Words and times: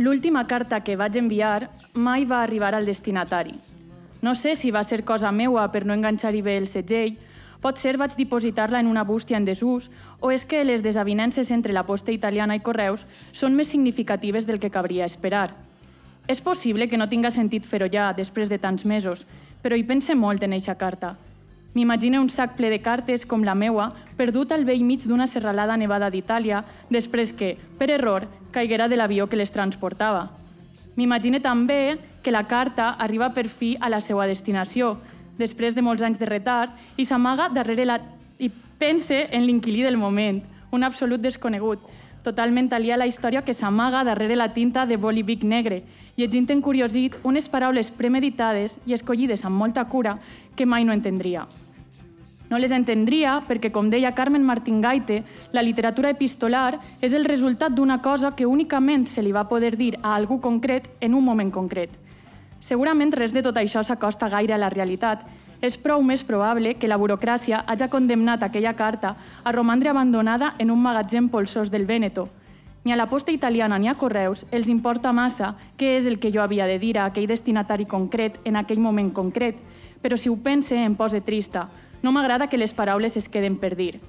L'última 0.00 0.46
carta 0.46 0.78
que 0.80 0.94
vaig 0.96 1.18
enviar 1.20 1.68
mai 1.92 2.22
va 2.24 2.38
arribar 2.40 2.70
al 2.72 2.86
destinatari. 2.88 3.58
No 4.24 4.32
sé 4.34 4.54
si 4.56 4.70
va 4.72 4.80
ser 4.82 5.04
cosa 5.04 5.28
meua 5.28 5.66
per 5.74 5.82
no 5.84 5.92
enganxar-hi 5.92 6.40
bé 6.40 6.54
el 6.56 6.68
segell, 6.72 7.18
potser 7.60 7.98
vaig 8.00 8.16
dipositar-la 8.16 8.80
en 8.80 8.88
una 8.88 9.04
bústia 9.04 9.36
en 9.36 9.44
desús, 9.44 9.90
o 10.24 10.32
és 10.32 10.46
que 10.48 10.64
les 10.64 10.80
desavinences 10.80 11.50
entre 11.50 11.76
la 11.76 11.84
posta 11.84 12.16
italiana 12.16 12.56
i 12.56 12.64
Correus 12.64 13.04
són 13.30 13.52
més 13.52 13.68
significatives 13.68 14.48
del 14.48 14.56
que 14.56 14.72
cabria 14.72 15.04
esperar. 15.04 15.50
És 16.26 16.40
possible 16.40 16.88
que 16.88 16.96
no 16.96 17.10
tinga 17.12 17.28
sentit 17.28 17.68
fer-ho 17.68 17.92
ja 17.92 18.14
després 18.16 18.48
de 18.48 18.56
tants 18.56 18.88
mesos, 18.88 19.26
però 19.60 19.76
hi 19.76 19.84
pense 19.84 20.16
molt 20.16 20.48
en 20.48 20.56
eixa 20.56 20.80
carta. 20.80 21.18
M'imagino 21.76 22.24
un 22.24 22.32
sac 22.32 22.56
ple 22.56 22.72
de 22.72 22.80
cartes 22.80 23.28
com 23.28 23.44
la 23.44 23.54
meua, 23.54 23.92
perdut 24.16 24.56
al 24.56 24.64
vell 24.64 24.80
mig 24.80 25.04
d'una 25.04 25.28
serralada 25.28 25.76
nevada 25.76 26.08
d'Itàlia, 26.08 26.64
després 26.88 27.36
que, 27.36 27.58
per 27.76 27.92
error, 27.92 28.24
caiguera 28.50 28.88
de 28.88 28.96
l'avió 28.96 29.28
que 29.28 29.38
les 29.38 29.50
transportava. 29.50 30.30
M'imagino 30.96 31.40
també 31.40 31.98
que 32.22 32.32
la 32.34 32.46
carta 32.46 32.90
arriba 32.98 33.30
per 33.34 33.48
fi 33.48 33.76
a 33.80 33.88
la 33.88 34.00
seva 34.00 34.26
destinació, 34.26 34.96
després 35.38 35.74
de 35.74 35.82
molts 35.82 36.02
anys 36.02 36.18
de 36.20 36.28
retard, 36.28 36.74
i 36.96 37.04
s'amaga 37.04 37.48
darrere 37.48 37.86
la... 37.86 38.00
i 38.38 38.50
pense 38.78 39.26
en 39.30 39.46
l'inquilí 39.46 39.82
del 39.82 39.96
moment, 39.96 40.42
un 40.70 40.84
absolut 40.84 41.20
desconegut, 41.20 41.80
totalment 42.24 42.68
alià 42.72 42.94
a 42.94 43.00
la 43.00 43.08
història 43.08 43.42
que 43.44 43.54
s'amaga 43.56 44.04
darrere 44.04 44.36
la 44.36 44.52
tinta 44.52 44.84
de 44.86 44.98
boli 45.00 45.22
bic 45.22 45.44
negre, 45.44 45.82
llegint 46.16 46.50
encuriosit 46.52 47.16
unes 47.24 47.48
paraules 47.48 47.90
premeditades 47.90 48.78
i 48.86 48.94
escollides 48.96 49.44
amb 49.44 49.56
molta 49.56 49.86
cura 49.88 50.18
que 50.56 50.66
mai 50.66 50.84
no 50.84 50.92
entendria. 50.92 51.46
No 52.50 52.58
les 52.58 52.72
entendria 52.74 53.36
perquè, 53.46 53.70
com 53.70 53.92
deia 53.92 54.10
Carmen 54.10 54.42
Martín 54.42 54.80
Gaite, 54.82 55.22
la 55.54 55.62
literatura 55.62 56.10
epistolar 56.10 56.80
és 57.00 57.14
el 57.14 57.24
resultat 57.24 57.70
d'una 57.70 58.00
cosa 58.02 58.32
que 58.34 58.46
únicament 58.46 59.06
se 59.06 59.22
li 59.22 59.30
va 59.30 59.46
poder 59.46 59.76
dir 59.78 59.92
a 60.02 60.16
algú 60.16 60.40
concret 60.42 60.88
en 61.00 61.14
un 61.14 61.24
moment 61.24 61.52
concret. 61.54 61.94
Segurament 62.58 63.14
res 63.14 63.32
de 63.32 63.44
tot 63.46 63.56
això 63.56 63.84
s'acosta 63.86 64.28
gaire 64.28 64.52
a 64.52 64.58
la 64.58 64.68
realitat. 64.68 65.22
És 65.62 65.76
prou 65.78 66.02
més 66.02 66.24
probable 66.24 66.74
que 66.74 66.88
la 66.88 66.98
burocràcia 66.98 67.62
hagi 67.68 67.88
condemnat 67.88 68.42
aquella 68.42 68.74
carta 68.74 69.14
a 69.44 69.52
romandre 69.52 69.90
abandonada 69.90 70.54
en 70.58 70.70
un 70.70 70.82
magatzem 70.82 71.28
polsós 71.28 71.70
del 71.70 71.86
Vèneto. 71.86 72.28
Ni 72.82 72.92
a 72.92 72.96
la 72.96 73.06
posta 73.06 73.30
italiana 73.30 73.78
ni 73.78 73.88
a 73.88 73.94
Correus 73.94 74.46
els 74.50 74.68
importa 74.68 75.12
massa 75.12 75.54
què 75.76 75.98
és 75.98 76.06
el 76.06 76.18
que 76.18 76.32
jo 76.32 76.42
havia 76.42 76.66
de 76.66 76.78
dir 76.80 76.96
a 76.98 77.04
aquell 77.04 77.28
destinatari 77.28 77.84
concret 77.84 78.40
en 78.44 78.56
aquell 78.56 78.80
moment 78.80 79.12
concret, 79.12 79.56
però 80.02 80.16
si 80.16 80.32
ho 80.32 80.36
pense 80.36 80.74
em 80.74 80.96
pose 80.96 81.20
trista. 81.20 81.68
No 82.02 82.12
m'agrada 82.12 82.48
que 82.48 82.58
les 82.58 82.74
paraules 82.74 83.16
es 83.16 83.28
queden 83.28 83.56
per 83.56 83.76
dir. 83.76 84.00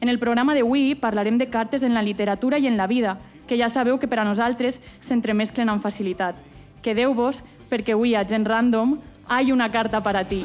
En 0.00 0.08
el 0.08 0.18
programa 0.18 0.54
d'avui 0.54 0.94
parlarem 0.94 1.38
de 1.38 1.48
cartes 1.50 1.82
en 1.82 1.94
la 1.94 2.02
literatura 2.02 2.58
i 2.58 2.66
en 2.66 2.76
la 2.76 2.86
vida, 2.86 3.18
que 3.46 3.58
ja 3.58 3.68
sabeu 3.68 3.98
que 3.98 4.08
per 4.08 4.20
a 4.20 4.26
nosaltres 4.28 4.80
s'entremesclen 5.00 5.68
amb 5.68 5.82
facilitat. 5.82 6.36
Quedeu-vos 6.82 7.42
perquè 7.70 7.96
avui 7.96 8.14
a 8.14 8.24
Gent 8.24 8.46
Random 8.46 8.98
hay 9.26 9.52
una 9.52 9.70
carta 9.70 10.02
para 10.02 10.24
ti. 10.24 10.44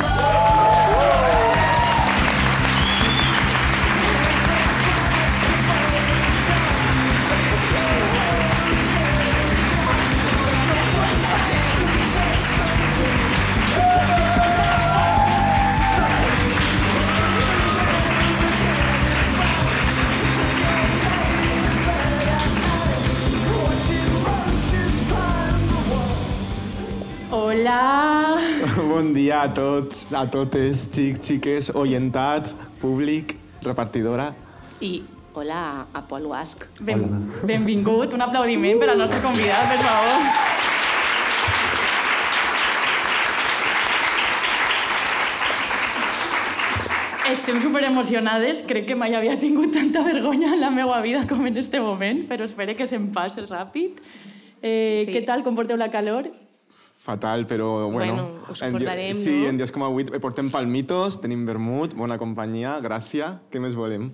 Hola! 0.00 1.49
Bon 29.00 29.14
dia 29.14 29.38
a 29.40 29.48
tots, 29.48 30.02
a 30.12 30.26
totes, 30.28 30.82
xics, 30.92 31.22
xiques, 31.24 31.68
oyentat, 31.72 32.50
públic, 32.82 33.30
repartidora. 33.64 34.26
I 34.84 35.00
hola 35.32 35.86
a 35.88 36.02
Pol 36.04 36.26
Huasc. 36.28 36.66
Ben, 36.84 37.06
benvingut, 37.48 38.12
un 38.12 38.20
aplaudiment 38.20 38.76
per 38.82 38.90
al 38.92 39.00
nostre 39.00 39.22
convidat, 39.24 39.70
per 39.70 39.78
favor. 39.80 40.26
Estem 47.30 47.64
super 47.64 47.82
emocionades, 47.88 48.60
crec 48.68 48.84
que 48.92 48.98
mai 49.00 49.16
havia 49.16 49.38
tingut 49.40 49.72
tanta 49.78 50.04
vergonya 50.04 50.52
en 50.52 50.60
la 50.60 50.68
meva 50.68 51.00
vida 51.00 51.24
com 51.24 51.48
en 51.48 51.56
este 51.56 51.80
moment, 51.80 52.26
però 52.28 52.44
espero 52.44 52.76
que 52.76 52.84
se'm 52.84 53.08
passi 53.16 53.48
ràpid. 53.48 53.96
Eh, 54.60 55.04
Sí. 55.06 55.12
Què 55.16 55.24
tal, 55.24 55.40
com 55.42 55.56
porteu 55.56 55.80
la 55.80 55.88
calor? 55.88 56.28
Fatal, 57.00 57.46
però 57.48 57.88
bueno... 57.88 58.12
Bueno, 58.12 58.24
ho 58.46 58.50
en 58.52 58.56
suportarem, 58.74 59.12
di- 59.14 59.18
Sí, 59.18 59.38
no? 59.42 59.48
en 59.48 59.56
dies 59.56 59.72
com 59.72 59.82
avui 59.86 60.04
portem 60.20 60.50
palmitos, 60.52 61.16
tenim 61.22 61.46
vermut, 61.48 61.94
bona 61.96 62.18
companyia, 62.20 62.74
gràcia, 62.84 63.38
què 63.50 63.60
més 63.62 63.72
volem? 63.78 64.10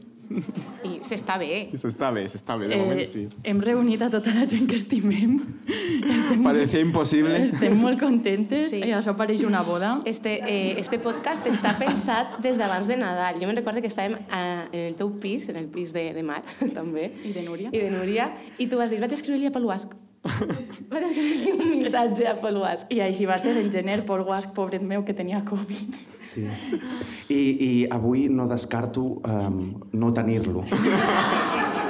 I 0.87 0.97
s'està 1.07 1.37
bé. 1.39 1.69
I 1.71 1.79
s'està 1.79 2.09
bé, 2.15 2.25
s'està 2.31 2.57
bé, 2.59 2.67
de 2.71 2.79
moment 2.81 3.03
sí. 3.07 3.25
Hem 3.47 3.61
reunit 3.63 4.01
a 4.03 4.09
tota 4.11 4.33
la 4.35 4.47
gent 4.51 4.65
que 4.71 4.75
estimem. 4.79 5.37
Estem, 5.67 6.43
Parecía 6.43 6.81
imposible. 6.83 7.45
estem 7.45 7.77
molt 7.79 7.99
contentes. 8.01 8.71
Sí. 8.73 8.81
Sí. 8.83 8.91
això 8.95 9.15
pareix 9.19 9.43
una 9.47 9.63
boda. 9.67 10.01
Este, 10.05 10.37
eh, 10.47 10.81
este 10.81 10.99
podcast 10.99 11.47
està 11.47 11.77
pensat 11.79 12.41
des 12.43 12.59
d'abans 12.59 12.87
de 12.91 12.97
Nadal. 12.99 13.39
Jo 13.43 13.47
me'n 13.47 13.59
recordo 13.59 13.83
que 13.83 13.91
estàvem 13.91 14.19
a, 14.31 14.67
en 14.73 14.89
el 14.93 14.97
teu 14.99 15.13
pis, 15.23 15.47
en 15.51 15.57
el 15.63 15.69
pis 15.71 15.93
de, 15.95 16.09
de 16.15 16.23
Mar, 16.27 16.43
també. 16.75 17.13
I 17.25 17.31
de 17.33 17.43
Núria. 17.47 17.71
I 17.71 17.79
de 17.87 17.91
Núria. 17.95 18.31
I 18.59 18.67
tu 18.67 18.79
vas 18.83 18.91
dir, 18.91 18.99
vaig 19.03 19.15
escriure-li 19.15 19.47
a 19.47 19.55
Pol 19.55 19.67
Huasc. 19.71 19.95
Vaig 20.27 21.07
escriure-li 21.09 21.55
un 21.55 21.73
missatge 21.81 22.29
a 22.31 22.37
Pol 22.41 22.61
Huasc. 22.61 22.93
I 22.95 23.03
així 23.07 23.29
va 23.29 23.39
ser 23.43 23.57
en 23.61 23.73
gener, 23.75 24.03
Pol 24.09 24.25
Guasc, 24.27 24.53
pobret 24.57 24.85
meu, 24.85 25.05
que 25.07 25.17
tenia 25.17 25.43
Covid. 25.47 26.16
Sí. 26.27 26.45
I, 27.29 27.41
I 27.41 27.73
avui 27.91 28.27
no 28.29 28.49
descarto 28.51 29.07
um, 29.23 29.63
no 29.93 30.13
tenir-lo. 30.13 30.67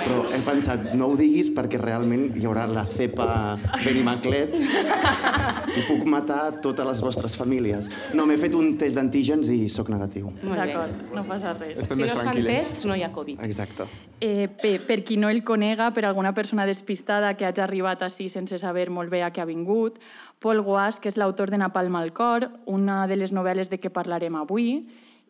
Però 0.06 0.20
he 0.30 0.38
pensat, 0.46 0.92
no 0.94 1.08
ho 1.10 1.16
diguis 1.18 1.48
perquè 1.50 1.80
realment 1.80 2.28
hi 2.38 2.44
haurà 2.46 2.66
la 2.70 2.84
cepa 2.86 3.56
Benimaclet 3.82 4.54
i 4.54 5.82
puc 5.88 6.04
matar 6.06 6.60
totes 6.62 6.86
les 6.86 7.00
vostres 7.02 7.34
famílies. 7.38 7.88
No, 8.14 8.22
m'he 8.28 8.36
fet 8.38 8.54
un 8.54 8.76
test 8.78 9.00
d'antígens 9.00 9.50
i 9.50 9.64
sóc 9.72 9.90
negatiu. 9.90 10.30
D'acord, 10.44 11.08
no 11.10 11.24
passa 11.26 11.56
res. 11.58 11.80
Estem 11.82 11.98
Si 11.98 12.04
més 12.04 12.12
no 12.12 12.20
es 12.20 12.28
fan 12.28 12.42
tests, 12.46 12.86
no 12.86 12.94
hi 12.94 13.02
ha 13.02 13.10
Covid. 13.16 13.42
Exacte. 13.48 13.88
Eh, 14.22 14.46
per, 14.62 14.76
per 14.86 15.00
qui 15.04 15.18
no 15.18 15.28
el 15.32 15.42
conega, 15.44 15.90
per 15.92 16.06
alguna 16.06 16.30
persona 16.36 16.68
despistada 16.70 17.34
que 17.36 17.48
hagi 17.48 17.64
arribat 17.64 18.06
així 18.06 18.30
sense 18.32 18.60
saber 18.62 18.86
molt 18.94 19.10
bé 19.10 19.24
a 19.26 19.32
què 19.34 19.42
ha 19.42 19.48
vingut, 19.48 19.98
Paul 20.38 20.60
Guas, 20.62 21.00
que 21.00 21.08
és 21.08 21.16
l'autor 21.16 21.50
de 21.50 21.58
Napalm 21.58 21.96
al 21.96 22.12
cor, 22.12 22.50
una 22.66 23.06
de 23.08 23.16
les 23.16 23.32
novel·les 23.32 23.70
de 23.72 23.80
què 23.80 23.90
parlarem 23.90 24.36
avui, 24.36 24.84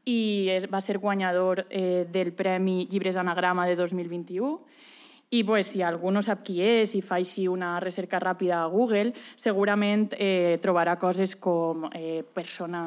i 0.07 0.19
va 0.71 0.81
ser 0.81 0.99
guanyador 1.03 1.65
eh, 1.69 2.07
del 2.11 2.33
Premi 2.33 2.87
Llibres 2.91 3.17
Anagrama 3.17 3.67
de 3.67 3.77
2021. 3.77 4.59
I 5.29 5.43
pues, 5.43 5.73
si 5.75 5.83
algú 5.83 6.13
no 6.15 6.21
sap 6.23 6.45
qui 6.47 6.61
és 6.63 6.93
i 6.95 7.01
fa 7.03 7.17
així 7.19 7.49
una 7.51 7.81
recerca 7.83 8.21
ràpida 8.23 8.61
a 8.61 8.69
Google, 8.71 9.11
segurament 9.35 10.13
eh, 10.15 10.61
trobarà 10.63 10.95
coses 11.03 11.35
com 11.35 11.89
eh, 11.91 12.23
persona 12.23 12.83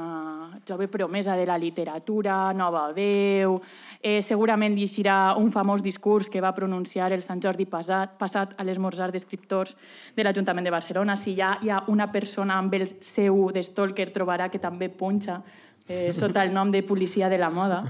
jove 0.63 0.87
promesa 0.87 1.35
de 1.35 1.45
la 1.45 1.59
literatura, 1.59 2.53
nova 2.55 2.87
veu... 2.95 3.59
Eh, 4.01 4.21
segurament 4.23 4.77
llegirà 4.79 5.35
un 5.35 5.49
famós 5.51 5.81
discurs 5.83 6.29
que 6.31 6.39
va 6.39 6.53
pronunciar 6.55 7.11
el 7.11 7.19
Sant 7.21 7.41
Jordi 7.43 7.65
passat, 7.67 8.13
passat 8.19 8.53
a 8.55 8.63
l'esmorzar 8.63 9.09
d'escriptors 9.11 9.75
de 10.15 10.23
l'Ajuntament 10.23 10.63
de 10.63 10.71
Barcelona. 10.71 11.17
Si 11.19 11.35
ja 11.35 11.57
hi 11.61 11.69
ha 11.69 11.83
una 11.91 12.07
persona 12.11 12.55
amb 12.55 12.77
el 12.79 12.87
seu 13.03 13.49
de 13.51 13.63
Stalker, 13.63 14.07
trobarà 14.15 14.47
que 14.47 14.61
també 14.63 14.87
punxa 14.87 15.41
eh, 15.89 16.13
sota 16.13 16.45
el 16.45 16.53
nom 16.53 16.71
de 16.71 16.83
policia 16.83 17.27
de 17.27 17.37
la 17.37 17.49
moda. 17.49 17.83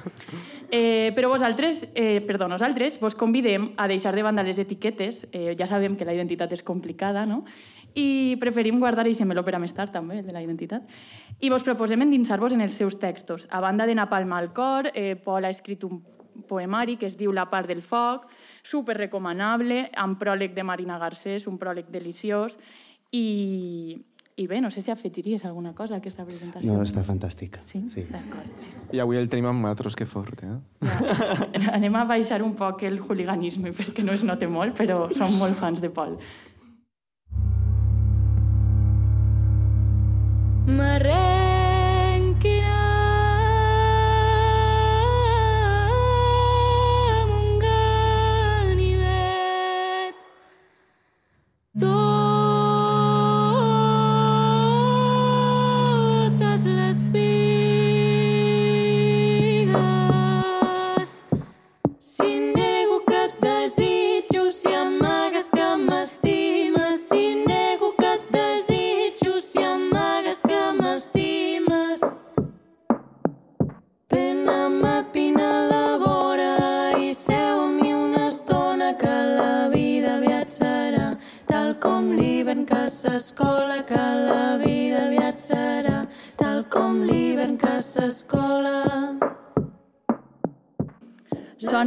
Eh, 0.72 1.12
però 1.16 1.30
vosaltres, 1.30 1.88
eh, 1.96 2.22
perdó, 2.22 2.48
nosaltres 2.48 3.00
vos 3.02 3.16
convidem 3.16 3.72
a 3.76 3.88
deixar 3.88 4.16
de 4.16 4.22
banda 4.22 4.44
les 4.44 4.60
etiquetes. 4.62 5.28
Eh, 5.32 5.56
ja 5.58 5.66
sabem 5.66 5.96
que 5.98 6.06
la 6.06 6.14
identitat 6.14 6.54
és 6.54 6.62
complicada, 6.62 7.26
no? 7.26 7.44
I 7.96 8.38
preferim 8.40 8.80
guardar 8.80 9.08
i 9.08 9.26
meló 9.26 9.44
per 9.44 9.56
a 9.56 9.60
més 9.60 9.74
tard, 9.74 9.92
també, 9.92 10.20
el 10.20 10.26
de 10.26 10.34
la 10.34 10.42
identitat. 10.42 10.84
I 11.40 11.50
vos 11.50 11.64
proposem 11.64 12.02
endinsar-vos 12.02 12.54
en 12.54 12.62
els 12.62 12.74
seus 12.74 13.00
textos. 13.00 13.48
A 13.50 13.60
banda 13.62 13.86
de 13.86 13.96
Napalm 13.96 14.34
al 14.34 14.54
cor, 14.54 14.92
eh, 14.94 15.16
Pol 15.16 15.46
ha 15.46 15.50
escrit 15.50 15.84
un 15.84 16.04
poemari 16.48 16.98
que 16.98 17.08
es 17.08 17.18
diu 17.18 17.32
La 17.32 17.50
part 17.50 17.68
del 17.68 17.82
foc, 17.82 18.28
super 18.64 18.98
recomanable, 18.98 19.90
amb 19.96 20.20
pròleg 20.20 20.54
de 20.56 20.64
Marina 20.64 21.00
Garcés, 21.00 21.48
un 21.48 21.58
pròleg 21.58 21.90
deliciós, 21.92 22.58
i, 23.12 23.98
i 24.40 24.48
bé, 24.48 24.62
no 24.62 24.70
sé 24.72 24.82
si 24.82 24.92
afegiries 24.92 25.44
alguna 25.46 25.74
cosa 25.76 25.98
a 25.98 26.00
aquesta 26.00 26.26
presentació. 26.26 26.72
No, 26.72 26.84
està 26.86 27.04
fantàstic. 27.04 27.58
Sí? 27.66 27.82
sí. 27.92 28.06
D'acord. 28.08 28.68
I 28.94 29.02
avui 29.04 29.20
el 29.20 29.30
tenim 29.30 29.50
amb 29.50 29.66
matros, 29.66 29.98
que 30.00 30.08
fort, 30.10 30.44
eh? 30.46 30.54
Ja. 30.86 31.72
Anem 31.78 31.98
a 32.00 32.06
baixar 32.10 32.42
un 32.46 32.56
poc 32.58 32.86
el 32.88 33.02
hooliganisme 33.02 33.74
perquè 33.76 34.06
no 34.06 34.16
es 34.16 34.24
note 34.24 34.48
molt, 34.48 34.78
però 34.80 35.08
som 35.18 35.36
molt 35.42 35.58
fans 35.60 35.82
de 35.84 35.92
Pol. 35.94 36.16
Mare. 40.69 41.49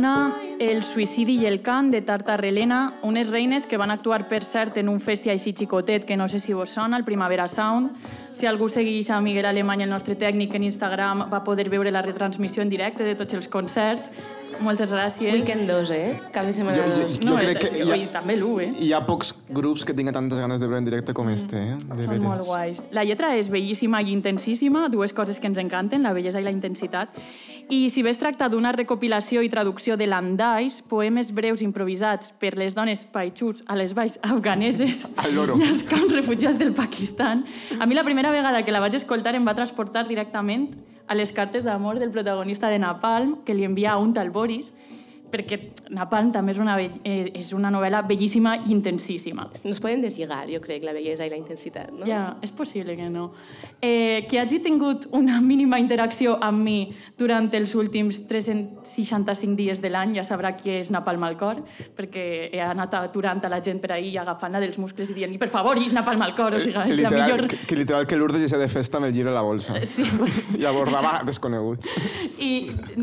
Sona 0.03 0.35
El 0.59 0.81
suïcidi 0.83 1.37
i 1.43 1.47
el 1.47 1.61
cant 1.63 1.93
de 1.93 2.01
Tartarrelena, 2.03 2.95
unes 3.07 3.29
reines 3.31 3.69
que 3.71 3.79
van 3.79 3.91
actuar, 3.95 4.25
per 4.29 4.41
cert, 4.43 4.77
en 4.83 4.89
un 4.91 4.99
festi 5.01 5.31
així 5.31 5.53
xicotet, 5.55 6.05
que 6.07 6.17
no 6.19 6.27
sé 6.29 6.41
si 6.43 6.53
vos 6.55 6.71
sona, 6.75 6.99
el 6.99 7.05
Primavera 7.07 7.47
Sound. 7.49 7.93
Si 8.35 8.47
algú 8.51 8.69
segueix 8.69 9.11
a 9.15 9.21
Miguel 9.23 9.47
Alemany, 9.47 9.83
el 9.87 9.91
nostre 9.95 10.17
tècnic, 10.19 10.55
en 10.59 10.67
Instagram, 10.71 11.27
va 11.33 11.43
poder 11.47 11.69
veure 11.71 11.91
la 11.95 12.03
retransmissió 12.03 12.63
en 12.63 12.71
directe 12.71 13.05
de 13.07 13.15
tots 13.15 13.35
els 13.39 13.47
concerts. 13.49 14.11
Moltes 14.63 14.93
gràcies. 14.93 15.33
Weekend 15.33 15.67
2, 15.67 15.91
eh? 15.91 16.19
Cap 16.31 16.45
de 16.47 16.53
setmana 16.53 16.77
Jo- 16.79 16.99
2. 17.01 17.15
jo- 17.19 17.25
No, 17.31 17.37
crec 17.39 17.59
que 17.59 17.67
eh, 17.69 17.85
hi 17.85 17.89
ha- 17.91 17.95
oi, 17.95 18.03
també 18.13 18.37
l'1, 18.37 18.61
eh? 18.61 18.73
Hi 18.85 18.93
ha 18.93 19.01
pocs 19.07 19.33
grups 19.49 19.85
que 19.85 19.95
tinga 19.95 20.13
tantes 20.13 20.39
ganes 20.39 20.61
de 20.61 20.67
veure 20.67 20.79
en 20.79 20.85
directe 20.85 21.15
com 21.15 21.29
este, 21.31 21.57
eh? 21.57 21.77
De 21.81 22.03
Són 22.03 22.11
veres. 22.11 22.23
molt 22.23 22.43
guais. 22.47 22.83
La 22.93 23.03
lletra 23.03 23.35
és 23.37 23.49
bellíssima 23.51 24.03
i 24.03 24.13
intensíssima, 24.13 24.89
dues 24.89 25.13
coses 25.13 25.41
que 25.41 25.47
ens 25.49 25.59
encanten, 25.59 26.03
la 26.03 26.13
bellesa 26.13 26.39
i 26.41 26.45
la 26.45 26.51
intensitat. 26.53 27.09
I 27.69 27.89
si 27.91 28.03
bé 28.03 28.11
es 28.11 28.19
tracta 28.21 28.49
d'una 28.49 28.73
recopilació 28.73 29.43
i 29.43 29.51
traducció 29.53 29.97
de 29.97 30.07
landais, 30.07 30.81
poemes 30.89 31.33
breus 31.33 31.63
improvisats 31.63 32.33
per 32.41 32.55
les 32.59 32.75
dones 32.75 33.05
paixús 33.05 33.63
a 33.67 33.77
les 33.79 33.95
valls 33.95 34.19
afganeses 34.23 35.07
Al 35.17 35.35
loro. 35.35 35.57
i 35.59 35.69
als 35.69 35.83
camps 35.83 36.13
refugiats 36.13 36.59
del 36.59 36.75
Pakistan, 36.75 37.45
a 37.79 37.87
mi 37.87 37.95
la 37.95 38.05
primera 38.05 38.31
vegada 38.31 38.65
que 38.65 38.73
la 38.73 38.81
vaig 38.81 38.95
escoltar 38.95 39.35
em 39.35 39.47
va 39.47 39.55
transportar 39.55 40.07
directament 40.09 40.71
a 41.07 41.15
les 41.15 41.33
cartes 41.33 41.65
d'amor 41.65 41.99
del 41.99 42.11
protagonista 42.11 42.69
de 42.69 42.79
Napalm, 42.79 43.43
que 43.45 43.55
li 43.55 43.65
envia 43.65 43.93
a 43.93 43.99
un 43.99 44.13
tal 44.15 44.31
Boris, 44.31 44.73
perquè 45.33 45.59
Napalm 45.93 46.31
també 46.33 46.53
és 46.53 46.61
una, 46.61 46.77
eh, 46.81 47.33
és 47.35 47.53
una 47.57 47.71
novel·la 47.73 48.03
bellíssima 48.09 48.55
i 48.67 48.73
intensíssima. 48.73 49.49
Nos 49.65 49.81
poden 49.81 50.03
deslligar, 50.05 50.45
jo 50.51 50.61
crec, 50.61 50.85
la 50.85 50.93
bellesa 50.93 51.27
i 51.27 51.33
la 51.33 51.39
intensitat, 51.41 51.91
no? 51.93 52.07
Ja, 52.09 52.37
és 52.45 52.53
possible 52.53 52.97
que 52.97 53.09
no. 53.11 53.31
Eh, 53.81 54.27
que 54.29 54.41
hagi 54.41 54.61
tingut 54.65 55.07
una 55.13 55.41
mínima 55.41 55.81
interacció 55.81 56.37
amb 56.41 56.63
mi 56.63 56.77
durant 57.19 57.51
els 57.55 57.75
últims 57.75 58.23
365 58.29 59.57
dies 59.57 59.81
de 59.83 59.91
l'any 59.93 60.17
ja 60.19 60.25
sabrà 60.29 60.55
qui 60.57 60.77
és 60.79 60.93
Napalm 60.95 61.25
al 61.25 61.37
cor, 61.41 61.63
perquè 61.97 62.25
he 62.53 62.63
anat 62.63 62.95
aturant 63.01 63.43
a 63.45 63.51
la 63.53 63.61
gent 63.65 63.81
per 63.83 63.93
ahir 63.97 64.13
i 64.13 64.19
agafant-la 64.21 64.61
dels 64.63 64.79
muscles 64.79 65.11
i 65.11 65.17
dient 65.17 65.39
per 65.41 65.49
favor, 65.53 65.81
llis 65.81 65.95
Napalm 65.97 66.23
al 66.23 66.37
cor, 66.39 66.57
o 66.57 66.61
sigui, 66.61 66.77
és 66.93 67.01
la 67.01 67.11
literal, 67.11 67.23
millor... 67.23 67.47
que, 67.49 67.61
que 67.67 67.79
literal 67.79 68.07
que 68.07 68.19
l'Urdes 68.21 68.51
ja 68.53 68.61
de 68.61 68.69
festa 68.69 69.01
amb 69.01 69.09
el 69.09 69.15
giro 69.17 69.33
a 69.33 69.37
la 69.37 69.45
bolsa. 69.45 69.79
Sí, 69.93 70.05
bueno, 70.17 70.59
Llavors, 70.59 70.95
va, 71.03 71.21
desconeguts. 71.27 71.95
i, 72.39 72.53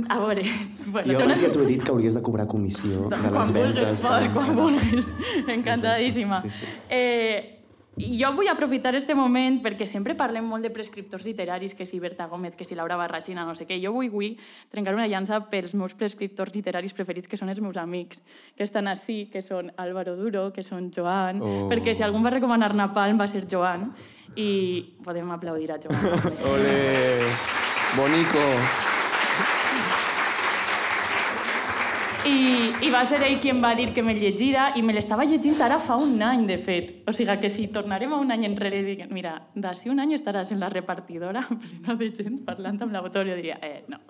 a 0.08 0.20
veure... 0.22 0.46
Bueno, 0.90 1.12
Jo 1.12 1.20
abans 1.22 1.44
ja 1.44 1.52
t'ho 1.54 1.62
he 1.62 1.68
dit 1.70 1.84
que 1.84 1.92
hauries 1.94 2.16
de 2.18 2.19
cobrar 2.22 2.48
comissió 2.48 3.08
de 3.10 3.18
les 3.18 3.28
quan 3.32 3.54
vulguis, 3.54 3.76
ventes. 3.76 4.02
Pol, 4.02 4.20
de- 4.24 4.34
quan 4.34 4.56
vulguis. 4.56 5.14
Encantadíssima. 5.48 6.42
Sí, 6.42 6.50
sí. 6.50 6.66
Eh, 6.90 7.56
jo 8.00 8.30
vull 8.32 8.48
aprofitar 8.48 8.94
este 8.96 9.14
moment 9.14 9.58
perquè 9.62 9.84
sempre 9.86 10.16
parlem 10.16 10.46
molt 10.48 10.64
de 10.64 10.70
prescriptors 10.72 11.26
literaris, 11.26 11.74
que 11.76 11.86
si 11.86 12.00
Berta 12.00 12.28
Gómez, 12.28 12.56
que 12.56 12.64
si 12.64 12.74
Laura 12.76 12.96
Barrachina, 12.96 13.44
no 13.44 13.56
sé 13.56 13.66
què. 13.68 13.76
Jo 13.84 13.92
vull 13.92 14.08
avui 14.08 14.30
trencar 14.72 14.94
una 14.96 15.08
llança 15.08 15.42
pels 15.50 15.74
meus 15.76 15.94
prescriptors 15.94 16.56
literaris 16.56 16.94
preferits, 16.94 17.28
que 17.28 17.36
són 17.36 17.50
els 17.50 17.60
meus 17.60 17.76
amics, 17.76 18.22
que 18.56 18.64
estan 18.64 18.88
així, 18.88 19.26
que 19.30 19.42
són 19.42 19.74
Álvaro 19.76 20.16
Duro, 20.16 20.54
que 20.54 20.64
són 20.64 20.92
Joan, 20.96 21.42
Oh. 21.42 21.68
perquè 21.70 21.94
si 21.94 22.04
algú 22.04 22.24
va 22.24 22.30
recomanar 22.30 22.74
Napalm 22.74 23.20
va 23.20 23.28
ser 23.28 23.46
Joan, 23.52 23.92
i 24.36 24.96
podem 25.04 25.30
aplaudir 25.32 25.72
a 25.74 25.80
Joan. 25.82 26.00
Ole! 26.54 27.20
Bonico! 27.98 28.99
I, 32.28 32.74
I 32.84 32.90
va 32.92 33.06
ser 33.08 33.22
ell 33.24 33.38
qui 33.40 33.48
em 33.54 33.62
va 33.64 33.70
dir 33.78 33.94
que 33.96 34.02
me 34.04 34.12
llegira 34.18 34.74
i 34.76 34.82
me 34.84 34.92
l'estava 34.92 35.24
llegint 35.24 35.60
ara 35.64 35.78
fa 35.80 35.96
un 35.96 36.18
any, 36.26 36.42
de 36.50 36.58
fet. 36.60 36.90
O 37.08 37.14
sigui 37.16 37.38
que 37.40 37.50
si 37.54 37.70
tornarem 37.72 38.12
a 38.12 38.18
un 38.20 38.34
any 38.36 38.44
enrere 38.50 38.82
i 38.82 38.84
dic, 38.84 39.06
mira, 39.14 39.38
d'ací 39.56 39.88
un 39.92 40.02
any 40.04 40.12
estaràs 40.18 40.52
en 40.52 40.60
la 40.60 40.68
repartidora 40.74 41.46
plena 41.62 41.96
de 41.96 42.10
gent 42.18 42.42
parlant 42.48 42.82
amb 42.84 42.92
l'autor, 42.92 43.30
jo 43.30 43.38
diria, 43.38 43.56
eh, 43.64 43.86
no. 43.88 44.02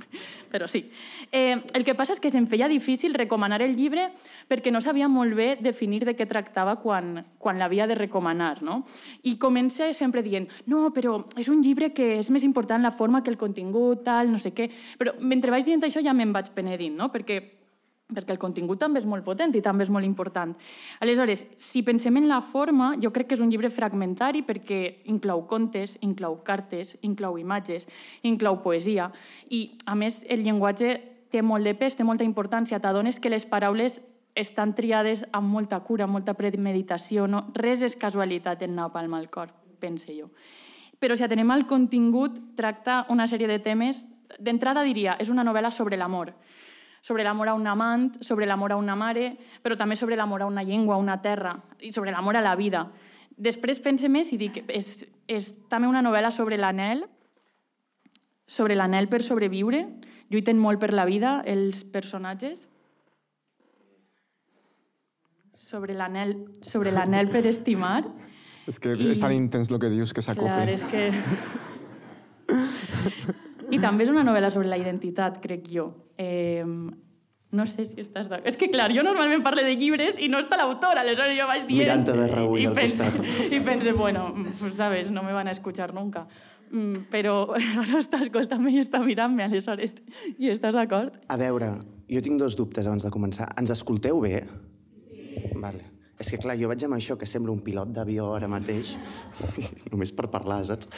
Però 0.50 0.66
sí. 0.68 0.88
Eh, 1.32 1.60
el 1.78 1.86
que 1.86 1.94
passa 2.00 2.16
és 2.16 2.24
que 2.24 2.32
se'm 2.34 2.48
feia 2.50 2.72
difícil 2.72 3.14
recomanar 3.14 3.62
el 3.62 3.76
llibre 3.78 4.08
perquè 4.50 4.74
no 4.74 4.82
sabia 4.82 5.12
molt 5.12 5.38
bé 5.38 5.52
definir 5.62 6.02
de 6.10 6.18
què 6.18 6.26
tractava 6.26 6.80
quan, 6.82 7.14
quan 7.38 7.62
l'havia 7.62 7.86
de 7.86 8.00
recomanar, 8.00 8.64
no? 8.66 8.82
I 9.22 9.38
comença 9.38 9.92
sempre 9.94 10.26
dient, 10.26 10.50
no, 10.66 10.88
però 10.96 11.20
és 11.38 11.52
un 11.54 11.62
llibre 11.62 11.94
que 11.94 12.16
és 12.18 12.34
més 12.34 12.48
important 12.48 12.82
la 12.82 12.96
forma 12.96 13.22
que 13.22 13.30
el 13.30 13.38
contingut, 13.38 14.02
tal, 14.10 14.34
no 14.34 14.42
sé 14.42 14.56
què. 14.58 14.72
Però 14.98 15.14
mentre 15.22 15.54
vaig 15.54 15.70
dient 15.70 15.86
això 15.86 16.02
ja 16.02 16.18
me'n 16.18 16.34
vaig 16.34 16.50
penedint, 16.58 16.98
no? 16.98 17.14
Perquè 17.14 17.59
perquè 18.10 18.34
el 18.34 18.42
contingut 18.42 18.80
també 18.82 19.00
és 19.02 19.08
molt 19.10 19.24
potent 19.26 19.54
i 19.56 19.62
també 19.62 19.86
és 19.86 19.92
molt 19.94 20.06
important. 20.08 20.56
Aleshores, 21.04 21.46
si 21.62 21.84
pensem 21.86 22.18
en 22.18 22.28
la 22.30 22.42
forma, 22.42 22.96
jo 23.02 23.12
crec 23.14 23.30
que 23.30 23.38
és 23.38 23.44
un 23.44 23.52
llibre 23.54 23.70
fragmentari 23.70 24.42
perquè 24.48 24.80
inclou 25.14 25.46
contes, 25.50 25.98
inclou 26.06 26.40
cartes, 26.46 26.96
inclou 27.06 27.38
imatges, 27.38 27.86
inclou 28.24 28.62
poesia 28.66 29.12
i, 29.50 29.78
a 29.86 29.96
més, 29.96 30.24
el 30.28 30.44
llenguatge 30.46 30.96
té 31.30 31.44
molt 31.46 31.68
de 31.68 31.76
pes, 31.78 31.96
té 31.96 32.04
molta 32.04 32.26
importància. 32.26 32.82
T'adones 32.82 33.22
que 33.22 33.30
les 33.30 33.46
paraules 33.46 34.02
estan 34.34 34.74
triades 34.74 35.28
amb 35.32 35.54
molta 35.54 35.80
cura, 35.86 36.08
amb 36.08 36.18
molta 36.18 36.34
premeditació. 36.34 37.28
No? 37.30 37.46
Res 37.54 37.86
és 37.86 37.98
casualitat 38.00 38.66
en 38.66 38.74
Napalm 38.80 39.14
al 39.14 39.30
cor, 39.30 39.54
pense 39.80 40.10
jo. 40.16 40.32
Però 41.00 41.16
si 41.16 41.24
atenem 41.24 41.52
al 41.54 41.68
contingut, 41.68 42.42
tracta 42.58 43.04
una 43.10 43.30
sèrie 43.30 43.48
de 43.48 43.60
temes... 43.62 44.08
D'entrada 44.30 44.84
diria, 44.86 45.16
és 45.18 45.32
una 45.34 45.42
novel·la 45.42 45.72
sobre 45.74 45.98
l'amor 45.98 46.30
sobre 47.02 47.24
l'amor 47.24 47.48
a 47.50 47.54
un 47.54 47.68
amant, 47.68 48.10
sobre 48.22 48.46
l'amor 48.46 48.72
a 48.74 48.78
una 48.78 48.96
mare, 48.96 49.38
però 49.64 49.78
també 49.78 49.96
sobre 49.96 50.16
l'amor 50.20 50.42
a 50.42 50.48
una 50.48 50.64
llengua, 50.64 50.96
a 50.96 50.98
una 51.00 51.22
terra, 51.22 51.56
i 51.80 51.92
sobre 51.92 52.12
l'amor 52.12 52.36
a 52.38 52.42
la 52.42 52.56
vida. 52.56 52.88
Després 53.40 53.80
pense 53.80 54.10
més 54.12 54.34
i 54.34 54.38
dic, 54.38 54.64
és, 54.68 55.06
és 55.28 55.54
també 55.70 55.88
una 55.88 56.02
novel·la 56.04 56.32
sobre 56.36 56.58
l'anel, 56.58 57.06
sobre 58.50 58.76
l'anel 58.76 59.08
per 59.08 59.22
sobreviure, 59.24 59.86
lluiten 60.30 60.60
molt 60.60 60.80
per 60.82 60.92
la 60.94 61.06
vida 61.06 61.40
els 61.46 61.84
personatges, 61.86 62.68
sobre 65.56 65.94
l'anel 65.94 66.34
sobre 66.66 66.92
l'anel 66.92 67.30
per 67.30 67.46
estimar. 67.48 68.04
És 68.68 68.80
que 68.80 68.94
I- 68.96 69.12
és 69.12 69.20
tan 69.22 69.32
intens 69.34 69.70
el 69.72 69.80
que 69.80 69.90
dius 69.90 70.14
que 70.14 70.22
Clar, 70.22 70.36
s'acopla. 70.36 70.72
és 70.72 70.84
que... 70.84 71.12
I 73.70 73.80
també 73.82 74.06
és 74.06 74.12
una 74.12 74.24
novel·la 74.26 74.50
sobre 74.54 74.70
la 74.72 74.80
identitat, 74.80 75.40
crec 75.44 75.68
jo. 75.72 75.90
Eh, 76.18 76.64
no 77.52 77.66
sé 77.66 77.86
si 77.90 77.98
estàs 78.04 78.28
d'acord. 78.30 78.46
És 78.50 78.58
que, 78.62 78.70
clar, 78.70 78.92
jo 78.94 79.02
normalment 79.06 79.42
parlo 79.46 79.64
de 79.66 79.74
llibres 79.78 80.20
i 80.22 80.30
no 80.30 80.42
està 80.44 80.58
l'autor, 80.60 81.00
aleshores 81.02 81.38
jo 81.38 81.48
vaig 81.50 81.66
dient... 81.66 81.82
Mirant-te 81.88 82.16
de 82.20 82.28
reüll 82.30 82.62
i 82.62 82.68
al 82.70 82.78
pense, 82.78 83.10
costat. 83.10 83.54
I 83.58 83.62
pense, 83.66 83.94
bueno, 83.98 84.28
pues, 84.60 84.76
sabes, 84.78 85.10
no 85.12 85.24
me 85.26 85.34
van 85.34 85.50
a 85.50 85.56
escuchar 85.58 85.94
nunca. 85.98 86.28
Mm, 86.70 87.08
però 87.10 87.40
ara 87.84 88.02
està 88.02 88.22
escoltant-me 88.26 88.76
i 88.76 88.84
està 88.84 89.02
mirant-me, 89.02 89.48
aleshores. 89.50 89.98
I 90.38 90.54
estàs 90.54 90.78
d'acord? 90.78 91.18
A 91.30 91.40
veure, 91.42 91.74
jo 92.10 92.26
tinc 92.26 92.42
dos 92.42 92.58
dubtes 92.60 92.86
abans 92.86 93.08
de 93.08 93.14
començar. 93.14 93.50
Ens 93.58 93.74
escolteu 93.74 94.22
bé? 94.22 94.44
Sí. 95.10 95.56
Vale. 95.58 95.99
És 96.20 96.28
que, 96.34 96.38
clar, 96.42 96.58
jo 96.60 96.68
vaig 96.68 96.82
amb 96.84 96.98
això 96.98 97.16
que 97.16 97.28
sembla 97.30 97.54
un 97.54 97.62
pilot 97.64 97.94
d'avió 97.96 98.34
ara 98.36 98.50
mateix, 98.52 98.90
només 99.94 100.12
per 100.12 100.26
parlar, 100.28 100.58
saps? 100.68 100.90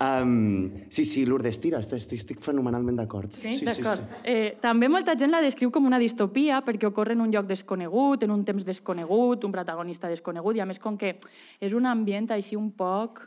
Um, 0.00 0.86
sí, 0.88 1.04
sí, 1.04 1.26
Lourdes, 1.28 1.58
tira, 1.60 1.82
estic, 1.84 2.14
estic 2.16 2.40
fenomenalment 2.40 2.96
d'acord. 2.96 3.34
Sí, 3.36 3.58
d'acord. 3.66 4.06
Eh, 4.24 4.54
també 4.62 4.88
molta 4.88 5.12
gent 5.20 5.34
la 5.34 5.42
descriu 5.44 5.68
com 5.74 5.84
una 5.84 6.00
distopia 6.00 6.62
perquè 6.64 6.88
ocorre 6.88 7.12
en 7.12 7.26
un 7.26 7.34
lloc 7.34 7.50
desconegut, 7.50 8.24
en 8.24 8.32
un 8.32 8.46
temps 8.48 8.64
desconegut, 8.64 9.44
un 9.44 9.52
protagonista 9.52 10.08
desconegut, 10.08 10.56
i 10.56 10.64
a 10.64 10.68
més 10.70 10.80
com 10.80 10.96
que 10.96 11.18
és 11.60 11.76
un 11.76 11.84
ambient 11.90 12.32
així 12.32 12.56
un 12.56 12.72
poc 12.72 13.26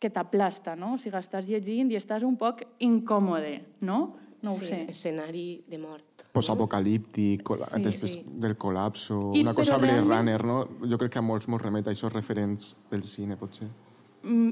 que 0.00 0.08
t'aplasta, 0.08 0.72
no? 0.72 0.94
O 0.96 1.00
sigui, 1.00 1.20
estàs 1.20 1.52
llegint 1.52 1.92
i 1.92 2.00
estàs 2.00 2.24
un 2.24 2.40
poc 2.40 2.64
incòmode, 2.84 3.58
no? 3.84 4.00
No 4.40 4.56
ho 4.56 4.56
sí, 4.56 4.72
sé. 4.72 4.86
escenari 4.88 5.66
de 5.68 5.84
mort. 5.84 6.15
Postapocalíptic, 6.36 7.42
cola- 7.42 7.66
Sí, 7.66 7.80
després 7.82 8.12
sí. 8.12 8.22
del 8.26 8.56
col·lapso, 8.58 9.32
I- 9.34 9.40
una 9.42 9.54
cosa 9.54 9.76
Blade 9.78 10.00
realment- 10.02 10.38
Runner, 10.40 10.44
no? 10.44 10.68
Jo 10.88 10.98
crec 10.98 11.12
que 11.12 11.18
a 11.18 11.22
molts 11.22 11.48
mos 11.48 11.60
remet 11.62 11.86
a 11.86 11.90
aquests 11.90 12.12
referents 12.12 12.76
del 12.90 13.02
cine, 13.02 13.36
potser. 13.36 13.68
Mm, 14.22 14.50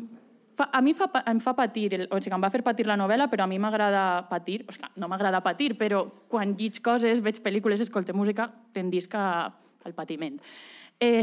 fa, 0.54 0.70
a 0.72 0.80
mi 0.80 0.94
fa, 0.94 1.10
em 1.26 1.40
fa 1.40 1.54
patir, 1.54 1.92
el, 1.94 2.08
o 2.10 2.20
sigui, 2.20 2.34
em 2.34 2.42
va 2.42 2.50
fer 2.50 2.62
patir 2.62 2.86
la 2.86 2.96
novel·la, 2.96 3.28
però 3.30 3.44
a 3.44 3.46
mi 3.46 3.58
m'agrada 3.58 4.28
patir, 4.28 4.64
o 4.68 4.72
sigui, 4.72 4.86
no 4.96 5.08
m'agrada 5.08 5.42
patir, 5.42 5.76
però 5.76 6.04
quan 6.28 6.54
lliig 6.56 6.80
coses, 6.80 7.20
veig 7.20 7.40
pel·lícules, 7.42 7.80
escolte 7.80 8.12
música, 8.12 8.50
tendisc 8.72 9.14
a- 9.14 9.52
al 9.84 9.92
patiment. 9.94 10.40
Eh, 11.00 11.22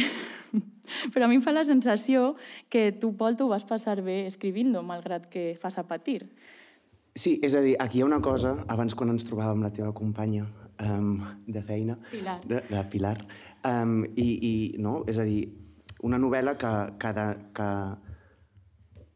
però 1.13 1.23
a 1.25 1.27
mi 1.27 1.35
em 1.35 1.41
fa 1.41 1.51
la 1.53 1.63
sensació 1.63 2.35
que 2.69 2.91
tu, 2.91 3.15
Pol, 3.15 3.37
t'ho 3.37 3.47
vas 3.47 3.63
passar 3.63 4.01
bé 4.03 4.25
escrivint-ho, 4.27 4.83
malgrat 4.83 5.27
que 5.31 5.55
fas 5.59 5.77
a 5.77 5.83
patir. 5.87 6.27
Sí, 7.15 7.39
és 7.43 7.55
a 7.55 7.61
dir, 7.63 7.75
aquí 7.79 7.99
hi 7.99 8.03
ha 8.05 8.07
una 8.07 8.21
cosa, 8.23 8.53
abans 8.71 8.95
quan 8.95 9.11
ens 9.11 9.25
trobàvem 9.27 9.63
la 9.63 9.71
teva 9.75 9.91
companya 9.91 10.45
um, 10.79 11.17
de 11.47 11.61
feina, 11.65 11.97
Pilar. 12.11 12.37
De, 12.47 12.61
de 12.69 12.83
Pilar, 12.91 13.17
um, 13.67 13.97
i, 14.15 14.29
i, 14.31 14.53
no? 14.79 15.01
és 15.11 15.19
a 15.19 15.25
dir, 15.27 15.41
una 16.07 16.17
novel·la 16.21 16.55
que, 16.57 16.71
que, 17.01 17.11
de, 17.17 17.25
que, 17.57 17.67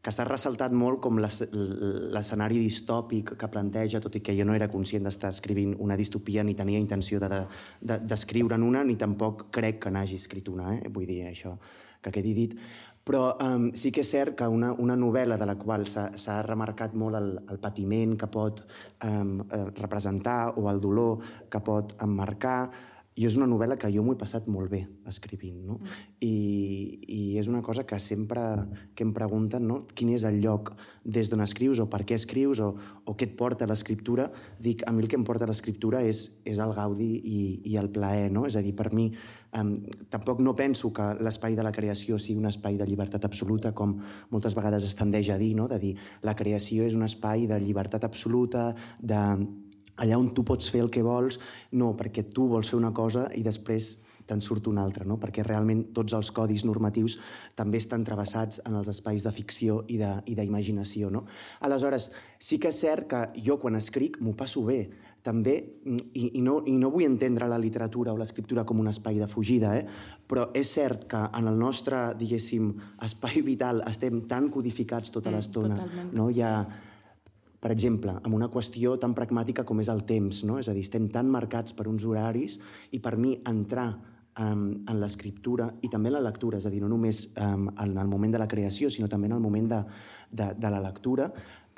que 0.04 0.12
s'ha 0.14 0.26
ressaltat 0.28 0.76
molt 0.76 1.00
com 1.02 1.16
l'es- 1.22 1.48
l'escenari 2.12 2.60
distòpic 2.60 3.32
que 3.40 3.48
planteja, 3.50 4.02
tot 4.04 4.20
i 4.20 4.22
que 4.22 4.36
jo 4.36 4.44
no 4.44 4.54
era 4.54 4.68
conscient 4.70 5.08
d'estar 5.08 5.32
escrivint 5.32 5.72
una 5.82 5.96
distopia 5.96 6.44
ni 6.44 6.54
tenia 6.54 6.82
intenció 6.82 7.18
d'escriure'n 7.18 8.60
de, 8.60 8.66
de, 8.66 8.74
una, 8.76 8.84
ni 8.84 8.98
tampoc 9.00 9.48
crec 9.56 9.80
que 9.86 9.90
n'hagi 9.90 10.20
escrit 10.20 10.52
una, 10.52 10.76
eh? 10.76 10.92
vull 10.92 11.08
dir 11.08 11.22
això, 11.32 11.56
que 12.04 12.12
quedi 12.12 12.36
dit. 12.36 12.60
Però 13.06 13.36
um, 13.38 13.68
sí 13.78 13.92
que 13.94 14.02
és 14.02 14.08
cert 14.10 14.34
que 14.40 14.48
una, 14.50 14.72
una 14.82 14.96
novel·la 14.98 15.36
de 15.38 15.46
la 15.46 15.54
qual 15.60 15.84
s'ha 15.86 16.40
remarcat 16.42 16.96
molt 16.98 17.14
el, 17.20 17.28
el 17.54 17.60
patiment 17.62 18.16
que 18.18 18.26
pot 18.26 18.64
um, 19.06 19.38
representar 19.78 20.56
o 20.58 20.66
el 20.72 20.82
dolor 20.82 21.22
que 21.52 21.60
pot 21.62 21.94
emmarcar, 22.02 22.58
i 23.16 23.24
és 23.24 23.36
una 23.38 23.46
novel·la 23.48 23.78
que 23.80 23.88
jo 23.92 24.02
m'ho 24.04 24.12
he 24.12 24.20
passat 24.20 24.44
molt 24.52 24.68
bé 24.68 24.82
escrivint, 25.08 25.62
no? 25.64 25.78
Mm. 25.80 25.94
I, 26.26 26.32
I 27.16 27.20
és 27.40 27.48
una 27.48 27.62
cosa 27.64 27.86
que 27.88 27.96
sempre 28.02 28.42
que 28.94 29.06
em 29.06 29.14
pregunten, 29.16 29.64
no? 29.64 29.78
Quin 29.96 30.10
és 30.12 30.26
el 30.28 30.42
lloc 30.42 30.74
des 31.02 31.30
d'on 31.32 31.40
escrius 31.40 31.80
o 31.80 31.86
per 31.88 32.02
què 32.04 32.18
escrius 32.20 32.60
o, 32.60 32.74
o 32.76 33.16
què 33.16 33.30
et 33.30 33.34
porta 33.38 33.64
a 33.64 33.70
l'escriptura? 33.70 34.28
Dic, 34.60 34.84
a 34.84 34.92
mi 34.92 35.00
el 35.04 35.08
que 35.08 35.16
em 35.16 35.24
porta 35.24 35.48
a 35.48 35.50
l'escriptura 35.50 36.04
és, 36.04 36.26
és 36.44 36.60
el 36.60 36.76
gaudi 36.76 37.08
i, 37.16 37.40
i 37.72 37.80
el 37.80 37.88
plaer, 37.94 38.28
no? 38.36 38.44
És 38.44 38.60
a 38.60 38.64
dir, 38.64 38.76
per 38.76 38.90
mi 38.92 39.08
um, 39.56 39.74
tampoc 40.12 40.44
no 40.44 40.52
penso 40.58 40.92
que 40.92 41.14
l'espai 41.16 41.56
de 41.56 41.64
la 41.64 41.72
creació 41.72 42.20
sigui 42.20 42.36
un 42.42 42.52
espai 42.52 42.76
de 42.76 42.84
llibertat 42.84 43.24
absoluta, 43.24 43.72
com 43.72 43.96
moltes 44.28 44.56
vegades 44.58 44.84
es 44.84 44.98
tendeix 44.98 45.32
a 45.32 45.40
dir, 45.40 45.54
no? 45.56 45.70
De 45.72 45.80
dir, 45.80 45.96
la 46.20 46.36
creació 46.36 46.84
és 46.84 46.98
un 46.98 47.08
espai 47.08 47.48
de 47.48 47.64
llibertat 47.64 48.04
absoluta, 48.04 48.74
de 49.00 49.22
allà 49.96 50.18
on 50.18 50.32
tu 50.34 50.44
pots 50.44 50.70
fer 50.72 50.82
el 50.84 50.90
que 50.92 51.04
vols, 51.04 51.40
no, 51.72 51.94
perquè 51.96 52.26
tu 52.32 52.48
vols 52.50 52.72
fer 52.72 52.78
una 52.78 52.92
cosa 52.96 53.28
i 53.34 53.44
després 53.46 53.96
te'n 54.26 54.42
surt 54.42 54.66
una 54.66 54.82
altra, 54.82 55.06
no? 55.06 55.20
perquè 55.22 55.44
realment 55.46 55.86
tots 55.94 56.16
els 56.18 56.32
codis 56.34 56.64
normatius 56.66 57.16
també 57.58 57.78
estan 57.78 58.04
travessats 58.04 58.60
en 58.66 58.74
els 58.74 58.90
espais 58.90 59.22
de 59.22 59.32
ficció 59.32 59.84
i 59.88 60.00
d'imaginació. 60.34 61.10
No? 61.14 61.24
Aleshores, 61.66 62.10
sí 62.38 62.58
que 62.58 62.72
és 62.74 62.80
cert 62.82 63.06
que 63.10 63.22
jo 63.46 63.60
quan 63.62 63.78
escric 63.78 64.18
m'ho 64.20 64.34
passo 64.38 64.64
bé, 64.66 64.80
també, 65.26 65.56
i, 66.14 66.38
i, 66.38 66.42
no, 66.42 66.60
i 66.70 66.76
no 66.78 66.90
vull 66.94 67.06
entendre 67.06 67.48
la 67.50 67.58
literatura 67.58 68.12
o 68.14 68.18
l'escriptura 68.18 68.62
com 68.66 68.78
un 68.78 68.90
espai 68.92 69.18
de 69.18 69.26
fugida, 69.26 69.72
eh? 69.74 69.86
però 70.26 70.50
és 70.54 70.70
cert 70.70 71.06
que 71.10 71.22
en 71.38 71.50
el 71.50 71.58
nostre, 71.58 72.12
diguéssim, 72.18 72.68
espai 73.02 73.42
vital 73.46 73.82
estem 73.90 74.20
tan 74.30 74.50
codificats 74.54 75.10
tota 75.10 75.32
Mm, 75.32 75.34
l'estona. 75.34 75.80
No? 76.14 76.28
Hi 76.30 76.44
ha, 76.46 76.52
per 77.66 77.72
exemple, 77.74 78.12
amb 78.22 78.36
una 78.36 78.46
qüestió 78.46 78.92
tan 79.02 79.10
pragmàtica 79.10 79.64
com 79.66 79.80
és 79.82 79.88
el 79.90 80.04
temps, 80.06 80.44
no? 80.46 80.60
És 80.62 80.68
a 80.70 80.74
dir, 80.76 80.84
estem 80.86 81.08
tan 81.10 81.26
marcats 81.26 81.74
per 81.74 81.88
uns 81.90 82.04
horaris 82.06 82.60
i 82.94 83.00
per 83.02 83.16
mi 83.18 83.32
entrar 83.42 83.88
um, 83.90 84.60
en 84.86 85.00
l'escriptura 85.00 85.66
i 85.82 85.90
també 85.90 86.12
en 86.12 86.14
la 86.14 86.22
lectura, 86.28 86.60
és 86.62 86.68
a 86.68 86.70
dir, 86.70 86.78
no 86.84 86.92
només 86.92 87.24
um, 87.42 87.66
en 87.74 87.98
el 87.98 88.06
moment 88.06 88.36
de 88.36 88.38
la 88.38 88.46
creació, 88.46 88.86
sinó 88.86 89.10
també 89.10 89.26
en 89.26 89.34
el 89.40 89.42
moment 89.42 89.66
de, 89.72 89.80
de, 90.30 90.46
de 90.62 90.70
la 90.76 90.78
lectura, 90.84 91.26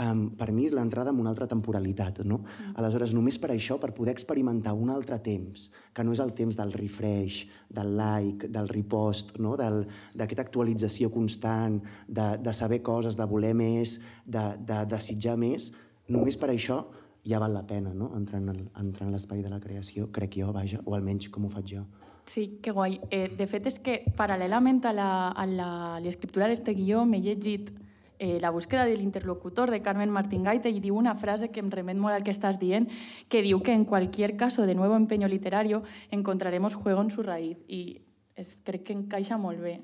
um, 0.03 0.29
per 0.39 0.51
mi 0.53 0.67
és 0.67 0.73
l'entrada 0.77 1.11
en 1.11 1.19
una 1.21 1.31
altra 1.31 1.47
temporalitat. 1.51 2.21
No? 2.25 2.39
Mm. 2.45 2.75
Aleshores, 2.79 3.15
només 3.15 3.39
per 3.39 3.51
això, 3.55 3.79
per 3.81 3.93
poder 3.97 4.13
experimentar 4.15 4.73
un 4.75 4.91
altre 4.91 5.19
temps, 5.19 5.69
que 5.95 6.05
no 6.05 6.13
és 6.15 6.21
el 6.23 6.33
temps 6.39 6.57
del 6.57 6.73
refresh, 6.73 7.47
del 7.69 7.97
like, 7.97 8.49
del 8.49 8.69
repost, 8.69 9.37
no? 9.39 9.57
Del- 9.57 9.87
d'aquesta 10.15 10.43
actualització 10.47 11.11
constant, 11.11 11.81
de, 12.07 12.29
de 12.39 12.55
saber 12.55 12.83
coses, 12.83 13.17
de 13.17 13.27
voler 13.27 13.55
més, 13.55 13.99
de, 14.25 14.47
de 14.59 14.85
desitjar 14.87 15.37
més, 15.37 15.73
només 16.09 16.37
per 16.41 16.51
això 16.55 16.85
ja 17.29 17.39
val 17.43 17.53
la 17.53 17.67
pena 17.67 17.91
no? 17.93 18.13
entrar 18.17 18.41
en 18.41 18.49
el- 18.49 18.69
entrar 18.81 19.07
en 19.09 19.13
l'espai 19.13 19.43
de 19.43 19.51
la 19.51 19.59
creació, 19.61 20.11
crec 20.13 20.39
jo, 20.41 20.53
vaja, 20.53 20.81
o 20.85 20.95
almenys 20.95 21.29
com 21.29 21.45
ho 21.45 21.51
faig 21.51 21.75
jo. 21.75 21.83
Sí, 22.29 22.59
que 22.63 22.71
guai. 22.71 23.01
Eh, 23.11 23.29
de 23.37 23.47
fet, 23.49 23.67
és 23.67 23.79
que 23.81 24.03
paral·lelament 24.17 24.85
a 24.85 24.93
la- 24.93 25.29
a 25.33 25.47
la- 25.47 25.97
a 25.97 26.01
l'escriptura 26.01 26.47
d'este 26.47 26.75
guió 26.75 27.05
m'he 27.07 27.21
llegit 27.21 27.71
eh, 28.19 28.39
La 28.41 28.51
búsqueda 28.51 28.85
del 28.85 29.01
interlocutor 29.01 29.71
de 29.71 29.83
Carmen 29.83 30.11
Martín 30.11 30.43
Gaite 30.43 30.71
i 30.71 30.81
diu 30.81 30.97
una 30.97 31.15
frase 31.15 31.51
que 31.51 31.61
em 31.61 31.71
remet 31.71 31.97
molt 31.97 32.17
al 32.17 32.27
que 32.27 32.35
estàs 32.35 32.59
dient, 32.59 32.89
que 33.29 33.43
diu 33.43 33.63
que 33.63 33.73
en 33.73 33.85
cualquier 33.85 34.37
caso 34.37 34.67
de 34.67 34.75
nuevo 34.75 34.97
empeño 34.97 35.29
literario 35.29 35.83
encontraremos 36.11 36.75
juego 36.75 37.03
en 37.03 37.11
su 37.11 37.23
raíz. 37.23 37.59
I 37.69 38.03
és, 38.39 38.55
crec 38.65 38.85
que 38.87 38.95
encaixa 38.95 39.37
molt 39.41 39.61
bé. 39.63 39.75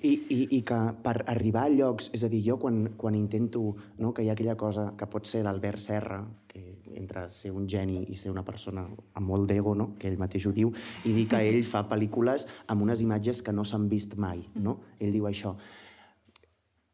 I, 0.00 0.12
i, 0.32 0.40
I 0.56 0.62
que 0.66 0.78
per 1.04 1.14
arribar 1.28 1.66
a 1.68 1.72
llocs, 1.72 2.10
és 2.16 2.24
a 2.24 2.30
dir, 2.32 2.40
jo 2.46 2.56
quan, 2.60 2.94
quan 2.96 3.16
intento 3.18 3.74
no, 3.98 4.14
que 4.14 4.24
hi 4.24 4.30
ha 4.30 4.36
aquella 4.36 4.56
cosa 4.56 4.92
que 4.96 5.08
pot 5.10 5.28
ser 5.28 5.42
l'Albert 5.44 5.82
Serra, 5.82 6.22
que 6.48 6.62
entre 6.98 7.26
ser 7.30 7.52
un 7.54 7.68
geni 7.68 8.00
i 8.08 8.16
ser 8.16 8.32
una 8.32 8.44
persona 8.46 8.86
amb 8.88 9.28
molt 9.28 9.50
d'ego, 9.50 9.74
no? 9.76 9.92
que 10.00 10.08
ell 10.08 10.16
mateix 10.18 10.48
ho 10.48 10.54
diu, 10.56 10.72
i 11.04 11.12
dir 11.14 11.26
que 11.30 11.42
ell 11.50 11.60
fa 11.68 11.84
pel·lícules 11.90 12.48
amb 12.66 12.86
unes 12.86 13.04
imatges 13.04 13.42
que 13.44 13.54
no 13.54 13.66
s'han 13.68 13.86
vist 13.92 14.16
mai. 14.16 14.40
No? 14.56 14.78
Ell 14.98 15.12
diu 15.14 15.28
això. 15.28 15.54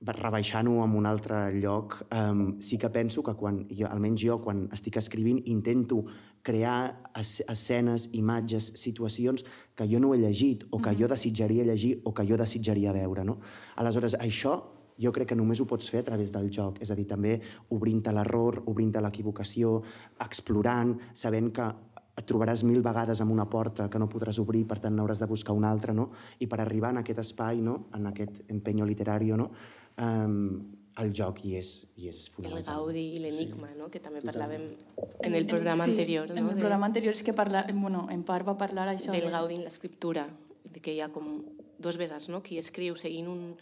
Rebaixant-ho 0.04 0.82
en 0.84 0.94
un 0.98 1.06
altre 1.06 1.38
lloc, 1.56 1.96
um, 2.12 2.60
sí 2.60 2.76
que 2.78 2.90
penso 2.92 3.22
que 3.24 3.34
quan, 3.34 3.62
jo, 3.70 3.88
almenys 3.88 4.20
jo, 4.20 4.38
quan 4.44 4.66
estic 4.74 4.98
escrivint, 5.00 5.40
intento 5.48 6.04
crear 6.44 7.00
es 7.16 7.40
escenes, 7.48 8.10
imatges, 8.12 8.66
situacions 8.76 9.46
que 9.74 9.86
jo 9.88 10.00
no 10.00 10.12
he 10.12 10.20
llegit 10.20 10.66
o 10.70 10.82
que 10.82 10.92
jo 10.98 11.08
desitjaria 11.08 11.64
llegir 11.64 11.96
o 12.04 12.12
que 12.12 12.26
jo 12.28 12.36
desitjaria 12.36 12.92
veure. 12.92 13.24
No? 13.24 13.38
Aleshores, 13.80 14.18
això 14.20 14.58
jo 15.00 15.10
crec 15.10 15.32
que 15.32 15.38
només 15.38 15.60
ho 15.60 15.66
pots 15.66 15.88
fer 15.90 16.04
a 16.04 16.08
través 16.10 16.30
del 16.34 16.50
joc, 16.52 16.82
és 16.84 16.90
a 16.90 16.94
dir, 16.94 17.06
també 17.08 17.38
obrint-te 17.74 18.12
l'error, 18.12 18.62
obrint-te 18.70 19.02
l'equivocació, 19.02 19.80
explorant, 20.22 20.94
sabent 21.14 21.50
que 21.54 21.72
et 22.14 22.26
trobaràs 22.30 22.62
mil 22.62 22.82
vegades 22.82 23.20
amb 23.20 23.34
una 23.34 23.48
porta 23.50 23.88
que 23.90 23.98
no 23.98 24.06
podràs 24.10 24.38
obrir, 24.38 24.62
per 24.70 24.78
tant 24.82 24.94
n'hauràs 24.94 25.18
de 25.22 25.26
buscar 25.26 25.56
una 25.56 25.70
altra, 25.74 25.94
no? 25.96 26.10
I 26.38 26.46
per 26.46 26.60
arribar 26.62 26.92
en 26.94 27.02
aquest 27.02 27.24
espai, 27.24 27.58
no? 27.60 27.88
en 27.94 28.06
aquest 28.06 28.44
empeño 28.54 28.86
literari, 28.86 29.32
no? 29.34 29.50
Um, 29.96 30.74
el 30.98 31.10
joc 31.14 31.40
hi 31.44 31.56
és, 31.58 31.70
hi 31.98 32.08
és 32.08 32.20
El 32.28 32.32
fonamental. 32.34 32.74
gaudi 32.76 33.02
i 33.16 33.18
l'enigma, 33.22 33.68
no? 33.78 33.88
que 33.90 33.98
també 34.00 34.20
Totalment. 34.22 34.62
parlàvem 34.62 35.26
en 35.26 35.34
el 35.34 35.46
programa 35.46 35.84
sí, 35.86 35.90
anterior. 35.90 36.30
En 36.30 36.36
no? 36.36 36.50
el 36.50 36.54
de- 36.54 36.60
programa 36.60 36.86
anterior 36.86 37.14
és 37.14 37.22
que 37.22 37.32
parla, 37.34 37.64
bueno, 37.72 38.06
en 38.10 38.22
part 38.22 38.46
va 38.46 38.56
parlar 38.58 38.88
això. 38.94 39.10
del 39.12 39.24
de- 39.26 39.30
gaudi 39.30 39.54
en 39.56 39.64
l'escriptura, 39.64 40.28
de 40.64 40.80
que 40.80 40.94
hi 40.94 41.00
ha 41.00 41.08
com 41.10 41.42
dos 41.78 41.96
vessants, 41.96 42.28
no? 42.28 42.42
qui 42.42 42.58
escriu 42.58 42.94
seguint 42.96 43.26
un, 43.28 43.56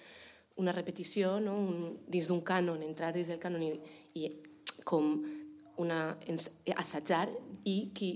una 0.57 0.73
repetició 0.73 1.41
no? 1.41 1.57
un, 1.57 1.99
dins 2.09 2.29
d'un 2.29 2.43
cànon, 2.45 2.83
entrar 2.83 3.13
dins 3.15 3.29
del 3.29 3.41
cànon 3.41 3.63
i, 3.63 3.73
i 4.15 4.31
com 4.85 5.23
una, 5.79 6.17
assajar 6.77 7.29
i 7.65 7.91
qui 7.95 8.13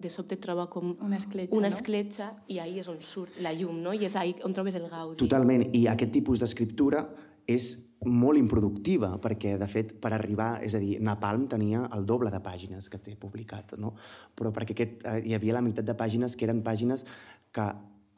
de 0.00 0.08
sobte 0.08 0.36
troba 0.36 0.68
com 0.70 0.96
Una 1.00 1.16
escletxa, 1.18 1.56
una 1.56 1.68
no? 1.68 1.74
escletxa 1.76 2.30
i 2.48 2.58
ahí 2.58 2.78
és 2.80 2.88
on 2.88 3.00
surt 3.00 3.36
la 3.40 3.52
llum, 3.52 3.80
no? 3.82 3.92
i 3.92 4.04
és 4.04 4.16
ahí 4.16 4.34
on 4.44 4.52
trobes 4.52 4.74
el 4.76 4.88
gaudi. 4.88 5.16
Totalment, 5.16 5.66
i 5.74 5.86
aquest 5.88 6.12
tipus 6.12 6.38
d'escriptura 6.40 7.06
és 7.50 7.70
molt 8.06 8.40
improductiva, 8.40 9.12
perquè, 9.20 9.56
de 9.60 9.68
fet, 9.68 9.94
per 10.00 10.14
arribar... 10.16 10.54
És 10.64 10.74
a 10.76 10.80
dir, 10.80 10.94
Napalm 11.04 11.46
tenia 11.50 11.84
el 11.96 12.06
doble 12.08 12.32
de 12.32 12.40
pàgines 12.44 12.88
que 12.88 13.00
té 13.02 13.16
publicat, 13.20 13.74
no? 13.80 13.92
Però 14.36 14.52
perquè 14.56 14.76
aquest, 14.76 15.02
eh, 15.04 15.18
hi 15.28 15.36
havia 15.36 15.58
la 15.58 15.64
meitat 15.64 15.88
de 15.88 15.96
pàgines 15.98 16.36
que 16.36 16.48
eren 16.48 16.62
pàgines 16.64 17.04
que 17.52 17.66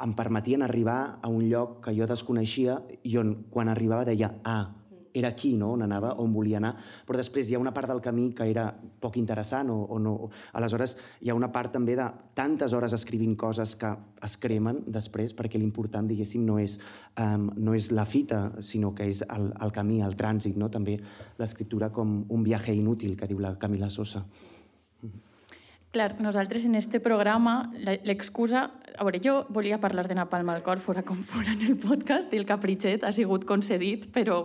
em 0.02 0.14
permetien 0.18 0.62
arribar 0.62 1.18
a 1.22 1.30
un 1.30 1.48
lloc 1.50 1.80
que 1.84 1.94
jo 1.96 2.06
desconeixia 2.10 2.78
i 3.06 3.16
on, 3.18 3.34
quan 3.50 3.70
arribava, 3.70 4.06
deia, 4.08 4.32
ah, 4.44 4.70
era 5.14 5.28
aquí, 5.28 5.54
no?, 5.56 5.72
on 5.76 5.82
anava, 5.84 6.14
on 6.20 6.32
volia 6.32 6.58
anar, 6.60 6.72
però 7.06 7.18
després 7.20 7.48
hi 7.48 7.56
ha 7.56 7.60
una 7.60 7.72
part 7.74 7.90
del 7.90 8.00
camí 8.04 8.30
que 8.36 8.46
era 8.50 8.68
poc 8.72 9.18
interessant 9.20 9.70
o, 9.72 9.78
o 9.88 9.98
no. 10.00 10.14
Aleshores, 10.58 10.96
hi 11.20 11.32
ha 11.32 11.36
una 11.36 11.50
part 11.52 11.72
també 11.76 11.96
de 11.98 12.06
tantes 12.34 12.72
hores 12.72 12.94
escrivint 12.96 13.36
coses 13.36 13.74
que 13.76 13.92
es 14.22 14.36
cremen 14.40 14.82
després, 14.86 15.34
perquè 15.36 15.60
l'important, 15.60 16.08
diguéssim, 16.08 16.44
no 16.46 16.58
és, 16.62 16.78
um, 17.20 17.50
no 17.56 17.76
és 17.76 17.90
la 17.92 18.06
fita, 18.08 18.44
sinó 18.62 18.94
que 18.96 19.08
és 19.10 19.24
el, 19.28 19.50
el 19.52 19.74
camí, 19.74 20.00
el 20.02 20.16
trànsit, 20.16 20.56
no? 20.56 20.70
També 20.72 20.98
l'escriptura 21.38 21.92
com 21.92 22.22
un 22.28 22.42
viatge 22.46 22.74
inútil, 22.74 23.16
que 23.18 23.28
diu 23.28 23.42
la 23.42 23.56
Camila 23.60 23.90
Sosa. 23.90 24.24
Clar, 25.92 26.22
nosaltres 26.24 26.64
en 26.64 26.74
este 26.74 27.00
programa, 27.00 27.70
l'excusa... 27.76 28.70
A 28.96 29.04
veure, 29.04 29.20
jo 29.24 29.42
volia 29.52 29.76
parlar 29.80 30.06
de 30.08 30.16
Napalm 30.16 30.48
al 30.48 30.62
cor, 30.64 30.80
fora 30.80 31.02
com 31.04 31.20
fora 31.20 31.52
en 31.52 31.66
el 31.66 31.76
podcast, 31.80 32.32
i 32.32 32.40
el 32.40 32.48
capritxet 32.48 33.04
ha 33.04 33.12
sigut 33.12 33.44
concedit, 33.48 34.06
però 34.12 34.38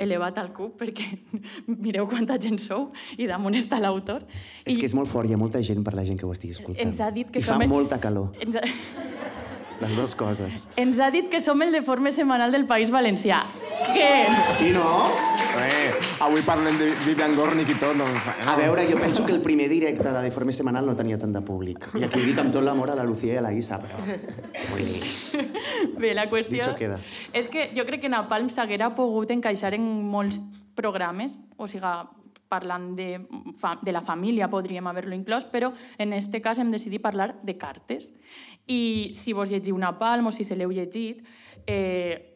elevat 0.00 0.38
al 0.40 0.50
cub, 0.56 0.74
perquè 0.80 1.06
mireu 1.84 2.08
quanta 2.10 2.38
gent 2.40 2.58
sou 2.62 2.88
i 3.20 3.28
damunt 3.30 3.54
està 3.60 3.78
l'autor. 3.82 4.24
És 4.64 4.76
I 4.76 4.80
que 4.80 4.88
és 4.90 4.94
molt 4.96 5.10
fort, 5.12 5.28
hi 5.28 5.36
ha 5.36 5.40
molta 5.40 5.60
gent 5.62 5.84
per 5.86 5.94
la 5.98 6.04
gent 6.08 6.18
que 6.20 6.26
ho 6.28 6.32
estigui 6.32 6.56
escoltant. 6.56 6.86
Ens 6.88 7.00
ha 7.04 7.10
dit 7.14 7.28
que 7.30 7.42
I 7.42 7.46
fa 7.46 7.58
som- 7.58 7.68
molta 7.70 8.00
calor, 8.00 8.32
Ens 8.40 8.56
ha, 8.56 8.64
les 9.80 9.96
dues 9.96 10.14
coses. 10.14 10.68
ens 10.76 11.00
ha 11.00 11.10
dit 11.10 11.28
que 11.32 11.40
som 11.40 11.60
el 11.62 11.72
deforme 11.72 12.12
setmanal 12.12 12.52
del 12.52 12.66
País 12.66 12.90
Valencià. 12.92 13.42
Què? 13.94 14.10
Sí, 14.52 14.70
no? 14.76 15.06
Eh, 15.60 15.90
avui 16.22 16.42
parlem 16.46 16.76
de 16.78 16.90
Vivian 17.06 17.34
Gornick 17.34 17.72
i 17.72 17.74
tot. 17.80 17.96
No, 17.96 18.04
A 18.46 18.54
veure, 18.56 18.84
jo 18.90 18.98
penso 19.00 19.24
que 19.26 19.32
el 19.32 19.40
primer 19.42 19.68
directe 19.68 20.12
de 20.12 20.22
Deforme 20.22 20.52
Semanal 20.52 20.86
no 20.86 20.94
tenia 20.96 21.18
tant 21.18 21.32
de 21.32 21.40
públic. 21.42 21.88
I 21.98 22.04
aquí 22.06 22.20
ho 22.20 22.26
dic 22.28 22.38
amb 22.38 22.52
tot 22.54 22.62
l'amor 22.62 22.90
a 22.92 22.94
la 22.94 23.04
Lucía 23.08 23.34
i 23.34 23.40
a 23.40 23.42
la 23.42 23.52
Isa, 23.52 23.80
però... 23.82 23.98
Vull 24.70 24.84
dir... 24.86 25.02
Bé, 25.98 26.14
la 26.14 26.28
qüestió 26.30 26.60
Dicho 26.62 26.76
queda. 26.78 27.00
és 27.32 27.48
que 27.48 27.70
jo 27.76 27.84
crec 27.88 28.02
que 28.04 28.08
Napalm 28.12 28.48
s'haguera 28.52 28.92
pogut 28.94 29.30
encaixar 29.34 29.74
en 29.74 29.84
molts 30.12 30.40
programes, 30.76 31.40
o 31.56 31.66
sigui, 31.68 31.90
parlant 32.50 32.94
de, 32.98 33.20
fa, 33.60 33.76
de 33.82 33.92
la 33.94 34.00
família 34.02 34.48
podríem 34.50 34.86
haver-lo 34.90 35.14
inclòs, 35.14 35.44
però 35.50 35.72
en 35.98 36.12
este 36.16 36.40
cas 36.42 36.58
hem 36.58 36.70
decidit 36.72 37.02
parlar 37.02 37.34
de 37.42 37.54
cartes. 37.58 38.08
I 38.70 39.10
si 39.18 39.32
vos 39.34 39.50
llegiu 39.50 39.76
Napalm 39.78 40.28
o 40.30 40.32
si 40.32 40.44
se 40.46 40.54
l'heu 40.54 40.70
llegit, 40.70 41.24
eh, 41.66 42.26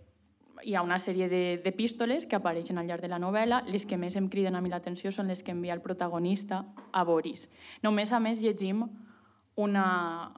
hi 0.65 0.75
ha 0.75 0.83
una 0.83 0.99
sèrie 0.99 1.29
de- 1.29 1.61
d'epístoles 1.63 2.27
que 2.27 2.37
apareixen 2.37 2.79
al 2.79 2.87
llarg 2.89 3.03
de 3.03 3.09
la 3.13 3.21
novel·la. 3.21 3.63
Les 3.69 3.85
que 3.87 3.97
més 4.01 4.17
em 4.17 4.29
criden 4.29 4.57
a 4.57 4.61
mi 4.65 4.71
l'atenció 4.73 5.13
són 5.13 5.29
les 5.29 5.43
que 5.45 5.53
envia 5.53 5.75
el 5.75 5.83
protagonista 5.85 6.65
a 6.93 7.05
Boris. 7.05 7.49
Només, 7.83 8.11
a 8.13 8.19
més, 8.21 8.41
llegim 8.43 8.87
una... 9.57 10.33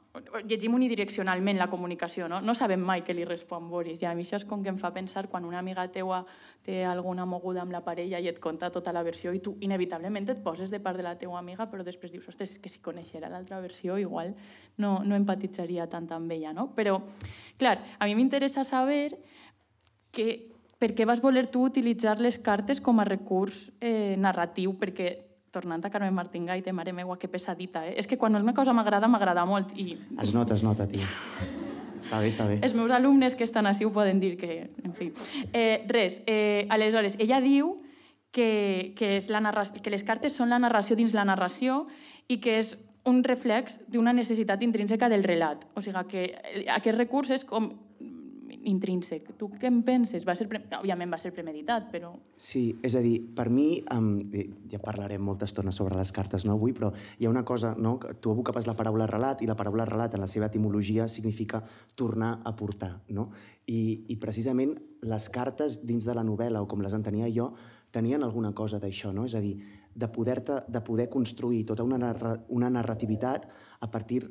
Llegim 0.44 0.74
unidireccionalment 0.76 1.56
la 1.56 1.68
comunicació, 1.72 2.26
no? 2.28 2.40
No 2.44 2.54
sabem 2.56 2.80
mai 2.84 3.02
què 3.04 3.14
li 3.16 3.24
respon 3.24 3.68
Boris. 3.70 4.02
I 4.02 4.08
a 4.10 4.14
mi 4.16 4.24
això 4.24 4.36
és 4.40 4.44
com 4.48 4.62
que 4.64 4.68
em 4.72 4.80
fa 4.80 4.92
pensar 4.92 5.26
quan 5.32 5.44
una 5.48 5.58
amiga 5.60 5.86
teua 5.92 6.22
té 6.66 6.82
alguna 6.84 7.24
moguda 7.28 7.62
amb 7.62 7.72
la 7.72 7.82
parella 7.84 8.20
i 8.20 8.28
et 8.28 8.40
conta 8.42 8.70
tota 8.74 8.92
la 8.92 9.04
versió 9.06 9.32
i 9.32 9.40
tu 9.40 9.54
inevitablement 9.62 10.28
et 10.32 10.42
poses 10.44 10.72
de 10.72 10.80
part 10.82 10.98
de 10.98 11.04
la 11.06 11.14
teua 11.16 11.38
amiga 11.38 11.68
però 11.70 11.84
després 11.86 12.12
dius, 12.12 12.26
ostres, 12.28 12.56
que 12.58 12.72
si 12.72 12.82
coneixera 12.82 13.30
l'altra 13.30 13.60
versió 13.62 13.96
igual 14.02 14.34
no, 14.82 14.98
no 15.04 15.14
empatitzaria 15.14 15.86
tant 15.88 16.10
amb 16.12 16.32
ella, 16.32 16.52
no? 16.56 16.72
Però, 16.74 16.98
clar, 17.60 17.78
a 17.98 18.08
mi 18.08 18.16
m'interessa 18.18 18.64
saber 18.66 19.14
que, 20.10 20.50
per 20.80 20.92
què 20.96 21.06
vas 21.08 21.22
voler 21.22 21.46
tu 21.52 21.62
utilitzar 21.64 22.18
les 22.20 22.40
cartes 22.42 22.82
com 22.82 23.00
a 23.00 23.06
recurs 23.08 23.70
eh, 23.80 24.16
narratiu, 24.18 24.74
perquè 24.80 25.14
tornant 25.50 25.84
a 25.84 25.90
Carmen 25.90 26.14
Martín 26.14 26.46
Gaite, 26.46 26.72
mare 26.72 26.92
meua, 26.92 27.18
que 27.18 27.28
pesadita, 27.28 27.86
eh? 27.86 27.94
És 27.96 28.06
que 28.06 28.18
quan 28.18 28.34
una 28.36 28.54
cosa 28.54 28.72
m'agrada, 28.76 29.08
m'agrada 29.08 29.44
molt. 29.46 29.72
I 29.76 29.96
Es 30.20 30.34
nota, 30.34 30.54
es 30.54 30.62
nota, 30.62 30.86
tia. 30.86 31.06
Està 32.00 32.20
bé, 32.20 32.28
està 32.28 32.46
bé. 32.46 32.58
els 32.62 32.74
meus 32.74 32.90
alumnes 32.90 33.34
que 33.34 33.44
estan 33.44 33.66
així 33.66 33.84
ho 33.84 33.92
poden 33.92 34.20
dir 34.20 34.36
que, 34.36 34.70
en 34.84 34.92
fi. 34.94 35.12
Eh, 35.52 35.84
res, 35.88 36.22
eh, 36.26 36.66
aleshores, 36.68 37.16
ella 37.18 37.40
diu 37.40 37.80
que, 38.30 38.92
que, 38.96 39.16
és 39.16 39.30
la 39.30 39.40
que 39.82 39.90
les 39.90 40.04
cartes 40.04 40.34
són 40.36 40.50
la 40.50 40.58
narració 40.58 40.96
dins 40.96 41.14
la 41.14 41.24
narració 41.24 41.86
i 42.28 42.38
que 42.38 42.58
és 42.58 42.76
un 43.06 43.22
reflex 43.24 43.80
d'una 43.88 44.12
necessitat 44.12 44.62
intrínseca 44.62 45.08
del 45.08 45.24
relat. 45.24 45.64
O 45.74 45.80
sigui 45.80 46.04
que 46.10 46.24
eh, 46.34 46.66
aquest 46.68 46.98
recurs 46.98 47.30
és 47.30 47.44
com 47.44 47.72
intrínsec. 48.66 49.28
Tu 49.38 49.48
què 49.60 49.68
en 49.70 49.80
penses? 49.86 50.24
Va 50.26 50.34
ser 50.38 50.48
pre... 50.50 50.60
Òbviament 50.78 51.12
va 51.12 51.18
ser 51.22 51.32
premeditat, 51.34 51.88
però... 51.92 52.12
Sí, 52.36 52.64
és 52.86 52.96
a 52.98 53.02
dir, 53.04 53.14
per 53.36 53.48
mi, 53.52 53.80
um, 53.94 54.10
ja 54.70 54.80
parlarem 54.82 55.22
molta 55.22 55.48
estona 55.48 55.72
sobre 55.74 55.96
les 55.98 56.12
cartes 56.14 56.46
no, 56.46 56.56
avui, 56.56 56.74
però 56.76 56.90
hi 57.18 57.28
ha 57.28 57.32
una 57.32 57.44
cosa, 57.46 57.74
no? 57.78 57.96
tu 58.20 58.34
abocaves 58.34 58.68
la 58.68 58.76
paraula 58.78 59.08
relat 59.10 59.42
i 59.42 59.48
la 59.50 59.56
paraula 59.58 59.86
relat 59.88 60.16
en 60.16 60.24
la 60.24 60.30
seva 60.30 60.50
etimologia 60.50 61.08
significa 61.08 61.62
tornar 61.94 62.40
a 62.44 62.54
portar. 62.56 62.92
No? 63.08 63.30
I, 63.66 64.06
I 64.12 64.18
precisament 64.22 64.76
les 65.06 65.30
cartes 65.32 65.80
dins 65.86 66.06
de 66.06 66.14
la 66.16 66.26
novel·la, 66.26 66.62
o 66.62 66.70
com 66.70 66.82
les 66.84 66.94
entenia 66.96 67.30
jo, 67.32 67.52
tenien 67.94 68.24
alguna 68.26 68.52
cosa 68.54 68.80
d'això, 68.82 69.12
no? 69.14 69.24
és 69.24 69.36
a 69.38 69.42
dir, 69.44 69.56
de 69.96 70.08
poder, 70.12 70.42
de 70.68 70.80
poder 70.84 71.08
construir 71.08 71.64
tota 71.64 71.84
una, 71.86 71.96
narra, 71.96 72.34
una 72.52 72.68
narrativitat 72.68 73.46
a 73.80 73.90
partir 73.90 74.26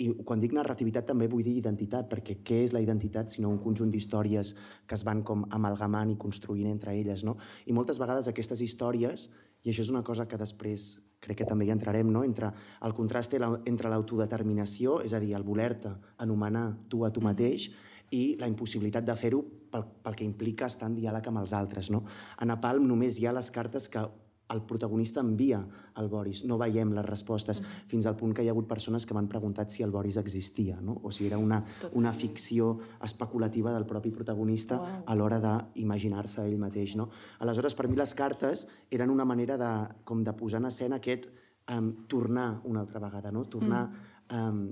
i 0.00 0.08
quan 0.24 0.40
dic 0.40 0.54
narrativitat 0.56 1.06
també 1.10 1.28
vull 1.28 1.44
dir 1.44 1.58
identitat, 1.58 2.08
perquè 2.08 2.38
què 2.46 2.62
és 2.64 2.72
la 2.72 2.80
identitat 2.80 3.32
sinó 3.32 3.50
un 3.52 3.60
conjunt 3.60 3.92
d'històries 3.92 4.54
que 4.88 4.96
es 4.96 5.04
van 5.04 5.22
com 5.26 5.44
amalgamant 5.50 6.10
i 6.12 6.18
construint 6.20 6.70
entre 6.70 6.96
elles, 6.96 7.24
no? 7.26 7.36
I 7.66 7.76
moltes 7.76 8.00
vegades 8.00 8.30
aquestes 8.30 8.64
històries, 8.64 9.28
i 9.62 9.70
això 9.70 9.84
és 9.84 9.92
una 9.92 10.04
cosa 10.06 10.26
que 10.26 10.40
després 10.40 10.94
crec 11.20 11.42
que 11.42 11.48
també 11.48 11.66
hi 11.68 11.74
entrarem, 11.74 12.08
no? 12.08 12.24
entre 12.24 12.48
el 12.86 12.94
contrast 12.96 13.34
entre 13.36 13.90
l'autodeterminació, 13.92 15.02
és 15.04 15.12
a 15.12 15.20
dir, 15.20 15.34
el 15.36 15.44
voler-te 15.44 15.92
anomenar 16.24 16.64
tu 16.88 17.04
a 17.04 17.12
tu 17.12 17.20
mateix, 17.20 17.68
i 18.10 18.36
la 18.40 18.48
impossibilitat 18.50 19.04
de 19.06 19.14
fer-ho 19.14 19.42
pel, 19.70 19.84
pel 20.02 20.16
que 20.18 20.26
implica 20.26 20.66
estar 20.66 20.88
en 20.90 20.96
diàleg 20.96 21.28
amb 21.30 21.42
els 21.44 21.52
altres. 21.54 21.90
No? 21.94 22.02
A 22.36 22.48
Napalm 22.48 22.88
només 22.88 23.20
hi 23.20 23.28
ha 23.28 23.34
les 23.36 23.52
cartes 23.54 23.86
que 23.92 24.02
el 24.50 24.62
protagonista 24.62 25.20
envia 25.20 25.60
al 25.94 26.08
Boris. 26.08 26.44
No 26.44 26.58
veiem 26.58 26.92
les 26.96 27.06
respostes, 27.06 27.62
fins 27.90 28.06
al 28.06 28.16
punt 28.18 28.34
que 28.34 28.44
hi 28.44 28.50
ha 28.50 28.54
hagut 28.54 28.68
persones 28.70 29.06
que 29.06 29.14
m'han 29.16 29.28
preguntat 29.30 29.70
si 29.70 29.84
el 29.86 29.94
Boris 29.94 30.18
existia, 30.20 30.78
no? 30.80 30.98
o 31.02 31.12
si 31.12 31.26
era 31.26 31.38
una, 31.38 31.62
una 31.98 32.12
ficció 32.12 32.72
especulativa 33.04 33.72
del 33.74 33.86
propi 33.86 34.10
protagonista 34.10 34.78
wow. 34.80 35.02
a 35.06 35.16
l'hora 35.18 35.40
d'imaginar-se 35.44 36.46
ell 36.46 36.58
mateix. 36.58 36.96
No? 36.98 37.10
Aleshores, 37.40 37.76
per 37.78 37.88
mi 37.88 37.98
les 38.00 38.14
cartes 38.18 38.66
eren 38.90 39.10
una 39.10 39.24
manera 39.28 39.58
de, 39.60 39.72
com 40.04 40.24
de 40.26 40.34
posar 40.36 40.62
en 40.62 40.70
escena 40.70 41.00
aquest 41.00 41.30
um, 41.70 41.92
tornar 42.08 42.60
una 42.64 42.84
altra 42.84 43.00
vegada, 43.00 43.32
no? 43.32 43.46
tornar, 43.46 43.86
mm. 43.88 44.48
um, 44.48 44.64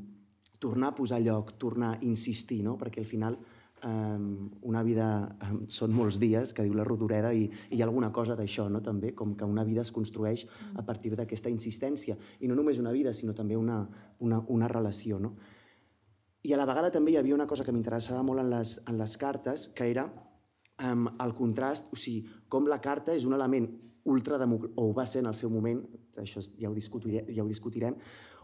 tornar 0.59 0.93
a 0.93 0.95
posar 0.95 1.23
lloc, 1.23 1.55
tornar 1.59 1.95
a 1.97 2.03
insistir, 2.03 2.63
no? 2.67 2.77
perquè 2.79 3.05
al 3.05 3.11
final 3.11 3.39
um, 3.85 4.49
una 4.63 4.83
vida 4.83 5.07
um, 5.49 5.61
són 5.71 5.93
molts 5.95 6.19
dies, 6.21 6.53
que 6.55 6.65
diu 6.67 6.75
la 6.77 6.87
Rodoreda, 6.87 7.33
i, 7.35 7.47
i 7.47 7.77
hi 7.77 7.83
ha 7.83 7.87
alguna 7.87 8.11
cosa 8.15 8.37
d'això, 8.39 8.69
no? 8.73 8.83
també, 8.85 9.13
com 9.15 9.35
que 9.37 9.49
una 9.49 9.65
vida 9.65 9.85
es 9.85 9.93
construeix 9.95 10.47
a 10.77 10.85
partir 10.87 11.15
d'aquesta 11.17 11.53
insistència. 11.53 12.17
I 12.41 12.51
no 12.51 12.57
només 12.59 12.81
una 12.83 12.95
vida, 12.95 13.13
sinó 13.13 13.35
també 13.35 13.57
una, 13.57 13.83
una, 14.21 14.43
una 14.49 14.69
relació. 14.69 15.19
No? 15.23 15.35
I 16.43 16.55
a 16.55 16.61
la 16.61 16.69
vegada 16.69 16.93
també 16.95 17.13
hi 17.13 17.19
havia 17.21 17.37
una 17.37 17.49
cosa 17.51 17.65
que 17.67 17.75
m'interessava 17.75 18.23
molt 18.23 18.45
en 18.45 18.51
les, 18.53 18.79
en 18.87 18.99
les 18.99 19.17
cartes, 19.21 19.69
que 19.75 19.91
era 19.91 20.07
um, 20.09 21.09
el 21.21 21.35
contrast, 21.35 21.93
o 21.93 21.99
sigui, 21.99 22.25
com 22.49 22.69
la 22.71 22.81
carta 22.81 23.17
és 23.17 23.27
un 23.29 23.37
element 23.37 23.69
ultrademocràtic, 24.09 24.79
o 24.81 24.93
va 24.97 25.05
ser 25.07 25.23
en 25.23 25.29
el 25.31 25.37
seu 25.37 25.51
moment, 25.53 25.83
això 26.19 26.41
ja 26.41 26.71
ho, 26.71 26.75
discutirem, 26.77 27.29
ja 27.35 27.45
ho 27.45 27.49
discutirem, 27.51 27.99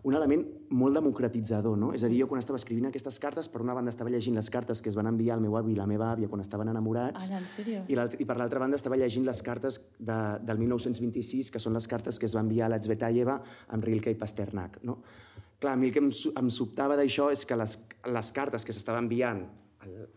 un 0.05 0.15
element 0.15 0.43
molt 0.77 0.99
democratitzador, 0.99 1.79
no? 1.81 1.91
És 1.97 2.05
a 2.05 2.11
dir, 2.13 2.19
jo 2.21 2.29
quan 2.29 2.41
estava 2.41 2.59
escrivint 2.61 2.91
aquestes 2.91 3.17
cartes, 3.23 3.49
per 3.49 3.63
una 3.65 3.75
banda 3.77 3.93
estava 3.93 4.13
llegint 4.13 4.37
les 4.37 4.51
cartes 4.53 4.83
que 4.85 4.91
es 4.93 4.99
van 4.99 5.09
enviar 5.09 5.39
al 5.39 5.45
meu 5.45 5.57
avi 5.57 5.73
i 5.73 5.79
la 5.79 5.87
meva 5.89 6.11
àvia 6.13 6.29
quan 6.29 6.45
estaven 6.45 6.69
enamorats, 6.69 7.31
Ara, 7.31 7.41
en 7.41 7.49
sèrio? 7.55 7.85
i, 7.89 7.97
i 8.21 8.29
per 8.29 8.37
l'altra 8.37 8.61
banda 8.61 8.77
estava 8.77 9.01
llegint 9.01 9.25
les 9.25 9.41
cartes 9.43 9.81
de, 9.99 10.19
del 10.45 10.61
1926, 10.61 11.51
que 11.51 11.63
són 11.63 11.73
les 11.79 11.89
cartes 11.89 12.21
que 12.21 12.29
es 12.29 12.37
va 12.37 12.45
enviar 12.45 12.69
a 12.69 12.75
l'Atzvetayeva 12.75 13.41
amb 13.73 13.89
Rilke 13.89 14.13
i 14.13 14.21
Pasternak, 14.21 14.83
no? 14.85 15.01
Clar, 15.59 15.73
a 15.73 15.81
mi 15.81 15.89
el 15.89 15.95
que 15.95 16.03
em, 16.05 16.13
em 16.13 16.49
sobtava 16.53 16.99
d'això 17.01 17.31
és 17.33 17.47
que 17.49 17.57
les, 17.57 17.79
les 18.05 18.33
cartes 18.37 18.67
que 18.67 18.77
s'estava 18.77 19.01
enviant 19.01 19.47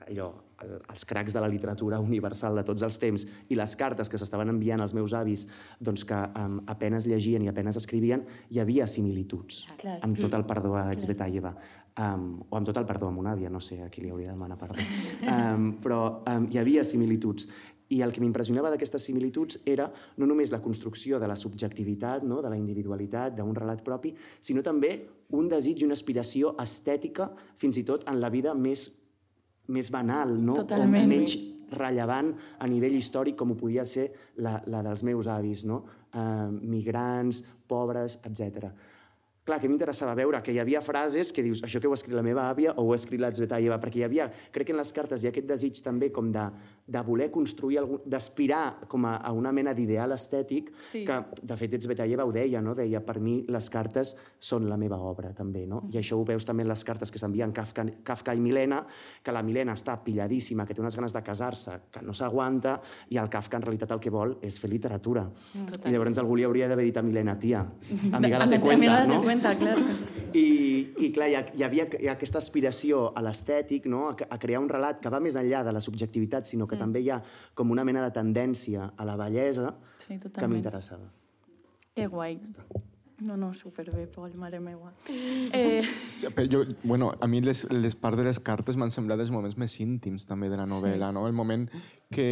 allò, 0.08 0.27
el, 0.63 0.73
els 0.91 1.06
cracs 1.06 1.36
de 1.36 1.41
la 1.43 1.49
literatura 1.51 1.99
universal 1.99 2.58
de 2.58 2.63
tots 2.67 2.86
els 2.88 2.97
temps 3.01 3.25
i 3.49 3.58
les 3.58 3.75
cartes 3.80 4.10
que 4.10 4.19
s'estaven 4.19 4.49
enviant 4.53 4.82
als 4.82 4.95
meus 4.97 5.13
avis 5.17 5.47
doncs 5.80 6.06
que 6.08 6.17
um, 6.39 6.60
apenes 6.73 7.08
llegien 7.10 7.45
i 7.45 7.51
apenes 7.51 7.80
escrivien, 7.80 8.25
hi 8.49 8.62
havia 8.63 8.88
similituds, 8.88 9.65
Clar. 9.82 9.99
amb 10.06 10.19
tot 10.19 10.34
el 10.38 10.45
perdó 10.49 10.75
a 10.80 10.89
Etsbetayeva. 10.95 11.53
Um, 11.97 12.43
o 12.45 12.60
amb 12.60 12.67
tot 12.69 12.77
el 12.77 12.86
perdó 12.86 13.08
a 13.10 13.13
mon 13.13 13.25
àvia, 13.25 13.49
no 13.49 13.60
sé 13.63 13.80
a 13.82 13.89
qui 13.89 14.03
li 14.03 14.12
hauria 14.13 14.30
de 14.30 14.36
demanar 14.36 14.60
perdó. 14.62 14.84
Um, 15.25 15.71
però 15.82 16.01
um, 16.30 16.45
hi 16.51 16.62
havia 16.62 16.86
similituds. 16.86 17.49
I 17.89 18.01
el 18.03 18.12
que 18.12 18.19
m'impressionava 18.19 18.69
d'aquestes 18.73 19.06
similituds 19.08 19.62
era 19.65 19.88
no 20.19 20.27
només 20.27 20.51
la 20.51 20.60
construcció 20.62 21.21
de 21.23 21.30
la 21.32 21.38
subjectivitat, 21.39 22.25
no? 22.27 22.41
de 22.43 22.51
la 22.51 22.60
individualitat, 22.60 23.38
d'un 23.38 23.56
relat 23.56 23.82
propi, 23.86 24.12
sinó 24.43 24.62
també 24.62 24.91
un 25.38 25.47
desig 25.49 25.82
i 25.82 25.88
una 25.88 25.95
aspiració 25.95 26.53
estètica, 26.62 27.32
fins 27.56 27.80
i 27.80 27.86
tot 27.88 28.03
en 28.12 28.19
la 28.19 28.30
vida 28.34 28.53
més 28.53 28.89
més 29.73 29.91
banal, 29.93 30.34
no? 30.39 30.58
Totalment. 30.62 31.06
o 31.06 31.12
menys 31.12 31.38
rellevant 31.77 32.32
a 32.63 32.67
nivell 32.71 32.95
històric 32.95 33.36
com 33.39 33.51
ho 33.51 33.58
podia 33.60 33.84
ser 33.86 34.08
la, 34.43 34.58
la 34.71 34.84
dels 34.86 35.03
meus 35.03 35.27
avis, 35.27 35.65
no? 35.67 35.84
Uh, 36.15 36.47
migrants, 36.51 37.43
pobres, 37.67 38.19
etc. 38.27 38.71
Clar, 39.48 39.62
que 39.64 39.70
m'interessava 39.72 40.12
veure 40.18 40.42
que 40.44 40.52
hi 40.52 40.58
havia 40.60 40.82
frases 40.84 41.30
que 41.32 41.40
dius 41.46 41.62
això 41.64 41.80
que 41.80 41.88
ho 41.88 41.94
ha 41.96 41.96
escrit 41.96 42.18
la 42.18 42.24
meva 42.26 42.50
àvia 42.52 42.74
o 42.76 42.84
ho 42.84 42.92
ha 42.92 42.98
escrit 43.00 43.22
la 43.24 43.30
Tzvetayeva, 43.32 43.78
perquè 43.80 44.02
hi 44.02 44.04
havia, 44.04 44.26
crec 44.52 44.68
que 44.68 44.74
en 44.76 44.80
les 44.82 44.90
cartes 44.92 45.24
hi 45.24 45.30
ha 45.30 45.32
aquest 45.32 45.48
desig 45.48 45.80
també 45.86 46.10
com 46.12 46.28
de, 46.36 46.44
de 46.84 47.04
voler 47.08 47.30
construir, 47.32 47.80
d'aspirar 48.04 48.90
com 48.92 49.06
a, 49.08 49.14
a 49.24 49.32
una 49.32 49.54
mena 49.56 49.72
d'ideal 49.74 50.12
estètic, 50.18 50.74
Sí. 50.92 51.06
que 51.08 51.16
de 51.48 51.58
fet 51.62 51.78
Tzvetayeva 51.78 52.26
ho 52.28 52.34
deia, 52.36 52.60
no? 52.62 52.74
deia 52.76 53.00
per 53.08 53.22
mi 53.24 53.38
les 53.48 53.70
cartes 53.72 54.18
són 54.38 54.68
la 54.68 54.76
meva 54.78 55.00
obra 55.00 55.32
també, 55.34 55.64
no? 55.66 55.86
I 55.94 56.02
això 56.02 56.20
ho 56.20 56.26
veus 56.28 56.44
també 56.46 56.66
en 56.68 56.70
les 56.74 56.84
cartes 56.84 57.10
que 57.12 57.18
s'envien 57.24 57.56
Kafka, 57.56 57.86
Kafka 58.04 58.36
i 58.36 58.44
Milena, 58.44 58.82
que 59.24 59.32
la 59.32 59.46
Milena 59.48 59.78
està 59.80 59.96
pilladíssima, 60.04 60.66
que 60.68 60.76
té 60.76 60.84
unes 60.84 60.96
ganes 61.00 61.16
de 61.16 61.24
casar-se, 61.24 61.78
que 61.92 62.04
no 62.04 62.12
s'aguanta, 62.14 62.82
i 63.16 63.18
el 63.24 63.32
Kafka 63.32 63.62
en 63.62 63.64
realitat 63.70 63.96
el 63.96 64.04
que 64.04 64.12
vol 64.12 64.36
és 64.44 64.60
fer 64.60 64.70
literatura. 64.76 65.24
I 65.88 65.96
llavors 65.96 66.20
algú 66.20 66.36
li 66.36 66.44
hauria 66.44 66.68
d'haver 66.68 66.90
dit 66.92 67.00
a 67.00 67.06
Milena, 67.08 67.40
tia, 67.40 67.64
amiga, 68.12 68.44
date 68.44 68.60
cuenta, 68.60 69.00
no? 69.08 69.22
Cuenta, 69.41 69.58
claro. 69.58 69.82
I, 70.34 70.93
i 70.97 71.12
clar, 71.13 71.30
hi, 71.30 71.36
ha, 71.36 71.43
hi 71.56 71.63
havia 71.63 71.86
hi 72.00 72.10
ha 72.10 72.15
aquesta 72.15 72.39
aspiració 72.41 73.08
a 73.15 73.23
l'estètic, 73.26 73.88
no? 73.89 74.08
a, 74.12 74.15
a 74.30 74.39
crear 74.41 74.62
un 74.62 74.69
relat 74.69 75.00
que 75.02 75.12
va 75.13 75.21
més 75.23 75.38
enllà 75.39 75.63
de 75.65 75.73
la 75.73 75.82
subjectivitat, 75.84 76.45
sinó 76.45 76.67
que 76.67 76.76
mm. 76.76 76.84
també 76.84 77.04
hi 77.04 77.12
ha 77.13 77.21
com 77.56 77.71
una 77.71 77.86
mena 77.88 78.04
de 78.06 78.12
tendència 78.15 78.91
a 78.95 79.08
la 79.08 79.17
bellesa 79.19 79.73
Sí, 80.04 80.19
que 80.19 80.47
m'interessava. 80.47 81.10
Que 81.95 82.06
guai. 82.08 82.38
No, 83.26 83.34
no, 83.36 83.50
superbé, 83.58 84.06
Pol, 84.13 84.36
mare 84.38 84.60
meua. 84.62 84.91
Eh, 85.58 85.82
Sí, 86.17 86.28
Però 86.34 86.45
jo, 86.52 86.65
bueno, 86.84 87.13
a 87.19 87.28
mi 87.28 87.41
les, 87.41 87.65
les 87.71 87.95
parts 87.95 88.17
de 88.17 88.28
les 88.28 88.39
cartes 88.39 88.78
m'han 88.78 88.93
semblat 88.93 89.21
els 89.23 89.32
moments 89.34 89.58
més 89.58 89.80
íntims 89.82 90.28
també 90.30 90.50
de 90.50 90.60
la 90.60 90.67
novel·la, 90.69 91.12
no? 91.13 91.26
El 91.28 91.34
moment 91.34 91.65
que, 92.13 92.28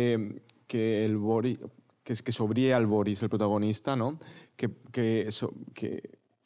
que 0.68 1.06
el 1.06 1.18
Boris, 1.18 1.58
que, 2.04 2.14
és 2.14 2.22
que 2.22 2.34
s'obria 2.36 2.78
el 2.78 2.86
Boris, 2.86 3.24
el 3.26 3.34
protagonista, 3.34 3.96
no? 3.98 4.14
Que, 4.56 4.70
que, 4.94 5.32
so, 5.34 5.50
que, 5.74 5.98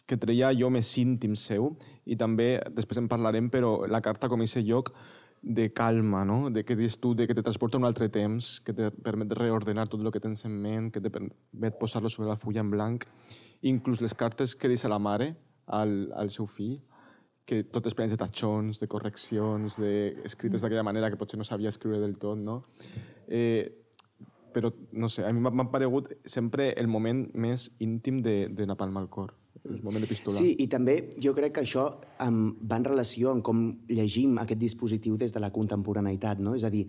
que 0.10 0.18
treia 0.18 0.50
allò 0.50 0.72
més 0.74 0.90
íntim 0.98 1.36
seu 1.38 1.76
i 2.10 2.18
també, 2.18 2.56
després 2.74 2.98
en 3.02 3.10
parlarem, 3.12 3.50
però 3.54 3.86
la 3.86 4.02
carta 4.02 4.30
com 4.32 4.42
aquest 4.42 4.66
lloc 4.66 4.90
de 5.42 5.70
calma, 5.72 6.26
no? 6.26 6.50
de 6.50 6.66
que 6.66 6.76
dius 6.76 6.98
tu, 7.00 7.14
de 7.16 7.28
que 7.28 7.36
te 7.36 7.44
transporta 7.46 7.78
a 7.78 7.80
un 7.80 7.88
altre 7.88 8.10
temps, 8.10 8.58
que 8.66 8.74
te 8.76 8.90
permet 8.92 9.32
reordenar 9.38 9.88
tot 9.88 10.02
el 10.02 10.12
que 10.12 10.20
tens 10.20 10.44
en 10.50 10.58
ment, 10.62 10.90
que 10.92 11.02
te 11.02 11.12
permet 11.14 11.78
posar-lo 11.80 12.10
sobre 12.10 12.30
la 12.30 12.38
fulla 12.38 12.66
en 12.66 12.74
blanc, 12.74 13.06
inclús 13.62 14.02
les 14.02 14.16
cartes 14.18 14.56
que 14.56 14.72
deixa 14.72 14.92
la 14.92 15.00
mare 15.00 15.36
al, 15.68 16.12
al 16.18 16.34
seu 16.34 16.48
fill, 16.50 16.80
que 17.50 17.64
totes 17.64 17.96
plenes 17.98 18.14
de 18.14 18.20
tatxons, 18.22 18.82
de 18.82 18.88
correccions, 18.88 19.80
de, 19.82 19.94
escrites 20.28 20.62
d'aquella 20.62 20.86
manera 20.86 21.10
que 21.10 21.18
potser 21.18 21.40
no 21.40 21.48
sabia 21.48 21.72
escriure 21.72 22.02
del 22.02 22.18
tot, 22.22 22.38
no? 22.38 22.62
Eh, 23.28 23.80
però, 24.54 24.72
no 24.92 25.10
sé, 25.10 25.24
a 25.26 25.32
mi 25.34 25.42
m'ha 25.42 25.52
m'ha 25.54 25.70
paregut 25.72 26.12
sempre 26.26 26.72
el 26.82 26.90
moment 26.90 27.28
més 27.34 27.70
íntim 27.80 28.22
de, 28.26 28.50
de 28.54 28.68
Napalm 28.70 28.98
al 28.98 29.10
cor. 29.10 29.34
El 29.68 29.82
moment 29.84 30.06
epistolar. 30.06 30.38
Sí, 30.38 30.56
i 30.64 30.68
també 30.72 30.98
jo 31.22 31.34
crec 31.38 31.58
que 31.58 31.64
això 31.66 31.86
um, 32.26 32.42
va 32.64 32.80
en 32.80 32.88
relació 32.88 33.34
amb 33.34 33.44
com 33.46 33.64
llegim 33.90 34.38
aquest 34.40 34.60
dispositiu 34.62 35.18
des 35.18 35.34
de 35.36 35.44
la 35.44 35.52
contemporaneïtat, 35.56 36.40
no? 36.44 36.56
És 36.56 36.64
a 36.64 36.74
dir, 36.74 36.86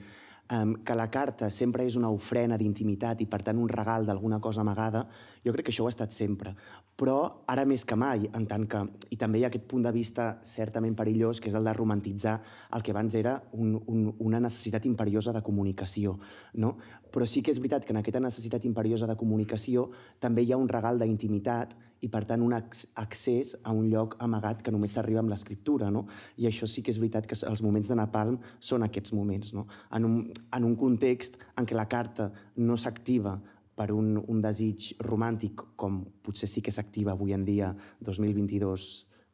que 0.84 0.94
la 0.94 1.06
carta 1.10 1.48
sempre 1.50 1.84
és 1.86 1.94
una 1.94 2.08
ofrena 2.10 2.56
d'intimitat 2.58 3.20
i, 3.22 3.26
per 3.30 3.38
tant, 3.46 3.58
un 3.62 3.68
regal 3.70 4.06
d'alguna 4.06 4.40
cosa 4.42 4.64
amagada, 4.64 5.04
jo 5.46 5.52
crec 5.54 5.68
que 5.68 5.70
això 5.70 5.84
ho 5.84 5.86
ha 5.86 5.94
estat 5.94 6.10
sempre. 6.10 6.56
Però 6.98 7.44
ara 7.48 7.62
més 7.64 7.84
que 7.86 7.94
mai, 7.96 8.26
en 8.34 8.46
tant 8.50 8.66
que... 8.68 8.80
I 9.14 9.16
també 9.16 9.38
hi 9.38 9.44
ha 9.46 9.48
aquest 9.48 9.68
punt 9.70 9.86
de 9.86 9.92
vista 9.94 10.40
certament 10.42 10.96
perillós, 10.98 11.38
que 11.40 11.48
és 11.48 11.54
el 11.54 11.64
de 11.64 11.74
romantitzar 11.76 12.34
el 12.74 12.82
que 12.82 12.90
abans 12.90 13.14
era 13.14 13.36
un, 13.52 13.76
un, 13.86 14.08
una 14.18 14.40
necessitat 14.42 14.88
imperiosa 14.90 15.32
de 15.32 15.42
comunicació. 15.46 16.18
No? 16.54 16.74
Però 17.14 17.28
sí 17.30 17.44
que 17.46 17.54
és 17.54 17.62
veritat 17.62 17.86
que 17.86 17.94
en 17.94 18.02
aquesta 18.02 18.20
necessitat 18.20 18.66
imperiosa 18.66 19.06
de 19.06 19.16
comunicació 19.16 19.86
també 20.18 20.42
hi 20.42 20.50
ha 20.52 20.58
un 20.58 20.68
regal 20.68 20.98
d'intimitat 20.98 21.78
i, 22.00 22.08
per 22.08 22.24
tant, 22.28 22.42
un 22.42 22.54
accés 22.56 23.54
a 23.62 23.74
un 23.76 23.90
lloc 23.92 24.16
amagat 24.24 24.62
que 24.64 24.72
només 24.72 24.94
s'arriba 24.96 25.20
amb 25.20 25.32
l'escriptura. 25.32 25.90
No? 25.92 26.06
I 26.40 26.48
això 26.48 26.68
sí 26.70 26.82
que 26.82 26.92
és 26.94 27.00
veritat 27.00 27.28
que 27.28 27.36
els 27.48 27.62
moments 27.62 27.90
de 27.90 27.98
Napalm 27.98 28.38
són 28.58 28.86
aquests 28.86 29.12
moments. 29.16 29.52
No? 29.56 29.66
En, 29.92 30.08
un, 30.08 30.20
en 30.56 30.68
un 30.68 30.76
context 30.80 31.36
en 31.60 31.68
què 31.68 31.76
la 31.76 31.88
carta 31.90 32.30
no 32.56 32.78
s'activa 32.80 33.36
per 33.76 33.90
un, 33.96 34.16
un 34.28 34.40
desig 34.44 34.90
romàntic, 35.06 35.62
com 35.80 36.02
potser 36.24 36.48
sí 36.50 36.60
que 36.64 36.72
s'activa 36.72 37.14
avui 37.14 37.32
en 37.32 37.44
dia, 37.46 37.70
2022, 38.04 38.88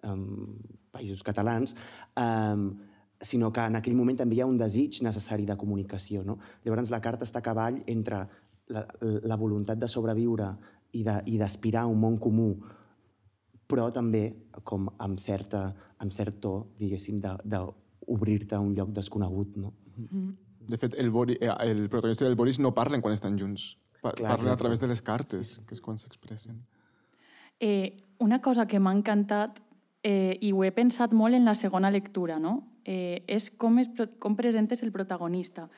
en 0.07 0.26
països 0.94 1.22
catalans, 1.26 1.74
um, 2.20 2.68
sinó 3.20 3.50
que 3.52 3.64
en 3.64 3.79
aquell 3.79 3.96
moment 3.96 4.20
també 4.20 4.37
hi 4.37 4.42
ha 4.44 4.48
un 4.50 4.59
desig 4.61 5.00
necessari 5.02 5.46
de 5.48 5.57
comunicació. 5.59 6.22
No? 6.22 6.38
Llavors 6.64 6.92
la 6.94 7.02
carta 7.02 7.26
està 7.26 7.40
a 7.40 7.46
cavall 7.46 7.81
entre 7.90 8.22
la, 8.68 8.85
la 9.00 9.38
voluntat 9.40 9.79
de 9.79 9.88
sobreviure 9.88 10.50
i 11.01 11.39
d'aspirar 11.39 11.85
a 11.85 11.91
un 11.91 12.01
món 12.01 12.19
comú, 12.23 12.51
però 13.67 13.89
també 13.93 14.29
com 14.65 14.89
amb, 15.03 15.19
certa, 15.19 15.69
amb 15.99 16.15
cert 16.15 16.41
to, 16.41 16.55
diguéssim, 16.79 17.19
d'obrir-te 17.21 18.57
a 18.57 18.61
un 18.63 18.75
lloc 18.75 18.93
desconegut. 18.95 19.57
No? 19.57 19.73
Mm 19.97 20.09
-hmm. 20.11 20.35
De 20.69 20.79
fet, 20.79 20.95
el, 20.99 21.11
Bori, 21.11 21.39
eh, 21.41 21.55
el 21.61 21.89
protagonista 21.89 22.25
i 22.25 22.29
el 22.29 22.37
Boris 22.37 22.59
no 22.59 22.75
parlen 22.75 23.01
quan 23.01 23.15
estan 23.15 23.39
junts. 23.39 23.79
Pa 24.03 24.13
Clar, 24.13 24.29
parlen 24.29 24.39
exacte. 24.39 24.53
a 24.53 24.57
través 24.57 24.81
de 24.81 24.87
les 24.87 25.03
cartes, 25.03 25.63
que 25.67 25.75
és 25.75 25.81
quan 25.81 25.99
s'expressen. 25.99 26.67
Eh, 27.61 27.97
una 28.19 28.41
cosa 28.41 28.67
que 28.67 28.79
m'ha 28.79 28.93
encantat, 28.93 29.61
eh, 30.03 30.39
i 30.41 30.53
ho 30.53 30.65
he 30.65 30.73
pensat 30.73 31.13
molt 31.13 31.35
en 31.35 31.45
la 31.45 31.55
segona 31.55 31.91
lectura, 31.91 32.39
no? 32.39 32.77
eh, 32.87 33.25
és 33.27 33.51
com, 33.51 33.81
es, 33.83 33.91
com 34.23 34.37
presentes 34.39 34.83
el 34.83 34.93
protagonista. 34.93 35.69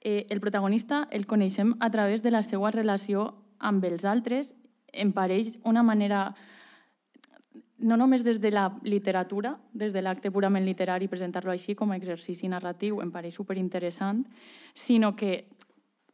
Eh, 0.00 0.26
el 0.30 0.40
protagonista 0.40 1.06
el 1.12 1.26
coneixem 1.28 1.74
a 1.80 1.90
través 1.90 2.22
de 2.24 2.32
la 2.32 2.42
seva 2.42 2.72
relació 2.72 3.34
amb 3.58 3.84
els 3.84 4.04
altres, 4.04 4.54
em 4.92 5.12
pareix 5.12 5.56
una 5.64 5.82
manera 5.82 6.34
no 7.78 7.96
només 7.96 8.24
des 8.24 8.40
de 8.40 8.50
la 8.50 8.70
literatura, 8.82 9.56
des 9.72 9.92
de 9.92 10.00
l'acte 10.00 10.30
purament 10.32 10.64
literari, 10.64 11.08
presentar-lo 11.08 11.52
així 11.52 11.74
com 11.76 11.92
a 11.92 11.96
exercici 11.96 12.48
narratiu, 12.48 13.02
em 13.04 13.10
pareix 13.12 13.36
superinteressant, 13.36 14.24
sinó 14.72 15.14
que 15.16 15.48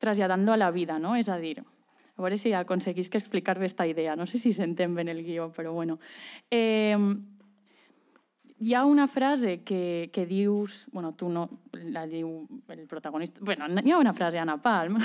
traslladant-lo 0.02 0.52
a 0.52 0.58
la 0.58 0.72
vida, 0.74 0.98
no? 0.98 1.14
És 1.14 1.28
a 1.30 1.38
dir, 1.38 1.60
a 1.62 2.22
veure 2.22 2.38
si 2.38 2.52
aconseguís 2.52 3.08
que 3.08 3.18
explicar 3.18 3.58
bé 3.58 3.68
aquesta 3.70 3.86
idea. 3.86 4.16
No 4.16 4.26
sé 4.26 4.38
si 4.42 4.52
s'entén 4.52 4.94
ben 4.94 5.08
el 5.08 5.22
guió, 5.22 5.52
però 5.54 5.72
bueno. 5.72 6.00
Eh, 6.50 6.98
hi 8.58 8.74
ha 8.74 8.84
una 8.84 9.06
frase 9.06 9.62
que, 9.62 10.10
que 10.12 10.26
dius... 10.26 10.86
bueno, 10.92 11.14
tu 11.14 11.28
no, 11.28 11.48
la 11.72 12.06
diu 12.06 12.46
el 12.68 12.86
protagonista... 12.86 13.40
bueno, 13.40 13.66
hi 13.82 13.90
ha 13.90 13.98
una 13.98 14.12
frase, 14.12 14.38
Anna 14.38 14.60
Palm, 14.62 14.98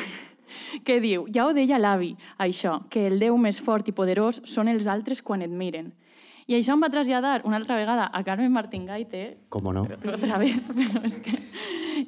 que 0.83 0.99
diu, 1.03 1.25
ja 1.33 1.45
ho 1.47 1.53
deia 1.53 1.79
l'avi, 1.79 2.15
això, 2.37 2.81
que 2.89 3.07
el 3.07 3.19
Déu 3.19 3.37
més 3.37 3.61
fort 3.61 3.87
i 3.87 3.95
poderós 3.95 4.41
són 4.45 4.67
els 4.67 4.87
altres 4.87 5.21
quan 5.21 5.41
et 5.41 5.51
miren. 5.51 5.93
I 6.47 6.55
això 6.55 6.77
em 6.77 6.83
va 6.83 6.89
traslladar 6.89 7.41
una 7.43 7.57
altra 7.59 7.75
vegada 7.75 8.07
a 8.07 8.23
Carmen 8.23 8.51
Martín 8.51 8.85
Gaite. 8.85 9.37
¿Cómo 9.49 9.73
no? 9.73 9.83
Otra 9.83 10.37
vez, 10.37 10.55
pero 10.75 11.05
es 11.05 11.19
que... 11.19 11.33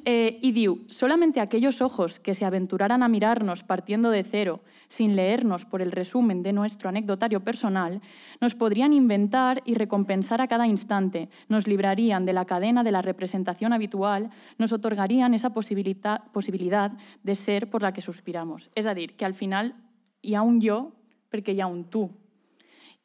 Eh, 0.05 0.39
y 0.41 0.51
diu, 0.51 0.85
solamente 0.87 1.41
aquellos 1.41 1.81
ojos 1.81 2.19
que 2.19 2.35
se 2.35 2.45
aventuraran 2.45 3.03
a 3.03 3.07
mirarnos 3.07 3.63
partiendo 3.63 4.09
de 4.09 4.23
cero, 4.23 4.61
sin 4.87 5.15
leernos 5.15 5.65
por 5.65 5.81
el 5.81 5.91
resumen 5.91 6.43
de 6.43 6.53
nuestro 6.53 6.89
anecdotario 6.89 7.41
personal, 7.41 8.01
nos 8.41 8.55
podrían 8.55 8.93
inventar 8.93 9.61
y 9.65 9.75
recompensar 9.75 10.41
a 10.41 10.47
cada 10.47 10.67
instante, 10.67 11.29
nos 11.47 11.67
librarían 11.67 12.25
de 12.25 12.33
la 12.33 12.45
cadena 12.45 12.83
de 12.83 12.91
la 12.91 13.01
representación 13.01 13.73
habitual, 13.73 14.29
nos 14.57 14.73
otorgarían 14.73 15.33
esa 15.33 15.53
posibilidad, 15.53 16.91
de 17.23 17.35
ser 17.35 17.69
por 17.69 17.81
la 17.81 17.93
que 17.93 18.01
suspiramos. 18.01 18.69
A 18.75 18.93
dir, 18.93 19.15
que 19.15 19.25
al 19.25 19.33
final 19.33 19.75
hi 20.21 20.35
ha 20.35 20.41
un 20.41 20.59
jo 20.61 20.91
perquè 21.29 21.53
hi 21.53 21.61
ha 21.61 21.67
un 21.67 21.85
tu. 21.89 22.09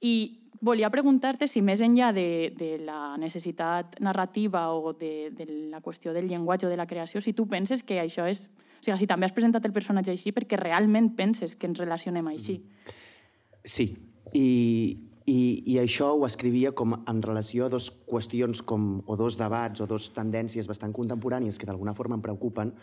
I 0.01 0.44
volia 0.65 0.91
preguntar-te 0.91 1.47
si 1.51 1.61
més 1.63 1.83
enllà 1.85 2.11
de, 2.17 2.53
de 2.57 2.75
la 2.83 3.15
necessitat 3.21 3.99
narrativa 4.01 4.67
o 4.73 4.95
de, 4.97 5.31
de 5.37 5.47
la 5.71 5.83
qüestió 5.85 6.15
del 6.17 6.29
llenguatge 6.31 6.69
o 6.69 6.73
de 6.73 6.79
la 6.81 6.89
creació, 6.89 7.21
si 7.21 7.35
tu 7.37 7.47
penses 7.51 7.85
que 7.85 8.01
això 8.03 8.29
és... 8.31 8.47
O 8.49 8.85
sigui, 8.85 8.99
si 9.01 9.09
també 9.09 9.25
has 9.25 9.33
presentat 9.33 9.65
el 9.65 9.73
personatge 9.73 10.13
així 10.13 10.33
perquè 10.37 10.59
realment 10.61 11.15
penses 11.17 11.55
que 11.57 11.65
ens 11.71 11.79
relacionem 11.81 12.27
així. 12.29 12.59
Sí, 13.65 13.87
i, 14.37 14.49
i, 15.27 15.63
i 15.73 15.79
això 15.81 16.11
ho 16.15 16.27
escrivia 16.27 16.75
com 16.77 16.97
en 16.97 17.23
relació 17.25 17.67
a 17.67 17.73
dos 17.73 17.89
qüestions 18.09 18.61
com, 18.63 19.03
o 19.07 19.17
dos 19.17 19.39
debats 19.41 19.81
o 19.81 19.89
dos 19.89 20.11
tendències 20.17 20.69
bastant 20.69 20.93
contemporànies 20.93 21.59
que 21.59 21.69
d'alguna 21.69 21.97
forma 21.97 22.19
em 22.19 22.25
preocupen, 22.25 22.75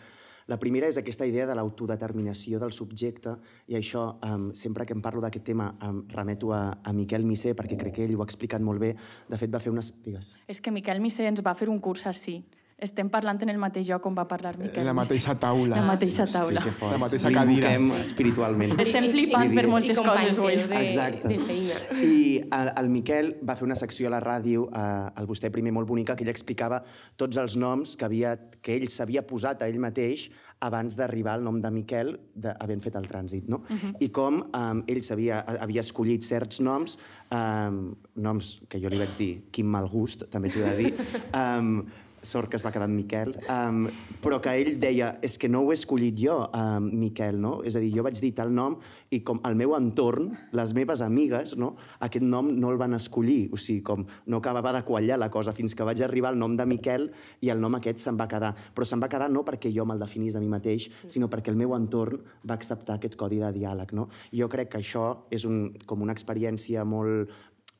la 0.50 0.58
primera 0.58 0.88
és 0.90 0.98
aquesta 0.98 1.26
idea 1.28 1.46
de 1.46 1.54
l'autodeterminació 1.54 2.58
del 2.58 2.72
subjecte, 2.74 3.36
i 3.70 3.76
això, 3.78 4.08
um, 4.26 4.48
sempre 4.58 4.86
que 4.86 4.94
em 4.96 5.02
parlo 5.04 5.22
d'aquest 5.22 5.44
tema, 5.46 5.68
um, 5.86 6.02
remeto 6.10 6.50
a, 6.52 6.64
a 6.82 6.92
Miquel 6.92 7.22
Misé, 7.24 7.54
perquè 7.54 7.78
crec 7.78 7.94
que 7.98 8.06
ell 8.08 8.16
ho 8.16 8.24
ha 8.24 8.26
explicat 8.26 8.64
molt 8.64 8.82
bé. 8.82 8.94
De 9.28 9.38
fet, 9.38 9.52
va 9.52 9.62
fer 9.62 9.70
unes... 9.70 9.92
Digues. 10.02 10.34
És 10.50 10.60
que 10.60 10.74
Miquel 10.74 11.00
Misé 11.00 11.28
ens 11.30 11.44
va 11.46 11.54
fer 11.54 11.70
un 11.70 11.78
curs 11.78 12.08
així. 12.10 12.40
Estem 12.82 13.06
parlant 13.12 13.38
en 13.44 13.50
el 13.52 13.60
mateix 13.62 13.86
lloc 13.86 14.06
on 14.08 14.16
va 14.16 14.24
parlar 14.26 14.56
Miquel. 14.58 14.82
La 14.88 14.94
mateixa 14.96 15.36
taula. 15.38 15.76
La 15.78 15.84
mateixa 15.86 16.26
taula. 16.26 16.64
Sí, 16.66 16.72
la 16.90 16.98
mateixa 16.98 17.30
cadira. 17.30 17.70
espiritualment. 18.00 18.74
Estem 18.82 19.06
flipant 19.12 19.54
per 19.54 19.66
moltes 19.70 20.00
coses 20.02 20.34
avui. 20.34 20.56
De, 20.66 20.80
Exacte. 20.88 21.30
de 21.30 21.38
feina. 21.46 21.78
I 22.02 22.16
el, 22.42 22.72
el 22.82 22.90
Miquel 22.90 23.34
va 23.46 23.54
fer 23.58 23.68
una 23.68 23.78
secció 23.78 24.10
a 24.10 24.14
la 24.16 24.22
ràdio, 24.24 24.66
eh, 24.74 25.20
al 25.22 25.30
Vostè 25.30 25.52
Primer, 25.54 25.70
molt 25.78 25.86
bonica, 25.86 26.16
que 26.18 26.26
ell 26.26 26.32
explicava 26.34 26.82
tots 27.16 27.38
els 27.38 27.54
noms 27.54 27.94
que, 27.94 28.08
havia, 28.08 28.34
que 28.60 28.74
ell 28.74 28.88
s'havia 28.90 29.22
posat 29.30 29.62
a 29.62 29.70
ell 29.70 29.78
mateix 29.82 30.32
abans 30.62 30.94
d'arribar 30.98 31.36
al 31.36 31.42
nom 31.42 31.58
de 31.60 31.70
Miquel, 31.74 32.12
de, 32.34 32.52
havent 32.62 32.82
fet 32.84 32.96
el 32.98 33.08
trànsit, 33.10 33.48
no? 33.50 33.62
Uh 33.68 33.76
-huh. 33.76 33.94
I 34.00 34.08
com 34.10 34.42
um, 34.42 34.84
ell 34.86 35.02
havia, 35.10 35.40
havia 35.60 35.80
escollit 35.80 36.22
certs 36.22 36.60
noms, 36.60 36.98
um, 37.30 37.96
noms 38.14 38.62
que 38.68 38.78
jo 38.80 38.88
li 38.88 38.98
vaig 38.98 39.16
dir, 39.18 39.42
quin 39.50 39.66
mal 39.66 39.88
gust, 39.88 40.30
també 40.30 40.50
t'ho 40.50 40.60
he 40.60 40.70
de 40.70 40.76
dir, 40.76 40.94
um, 41.42 41.84
sort 42.22 42.48
que 42.48 42.56
es 42.56 42.64
va 42.64 42.72
quedar 42.72 42.88
en 42.88 42.96
Miquel, 42.96 43.34
um, 43.50 43.84
però 44.22 44.38
que 44.42 44.54
ell 44.54 44.76
deia, 44.80 45.16
és 45.22 45.36
que 45.38 45.50
no 45.50 45.64
ho 45.64 45.72
he 45.72 45.76
escollit 45.76 46.18
jo, 46.18 46.38
um, 46.54 46.88
Miquel, 47.02 47.40
no? 47.42 47.58
És 47.66 47.76
a 47.76 47.82
dir, 47.82 47.90
jo 47.96 48.04
vaig 48.06 48.18
dir 48.22 48.32
tal 48.36 48.52
nom 48.54 48.78
i 49.12 49.20
com 49.26 49.42
el 49.48 49.58
meu 49.58 49.74
entorn, 49.76 50.30
les 50.54 50.74
meves 50.76 51.02
amigues, 51.04 51.56
no? 51.58 51.74
aquest 52.00 52.24
nom 52.24 52.48
no 52.56 52.70
el 52.72 52.78
van 52.80 52.94
escollir, 52.96 53.50
o 53.52 53.58
sigui, 53.60 53.82
com 53.84 54.06
no 54.26 54.40
acabava 54.40 54.72
de 54.76 54.84
quallar 54.86 55.18
la 55.20 55.30
cosa 55.30 55.54
fins 55.56 55.74
que 55.74 55.86
vaig 55.86 56.02
arribar 56.02 56.32
al 56.32 56.38
nom 56.40 56.56
de 56.56 56.66
Miquel 56.68 57.08
i 57.42 57.50
el 57.52 57.60
nom 57.60 57.76
aquest 57.78 58.02
se'n 58.02 58.18
va 58.18 58.28
quedar. 58.30 58.52
Però 58.74 58.86
se'n 58.88 59.02
va 59.02 59.10
quedar 59.12 59.30
no 59.32 59.44
perquè 59.46 59.72
jo 59.74 59.86
me'l 59.88 60.02
definís 60.02 60.36
de 60.36 60.42
mi 60.42 60.50
mateix, 60.52 60.88
sinó 61.10 61.28
perquè 61.32 61.52
el 61.52 61.60
meu 61.60 61.74
entorn 61.76 62.22
va 62.48 62.56
acceptar 62.58 62.98
aquest 62.98 63.18
codi 63.20 63.40
de 63.42 63.52
diàleg, 63.54 63.94
no? 63.96 64.08
Jo 64.32 64.48
crec 64.52 64.72
que 64.72 64.82
això 64.82 65.06
és 65.30 65.46
un, 65.48 65.72
com 65.86 66.02
una 66.04 66.14
experiència 66.16 66.84
molt, 66.88 67.32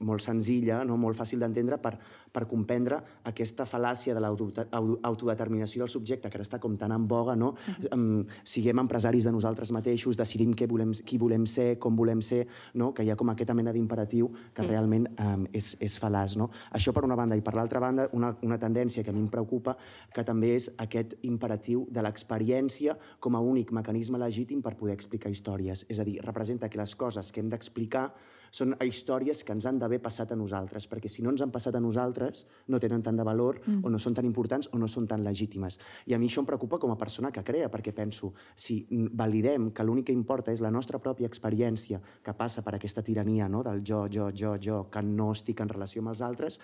molt 0.02 0.22
senzilla, 0.24 0.82
no? 0.84 0.96
molt 1.00 1.16
fàcil 1.18 1.40
d'entendre 1.42 1.78
per, 1.82 1.94
per 2.32 2.46
comprendre 2.48 2.98
aquesta 3.28 3.66
fal·làcia 3.68 4.14
de 4.16 4.22
l'autodeterminació 4.22 5.84
del 5.84 5.92
subjecte 5.92 6.30
que 6.30 6.38
ara 6.38 6.46
està 6.46 6.60
com 6.62 6.76
tan 6.80 6.92
en 6.92 7.06
boga, 7.08 7.36
no? 7.36 7.54
-huh. 7.54 7.94
um, 7.94 8.24
siguem 8.44 8.78
empresaris 8.78 9.24
de 9.24 9.32
nosaltres 9.32 9.72
mateixos, 9.72 10.16
decidim 10.16 10.54
què 10.54 10.68
volem, 10.68 10.92
qui 11.04 11.18
volem 11.18 11.46
ser, 11.46 11.78
com 11.78 11.96
volem 11.96 12.22
ser, 12.22 12.46
no? 12.74 12.92
que 12.92 13.04
hi 13.04 13.10
ha 13.10 13.16
com 13.16 13.30
aquesta 13.30 13.54
mena 13.54 13.72
d'imperatiu 13.72 14.30
que 14.54 14.62
-huh. 14.62 14.68
realment 14.68 15.08
um, 15.18 15.46
és, 15.52 15.76
és 15.80 16.00
fal·laç. 16.00 16.36
No? 16.36 16.50
Això 16.72 16.92
per 16.92 17.04
una 17.04 17.16
banda, 17.16 17.36
i 17.36 17.40
per 17.40 17.54
l'altra 17.54 17.80
banda, 17.80 18.08
una, 18.12 18.36
una 18.42 18.58
tendència 18.58 19.02
que 19.02 19.10
a 19.10 19.12
mi 19.12 19.20
em 19.20 19.28
preocupa, 19.28 19.76
que 20.12 20.24
també 20.24 20.54
és 20.54 20.72
aquest 20.78 21.14
imperatiu 21.22 21.86
de 21.90 22.02
l'experiència 22.02 22.96
com 23.20 23.36
a 23.36 23.40
únic 23.40 23.72
mecanisme 23.72 24.18
legítim 24.18 24.62
per 24.62 24.76
poder 24.76 24.94
explicar 24.94 25.30
històries. 25.30 25.86
És 25.88 25.98
a 25.98 26.04
dir, 26.04 26.20
representa 26.22 26.68
que 26.68 26.78
les 26.78 26.94
coses 26.94 27.32
que 27.32 27.40
hem 27.40 27.48
d'explicar 27.48 28.12
són 28.52 28.74
històries 28.84 29.40
que 29.42 29.54
ens 29.56 29.64
han 29.66 29.78
d'haver 29.80 29.98
passat 30.04 30.34
a 30.34 30.36
nosaltres, 30.36 30.86
perquè 30.90 31.08
si 31.10 31.24
no 31.24 31.32
ens 31.32 31.40
han 31.42 31.52
passat 31.54 31.78
a 31.78 31.80
nosaltres 31.80 32.44
no 32.68 32.80
tenen 32.82 33.02
tant 33.02 33.16
de 33.16 33.24
valor 33.24 33.62
mm. 33.62 33.80
o 33.82 33.90
no 33.90 34.00
són 34.02 34.14
tan 34.18 34.28
importants 34.28 34.68
o 34.72 34.80
no 34.80 34.88
són 34.90 35.08
tan 35.08 35.24
legítimes. 35.24 35.78
I 36.06 36.14
a 36.14 36.20
mi 36.20 36.28
això 36.28 36.44
em 36.44 36.48
preocupa 36.50 36.78
com 36.82 36.92
a 36.92 36.98
persona 37.00 37.32
que 37.32 37.44
crea, 37.46 37.70
perquè 37.72 37.94
penso, 37.96 38.34
si 38.54 38.82
validem 38.92 39.70
que 39.72 39.86
l'únic 39.86 40.10
que 40.10 40.16
importa 40.16 40.52
és 40.52 40.60
la 40.60 40.70
nostra 40.70 41.00
pròpia 41.00 41.30
experiència 41.30 42.02
que 42.22 42.36
passa 42.36 42.62
per 42.62 42.76
aquesta 42.76 43.02
tirania 43.02 43.48
no? 43.48 43.64
del 43.64 43.80
jo, 43.80 44.04
jo, 44.12 44.28
jo, 44.36 44.56
jo, 44.60 44.84
que 44.92 45.02
no 45.02 45.32
estic 45.32 45.64
en 45.64 45.72
relació 45.72 46.04
amb 46.04 46.12
els 46.12 46.20
altres, 46.20 46.60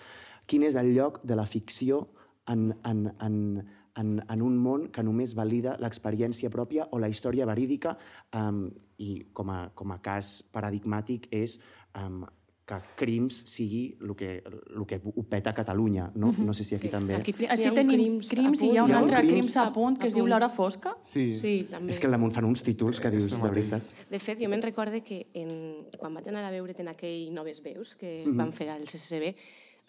quin 0.47 0.69
és 0.69 0.77
el 0.77 0.93
lloc 0.93 1.23
de 1.25 1.41
la 1.41 1.47
ficció 1.49 2.05
en, 2.49 2.75
en, 2.85 3.07
en, 3.21 3.39
en, 3.97 4.13
en 4.29 4.43
un 4.43 4.57
món 4.61 4.89
que 4.93 5.05
només 5.05 5.35
valida 5.37 5.77
l'experiència 5.83 6.51
pròpia 6.53 6.89
o 6.93 7.01
la 7.01 7.11
història 7.13 7.47
verídica 7.49 7.97
um, 8.37 8.67
i 8.99 9.29
com 9.33 9.51
a, 9.55 9.59
com 9.79 9.93
a 9.95 10.01
cas 10.03 10.39
paradigmàtic 10.53 11.29
és 11.35 11.59
um, 11.97 12.25
que 12.69 12.77
Crims 13.01 13.35
sigui 13.49 13.97
el 14.05 14.15
que, 14.15 14.43
el 14.45 14.85
que 14.87 15.01
ho 15.03 15.23
peta 15.25 15.51
a 15.51 15.55
Catalunya. 15.57 16.11
No, 16.15 16.35
no 16.37 16.53
sé 16.53 16.65
si 16.65 16.75
aquí 16.75 16.89
Sí, 16.89 16.93
també... 16.93 17.15
aquí 17.17 17.33
Sí, 17.33 17.47
així 17.49 17.71
tenim 17.73 18.19
Crims 18.19 18.29
crims, 18.29 18.61
a 18.61 18.67
i 18.67 18.69
hi 18.75 18.77
ha 18.77 18.85
un 18.85 18.91
Hi 18.91 18.93
ha 18.93 18.99
un 18.99 19.05
altre 19.05 19.23
Crims 19.23 19.33
crims 19.33 19.57
a 19.57 19.73
punt 19.73 19.97
que 19.97 20.05
a 20.05 20.09
es 20.11 20.15
diu 20.19 20.27
l'hora 20.29 20.51
fosca. 20.53 20.93
Sí. 21.01 21.25
Sí, 21.41 21.55
també. 21.71 21.95
És 21.95 21.99
que 21.99 22.11
al 22.11 22.13
damunt 22.13 22.35
fan 22.37 22.45
uns 22.45 22.63
títols 22.67 23.01
que 23.01 23.11
dius, 23.15 23.31
de 23.33 23.41
veritat. 23.49 23.89
De 24.11 24.21
fet, 24.21 24.37
jo 24.43 24.51
me'n 24.53 24.63
recorde 24.63 25.01
que 25.01 25.23
en, 25.33 25.87
quan 25.97 26.13
vaig 26.13 26.29
anar 26.29 26.45
a 26.45 26.53
veure't 26.53 26.79
en 26.85 26.93
aquell 26.93 27.33
Noves 27.33 27.63
Veus 27.65 27.97
que 27.97 28.25
Mhm. 28.27 28.37
van 28.37 28.53
fer 28.53 28.69
al 28.69 28.85
CCCB, 28.87 29.35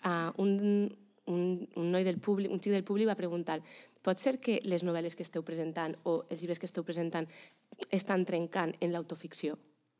uh, 0.06 0.32
un, 0.42 0.90
un, 1.28 1.68
un 1.76 1.92
noi 1.92 2.04
del 2.08 2.20
públic, 2.20 2.50
un 2.50 2.62
xic 2.64 2.72
del 2.72 2.86
públic 2.88 3.10
va 3.10 3.16
preguntar 3.20 3.60
pot 4.02 4.18
ser 4.18 4.40
que 4.40 4.62
les 4.64 4.86
novel·les 4.88 5.16
que 5.18 5.24
esteu 5.24 5.44
presentant 5.44 5.98
o 6.08 6.24
els 6.30 6.40
llibres 6.40 6.60
que 6.60 6.66
esteu 6.66 6.86
presentant 6.88 7.28
estan 7.92 8.24
trencant 8.26 8.72
en 8.80 8.94
l'autoficció? 8.94 9.58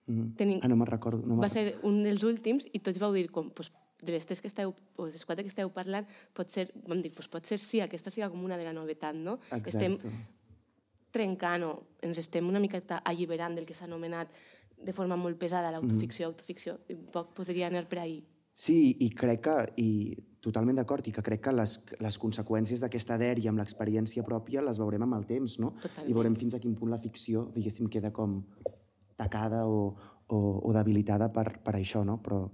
Mm. 0.08 0.36
Tenim- 0.36 0.60
Ah, 0.64 0.68
no 0.68 0.76
me'n 0.76 0.88
recordo. 0.88 1.22
No 1.26 1.38
Va 1.42 1.50
ser 1.50 1.78
un 1.84 2.04
dels 2.04 2.24
últims 2.24 2.66
i 2.74 2.80
tots 2.80 2.98
vau 3.00 3.14
dir 3.14 3.30
com, 3.32 3.50
pues, 3.52 3.72
de 4.02 4.12
les 4.14 4.26
tres 4.26 4.40
que 4.42 4.48
esteu, 4.48 4.74
o 4.96 5.06
de 5.06 5.12
les 5.12 5.26
quatre 5.26 5.44
que 5.44 5.50
esteu 5.50 5.70
parlant, 5.70 6.08
pot 6.34 6.50
ser, 6.50 6.72
vam 6.88 7.02
dir, 7.02 7.12
pues, 7.14 7.28
pot 7.28 7.46
ser 7.46 7.60
sí, 7.60 7.82
aquesta 7.82 8.10
siga 8.10 8.30
com 8.30 8.44
una 8.44 8.58
de 8.58 8.64
la 8.64 8.74
novetat, 8.74 9.14
no? 9.16 9.40
Exacte. 9.52 9.70
Estem 9.70 9.98
trencant 11.12 11.64
o 11.66 11.72
ens 12.06 12.18
estem 12.22 12.48
una 12.48 12.60
miqueta 12.62 13.02
alliberant 13.04 13.56
del 13.58 13.66
que 13.66 13.74
s'ha 13.74 13.86
anomenat 13.86 14.30
de 14.80 14.94
forma 14.94 15.18
molt 15.18 15.38
pesada 15.38 15.72
l'autoficció, 15.72 16.28
Mm. 16.28 16.30
autoficció, 16.32 16.78
i 16.88 16.96
poc 16.96 17.34
podria 17.34 17.68
anar 17.68 17.88
per 17.90 18.00
ahí. 18.00 18.24
Sí, 18.54 18.96
i 19.00 19.10
crec 19.10 19.42
que, 19.42 19.74
i 19.78 20.18
totalment 20.42 20.76
d'acord, 20.78 21.06
i 21.08 21.12
que 21.12 21.22
crec 21.22 21.42
que 21.42 21.52
les, 21.52 21.86
les 22.00 22.18
conseqüències 22.20 22.80
d'aquesta 22.80 23.18
dèria 23.18 23.50
amb 23.50 23.60
l'experiència 23.60 24.24
pròpia 24.24 24.62
les 24.62 24.78
veurem 24.80 25.02
amb 25.04 25.14
el 25.16 25.26
temps, 25.26 25.60
no? 25.60 25.72
Totalment. 25.82 26.10
I 26.10 26.14
veurem 26.14 26.36
fins 26.36 26.54
a 26.56 26.60
quin 26.60 26.76
punt 26.76 26.90
la 26.92 27.00
ficció, 27.00 27.52
diguéssim, 27.54 27.90
queda 27.90 28.12
com 28.14 28.46
tacada 29.20 29.66
o, 29.68 29.82
o, 30.28 30.40
o 30.64 30.74
debilitada 30.76 31.30
per, 31.36 31.60
per 31.66 31.76
això, 31.78 32.06
no? 32.08 32.20
Però 32.24 32.46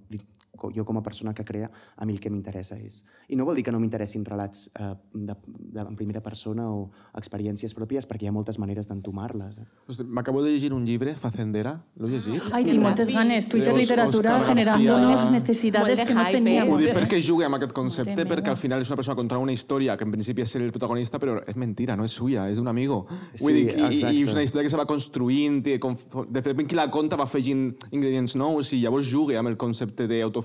jo 0.75 0.85
com 0.85 0.97
a 0.97 1.03
persona 1.03 1.33
que 1.33 1.45
crea, 1.45 1.69
a 1.95 2.05
mi 2.05 2.13
el 2.13 2.19
que 2.19 2.29
m'interessa 2.29 2.77
és... 2.79 3.03
I 3.29 3.35
no 3.35 3.45
vol 3.45 3.57
dir 3.57 3.63
que 3.65 3.73
no 3.73 3.79
m'interessin 3.81 4.25
relats 4.25 4.67
eh, 4.77 4.91
de, 5.13 5.35
de, 5.47 5.81
en 5.81 5.95
primera 5.97 6.21
persona 6.21 6.67
o 6.69 6.91
experiències 7.17 7.73
pròpies, 7.73 8.05
perquè 8.05 8.27
hi 8.27 8.29
ha 8.29 8.35
moltes 8.35 8.59
maneres 8.61 8.89
d'entomar-les. 8.89 9.57
Eh? 9.59 10.05
M'acabo 10.05 10.43
de 10.45 10.53
llegir 10.53 10.71
un 10.73 10.85
llibre, 10.85 11.15
Facendera, 11.19 11.75
l'ho 11.97 12.09
he 12.09 12.15
llegit? 12.17 12.51
Ai, 12.53 12.65
tinc 12.67 12.83
moltes 12.83 13.11
ganes. 13.13 13.49
Twitter 13.49 13.75
Literatura 13.75 14.37
Oscar 14.39 14.55
García. 14.55 14.95
unes 14.95 15.31
necessitats 15.31 16.03
que 16.03 16.15
no 16.15 16.25
teníem. 16.31 16.71
Ho 16.71 16.77
dic 16.81 16.93
perquè 16.95 17.21
juga 17.23 17.49
amb 17.49 17.59
aquest 17.59 17.73
concepte, 17.75 18.15
Mare 18.15 18.29
perquè 18.29 18.53
al 18.53 18.59
final 18.59 18.83
és 18.83 18.91
una 18.91 18.99
persona 18.99 19.17
contra 19.17 19.39
una 19.41 19.53
història 19.53 19.97
que 19.97 20.05
en 20.07 20.13
principi 20.13 20.43
és 20.45 20.53
ser 20.55 20.61
el 20.61 20.71
protagonista, 20.75 21.19
però 21.21 21.37
és 21.45 21.57
mentira, 21.59 21.95
no 21.95 22.05
és 22.05 22.15
suya, 22.15 22.47
és 22.51 22.61
d'un 22.61 22.69
amigo. 22.71 23.05
Sí, 23.33 23.51
dir, 23.53 23.65
i, 23.75 24.01
i, 24.01 24.23
és 24.23 24.33
una 24.33 24.43
història 24.45 24.65
que 24.67 24.73
se 24.73 24.79
va 24.79 24.87
construint, 24.89 25.61
de 25.65 26.41
fet, 26.45 26.63
qui 26.65 26.77
la 26.77 26.87
conta 26.93 27.17
va 27.19 27.27
afegint 27.27 27.67
ingredients 27.91 28.35
nous 28.39 28.73
i 28.73 28.81
llavors 28.83 29.09
juga 29.09 29.39
amb 29.39 29.51
el 29.51 29.57
concepte 29.57 30.07
d'autoficció. 30.09 30.44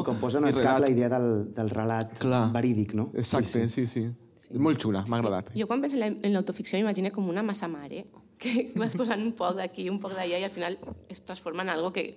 Sí, 0.00 0.04
com 0.06 0.16
posen 0.22 0.44
i 0.44 0.50
al 0.50 0.54
cap 0.54 0.62
relat. 0.64 0.80
la 0.86 0.90
idea 0.94 1.08
del, 1.12 1.28
del 1.54 1.70
relat 1.70 2.16
Clar. 2.18 2.44
verídic, 2.54 2.94
no? 2.94 3.10
Exacte, 3.14 3.68
sí, 3.68 3.86
sí. 3.86 3.86
sí. 3.86 4.10
És 4.50 4.58
molt 4.58 4.80
xula, 4.82 5.04
m'ha 5.06 5.18
agradat. 5.20 5.52
Jo 5.54 5.66
quan 5.70 5.80
penso 5.82 5.94
en 5.96 6.00
la- 6.00 6.06
en 6.26 6.32
l'autoficció 6.34 6.78
m'imagino 6.78 7.12
com 7.14 7.28
una 7.30 7.42
massa 7.42 7.68
mare, 7.68 8.06
que 8.38 8.72
vas 8.80 8.94
posant 8.96 9.20
un 9.22 9.32
poc 9.38 9.54
d'aquí, 9.58 9.88
un 9.90 10.00
poc 10.00 10.12
d'allà 10.16 10.40
i 10.40 10.44
al 10.44 10.50
final 10.50 10.78
es 11.08 11.20
transforma 11.22 11.62
en 11.62 11.68
algo 11.76 11.92
que... 11.92 12.08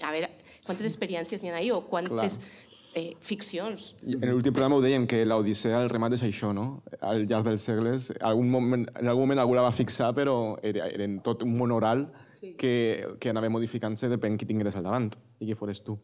A 0.00 0.12
veure, 0.14 0.30
quantes 0.64 0.86
experiències 0.86 1.42
n'hi 1.42 1.50
ha 1.50 1.56
ahí 1.58 1.70
o 1.74 1.80
quantes 1.90 2.38
eh, 2.94 3.16
ficcions. 3.20 3.94
I 4.06 4.14
en 4.14 4.28
l'últim 4.30 4.52
programa 4.54 4.76
ho 4.78 4.80
dèiem, 4.84 5.06
que 5.10 5.24
l'Odissea, 5.26 5.80
el 5.82 5.90
remat 5.90 6.14
és 6.14 6.22
això, 6.22 6.52
no? 6.54 6.82
Al 7.02 7.26
llarg 7.26 7.48
dels 7.50 7.66
segles, 7.66 8.12
algun 8.20 8.48
moment, 8.52 8.86
en 8.94 9.08
algun 9.10 9.24
moment 9.26 9.42
algú 9.42 9.56
la 9.58 9.64
va 9.66 9.72
fixar, 9.74 10.12
però 10.14 10.56
era, 10.62 10.86
era 10.88 11.08
tot 11.26 11.42
un 11.42 11.56
món 11.58 11.74
oral 11.74 12.06
sí. 12.38 12.54
que, 12.58 13.16
que 13.20 13.32
anava 13.32 13.50
modificant-se 13.52 14.10
depèn 14.12 14.38
qui 14.38 14.48
tingués 14.48 14.78
al 14.78 14.86
davant 14.86 15.10
i 15.40 15.48
qui 15.48 15.58
fores 15.58 15.82
tu. 15.86 15.98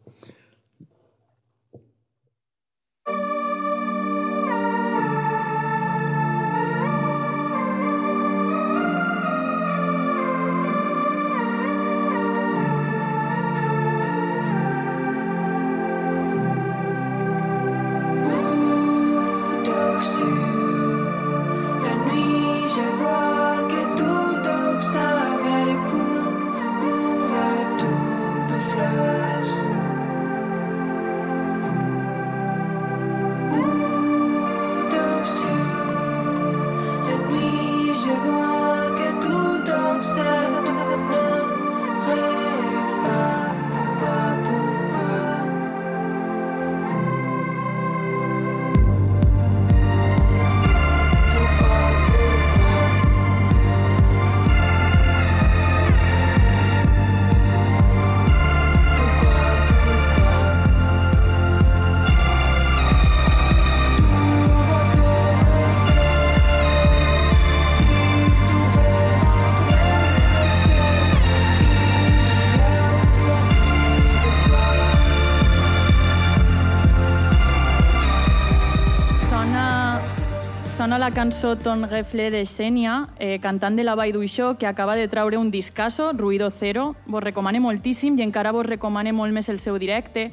La 81.05 81.13
cançó 81.13 81.55
Ton 81.55 81.83
Refle 81.87 82.31
de 82.31 82.39
Xènia, 82.49 83.09
eh, 83.19 83.37
cantant 83.37 83.75
de 83.77 83.83
la 83.83 83.93
Vall 83.93 84.11
d'Uixó, 84.11 84.55
que 84.57 84.65
acaba 84.65 84.95
de 84.95 85.07
traure 85.07 85.37
un 85.37 85.51
discasso, 85.51 86.13
Ruido 86.13 86.49
Cero. 86.49 86.95
Vos 87.05 87.23
recomane 87.23 87.59
moltíssim 87.59 88.17
i 88.17 88.23
encara 88.23 88.51
vos 88.51 88.65
recomane 88.65 89.13
molt 89.13 89.31
més 89.31 89.47
el 89.47 89.59
seu 89.59 89.77
directe. 89.77 90.31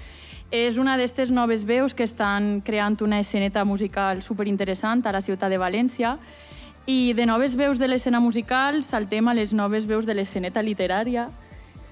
És 0.50 0.78
una 0.78 0.96
d'aquestes 0.96 1.30
noves 1.30 1.66
veus 1.66 1.92
que 1.92 2.04
estan 2.04 2.62
creant 2.64 2.96
una 3.02 3.20
esceneta 3.20 3.66
musical 3.66 4.22
superinteressant 4.22 5.04
a 5.04 5.12
la 5.12 5.20
ciutat 5.20 5.50
de 5.50 5.60
València 5.60 6.16
i 6.86 7.12
de 7.12 7.26
noves 7.26 7.54
veus 7.54 7.78
de 7.78 7.88
l'escena 7.88 8.18
musical 8.18 8.82
saltem 8.82 9.28
a 9.28 9.34
les 9.34 9.52
noves 9.52 9.84
veus 9.84 10.06
de 10.06 10.14
l'esceneta 10.14 10.62
literària 10.62 11.28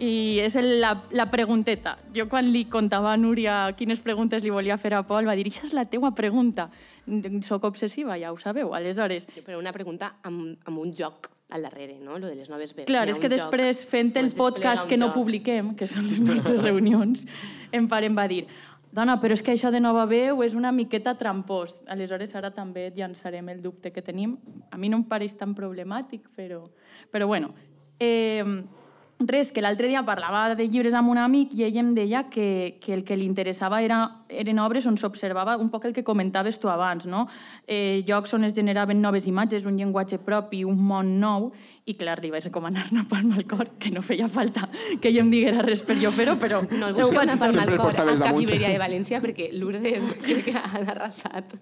i 0.01 0.41
és 0.41 0.57
el, 0.57 0.79
la, 0.81 0.95
la 1.13 1.27
pregunteta. 1.31 1.97
Jo 2.17 2.27
quan 2.31 2.49
li 2.51 2.65
contava 2.73 3.13
a 3.13 3.19
Núria 3.21 3.67
quines 3.77 4.01
preguntes 4.01 4.43
li 4.43 4.53
volia 4.53 4.79
fer 4.81 4.95
a 4.97 5.03
Pol, 5.07 5.29
va 5.29 5.37
dir, 5.37 5.45
això 5.51 5.67
és 5.69 5.75
la 5.77 5.85
teua 5.91 6.15
pregunta. 6.17 6.71
Soc 7.45 7.67
obsessiva, 7.69 8.17
ja 8.21 8.33
ho 8.33 8.39
sabeu. 8.41 8.73
Aleshores, 8.75 9.29
Però 9.45 9.59
una 9.61 9.75
pregunta 9.77 10.15
amb, 10.23 10.57
amb 10.65 10.81
un 10.81 10.95
joc 10.97 11.31
al 11.51 11.67
darrere, 11.67 11.99
no? 11.99 12.19
Lo 12.19 12.29
de 12.29 12.37
les 12.39 12.49
noves 12.49 12.73
veus. 12.75 12.87
clar, 12.87 13.09
és 13.11 13.19
que 13.19 13.27
un 13.27 13.35
joc, 13.35 13.51
després, 13.51 13.85
fent 13.91 14.13
el 14.17 14.33
podcast 14.39 14.89
que 14.89 14.97
no 14.97 15.11
joc. 15.11 15.21
publiquem, 15.21 15.75
que 15.77 15.89
són 15.91 16.07
les 16.09 16.21
nostres 16.23 16.63
reunions, 16.69 17.27
en 17.73 17.89
pare 17.91 18.07
em 18.07 18.17
va 18.17 18.29
dir 18.31 18.47
dona, 18.93 19.21
però 19.21 19.35
és 19.35 19.43
que 19.43 19.53
això 19.53 19.71
de 19.71 19.81
nova 19.83 20.07
veu 20.07 20.43
és 20.43 20.55
una 20.55 20.73
miqueta 20.73 21.17
trampós. 21.19 21.83
Aleshores, 21.91 22.35
ara 22.35 22.51
també 22.55 22.89
et 22.89 22.97
llançarem 22.97 23.49
el 23.53 23.61
dubte 23.63 23.93
que 23.93 24.03
tenim. 24.03 24.39
A 24.71 24.79
mi 24.79 24.89
no 24.89 25.03
em 25.03 25.05
pareix 25.05 25.37
tan 25.37 25.55
problemàtic, 25.55 26.31
però, 26.35 26.65
però 27.11 27.27
bueno. 27.27 27.53
Eh, 28.01 28.43
res, 29.21 29.53
que 29.53 29.61
l'altre 29.61 29.89
dia 29.89 30.03
parlava 30.07 30.55
de 30.55 30.67
llibres 30.67 30.95
amb 30.97 31.11
un 31.13 31.19
amic 31.21 31.53
i 31.59 31.65
ell 31.67 31.77
em 31.81 31.93
deia 31.95 32.25
que, 32.33 32.79
que 32.81 32.95
el 32.95 33.05
que 33.05 33.17
li 33.19 33.27
interessava 33.29 33.83
era, 33.85 34.01
eren 34.29 34.61
obres 34.63 34.87
on 34.89 34.97
s'observava 35.01 35.57
un 35.61 35.71
poc 35.71 35.85
el 35.89 35.95
que 35.97 36.05
comentaves 36.05 36.59
tu 36.61 36.71
abans, 36.73 37.07
no? 37.07 37.27
Eh, 37.67 38.03
llocs 38.09 38.33
on 38.35 38.49
es 38.49 38.55
generaven 38.57 39.01
noves 39.03 39.29
imatges, 39.29 39.67
un 39.69 39.77
llenguatge 39.77 40.21
propi, 40.25 40.63
un 40.65 40.81
món 40.81 41.19
nou, 41.21 41.51
i 41.85 41.97
clar, 41.99 42.19
li 42.23 42.31
vaig 42.33 42.47
recomanar 42.49 42.87
una 42.93 43.05
palma 43.09 43.37
al 43.37 43.47
cor, 43.51 43.75
que 43.79 43.91
no 43.91 44.03
feia 44.03 44.29
falta 44.29 44.69
que 45.01 45.13
jo 45.13 45.25
em 45.25 45.31
diguera 45.33 45.65
res 45.67 45.85
per 45.85 45.99
jo 46.01 46.13
fer-ho, 46.15 46.39
però... 46.41 46.63
No, 46.71 46.91
ho 46.91 46.97
busqueu 46.97 47.21
vaig 47.21 47.29
una 47.29 47.37
fer. 47.37 47.45
palma 47.45 47.53
Sempre 47.53 47.67
al 47.67 47.73
el 47.73 47.83
cor 47.83 47.91
portaves 47.91 48.21
al 48.21 48.27
Cap. 48.31 48.41
Iberia 48.41 48.73
de 48.73 48.81
València 48.81 49.21
perquè 49.21 49.51
Lourdes 49.57 50.11
crec 50.25 50.47
que 50.49 50.57
han 50.57 50.89
arrasat. 50.97 51.57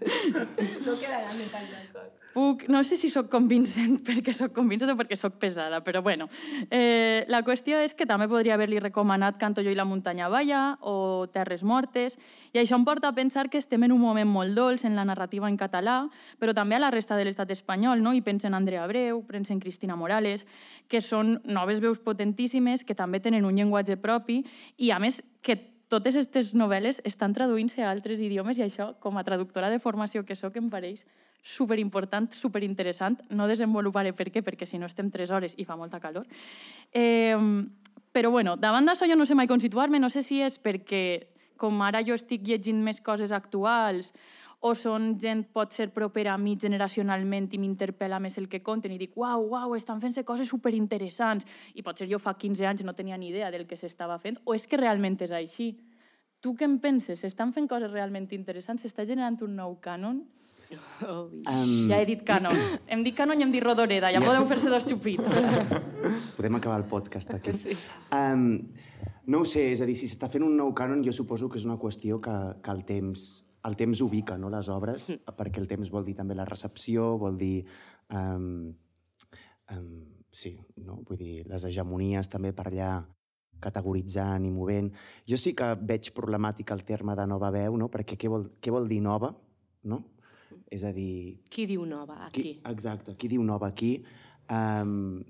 No 0.87 0.94
palma 0.94 1.83
al 1.83 1.92
cor. 1.92 2.17
Puc, 2.34 2.66
no 2.68 2.82
sé 2.84 2.98
si 3.00 3.08
sóc 3.08 3.30
convincent 3.32 4.02
perquè 4.06 4.34
sóc 4.36 4.52
convincent 4.56 4.92
o 4.92 4.96
perquè 4.98 5.16
sóc 5.16 5.38
pesada, 5.40 5.80
però 5.84 6.02
bueno. 6.04 6.28
Eh, 6.70 7.24
la 7.28 7.40
qüestió 7.46 7.80
és 7.80 7.96
que 7.96 8.06
també 8.06 8.28
podria 8.28 8.54
haver-li 8.58 8.78
recomanat 8.82 9.38
Canto 9.40 9.64
jo 9.64 9.72
i 9.72 9.78
la 9.78 9.86
muntanya 9.88 10.28
balla 10.28 10.76
o 10.82 11.26
Terres 11.32 11.64
mortes, 11.64 12.18
i 12.52 12.60
això 12.60 12.76
em 12.76 12.84
porta 12.84 13.08
a 13.08 13.16
pensar 13.16 13.48
que 13.48 13.58
estem 13.58 13.86
en 13.88 13.94
un 13.96 14.02
moment 14.02 14.28
molt 14.28 14.54
dolç 14.56 14.84
en 14.84 14.96
la 14.98 15.06
narrativa 15.08 15.48
en 15.48 15.56
català, 15.56 16.02
però 16.38 16.54
també 16.54 16.76
a 16.76 16.82
la 16.84 16.92
resta 16.92 17.16
de 17.16 17.24
l'estat 17.24 17.50
espanyol, 17.54 18.04
no? 18.04 18.12
i 18.12 18.20
penso 18.20 18.46
en 18.46 18.54
Andrea 18.58 18.84
Abreu, 18.84 19.24
penso 19.26 19.52
en 19.52 19.60
Cristina 19.60 19.96
Morales, 19.96 20.46
que 20.88 21.00
són 21.00 21.38
noves 21.44 21.80
veus 21.80 21.98
potentíssimes, 21.98 22.84
que 22.84 22.94
també 22.94 23.20
tenen 23.24 23.48
un 23.48 23.56
llenguatge 23.56 23.96
propi, 23.96 24.42
i 24.76 24.92
a 24.92 25.00
més 25.00 25.22
que 25.42 25.77
totes 25.88 26.16
aquestes 26.16 26.53
novel·les 26.57 27.01
estan 27.09 27.33
traduint-se 27.37 27.83
a 27.83 27.90
altres 27.90 28.20
idiomes 28.20 28.59
i 28.59 28.66
això, 28.66 28.92
com 29.01 29.16
a 29.16 29.24
traductora 29.24 29.70
de 29.72 29.81
formació 29.81 30.24
que 30.24 30.37
sóc, 30.37 30.57
em 30.61 30.68
pareix 30.70 31.05
superimportant, 31.42 32.29
superinteressant. 32.35 33.22
No 33.31 33.48
desenvoluparé 33.48 34.12
per 34.12 34.29
què, 34.33 34.42
perquè 34.44 34.66
si 34.68 34.79
no 34.79 34.88
estem 34.90 35.11
tres 35.11 35.31
hores 35.31 35.57
i 35.57 35.64
fa 35.64 35.79
molta 35.81 36.01
calor. 36.01 36.27
Eh, 36.92 37.37
però 38.12 38.31
bueno, 38.31 38.57
davant 38.57 38.87
d'això 38.88 39.09
jo 39.09 39.16
no 39.16 39.27
sé 39.29 39.37
mai 39.38 39.48
com 39.48 39.61
situar-me, 39.61 40.01
no 40.01 40.11
sé 40.11 40.24
si 40.27 40.42
és 40.42 40.59
perquè 40.61 41.05
com 41.59 41.81
ara 41.83 42.05
jo 42.07 42.14
estic 42.14 42.46
llegint 42.46 42.81
més 42.85 43.01
coses 43.05 43.33
actuals 43.35 44.12
o 44.61 44.73
són 44.75 45.12
gent 45.23 45.44
pot 45.55 45.73
ser 45.75 45.88
propera 45.94 46.33
a 46.35 46.38
mi 46.38 46.57
generacionalment 46.59 47.47
i 47.55 47.61
m'interpel·la 47.62 48.18
més 48.23 48.38
el 48.40 48.49
que 48.51 48.62
conten 48.62 48.92
i 48.92 48.99
dic, 48.99 49.14
uau, 49.16 49.47
uau, 49.53 49.75
estan 49.77 50.01
fent-se 50.03 50.25
coses 50.27 50.51
superinteressants 50.51 51.47
i 51.75 51.85
potser 51.87 52.09
jo 52.11 52.18
fa 52.18 52.35
15 52.35 52.66
anys 52.66 52.83
no 52.87 52.97
tenia 52.99 53.18
ni 53.18 53.31
idea 53.31 53.53
del 53.55 53.68
que 53.71 53.79
s'estava 53.79 54.18
fent 54.18 54.40
o 54.44 54.57
és 54.59 54.66
que 54.66 54.81
realment 54.81 55.21
és 55.23 55.31
així. 55.31 55.77
Tu 56.42 56.55
què 56.55 56.66
en 56.66 56.79
penses? 56.83 57.18
S'estan 57.18 57.53
fent 57.55 57.66
coses 57.71 57.90
realment 57.90 58.29
interessants? 58.35 58.83
S'està 58.83 59.07
generant 59.07 59.38
un 59.42 59.57
nou 59.59 59.79
cànon? 59.83 60.21
Obvi. 61.09 61.42
Um, 61.49 61.88
Ja 61.88 61.99
he 62.03 62.07
dit 62.07 62.23
cànon. 62.27 62.55
Hem 62.87 63.03
dit 63.07 63.16
cànon 63.16 63.40
i 63.40 63.47
hem 63.47 63.55
dit 63.55 63.64
rodoreda. 63.64 64.11
Ja 64.14 64.21
podeu 64.23 64.44
fer-se 64.51 64.71
dos 64.71 64.85
xupitos. 64.87 65.49
Podem 66.37 66.59
acabar 66.59 66.79
el 66.83 66.87
podcast 66.90 67.33
aquí. 67.35 67.55
Um, 68.14 68.68
no 69.27 69.42
ho 69.42 69.49
sé, 69.49 69.71
és 69.73 69.83
a 69.83 69.88
dir, 69.88 69.97
si 69.99 70.07
s'està 70.11 70.29
fent 70.31 70.44
un 70.44 70.55
nou 70.59 70.75
cànon, 70.77 71.03
jo 71.05 71.14
suposo 71.16 71.49
que 71.49 71.59
és 71.59 71.66
una 71.66 71.79
qüestió 71.81 72.21
que, 72.23 72.37
que 72.62 72.75
el 72.75 72.85
temps 72.87 73.47
el 73.66 73.77
temps 73.77 74.01
ubica 74.05 74.37
no, 74.38 74.51
les 74.53 74.68
obres, 74.71 75.09
perquè 75.38 75.61
el 75.62 75.68
temps 75.71 75.90
vol 75.90 76.07
dir 76.07 76.14
també 76.18 76.37
la 76.38 76.47
recepció, 76.49 77.16
vol 77.18 77.38
dir... 77.40 77.64
Um, 78.14 78.71
um, 79.75 79.94
sí, 80.31 80.55
no? 80.85 81.01
vull 81.07 81.18
dir, 81.18 81.33
les 81.49 81.64
hegemonies 81.68 82.31
també 82.31 82.53
per 82.57 82.68
allà 82.71 82.92
categoritzant 83.59 84.44
i 84.47 84.53
movent. 84.55 84.92
Jo 85.27 85.38
sí 85.40 85.55
que 85.59 85.73
veig 85.81 86.12
problemàtic 86.14 86.71
el 86.75 86.85
terme 86.87 87.16
de 87.18 87.27
nova 87.27 87.51
veu, 87.55 87.77
no? 87.81 87.90
perquè 87.90 88.18
què 88.21 88.31
vol, 88.31 88.47
què 88.62 88.75
vol 88.75 88.87
dir 88.90 89.01
nova? 89.03 89.33
No? 89.90 90.03
És 90.71 90.85
a 90.85 90.92
dir, 90.92 91.40
Qui 91.51 91.66
diu 91.68 91.85
nova 91.88 92.21
aquí? 92.27 92.42
Qui, 92.42 92.55
exacte, 92.71 93.16
qui 93.16 93.29
diu 93.33 93.42
nova 93.44 93.71
aquí? 93.73 93.97
Um, 94.53 95.25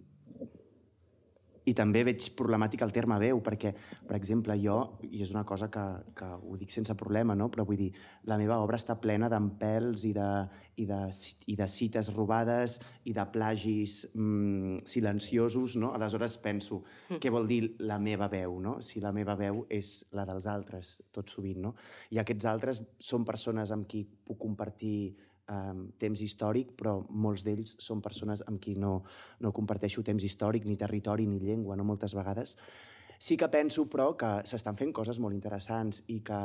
I 1.69 1.75
també 1.77 2.05
veig 2.07 2.31
problemàtic 2.39 2.83
el 2.85 2.95
terme 2.95 3.19
veu, 3.21 3.43
perquè, 3.45 3.75
per 4.09 4.17
exemple, 4.17 4.57
jo, 4.63 4.79
i 5.05 5.23
és 5.25 5.33
una 5.35 5.45
cosa 5.49 5.69
que, 5.73 5.85
que 6.17 6.29
ho 6.39 6.57
dic 6.57 6.73
sense 6.73 6.97
problema, 6.99 7.37
no? 7.37 7.51
però 7.53 7.67
vull 7.69 7.81
dir, 7.81 7.91
la 8.31 8.39
meva 8.41 8.59
obra 8.65 8.79
està 8.81 8.97
plena 9.01 9.29
d'empels 9.29 10.07
i, 10.09 10.15
de, 10.17 10.29
i, 10.81 10.87
de, 10.89 11.01
i 11.53 11.57
de 11.59 11.69
cites 11.69 12.11
robades 12.15 12.79
i 13.11 13.15
de 13.17 13.27
plagis 13.33 13.99
mm, 14.15 14.85
silenciosos, 14.89 15.77
no? 15.81 15.93
Aleshores 15.97 16.39
penso, 16.43 16.83
què 17.21 17.33
vol 17.35 17.49
dir 17.51 17.61
la 17.85 17.99
meva 18.03 18.31
veu, 18.33 18.59
no? 18.65 18.79
Si 18.85 19.03
la 19.05 19.13
meva 19.15 19.37
veu 19.39 19.65
és 19.69 20.09
la 20.17 20.27
dels 20.29 20.49
altres, 20.51 20.99
tot 21.15 21.31
sovint, 21.31 21.61
no? 21.67 21.75
I 22.15 22.23
aquests 22.23 22.49
altres 22.51 22.83
són 23.11 23.27
persones 23.29 23.75
amb 23.75 23.89
qui 23.91 24.05
puc 24.07 24.39
compartir 24.41 25.28
um, 25.53 25.89
temps 26.01 26.21
històric, 26.25 26.75
però 26.79 26.99
molts 27.11 27.45
d'ells 27.47 27.77
són 27.83 28.03
persones 28.05 28.45
amb 28.47 28.61
qui 28.63 28.77
no, 28.79 29.03
no 29.41 29.53
comparteixo 29.55 30.05
temps 30.07 30.25
històric, 30.25 30.67
ni 30.69 30.77
territori, 30.77 31.27
ni 31.27 31.41
llengua, 31.43 31.77
no 31.77 31.87
moltes 31.89 32.15
vegades. 32.17 32.57
Sí 33.19 33.37
que 33.37 33.49
penso, 33.51 33.89
però, 33.91 34.13
que 34.15 34.31
s'estan 34.47 34.77
fent 34.79 34.93
coses 34.95 35.19
molt 35.19 35.35
interessants 35.35 36.05
i 36.15 36.21
que 36.23 36.39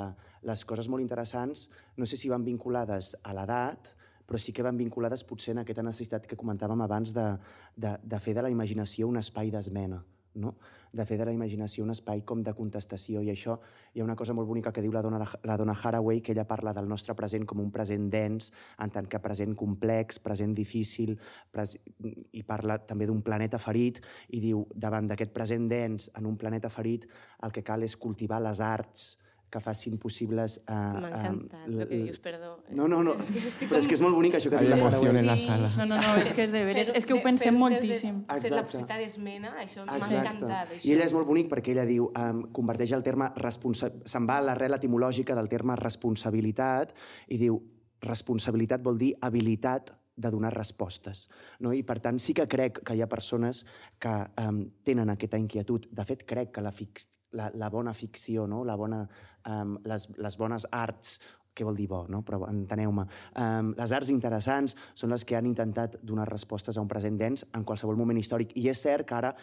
les 0.49 0.63
coses 0.65 0.89
molt 0.89 1.03
interessants 1.03 1.67
no 1.97 2.07
sé 2.09 2.17
si 2.17 2.31
van 2.31 2.45
vinculades 2.45 3.13
a 3.21 3.35
l'edat, 3.37 3.93
però 4.25 4.39
sí 4.39 4.55
que 4.55 4.65
van 4.65 4.79
vinculades 4.79 5.25
potser 5.27 5.53
en 5.53 5.61
aquesta 5.61 5.85
necessitat 5.85 6.25
que 6.25 6.39
comentàvem 6.39 6.81
abans 6.81 7.13
de, 7.13 7.27
de, 7.75 7.93
de 8.01 8.19
fer 8.23 8.33
de 8.33 8.47
la 8.47 8.49
imaginació 8.49 9.11
un 9.11 9.21
espai 9.21 9.51
d'esmena 9.53 10.01
no? 10.35 10.55
de 10.93 11.05
fer 11.09 11.17
de 11.17 11.25
la 11.25 11.33
imaginació 11.33 11.83
un 11.83 11.91
espai 11.93 12.21
com 12.21 12.43
de 12.45 12.53
contestació 12.53 13.23
i 13.25 13.31
això 13.33 13.55
hi 13.93 14.01
ha 14.01 14.05
una 14.05 14.15
cosa 14.15 14.35
molt 14.37 14.47
bonica 14.47 14.71
que 14.71 14.81
diu 14.85 14.93
la 14.93 15.01
dona, 15.01 15.25
la 15.43 15.57
dona 15.57 15.73
Haraway 15.73 16.21
que 16.21 16.33
ella 16.33 16.45
parla 16.45 16.73
del 16.73 16.87
nostre 16.87 17.15
present 17.17 17.47
com 17.49 17.63
un 17.63 17.71
present 17.73 18.09
dens 18.13 18.51
en 18.77 18.93
tant 18.93 19.09
que 19.09 19.19
present 19.19 19.55
complex, 19.57 20.19
present 20.21 20.53
difícil 20.53 21.17
pres 21.51 21.79
i 22.03 22.43
parla 22.45 22.77
també 22.77 23.09
d'un 23.09 23.23
planeta 23.25 23.57
ferit 23.57 23.99
i 24.29 24.41
diu 24.43 24.67
davant 24.75 25.09
d'aquest 25.09 25.33
present 25.33 25.67
dens 25.69 26.11
en 26.13 26.29
un 26.29 26.37
planeta 26.37 26.69
ferit 26.69 27.09
el 27.41 27.51
que 27.51 27.65
cal 27.65 27.83
és 27.83 27.97
cultivar 27.97 28.41
les 28.43 28.61
arts 28.61 29.22
que 29.53 29.61
facin 29.61 29.99
possibles... 30.01 30.55
Uh, 30.65 30.73
M'ha 31.03 31.09
encantat 31.11 31.67
el 31.69 31.75
que 31.83 31.99
dius, 31.99 32.17
perdó. 32.23 32.55
No, 32.73 32.87
no, 32.89 33.03
no. 33.05 33.13
És 33.21 33.29
que 33.29 33.43
estic 33.51 33.69
Però 33.69 33.81
és 33.83 33.89
que 33.91 33.97
és 33.99 34.01
molt 34.01 34.17
bonic 34.17 34.39
això 34.39 34.49
que 34.49 34.57
Hay 34.57 34.65
diu 34.65 34.73
la 34.73 34.79
emoción 34.81 35.11
Haraway. 35.11 35.21
en 35.21 35.29
la 35.29 35.37
Sí. 35.37 35.45
sala. 35.47 35.69
No, 35.77 35.85
no, 35.91 36.01
no, 36.01 36.15
és 36.23 36.33
que 36.33 36.47
és 36.47 36.51
de 36.55 36.63
veres. 36.65 36.91
És 36.97 37.05
que 37.05 37.13
ho 37.13 37.21
pensem 37.21 37.53
fer 37.53 37.59
moltíssim. 37.59 38.23
Fer 38.41 38.51
la 38.55 38.65
possibilitat 38.65 39.03
d'esmena, 39.03 39.53
això 39.61 39.85
m'ha 39.85 39.99
encantat. 40.09 40.73
Això. 40.73 40.85
I 40.89 40.95
ella 40.97 41.05
és 41.05 41.13
molt 41.13 41.29
bonic 41.29 41.51
perquè 41.53 41.75
ella 41.77 41.85
diu, 41.85 42.09
um, 42.17 42.43
converteix 42.51 42.95
el 42.97 43.03
terme, 43.05 43.29
responsa... 43.37 43.91
se'n 44.05 44.25
va 44.29 44.39
a 44.41 44.47
l'arrel 44.49 44.73
etimològica 44.73 45.35
del 45.37 45.47
terme 45.51 45.75
responsabilitat 45.79 46.93
i 47.29 47.37
diu, 47.37 47.59
responsabilitat 48.03 48.81
vol 48.83 48.97
dir 48.99 49.13
habilitat 49.21 49.93
de 50.15 50.29
donar 50.29 50.53
respostes. 50.53 51.27
No? 51.59 51.71
I, 51.73 51.81
per 51.83 51.99
tant, 52.03 52.19
sí 52.21 52.35
que 52.37 52.45
crec 52.47 52.83
que 52.85 52.93
hi 52.93 53.01
ha 53.01 53.09
persones 53.09 53.63
que 54.01 54.11
um, 54.43 54.59
tenen 54.85 55.09
aquesta 55.09 55.39
inquietud. 55.41 55.87
De 55.89 56.05
fet, 56.05 56.25
crec 56.29 56.51
que 56.53 56.61
la, 56.61 56.71
fix, 56.71 57.07
la, 57.33 57.49
la 57.57 57.69
bona 57.73 57.95
ficció, 57.97 58.45
no? 58.47 58.63
la 58.63 58.75
bona, 58.77 59.07
um, 59.47 59.77
les, 59.85 60.09
les 60.17 60.37
bones 60.37 60.67
arts 60.71 61.19
què 61.53 61.61
vol 61.63 61.75
dir 61.77 61.85
bo, 61.87 62.07
no? 62.09 62.23
però 62.25 62.47
enteneu-me. 62.49 63.03
Um, 63.37 63.75
les 63.77 63.91
arts 63.93 64.09
interessants 64.09 64.71
són 64.97 65.11
les 65.11 65.21
que 65.23 65.35
han 65.37 65.45
intentat 65.45 65.99
donar 66.01 66.25
respostes 66.27 66.79
a 66.79 66.81
un 66.81 66.87
present 66.89 67.15
dens 67.15 67.43
en 67.53 67.61
qualsevol 67.63 67.95
moment 67.95 68.17
històric. 68.17 68.55
I 68.57 68.69
és 68.71 68.81
cert 68.81 69.05
que 69.05 69.13
ara 69.13 69.35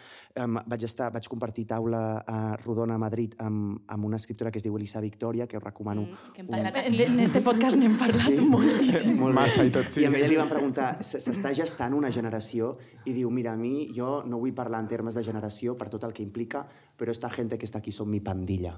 um, 0.43 0.57
vaig, 0.67 0.83
estar, 0.83 1.07
vaig 1.15 1.29
compartir 1.31 1.63
taula 1.69 2.17
a 2.27 2.57
Rodona, 2.65 2.95
a 2.95 2.97
Madrid, 2.99 3.37
amb, 3.39 3.79
amb 3.87 4.03
una 4.09 4.17
escriptora 4.19 4.51
que 4.51 4.59
es 4.59 4.63
diu 4.65 4.75
Elisa 4.75 4.99
Victoria, 4.99 5.47
que 5.47 5.55
us 5.55 5.63
recomano. 5.63 6.01
Mm, 6.01 6.33
que 6.35 6.41
hem 6.41 6.47
parlat 6.51 6.75
En 6.81 6.93
aquí. 6.95 7.01
en 7.03 7.19
este 7.21 7.41
podcast 7.47 7.77
n'hem 7.77 7.95
parlat 7.97 8.27
Sí. 8.27 8.35
moltíssim. 8.41 9.15
Molt. 9.17 9.33
Massa 9.33 9.63
i 9.63 9.71
tot, 9.71 9.87
sí. 9.87 10.01
I 10.03 10.05
a 10.05 10.09
ella 10.11 10.27
li 10.27 10.35
van 10.35 10.49
preguntar, 10.49 10.97
"S- 10.99 11.17
s'està 11.23 11.53
gestant 11.55 11.93
una 11.95 12.11
generació? 12.11 12.77
I 13.05 13.13
diu, 13.13 13.31
mira, 13.31 13.53
a 13.53 13.55
mi 13.55 13.87
jo 13.95 14.21
no 14.25 14.37
vull 14.37 14.51
parlar 14.53 14.81
en 14.81 14.89
termes 14.89 15.15
de 15.15 15.23
generació 15.23 15.77
per 15.77 15.87
tot 15.87 16.03
el 16.03 16.11
que 16.11 16.23
implica, 16.23 16.67
però 17.01 17.09
esta 17.09 17.31
gente 17.33 17.57
que 17.57 17.65
està 17.65 17.79
aquí 17.81 17.89
són 17.91 18.11
mi 18.13 18.19
pandilla. 18.21 18.75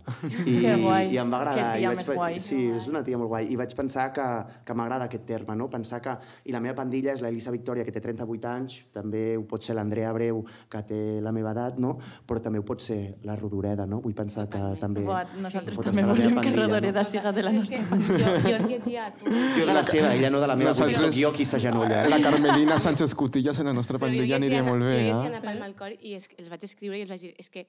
I, 0.48 0.54
Que 0.64 0.76
guai. 0.80 1.10
I 1.12 1.18
em 1.20 1.32
va 1.34 1.42
agradar. 1.42 1.66
Que 1.74 1.80
I 1.80 1.82
tia 1.84 1.90
vaig 1.92 2.00
més 2.00 2.10
guai. 2.16 2.38
Sí, 2.40 2.60
és 2.78 2.86
una 2.88 3.02
tia 3.04 3.18
molt 3.20 3.28
guai. 3.34 3.50
I 3.52 3.58
vaig 3.60 3.74
pensar 3.76 4.06
que, 4.16 4.28
que 4.64 4.76
m'agrada 4.80 5.10
aquest 5.10 5.26
terme, 5.28 5.58
no? 5.60 5.68
Pensar 5.74 6.00
que... 6.06 6.14
I 6.48 6.56
la 6.56 6.62
meva 6.64 6.78
pandilla 6.78 7.12
és 7.12 7.20
la 7.26 7.28
Elisa 7.34 7.52
Victòria, 7.52 7.84
que 7.84 7.92
té 7.92 8.00
38 8.00 8.48
anys, 8.48 8.78
també 8.96 9.36
ho 9.36 9.44
pot 9.50 9.66
ser 9.68 9.76
l'Andrea 9.76 10.14
Abreu, 10.14 10.40
que 10.72 10.82
té 10.88 11.02
la 11.26 11.34
meva 11.36 11.52
edat, 11.52 11.78
no? 11.84 11.98
Però 12.26 12.40
també 12.40 12.62
ho 12.64 12.66
pot 12.68 12.80
ser 12.86 13.18
la 13.28 13.36
Rodoreda, 13.36 13.86
no? 13.86 14.00
Vull 14.06 14.16
pensar 14.16 14.48
que 14.48 14.62
també... 14.80 15.04
Buah, 15.04 15.26
nosaltres 15.44 15.76
pot 15.76 15.90
també 15.92 16.06
estar 16.06 16.16
a 16.16 16.16
la 16.16 16.20
meva 16.24 16.32
volem 16.32 16.40
que 16.40 16.40
pandilla, 16.40 16.64
Rodoreda 16.64 17.04
siga 17.12 17.36
de 17.36 17.44
la 17.44 17.52
nostra. 17.52 17.84
jo, 17.84 18.34
jo 18.48 18.56
et 18.56 18.68
llegia 18.72 19.08
a 19.10 19.14
tu. 19.20 19.28
Jo 19.60 19.68
de 19.68 19.76
la 19.76 19.84
seva, 19.84 20.14
ella 20.16 20.32
no 20.32 20.40
de 20.40 20.48
la 20.48 20.56
meva, 20.56 20.72
perquè 20.72 20.94
Nosaltres- 20.96 21.12
sóc 21.12 21.22
jo 21.26 21.34
qui 21.36 21.46
s'agenolla. 21.52 22.06
La 22.08 22.22
Carmelina 22.24 22.80
Sánchez 22.80 23.16
Cutillas 23.20 23.60
en 23.60 23.68
la 23.68 23.74
nostra 23.76 24.00
pandilla 24.00 24.40
aniria 24.40 24.64
molt 24.64 24.80
bé, 24.88 24.94
Jo 24.94 25.00
llegia 25.10 25.24
eh? 25.28 25.34
Anna 25.34 25.42
Palma 25.44 25.66
al 25.68 25.76
cor 25.76 25.92
i 26.00 26.16
és, 26.16 26.30
els 26.38 26.48
vaig 26.50 26.64
escriure 26.64 26.98
i 26.98 27.04
els 27.04 27.12
vaig 27.12 27.20
dir 27.28 27.34
és 27.40 27.50
que 27.50 27.68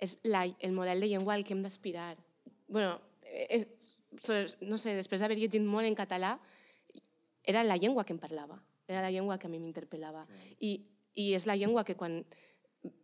és 0.00 0.18
la, 0.24 0.44
el 0.60 0.72
model 0.72 1.00
de 1.00 1.08
llengua 1.08 1.34
al 1.34 1.44
que 1.44 1.54
hem 1.54 1.62
d'aspirar. 1.62 2.16
bueno, 2.68 3.00
eh, 3.22 3.66
eh, 4.28 4.46
no 4.60 4.78
sé, 4.78 4.94
després 4.96 5.20
d'haver 5.20 5.36
llegit 5.38 5.62
molt 5.62 5.86
en 5.86 5.94
català, 5.94 6.38
era 7.44 7.62
la 7.64 7.76
llengua 7.76 8.04
que 8.04 8.12
em 8.12 8.18
parlava, 8.18 8.60
era 8.88 9.02
la 9.02 9.10
llengua 9.10 9.38
que 9.38 9.46
a 9.46 9.50
mi 9.50 9.58
m'interpel·lava. 9.62 10.26
I, 10.60 10.80
I 11.14 11.32
és 11.34 11.46
la 11.46 11.56
llengua 11.56 11.84
que 11.84 11.94
quan 11.96 12.24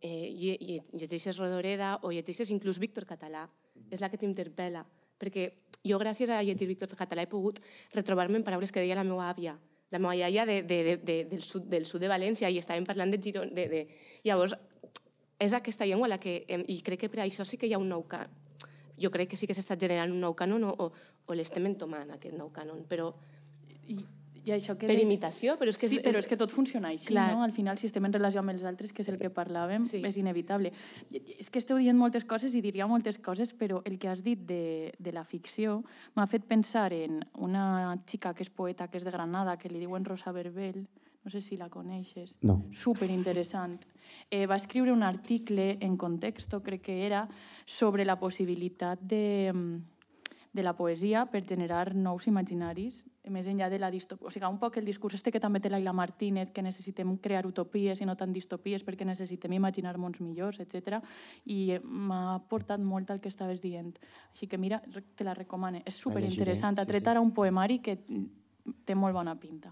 eh, 0.01 0.29
lle- 0.35 0.57
lle- 0.59 0.83
llegeixes 0.93 1.37
Rodoreda 1.39 1.99
o 2.03 2.11
llegeixes 2.11 2.49
inclús 2.51 2.79
Víctor 2.79 3.05
Català, 3.05 3.45
és 3.89 4.01
la 4.01 4.09
que 4.09 4.17
t'interpel·la. 4.19 4.83
Perquè 5.19 5.47
jo, 5.85 5.97
gràcies 5.99 6.29
a 6.29 6.41
llegir 6.43 6.67
Víctor 6.67 6.91
Català, 6.97 7.23
he 7.23 7.31
pogut 7.31 7.61
retrobar-me 7.93 8.37
en 8.37 8.43
paraules 8.43 8.71
que 8.71 8.81
deia 8.83 8.95
la 8.99 9.03
meva 9.07 9.29
àvia, 9.29 9.55
la 9.91 9.99
meva 9.99 10.15
iaia 10.17 10.45
de, 10.45 10.61
de, 10.63 10.83
de, 10.83 10.97
de, 10.97 11.17
del, 11.31 11.43
sud, 11.43 11.63
del 11.69 11.85
sud 11.85 12.01
de 12.01 12.09
València, 12.11 12.49
i 12.49 12.57
estàvem 12.59 12.85
parlant 12.85 13.11
de 13.13 13.19
Girona. 13.21 13.51
De, 13.53 13.67
de... 13.69 13.81
Llavors, 14.25 14.55
és 15.39 15.53
aquesta 15.53 15.85
llengua 15.85 16.07
la 16.07 16.19
que... 16.19 16.45
em- 16.47 16.65
I 16.67 16.81
crec 16.81 16.99
que 17.05 17.09
per 17.09 17.23
això 17.25 17.45
sí 17.45 17.57
que 17.57 17.67
hi 17.67 17.73
ha 17.73 17.79
un 17.81 17.89
nou 17.89 18.03
ca... 18.07 18.27
Jo 18.99 19.09
crec 19.11 19.29
que 19.31 19.37
sí 19.37 19.47
que 19.49 19.55
s'està 19.57 19.75
generant 19.79 20.11
un 20.13 20.19
nou 20.21 20.35
cànon 20.37 20.63
o, 20.63 20.73
o, 20.77 20.91
o 21.25 21.33
l'estem 21.33 21.65
entomant, 21.65 22.11
aquest 22.13 22.35
nou 22.37 22.51
cànon, 22.53 22.83
però 22.87 23.09
I, 23.89 23.97
i 24.45 24.51
això 24.53 24.75
que 24.77 24.85
per 24.85 24.95
de- 24.95 25.01
imitació, 25.01 25.55
però 25.57 25.71
és 25.73 25.79
que... 25.81 25.89
sí, 25.89 25.97
però 26.03 26.19
és 26.21 26.27
que 26.29 26.37
tot 26.37 26.51
funciona 26.53 26.91
així, 26.93 27.07
Clar. 27.09 27.31
no? 27.33 27.41
Al 27.43 27.51
final, 27.55 27.77
si 27.81 27.87
estem 27.89 28.05
en 28.05 28.13
relació 28.13 28.43
amb 28.43 28.53
els 28.53 28.63
altres, 28.69 28.93
que 28.93 29.01
és 29.01 29.09
el 29.09 29.17
que 29.17 29.31
parlàvem, 29.33 29.87
Sí. 29.89 30.03
és 30.05 30.17
inevitable. 30.21 30.71
És 31.11 31.49
que 31.49 31.59
esteu 31.59 31.79
dient 31.81 31.97
moltes 31.97 32.23
coses 32.29 32.53
i 32.55 32.61
diria 32.61 32.85
moltes 32.87 33.17
coses, 33.17 33.51
però 33.57 33.81
el 33.83 33.97
que 33.97 34.07
has 34.13 34.21
dit 34.23 34.45
de, 34.45 34.93
de 34.99 35.11
la 35.11 35.23
ficció 35.25 35.81
m'ha 36.15 36.27
fet 36.29 36.45
pensar 36.45 36.93
en 36.93 37.23
una 37.41 37.97
xica 38.05 38.33
que 38.35 38.43
és 38.45 38.51
poeta, 38.53 38.87
que 38.87 38.99
és 39.01 39.03
de 39.03 39.11
Granada, 39.11 39.57
que 39.57 39.69
li 39.73 39.79
diuen 39.81 40.05
Rosa 40.05 40.31
Verbel, 40.31 40.85
no 41.23 41.31
sé 41.31 41.41
si 41.41 41.55
la 41.57 41.69
coneixes. 41.71 42.35
No. 42.43 42.61
Súper 42.71 43.09
interessant. 43.09 43.79
Eh, 44.29 44.45
va 44.47 44.55
escriure 44.55 44.91
un 44.91 45.03
article 45.03 45.77
en 45.79 45.97
Contexto, 45.97 46.61
crec 46.63 46.81
que 46.81 47.05
era, 47.05 47.27
sobre 47.65 48.05
la 48.05 48.19
possibilitat 48.19 48.99
de, 48.99 49.51
mm, 49.53 49.93
de 50.53 50.63
la 50.63 50.75
poesia 50.77 51.25
per 51.25 51.45
generar 51.47 51.95
nous 51.95 52.27
imaginaris, 52.27 53.03
més 53.31 53.47
enllà 53.47 53.69
de 53.71 53.79
la 53.79 53.89
distopia. 53.91 54.27
O 54.27 54.31
sigui, 54.31 54.45
un 54.45 54.59
poc 54.59 54.77
el 54.77 54.85
discurs 54.85 55.15
este 55.15 55.31
que 55.31 55.39
també 55.39 55.61
té 55.63 55.69
l'Aila 55.71 55.93
Martínez, 55.95 56.51
que 56.51 56.61
necessitem 56.61 57.15
crear 57.17 57.45
utopies 57.47 58.01
i 58.01 58.05
no 58.05 58.15
tant 58.19 58.33
distopies 58.35 58.83
perquè 58.83 59.07
necessitem 59.07 59.53
imaginar 59.53 59.97
mons 59.97 60.19
millors, 60.21 60.59
etc. 60.59 60.99
I 61.45 61.79
m'ha 61.83 62.39
portat 62.49 62.83
molt 62.83 63.09
al 63.09 63.21
que 63.21 63.31
estaves 63.31 63.61
dient. 63.61 63.95
Així 64.33 64.47
que 64.47 64.57
mira, 64.57 64.81
te 65.15 65.23
la 65.23 65.33
recomane. 65.33 65.83
És 65.85 65.95
superinteressant. 65.95 66.79
Ha 66.79 66.85
tret 66.85 67.07
ara 67.07 67.21
un 67.21 67.31
poemari 67.31 67.79
que 67.79 67.97
té 68.85 68.95
molt 68.95 69.15
bona 69.15 69.35
pinta. 69.39 69.71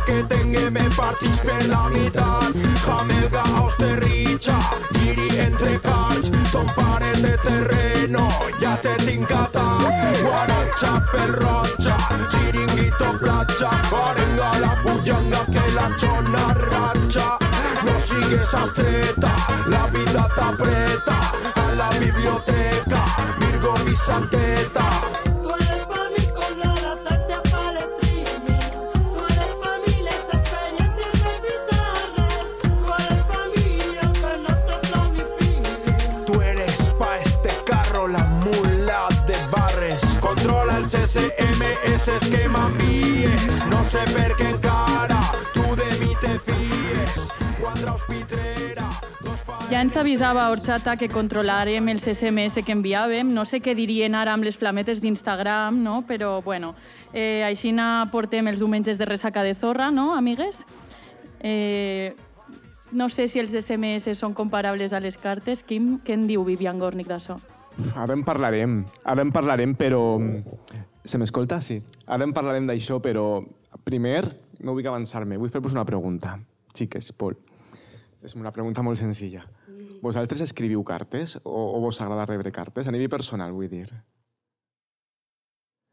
Este 0.00 0.12
mere 0.12 0.28
que 0.28 0.34
tengue 0.34 0.70
me 0.70 0.88
partix 0.96 1.40
per 1.40 1.66
la 1.68 1.88
meitat. 1.88 2.54
Jamelga 2.84 3.42
austerritxa, 3.56 4.58
giri 4.92 5.28
entre 5.38 5.80
cards. 5.80 6.30
Ton 6.52 6.66
pare 6.74 7.12
de 7.20 7.36
terreno, 7.42 8.28
ja 8.60 8.76
te 8.76 8.94
tinc 9.04 9.30
atat. 9.30 10.22
Guaratxa 10.22 10.92
pel 11.12 11.32
rotxa, 11.34 11.96
chiringuito 12.30 13.18
platja. 13.18 13.70
Arenga 13.90 14.58
la 14.60 14.74
pujanga 14.82 15.44
que 15.52 15.64
la 15.74 15.88
xona 15.96 16.54
ratxa. 16.54 17.38
No 17.84 18.00
sigues 18.04 18.54
estreta, 18.54 19.32
la 19.66 19.86
vida 19.92 20.28
t'apreta. 20.36 21.18
A 21.54 21.74
la 21.74 21.90
biblioteca, 21.98 23.04
Virgo 23.38 23.74
Vicenteta. 23.84 24.89
CCM, 42.10 42.16
ese 42.16 42.26
esquema 42.26 42.66
envíes. 42.66 43.66
No 43.70 43.84
sé 43.84 44.00
per 44.14 44.34
què 44.36 44.50
encara 44.50 45.20
tu 45.54 45.62
de 45.76 45.88
mi 46.00 46.14
te 46.20 46.38
fies. 46.38 47.30
Quadra 47.60 47.94
hospitrera. 47.94 48.88
Ja 49.70 49.80
ens 49.82 49.96
avisava 49.96 50.48
Orxata 50.50 50.96
que 50.96 51.08
controlarem 51.08 51.88
els 51.88 52.02
SMS 52.02 52.64
que 52.64 52.74
enviàvem. 52.74 53.30
No 53.32 53.44
sé 53.44 53.60
què 53.60 53.74
dirien 53.74 54.14
ara 54.14 54.34
amb 54.34 54.44
les 54.44 54.56
flametes 54.56 55.00
d'Instagram, 55.00 55.82
no? 55.82 56.02
però 56.06 56.42
bueno, 56.42 56.74
eh, 57.12 57.44
així 57.46 57.72
portem 58.10 58.48
els 58.48 58.58
diumenges 58.58 58.98
de 58.98 59.04
ressaca 59.04 59.42
de 59.42 59.54
zorra, 59.54 59.90
no, 59.90 60.16
amigues? 60.16 60.66
Eh, 61.40 62.14
no 62.90 63.08
sé 63.08 63.28
si 63.28 63.38
els 63.38 63.52
SMS 63.52 64.18
són 64.18 64.34
comparables 64.34 64.92
a 64.92 65.00
les 65.00 65.16
cartes. 65.16 65.62
Quim, 65.62 66.00
què 66.04 66.14
en 66.14 66.26
diu 66.26 66.44
Vivian 66.44 66.78
Gornick 66.78 67.08
d'això? 67.08 67.38
Ara 67.94 68.12
en 68.12 68.24
parlarem, 68.24 68.84
ara 69.04 69.22
en 69.22 69.30
parlarem, 69.30 69.74
però... 69.74 70.18
Se 71.04 71.18
m'escolta? 71.18 71.60
Sí. 71.64 71.78
Ara 72.06 72.26
en 72.26 72.34
parlarem 72.36 72.66
d'això, 72.68 73.00
però 73.00 73.40
primer 73.86 74.24
no 74.60 74.74
vull 74.76 74.86
avançar-me. 74.86 75.38
Vull 75.40 75.52
fer-vos 75.52 75.76
una 75.76 75.86
pregunta. 75.88 76.36
Xiques, 76.76 77.12
Pol. 77.16 77.38
És 78.22 78.36
una 78.36 78.52
pregunta 78.52 78.84
molt 78.84 79.00
senzilla. 79.00 79.46
Vosaltres 80.00 80.40
escriviu 80.44 80.82
cartes 80.84 81.38
o, 81.44 81.76
o 81.76 81.80
vos 81.80 82.00
agrada 82.00 82.28
rebre 82.28 82.52
cartes? 82.52 82.88
A 82.88 82.92
nivell 82.92 83.12
personal, 83.12 83.52
vull 83.52 83.68
dir. 83.68 83.88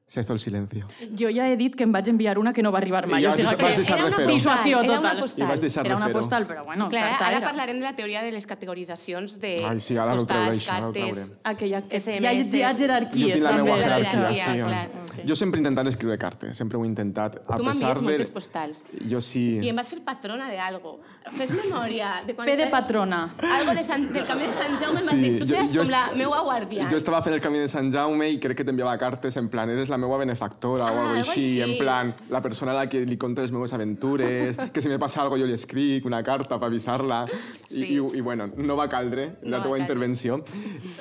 Se 0.08 0.22
hizo 0.22 0.32
el 0.32 0.39
silencio. 0.39 0.88
Jo 1.20 1.28
ja 1.36 1.49
he 1.51 1.58
dit 1.60 1.74
que 1.76 1.84
em 1.84 1.91
vaig 1.91 2.08
enviar 2.08 2.38
una 2.39 2.53
que 2.55 2.64
no 2.64 2.72
va 2.72 2.78
arribar 2.80 3.10
mai. 3.12 3.20
I 3.20 3.26
ja 3.26 3.34
o 3.34 3.36
sigui 3.36 3.43
vas 3.49 3.55
que 3.60 3.76
deixar 3.76 3.97
de 4.05 4.12
fer-ho. 4.16 4.30
dissuasió 4.32 4.80
Era 4.82 4.99
una 5.01 5.10
total. 5.10 5.20
postal. 5.20 5.43
I 5.43 5.47
vas 5.49 5.60
deixar 5.62 5.86
Era 5.86 5.97
una 5.97 6.10
postal, 6.14 6.47
però 6.47 6.64
bueno, 6.64 6.88
Clar, 6.89 7.10
carta 7.10 7.26
ara 7.28 7.38
era. 7.41 7.47
parlarem 7.47 7.76
de 7.76 7.84
la 7.84 7.93
teoria 7.97 8.22
de 8.24 8.32
les 8.32 8.47
categoritzacions 8.47 9.38
de 9.41 9.66
Ai, 9.68 9.82
sí, 9.82 9.97
ara 9.97 10.14
postals, 10.14 10.62
això, 10.62 10.80
cartes... 10.93 11.34
Aquella, 11.43 11.82
que 11.89 11.99
SMS. 11.99 12.22
hi 12.22 12.26
ha, 12.26 12.32
hi 12.34 12.64
ha 12.64 12.72
Jo 12.72 12.78
jerarquies. 12.80 13.34
tinc 13.34 13.43
la 13.43 13.51
meva 13.51 13.78
jerarquia, 13.82 14.12
jerarquia, 14.12 14.45
sí. 14.45 14.62
clar. 14.62 15.26
Jo 15.28 15.36
sempre 15.36 15.58
he 15.58 15.62
intentat 15.62 15.88
escriure 15.88 16.18
cartes, 16.18 16.55
sempre 16.58 16.78
ho 16.78 16.86
he 16.86 16.88
intentat. 16.88 17.36
A 17.47 17.58
Tu 17.58 17.64
pesar 17.66 17.74
m'envies 17.74 17.95
de... 17.99 18.01
moltes 18.08 18.30
postals. 18.30 18.84
Jo 19.12 19.20
sí. 19.20 19.60
I 19.62 19.68
em 19.70 19.76
vas 19.76 19.89
fer 19.89 19.99
patrona 20.05 20.47
de 20.49 20.58
algo. 20.60 21.01
Fes 21.36 21.49
memòria 21.51 22.22
de 22.26 22.34
quan... 22.34 22.47
P 22.47 22.55
de 22.55 22.68
patrona. 22.72 23.34
Algo 23.43 23.74
de 23.76 23.84
Sant, 23.84 24.08
del 24.14 24.24
camí 24.26 24.45
de 24.47 24.53
Sant 24.53 24.80
Jaume 24.80 24.99
em 25.01 25.05
vas 25.05 25.10
Sí, 25.12 25.20
dir, 25.20 25.39
tu 25.41 25.45
jo- 25.49 25.55
seràs 25.58 25.74
jo 25.74 25.82
com 25.82 25.84
est- 25.84 25.91
la 25.91 26.03
meua 26.16 26.39
guardià. 26.47 26.88
Jo 26.89 26.95
estava 26.95 27.22
fent 27.26 27.36
el 27.36 27.41
camí 27.43 27.60
de 27.60 27.68
Sant 27.68 27.91
Jaume 27.91 28.30
i 28.30 28.39
crec 28.39 28.55
que 28.62 28.64
t'enviava 28.64 28.95
cartes 28.97 29.36
en 29.36 29.49
plan, 29.49 29.70
eres 29.70 29.89
la 29.89 29.96
meva 29.97 30.17
benefactora 30.17 30.83
o 30.83 30.87
Ah, 30.87 30.89
alguna 30.89 31.09
algo 31.19 31.31
així, 31.31 31.59
així. 31.59 31.61
en 31.61 31.77
plan, 31.77 32.13
la 32.29 32.41
persona 32.41 32.71
a 32.71 32.75
la 32.75 32.89
que 32.89 33.05
li 33.05 33.17
conto 33.17 33.41
les 33.41 33.51
meves 33.51 33.73
aventures, 33.73 34.57
que 34.73 34.81
si 34.81 34.89
me 34.89 34.97
passa 34.99 35.21
alguna 35.21 35.41
jo 35.41 35.47
li 35.47 35.53
escric 35.53 36.05
una 36.05 36.23
carta 36.23 36.57
per 36.59 36.67
avisar-la, 36.67 37.25
I, 37.69 37.73
Sí. 37.73 37.83
i, 37.93 38.17
i 38.17 38.21
bueno, 38.21 38.49
no 38.55 38.75
va 38.77 38.87
caldre 38.87 39.37
la 39.41 39.49
No 39.49 39.57
va 39.57 39.63
teva 39.63 39.77
caldre. 39.77 39.81
intervenció. 39.81 40.43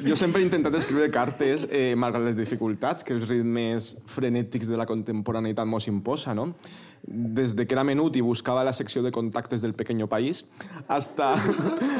Jo 0.06 0.16
sempre 0.16 0.40
he 0.42 0.44
intentat 0.44 0.74
escriure 0.74 1.10
cartes, 1.10 1.66
eh, 1.70 1.94
malgrat 1.96 2.24
les 2.24 2.36
dificultats 2.36 3.04
que 3.04 3.12
els 3.14 3.28
ritmes 3.28 4.02
frenètics 4.06 4.66
de 4.68 4.76
la 4.76 4.86
contemporaneïtat 4.86 5.66
mos 5.66 5.86
imposa, 5.88 6.34
no? 6.34 6.54
Des 7.06 7.54
de 7.54 7.66
que 7.66 7.74
era 7.76 7.84
menut 7.86 8.16
i 8.16 8.20
buscava 8.20 8.64
la 8.66 8.72
secció 8.74 9.00
de 9.02 9.12
contactes 9.14 9.62
del 9.62 9.74
Pequeño 9.74 10.08
País, 10.08 10.40
hasta... 10.88 11.34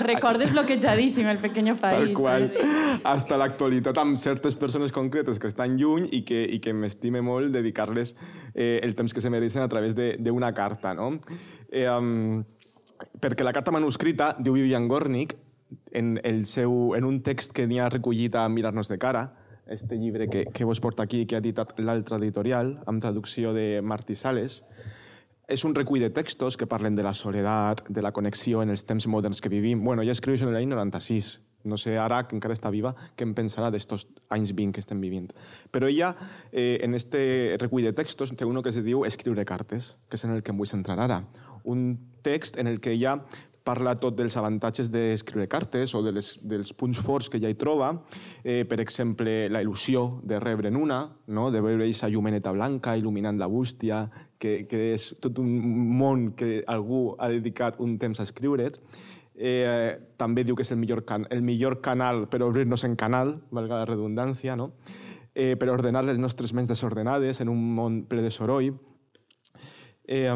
Recordes 0.03 0.51
bloquejadíssim 0.53 1.29
el 1.29 1.39
pequeño 1.39 1.77
Tal 1.77 2.03
país. 2.07 2.17
qual. 2.19 2.43
eh? 2.51 2.99
Hasta 3.05 3.39
l'actualitat 3.39 3.99
amb 4.03 4.17
certes 4.19 4.57
persones 4.59 4.91
concretes 4.93 5.39
que 5.39 5.47
estan 5.47 5.77
lluny 5.79 6.09
i 6.11 6.25
que, 6.27 6.43
i 6.43 6.59
que 6.59 6.75
m'estime 6.75 7.23
molt 7.23 7.53
dedicar-les 7.55 8.17
eh, 8.55 8.81
el 8.83 8.97
temps 8.99 9.15
que 9.15 9.21
se 9.23 9.31
mereixen 9.31 9.63
a 9.63 9.69
través 9.69 9.95
de- 9.95 10.17
d'una 10.19 10.53
carta, 10.53 10.93
no? 10.95 11.21
Eh, 11.71 11.87
um, 11.89 12.43
perquè 13.23 13.45
la 13.47 13.53
carta 13.55 13.71
manuscrita, 13.71 14.35
diu 14.41 14.55
Vivian 14.59 14.89
Gornick, 14.89 15.37
en, 15.93 16.17
el 16.25 16.47
seu, 16.47 16.95
en 16.97 17.05
un 17.05 17.23
text 17.23 17.53
que 17.55 17.67
n'hi 17.67 17.79
ha 17.79 17.89
recollit 17.91 18.35
a 18.35 18.49
Mirar-nos 18.49 18.89
de 18.89 18.99
cara, 18.99 19.29
este 19.67 19.97
llibre 19.99 20.29
que, 20.29 20.47
que 20.53 20.65
vos 20.65 20.79
porta 20.81 21.03
aquí, 21.03 21.27
que 21.27 21.35
ha 21.35 21.43
editat 21.43 21.79
l'altra 21.79 22.19
editorial, 22.19 22.81
amb 22.87 23.03
traducció 23.03 23.53
de 23.53 23.81
Martí 23.83 24.15
Sales, 24.15 24.65
és 25.47 25.62
un 25.64 25.74
recull 25.74 26.03
de 26.03 26.11
textos 26.11 26.57
que 26.59 26.66
parlen 26.66 26.97
de 26.97 27.05
la 27.07 27.14
soledat, 27.14 27.84
de 27.88 28.03
la 28.03 28.11
connexió 28.12 28.62
en 28.62 28.70
els 28.74 28.82
temps 28.86 29.07
moderns 29.07 29.40
que 29.40 29.51
vivim. 29.53 29.84
Bueno, 29.84 30.03
ja 30.03 30.14
escriu 30.14 30.34
això 30.34 30.49
en 30.49 30.57
l'any 30.57 30.66
96. 30.72 31.36
No 31.66 31.78
sé 31.78 31.97
ara, 31.99 32.20
que 32.26 32.36
encara 32.36 32.55
està 32.55 32.70
viva, 32.70 32.92
què 33.18 33.26
en 33.26 33.34
pensarà 33.34 33.72
d'estos 33.74 34.07
anys 34.30 34.53
20 34.55 34.74
que 34.74 34.82
estem 34.82 35.01
vivint. 35.03 35.32
Però 35.74 35.88
ella, 35.90 36.12
eh, 36.53 36.78
en 36.82 36.94
este 36.94 37.57
recull 37.59 37.86
de 37.86 37.92
textos, 37.92 38.34
té 38.36 38.47
uno 38.47 38.62
que 38.62 38.72
se 38.72 38.82
diu 38.82 39.05
Escriure 39.05 39.44
cartes, 39.44 39.97
que 40.09 40.18
és 40.18 40.24
en 40.24 40.34
el 40.34 40.42
que 40.42 40.55
em 40.55 40.59
vull 40.59 40.70
centrar 40.70 40.99
ara. 41.01 41.24
Un 41.64 41.99
text 42.22 42.59
en 42.59 42.66
el 42.66 42.80
que 42.80 42.92
ella 42.92 43.20
parla 43.67 43.97
tot 43.99 44.14
dels 44.14 44.37
avantatges 44.39 44.91
d'escriure 44.93 45.49
cartes 45.51 45.95
o 45.99 46.03
de 46.05 46.12
les, 46.14 46.31
dels 46.47 46.73
punts 46.79 47.01
forts 47.03 47.29
que 47.33 47.41
ja 47.43 47.51
hi 47.51 47.59
troba. 47.59 47.91
Eh, 48.45 48.62
per 48.69 48.79
exemple, 48.85 49.49
la 49.51 49.62
il·lusió 49.64 50.07
de 50.23 50.39
rebre'n 50.43 50.79
una, 50.79 51.01
no? 51.35 51.49
de 51.51 51.62
veure 51.64 51.85
aquesta 51.85 52.11
llumeneta 52.12 52.55
blanca 52.55 52.95
il·luminant 52.97 53.41
la 53.41 53.51
bústia, 53.51 54.05
que, 54.39 54.62
que 54.71 54.93
és 54.95 55.09
tot 55.23 55.41
un 55.43 55.51
món 55.99 56.31
que 56.39 56.61
algú 56.71 57.17
ha 57.19 57.31
dedicat 57.33 57.81
un 57.83 57.99
temps 57.99 58.23
a 58.23 58.29
escriure't. 58.29 58.79
Eh, 59.37 59.99
també 60.17 60.47
diu 60.47 60.57
que 60.57 60.64
és 60.64 60.73
el 60.73 60.81
millor, 60.81 61.03
can 61.05 61.27
el 61.35 61.43
millor 61.45 61.83
canal 61.85 62.25
per 62.33 62.41
obrir-nos 62.47 62.87
en 62.89 62.95
canal, 62.97 63.35
valga 63.53 63.83
la 63.83 63.91
redundància, 63.91 64.57
no? 64.57 64.71
eh, 65.37 65.55
per 65.61 65.69
ordenar 65.69 66.07
les 66.07 66.19
nostres 66.19 66.55
ments 66.57 66.71
desordenades 66.71 67.43
en 67.45 67.51
un 67.53 67.61
món 67.77 68.05
ple 68.09 68.25
de 68.25 68.33
soroll. 68.33 68.73
Eh, 70.09 70.33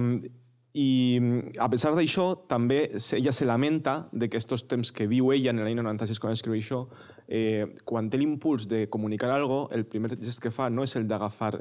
I 0.73 1.19
a 1.59 1.67
pesar 1.71 1.91
d'això, 1.97 2.47
també 2.47 2.85
ella 3.17 3.33
se 3.35 3.47
lamenta 3.47 4.09
de 4.13 4.29
que 4.31 4.39
estos 4.39 4.69
temps 4.71 4.93
que 4.95 5.09
viu 5.11 5.33
ella 5.35 5.51
en 5.51 5.59
l'any 5.65 5.75
96 5.75 6.21
quan 6.23 6.37
escriu 6.37 6.55
això, 6.55 6.85
eh, 7.27 7.67
quan 7.85 8.11
té 8.11 8.21
l'impuls 8.21 8.69
de 8.71 8.87
comunicar 8.89 9.33
algo, 9.35 9.69
el 9.75 9.85
primer 9.87 10.15
gest 10.21 10.43
que 10.43 10.53
fa 10.55 10.71
no 10.71 10.87
és 10.87 10.95
el 10.97 11.09
d'agafar 11.11 11.57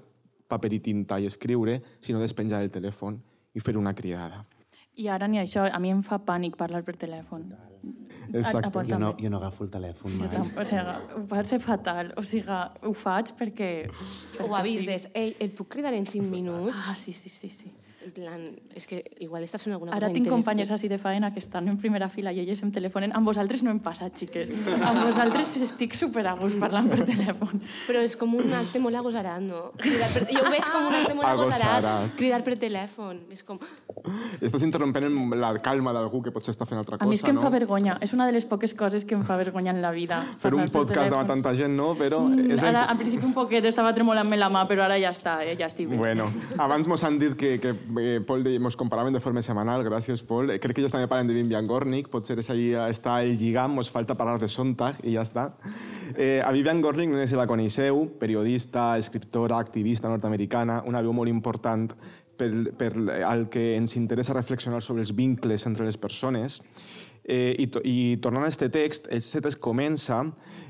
paper 0.49 0.74
i 0.74 0.80
tinta 0.80 1.20
i 1.20 1.26
escriure, 1.26 1.82
sinó 1.99 2.22
despenjar 2.22 2.62
el 2.62 2.70
telèfon 2.70 3.18
i 3.53 3.60
fer 3.60 3.78
una 3.78 3.95
criada. 3.95 4.45
I 4.99 5.07
ara 5.07 5.28
ni 5.28 5.39
això, 5.39 5.66
a 5.66 5.80
mi 5.80 5.89
em 5.89 6.03
fa 6.03 6.20
pànic 6.20 6.57
parlar 6.60 6.84
per 6.84 6.97
telèfon. 6.99 7.49
Exacte. 8.30 8.70
pot 8.70 8.86
Jo 8.86 8.99
no, 8.99 9.16
jo 9.18 9.30
no 9.30 9.38
agafo 9.38 9.64
el 9.64 9.70
telèfon 9.74 10.12
Jo 10.12 10.20
mai. 10.20 10.30
tam, 10.30 10.49
o 10.53 10.66
sigui, 10.66 10.95
ho 11.16 11.22
va 11.32 11.43
ser 11.43 11.60
fatal. 11.64 12.12
O 12.18 12.24
sigui, 12.24 12.57
ho 12.86 12.93
faig 12.93 13.34
perquè... 13.39 13.70
O 13.89 14.43
perquè 14.43 14.60
avises, 14.60 15.07
ei, 15.16 15.36
et 15.39 15.55
puc 15.57 15.72
cridar 15.74 15.93
en 15.97 16.05
5 16.05 16.30
minuts? 16.30 16.78
Ah, 16.89 16.95
sí, 16.95 17.14
sí, 17.14 17.30
sí, 17.30 17.49
sí. 17.49 17.72
En 18.05 18.11
plan, 18.15 18.39
és 18.75 18.85
que 18.87 19.01
igual 19.19 19.43
estàs 19.43 19.63
fent 19.65 19.73
alguna 19.75 19.91
Ara 19.91 20.07
cosa 20.07 20.13
tinc 20.13 20.25
interessant. 20.25 20.45
companyes 20.45 20.69
així 20.71 20.87
de 20.87 20.97
faena 20.97 21.33
que 21.33 21.39
estan 21.39 21.67
en 21.67 21.77
primera 21.77 22.07
fila 22.09 22.31
i 22.31 22.39
elles 22.39 22.61
em 22.63 22.71
telefonen. 22.71 23.11
Amb 23.13 23.27
vosaltres 23.27 23.61
no 23.61 23.71
em 23.71 23.79
passa, 23.83 24.07
xiques. 24.09 24.49
Amb 24.79 25.01
vosaltres 25.03 25.57
estic 25.61 25.93
super 25.99 26.25
a 26.27 26.35
gust 26.39 26.57
parlant 26.59 26.87
per 26.89 27.03
telèfon. 27.05 27.59
Però 27.87 27.99
és 28.05 28.15
com 28.15 28.33
un 28.39 28.53
acte 28.53 28.79
molt 28.79 28.95
agosarat, 28.95 29.41
no? 29.43 29.71
Cridar 29.77 30.07
per... 30.13 30.23
Jo 30.31 30.45
ho 30.45 30.51
veig 30.53 30.69
com 30.71 30.87
un 30.87 30.95
acte 30.95 31.13
molt 31.17 31.27
agosarat. 31.27 32.15
Cridar 32.15 32.41
per 32.47 32.55
telèfon. 32.61 33.19
És 33.35 33.43
com... 33.43 33.59
Estàs 34.39 34.63
interrompent 34.63 35.09
la 35.37 35.51
calma 35.59 35.91
d'algú 35.93 36.21
que 36.23 36.31
potser 36.31 36.53
està 36.55 36.65
fent 36.65 36.79
altra 36.79 36.95
A 36.95 36.99
cosa, 36.99 37.09
mi 37.09 37.15
és 37.19 37.21
que 37.25 37.33
em 37.33 37.35
no? 37.35 37.43
fa 37.43 37.49
vergonya. 37.51 37.97
És 38.01 38.13
una 38.15 38.25
de 38.29 38.31
les 38.37 38.45
poques 38.47 38.73
coses 38.73 39.03
que 39.05 39.15
em 39.17 39.25
fa 39.27 39.35
vergonya 39.37 39.71
en 39.75 39.81
la 39.83 39.91
vida. 39.91 40.21
Fer 40.39 40.53
un 40.55 40.69
podcast 40.71 41.11
davant 41.11 41.27
tanta 41.27 41.53
gent, 41.57 41.75
no? 41.75 41.91
Però 41.99 42.19
Mm, 42.29 42.51
és 42.53 42.61
Ara, 42.63 42.83
al 42.91 42.97
principi 42.97 43.25
un 43.25 43.33
poquet 43.33 43.63
estava 43.65 43.91
tremolant-me 43.95 44.37
la 44.37 44.49
mà, 44.51 44.65
però 44.69 44.83
ara 44.85 44.97
ja 44.99 45.09
està, 45.11 45.37
eh? 45.43 45.55
ja 45.57 45.67
estic 45.67 45.87
bé. 45.89 45.97
Bueno, 45.97 46.27
abans 46.57 46.87
mos 46.87 47.03
han 47.03 47.17
dit 47.19 47.35
que, 47.39 47.57
que 47.59 47.73
eh, 47.99 48.21
Pol 48.25 48.43
de, 48.43 48.55
mos 48.59 48.77
comparaven 48.79 49.13
de 49.13 49.21
forma 49.23 49.43
setmanal, 49.45 49.83
gràcies 49.85 50.23
Pol. 50.25 50.49
Eh, 50.53 50.59
Crec 50.63 50.77
que 50.77 50.83
ells 50.83 50.93
també 50.95 51.09
parlen 51.11 51.29
de 51.29 51.35
Vivian 51.37 51.67
Gornick, 51.67 52.09
potser 52.09 52.39
és 52.39 52.49
allí 52.49 52.69
està 52.87 53.19
el 53.23 53.35
lligam, 53.37 53.75
mos 53.77 53.91
falta 53.93 54.17
parlar 54.17 54.39
de 54.41 54.49
Sontag 54.49 55.03
i 55.03 55.17
ja 55.17 55.25
està. 55.27 55.49
Eh, 56.15 56.39
a 56.43 56.51
Vivian 56.55 56.81
Gornick, 56.81 57.11
no 57.11 57.19
sé 57.19 57.27
si 57.33 57.39
la 57.39 57.47
coneixeu, 57.49 58.05
periodista, 58.19 58.91
escriptora, 58.97 59.59
activista 59.59 60.09
nord-americana, 60.09 60.81
una 60.87 61.03
veu 61.05 61.13
molt 61.13 61.29
important 61.29 61.91
per, 62.39 62.49
per 62.79 62.93
al 63.27 63.47
que 63.51 63.75
ens 63.75 63.97
interessa 63.99 64.33
reflexionar 64.37 64.81
sobre 64.81 65.03
els 65.03 65.13
vincles 65.15 65.67
entre 65.67 65.85
les 65.85 65.99
persones. 65.99 66.61
Eh, 67.30 67.53
i, 67.61 67.67
to- 67.69 67.82
I 67.86 68.17
tornant 68.23 68.41
a 68.41 68.47
aquest 68.49 68.63
text, 68.73 69.05
aquest 69.05 69.36
text 69.45 69.59
comença 69.61 70.23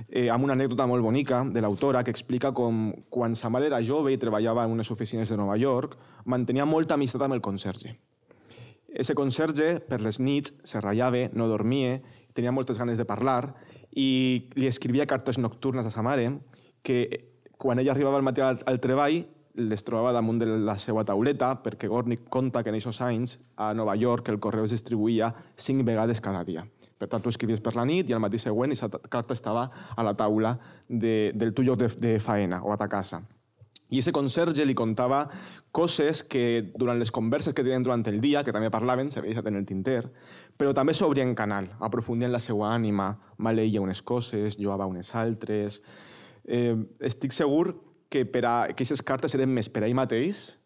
eh, 0.10 0.26
amb 0.28 0.44
una 0.44 0.58
anècdota 0.58 0.84
molt 0.92 1.06
bonica 1.06 1.38
de 1.48 1.62
l'autora 1.64 2.02
que 2.04 2.12
explica 2.12 2.52
com 2.52 2.90
quan 3.08 3.38
sa 3.40 3.48
mare 3.48 3.70
era 3.70 3.80
jove 3.80 4.12
i 4.12 4.18
treballava 4.20 4.66
en 4.68 4.74
unes 4.76 4.92
oficines 4.92 5.30
de 5.32 5.38
Nova 5.40 5.56
York, 5.56 5.96
mantenia 6.26 6.66
molta 6.68 6.98
amistat 6.98 7.24
amb 7.24 7.38
el 7.38 7.42
conserge. 7.46 7.94
Ese 8.92 9.16
conserge, 9.16 9.80
per 9.80 10.02
les 10.04 10.20
nits, 10.20 10.58
se 10.68 10.82
ratllava, 10.84 11.30
no 11.32 11.48
dormia, 11.48 12.02
tenia 12.36 12.52
moltes 12.52 12.78
ganes 12.82 13.00
de 13.00 13.06
parlar 13.08 13.54
i 13.96 14.50
li 14.60 14.68
escrivia 14.68 15.08
cartes 15.08 15.40
nocturnes 15.40 15.88
a 15.88 15.92
sa 15.96 16.04
mare 16.04 16.28
que 16.84 17.06
quan 17.56 17.80
ella 17.80 17.94
arribava 17.96 18.18
al 18.20 18.26
matí 18.28 18.42
al, 18.44 18.60
al 18.66 18.82
treball 18.84 19.22
les 19.56 19.84
trobava 19.84 20.14
damunt 20.14 20.40
de 20.40 20.46
la 20.46 20.78
seva 20.78 21.04
tauleta 21.06 21.56
perquè 21.64 21.88
Gornick 21.90 22.30
conta 22.30 22.62
que 22.64 22.70
en 22.70 22.78
aquests 22.78 23.02
anys 23.02 23.40
a 23.58 23.74
Nova 23.74 23.96
York 23.98 24.30
el 24.30 24.40
correu 24.40 24.68
es 24.68 24.76
distribuïa 24.76 25.32
cinc 25.56 25.86
vegades 25.88 26.22
cada 26.22 26.44
dia. 26.44 26.66
Per 27.00 27.08
tant, 27.08 27.24
tu 27.24 27.32
escrivies 27.32 27.62
per 27.64 27.76
la 27.78 27.86
nit 27.88 28.10
i 28.10 28.14
al 28.14 28.20
matí 28.20 28.38
següent 28.38 28.76
aquesta 28.76 29.00
carta 29.10 29.34
estava 29.34 29.70
a 29.96 30.04
la 30.04 30.14
taula 30.20 30.58
de, 30.88 31.32
del 31.34 31.54
teu 31.56 31.66
lloc 31.66 31.80
de, 31.80 31.90
de 31.98 32.16
faena 32.20 32.62
o 32.64 32.74
a 32.74 32.78
ta 32.78 32.90
casa. 32.92 33.22
I 33.90 34.04
ese 34.04 34.12
conserge 34.14 34.66
li 34.68 34.76
contava 34.78 35.24
coses 35.74 36.22
que 36.22 36.72
durant 36.78 37.00
les 37.00 37.10
converses 37.10 37.56
que 37.56 37.64
tenien 37.64 37.82
durant 37.82 38.04
el 38.12 38.20
dia, 38.22 38.44
que 38.46 38.54
també 38.54 38.70
parlaven, 38.70 39.10
s'havia 39.10 39.34
deixat 39.34 39.50
en 39.50 39.58
el 39.58 39.66
tinter, 39.66 40.04
però 40.58 40.76
també 40.78 40.94
s'obrien 40.94 41.34
canal, 41.34 41.72
aprofundien 41.82 42.32
la 42.32 42.42
seva 42.44 42.70
ànima, 42.70 43.16
maleïa 43.38 43.82
unes 43.82 44.04
coses, 44.04 44.60
lloava 44.62 44.90
unes 44.90 45.16
altres... 45.16 45.82
Eh, 46.50 46.74
estic 47.06 47.34
segur 47.36 47.76
que, 48.10 48.26
per 48.26 48.46
a, 48.46 48.56
que 48.68 48.78
aquestes 48.78 49.04
cartes 49.06 49.36
eren 49.38 49.52
més 49.54 49.70
per 49.70 49.84
a 49.84 49.88
ell 49.88 49.98
mateix, 49.98 50.60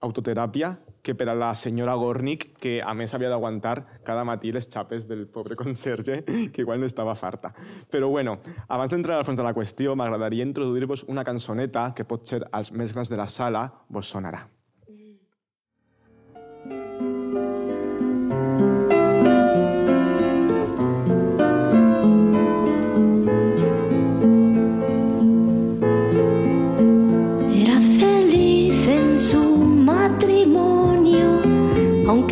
autoteràpia, 0.00 0.78
que 1.04 1.14
per 1.16 1.28
a 1.28 1.34
la 1.36 1.54
senyora 1.56 1.94
Gornick, 1.96 2.54
que 2.60 2.78
a 2.84 2.94
més 2.96 3.12
havia 3.14 3.30
d'aguantar 3.32 4.02
cada 4.04 4.24
matí 4.24 4.52
les 4.52 4.68
xapes 4.68 5.06
del 5.08 5.26
pobre 5.28 5.56
conserge, 5.62 6.22
que 6.24 6.64
igual 6.64 6.80
no 6.80 6.88
estava 6.88 7.14
farta. 7.14 7.52
Però 7.90 8.08
bueno, 8.08 8.38
abans 8.68 8.92
d'entrar 8.92 9.20
al 9.20 9.28
fons 9.28 9.40
de 9.40 9.46
la 9.46 9.54
qüestió, 9.56 9.96
m'agradaria 9.96 10.46
introduir-vos 10.48 11.04
una 11.08 11.24
cançoneta 11.24 11.90
que 11.96 12.08
pot 12.08 12.26
ser 12.26 12.42
als 12.52 12.72
més 12.72 12.96
grans 12.96 13.12
de 13.12 13.20
la 13.20 13.28
sala 13.28 13.68
vos 13.88 14.08
sonarà. 14.08 14.46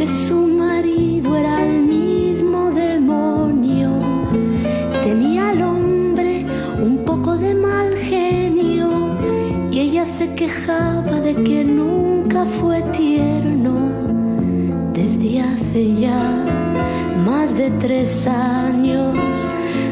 Su 0.09 0.47
marido 0.47 1.37
era 1.37 1.65
el 1.65 1.83
mismo 1.83 2.71
demonio. 2.71 3.91
Tenía 5.05 5.51
al 5.51 5.63
hombre 5.63 6.47
un 6.83 7.05
poco 7.05 7.37
de 7.37 7.55
mal 7.55 7.95
genio 7.97 8.89
y 9.71 9.81
ella 9.81 10.07
se 10.07 10.35
quejaba 10.35 11.21
de 11.21 11.35
que 11.35 11.63
nunca 11.63 12.47
fue 12.47 12.83
tierno. 12.93 13.75
Desde 14.95 15.41
hace 15.41 15.95
ya 15.95 16.45
más 17.27 17.55
de 17.57 17.71
tres 17.73 18.27
años 18.27 19.17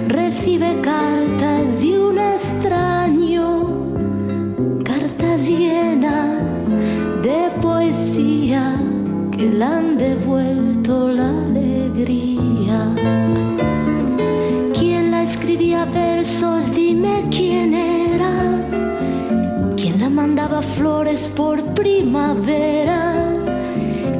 recibe 0.09 0.81
cartas 0.81 1.81
de 1.81 1.99
un 1.99 2.19
extraño 2.19 2.96
que 9.37 9.51
le 9.51 9.65
han 9.65 9.99
devuelto 9.99 11.09
la 11.09 11.29
alegría. 11.29 12.95
¿Quién 14.73 15.11
la 15.11 15.23
escribía 15.23 15.85
versos? 15.85 16.73
Dime 16.73 17.27
quién 17.31 17.75
era. 17.75 18.33
¿Quién 19.77 20.01
la 20.01 20.09
mandaba 20.09 20.63
flores 20.63 21.31
por 21.37 21.63
primavera? 21.75 23.15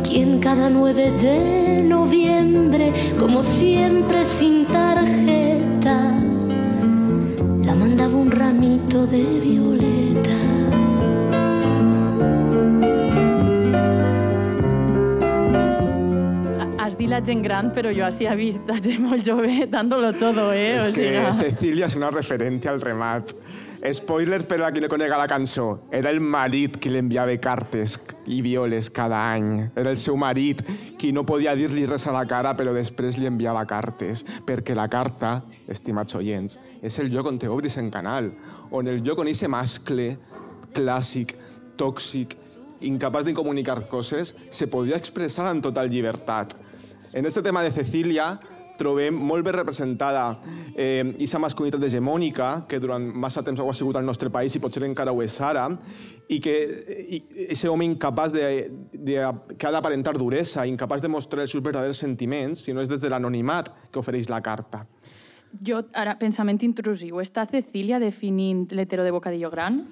¿Quién 0.05 0.39
cada 0.41 0.69
9 0.69 1.11
de 1.23 1.83
noviembre, 1.83 2.93
como 3.19 3.43
siempre 3.43 4.25
sin 4.25 4.67
tarjeta, 4.67 6.13
la 7.65 7.75
mandaba 7.75 8.17
un 8.17 8.31
ramito 8.31 9.07
de 9.07 9.23
violetas. 9.23 9.86
Dit 16.97 17.11
la 17.13 17.19
gent 17.21 17.43
gran, 17.45 17.67
però 17.77 17.91
jo 17.93 18.07
així 18.07 18.25
he 18.25 18.35
vist 18.39 18.71
la 18.71 18.79
gent 18.81 19.03
molt 19.05 19.21
jove 19.27 19.67
dándolo 19.75 20.15
todo, 20.17 20.49
eh? 20.57 20.79
És 20.79 20.89
o 20.89 20.95
que 20.97 21.11
sigui... 21.11 21.43
Cecilia 21.43 21.91
és 21.91 21.97
una 21.99 22.09
referente 22.15 22.71
al 22.73 22.81
remat. 22.81 23.35
Spoiler 23.93 24.41
per 24.49 24.57
a 24.65 24.71
qui 24.73 24.81
no 24.81 24.89
conega 24.89 25.19
la 25.21 25.27
cançó. 25.29 25.67
Era 25.93 26.09
el 26.11 26.23
marit 26.25 26.79
qui 26.81 26.91
li 26.91 27.03
enviava 27.03 27.37
cartes 27.37 27.99
i 28.33 28.41
violes 28.43 28.89
cada 28.91 29.21
any. 29.35 29.69
Era 29.77 29.93
el 29.93 30.01
seu 30.01 30.17
marit 30.17 30.65
qui 30.97 31.13
no 31.13 31.27
podia 31.29 31.53
dir-li 31.55 31.85
res 31.87 32.09
a 32.09 32.17
la 32.17 32.25
cara, 32.27 32.57
però 32.57 32.73
després 32.75 33.21
li 33.21 33.29
enviava 33.29 33.67
cartes. 33.69 34.25
Perquè 34.49 34.75
la 34.75 34.89
carta, 34.89 35.43
estimats 35.69 36.17
oients, 36.17 36.57
és 36.81 36.99
el 37.05 37.13
lloc 37.13 37.29
on 37.29 37.39
te 37.39 37.53
obris 37.53 37.77
en 37.77 37.93
canal, 37.93 38.33
on 38.73 38.89
el 38.89 39.05
lloc 39.05 39.21
on 39.21 39.29
ese 39.29 39.53
mascle 39.53 40.15
clàssic, 40.75 41.37
tòxic, 41.77 42.35
incapaç 42.81 43.29
de 43.29 43.37
comunicar 43.37 43.83
coses, 43.93 44.35
se 44.51 44.67
podia 44.73 44.97
expressar 44.97 45.51
amb 45.53 45.63
total 45.65 45.93
llibertat. 45.93 46.57
En 47.17 47.25
este 47.25 47.43
tema 47.43 47.63
de 47.63 47.71
Cecília 47.73 48.39
trobem 48.77 49.17
molt 49.17 49.41
ben 49.41 49.55
representada 49.57 50.37
eh, 50.77 51.01
aquesta 51.01 51.39
masculinitat 51.41 51.87
hegemònica 51.89 52.49
que 52.69 52.77
durant 52.77 53.07
massa 53.09 53.41
temps 53.41 53.63
ha 53.63 53.73
sigut 53.73 53.97
al 53.97 54.05
nostre 54.05 54.29
país 54.29 54.53
i 54.53 54.61
potser 54.61 54.83
encara 54.85 55.15
ho 55.17 55.23
és 55.25 55.39
ara 55.41 55.65
i 56.29 56.37
que 56.45 56.53
i, 57.09 57.23
ese 57.49 57.71
home 57.73 57.89
incapaç 57.89 58.37
de, 58.37 58.45
de, 58.93 59.17
que 59.57 59.65
ha 59.65 59.73
d'aparentar 59.73 60.13
duresa, 60.21 60.67
incapaç 60.69 61.01
de 61.01 61.09
mostrar 61.09 61.47
els 61.47 61.57
seus 61.57 61.65
verdaders 61.65 62.05
sentiments, 62.05 62.67
si 62.69 62.77
no 62.77 62.85
és 62.85 62.93
des 62.93 63.01
de 63.01 63.09
l'anonimat 63.09 63.73
que 63.89 64.03
ofereix 64.03 64.29
la 64.29 64.43
carta. 64.45 64.85
Jo, 65.57 65.87
ara, 65.97 66.19
pensament 66.21 66.61
intrusiu. 66.69 67.23
Està 67.25 67.47
Cecília 67.49 67.97
definint 67.97 68.67
l'hetero 68.77 69.09
de 69.09 69.17
bocadillo 69.17 69.49
gran? 69.49 69.87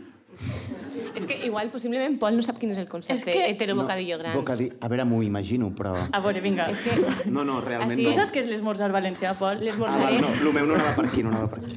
És 1.14 1.26
que 1.26 1.36
igual, 1.46 1.68
possiblement, 1.70 2.18
Pol 2.18 2.34
no 2.36 2.42
sap 2.42 2.58
quin 2.58 2.70
és 2.74 2.78
el 2.82 2.88
concepte 2.90 3.14
És 3.14 3.24
que- 3.24 3.46
hetero-bocadillo 3.52 4.18
gran. 4.18 4.34
Bocadi... 4.36 4.70
A 4.80 4.88
veure, 4.88 5.04
m'ho 5.06 5.22
imagino, 5.22 5.70
però... 5.76 5.92
A 6.12 6.20
veure, 6.20 6.40
vinga. 6.44 6.66
És 6.70 6.80
que 6.82 6.90
No, 7.30 7.44
no, 7.44 7.60
realment 7.60 7.92
Així 7.94 8.04
Tu 8.04 8.10
no. 8.10 8.16
saps 8.18 8.32
què 8.34 8.40
és 8.42 8.48
l'esmorzar 8.50 8.90
valencià, 8.94 9.34
Pol? 9.38 9.56
Ah, 9.58 9.62
l'esmorzaré... 9.62 10.18
val, 10.18 10.20
no, 10.26 10.28
el 10.34 10.52
meu 10.58 10.66
no 10.66 10.74
anava 10.74 10.94
per 10.98 11.04
aquí, 11.10 11.22
no 11.22 11.30
anava 11.30 11.48
per 11.54 11.60
aquí. 11.62 11.74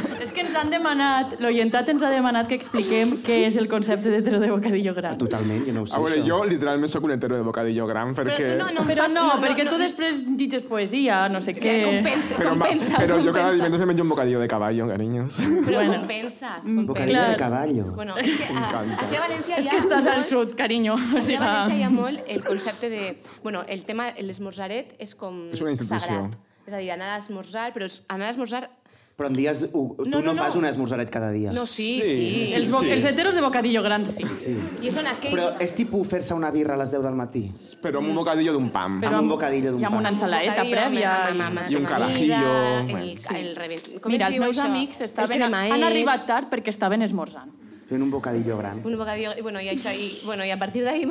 És 0.20 0.32
que 0.36 0.42
ens 0.44 0.54
han 0.54 0.68
demanat, 0.70 1.36
l'oyentat 1.40 1.88
ens 1.88 2.02
ha 2.04 2.10
demanat 2.12 2.48
que 2.50 2.54
expliquem 2.58 3.14
què 3.24 3.38
és 3.46 3.56
el 3.56 3.68
concepte 3.72 4.10
d'hetero 4.12 4.38
de 4.42 4.50
bocadillo 4.52 4.92
gran. 4.94 5.16
Totalment, 5.18 5.62
jo 5.66 5.72
no 5.72 5.82
ho 5.82 5.86
sé, 5.86 5.94
A 5.96 6.00
veure, 6.02 6.18
això. 6.20 6.26
jo 6.28 6.38
literalment 6.50 6.92
sóc 6.92 7.04
un 7.08 7.12
hetero 7.14 7.36
de 7.38 7.42
bocadillo 7.46 7.86
gran 7.88 8.14
Però 8.14 8.28
perquè... 8.28 8.50
tu 8.52 8.58
no, 8.58 8.66
no 8.76 8.84
Però 8.88 9.06
fas- 9.06 9.14
no, 9.16 9.24
perquè 9.40 9.64
tu 9.70 9.78
després 9.80 10.24
dices 10.36 10.62
poesia, 10.68 11.22
no 11.32 11.40
sé 11.40 11.54
què... 11.56 11.74
Compensa, 11.86 12.36
Però, 12.36 12.50
compensa, 12.50 12.96
però 13.00 13.16
jo 13.24 13.32
cada 13.32 13.52
divendres 13.56 13.80
me 13.80 13.86
menjo 13.86 14.02
un 14.04 14.08
bocadillo 14.10 14.40
de 14.40 14.48
caballo, 14.48 14.88
cariños. 14.88 15.40
Però 15.40 15.76
Bueno. 15.80 15.94
compenses, 16.00 16.68
Bocadillo 16.68 16.86
compenses. 16.94 17.30
de 17.30 17.36
caballo. 17.36 17.84
Bueno, 17.96 18.18
és 18.18 18.36
que 18.36 18.44
a, 18.44 18.66
a 18.68 19.08
València 19.10 19.56
És 19.58 19.66
que 19.68 19.78
estàs 19.80 20.06
al 20.06 20.22
sud, 20.24 20.54
carinyo. 20.54 20.94
O 20.94 21.16
a 21.18 21.22
sigui, 21.22 21.38
València 21.40 21.78
hi 21.78 21.82
ha 21.82 21.90
molt 21.90 22.20
el 22.28 22.44
concepte 22.44 22.90
de... 22.92 23.16
Bueno, 23.42 23.64
el 23.68 23.84
tema, 23.88 24.10
l'esmorzaret 24.20 24.94
és 24.98 25.14
com 25.14 25.46
És 25.52 25.60
una 25.62 25.70
institució. 25.72 26.06
sagrat. 26.28 26.36
És 26.66 26.74
a 26.74 26.78
dir, 26.78 26.90
anar 26.92 27.14
a 27.16 27.18
esmorzar, 27.22 27.70
però 27.72 27.88
anar 28.08 28.28
a 28.28 28.30
esmorzar... 28.36 28.68
Però 29.20 29.28
en 29.28 29.34
dies... 29.36 29.66
Tu 29.68 29.80
No, 30.08 30.16
no, 30.16 30.20
no, 30.24 30.32
no. 30.32 30.34
fas 30.40 30.54
un 30.56 30.64
esmorzaret 30.64 31.10
cada 31.12 31.28
dia. 31.30 31.50
No, 31.52 31.66
sí, 31.68 32.00
Sí, 32.00 32.08
sí. 32.08 32.46
sí. 32.48 32.54
els, 32.56 32.70
bo- 32.72 32.80
els 32.82 33.04
heteros 33.04 33.34
de 33.36 33.42
bocadillo 33.44 33.82
gran 33.84 34.06
sí. 34.08 34.24
Sí. 34.32 34.54
I 34.80 34.88
són 34.94 35.10
aquells... 35.10 35.34
Però 35.36 35.50
és 35.60 35.74
tipus 35.76 36.08
fer-se 36.08 36.32
una 36.32 36.48
birra 36.54 36.72
a 36.72 36.80
les 36.80 36.88
10 36.94 37.04
del 37.04 37.18
matí. 37.20 37.42
Però 37.84 38.00
amb 38.00 38.08
un 38.08 38.16
bocadillo 38.16 38.54
d'un 38.56 38.70
pam. 38.72 38.96
Però 39.04 39.18
Amb 39.20 39.26
un 39.28 39.32
bocadillo 39.34 39.74
d'un 39.74 39.82
I 39.84 39.84
amb 39.90 39.98
una 40.00 40.08
pa. 40.08 40.14
ensaladeta 40.16 40.54
bocadillo, 40.56 40.76
prèvia. 40.80 41.12
amb- 41.28 41.44
amb- 41.50 41.60
amb 41.60 41.70
I 41.70 41.76
un 41.76 41.84
amanida, 41.84 41.98
carajillo, 41.98 42.54
El, 42.80 42.90
bueno. 42.90 43.38
el 43.44 43.56
revent... 43.60 44.00
Com 44.00 44.12
Mira, 44.16 44.24
es 44.24 44.28
els 44.30 44.38
diu 44.38 44.42
meus 44.48 44.56
això? 44.56 44.68
amics 44.70 45.00
El 45.04 45.10
estaven, 45.12 45.42
han 45.52 45.84
arribat 45.84 46.24
tard 46.26 46.48
perquè 46.48 46.72
estaven 46.72 47.02
esmorzant. 47.02 47.52
Fent 47.90 48.02
un 48.04 48.10
bocadillo 48.10 48.56
gran. 48.56 48.80
Un 48.86 48.94
bocadillo... 48.96 49.32
I, 49.36 49.42
bueno, 49.42 49.58
i, 49.60 49.66
això, 49.72 49.90
i, 49.90 50.20
bueno, 50.24 50.44
i 50.46 50.50
a 50.54 50.56
partir 50.60 50.84
d'ahir 50.86 51.08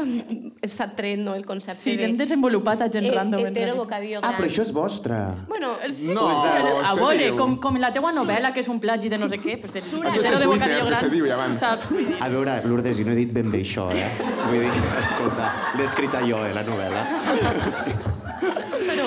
s'ha 0.63 0.85
tret 0.95 1.19
no, 1.19 1.33
el 1.35 1.43
concepte 1.45 1.75
Sí, 1.81 1.97
de... 1.97 2.05
l'hem 2.07 2.15
desenvolupat 2.15 2.85
a 2.85 2.87
gent 2.93 3.03
he- 3.09 3.11
random. 3.11 3.41
Hetero 3.49 3.73
realitat. 3.73 3.81
bocadillo 3.83 4.19
Ah, 4.21 4.29
gran. 4.29 4.37
però 4.39 4.47
això 4.47 4.63
és 4.63 4.71
vostre. 4.71 5.17
Bueno, 5.49 5.73
No, 6.15 6.29
a 6.29 6.93
se 6.95 7.01
veure, 7.01 7.33
com, 7.35 7.57
com 7.59 7.75
la 7.83 7.91
teua 7.91 8.13
novel·la, 8.15 8.53
que 8.55 8.63
és 8.63 8.69
un 8.71 8.79
plagi 8.79 9.11
de 9.11 9.17
no 9.19 9.27
sé 9.27 9.41
què, 9.43 9.57
pues 9.59 9.75
el 9.75 9.83
Això 9.83 10.07
és 10.07 10.17
hetero 10.23 10.39
de 10.39 10.47
bocadillo 10.47 10.85
que 10.85 10.89
gran, 10.93 11.03
se 11.03 11.09
diu 11.09 11.27
ja 11.27 11.37
saps? 11.59 11.91
A 12.21 12.29
veure, 12.31 12.61
Lourdes, 12.63 12.97
jo 12.97 13.03
no 13.05 13.11
he 13.11 13.19
dit 13.25 13.33
ben 13.35 13.51
bé 13.51 13.59
això, 13.67 13.89
eh? 13.91 14.07
Vull 14.47 14.63
dir, 14.63 14.71
escolta, 15.03 15.51
l'he 15.75 15.83
escrita 15.83 16.23
jo, 16.23 16.39
eh, 16.47 16.53
la 16.55 16.63
novel·la. 16.63 17.05
Sí. 17.79 17.91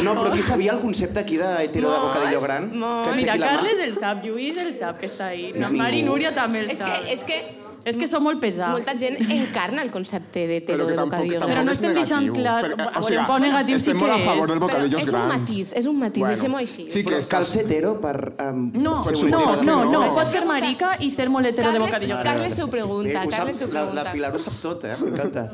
No, 0.02 0.14
però 0.14 0.30
qui 0.32 0.42
sabia 0.42 0.72
el 0.72 0.80
concepte 0.80 1.18
aquí 1.20 1.36
de 1.36 1.64
hetero 1.64 1.90
de 1.92 1.98
bocadillo 1.98 2.40
gran? 2.40 2.70
molts. 2.78 3.10
Que 3.10 3.16
Mira, 3.22 3.36
la. 3.36 3.46
Carles 3.56 3.78
el 3.80 3.96
sap, 3.96 4.24
Lluís 4.24 4.56
el 4.56 4.72
sap, 4.74 4.98
que 4.98 5.06
està 5.08 5.26
ahí. 5.28 5.52
La 5.52 5.68
Ningú. 5.68 5.82
Mari 5.82 5.98
i 6.00 6.02
Núria 6.02 6.34
també 6.34 6.60
el 6.60 6.70
és 6.70 6.78
sap. 6.78 6.88
que, 7.02 7.12
és 7.12 7.22
que 7.24 7.42
És 7.84 7.96
que 7.96 8.06
som 8.06 8.22
molt 8.22 8.38
pesats. 8.38 8.70
molta 8.70 8.92
gent 8.96 9.16
encarna 9.28 9.82
el 9.82 9.90
concepte 9.90 10.44
Però 10.64 10.86
que 10.86 10.92
de 10.92 11.00
bocadillo 11.02 11.38
tampoc 11.40 11.50
Però 11.50 11.64
no 11.64 11.72
és 11.72 11.78
estem 11.80 11.94
deixant 11.96 12.28
clar- 12.32 12.62
Perquè, 12.62 12.86
a 12.94 13.00
veure, 13.00 13.18
un 13.18 13.26
poc 13.26 13.40
negatiu 13.40 13.74
sí 13.76 13.82
estem 13.90 13.96
molt 13.98 14.12
que 14.12 14.22
a 14.22 14.24
favor 14.24 14.44
és, 14.44 14.46
dels 14.46 14.60
Però 14.60 14.60
bocadillos 14.68 15.02
és 15.02 15.08
un 15.08 15.12
grans. 15.14 15.40
matís, 15.40 15.72
és 15.80 15.86
un 15.86 15.98
matís, 15.98 16.26
deixem-ho 16.28 16.56
així. 16.58 16.86
Sí, 16.88 17.02
que 17.04 17.18
és 17.18 17.26
cal 17.26 17.40
que... 17.42 17.46
ser 17.50 17.64
hetero 17.64 18.00
per 18.00 18.34
um, 18.38 18.70
No, 18.72 19.00
Per 19.02 19.12
no, 19.14 19.28
no, 19.28 19.58
que 19.58 19.66
no, 19.66 19.84
no. 19.84 19.90
no, 20.06 20.14
pots 20.14 20.30
ser 20.30 20.44
marica 20.46 20.96
i 21.00 21.10
ser 21.10 21.28
molt 21.28 21.44
hetero 21.46 21.72
de 21.72 21.78
Carles, 21.78 21.90
bocadillo. 21.90 22.22
Carles 22.22 22.54
s'ho 22.54 22.68
pregunta, 22.68 23.26
Carles 23.28 23.56
s'ho 23.58 23.66
la, 23.66 23.70
pregunta. 23.72 24.04
la 24.04 24.12
Pilar 24.12 24.32
ho 24.36 24.38
sap 24.38 24.60
tot, 24.62 24.84
eh? 24.84 24.94
M'encanta. 25.02 25.50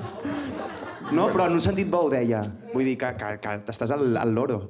No, 1.12 1.28
però 1.32 1.46
en 1.48 1.56
un 1.58 1.64
sentit 1.64 1.88
bo 1.90 2.06
ho 2.06 2.10
deia. 2.12 2.42
Vull 2.74 2.84
dir 2.84 2.98
que, 3.00 3.14
que, 3.16 3.32
que 3.42 3.56
t'estàs 3.68 3.94
al, 3.96 4.10
al 4.20 4.34
loro. 4.36 4.66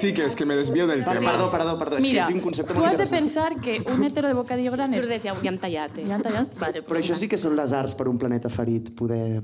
Sí, 0.00 0.14
que 0.16 0.24
és 0.24 0.34
que 0.36 0.46
me 0.48 0.54
desvio 0.56 0.86
del 0.88 1.02
tema. 1.04 1.20
Perdó, 1.20 1.50
perdó, 1.52 1.74
perdó. 1.78 1.98
Mira, 2.00 2.24
és 2.24 2.34
un 2.34 2.40
concepte 2.40 2.72
tu 2.72 2.84
has 2.88 2.96
de 2.96 3.06
pensar 3.10 3.50
que 3.60 3.74
un 3.92 4.04
hetero 4.04 4.30
de 4.30 4.34
bocadillo 4.34 4.72
gran 4.72 4.94
és... 4.96 5.04
Lourdes, 5.04 5.26
ja, 5.26 5.34
ja 5.36 5.50
hem 5.50 5.58
tallat, 5.60 5.98
eh? 6.00 6.06
Ja 6.08 6.16
han 6.16 6.24
tallat? 6.24 6.54
Vale, 6.60 6.82
Però 6.86 7.02
això 7.02 7.16
sí 7.20 7.28
que 7.28 7.36
són 7.40 7.52
les 7.58 7.74
arts 7.76 7.92
per 7.98 8.06
un 8.08 8.16
planeta 8.16 8.48
ferit, 8.52 8.88
poder 8.96 9.42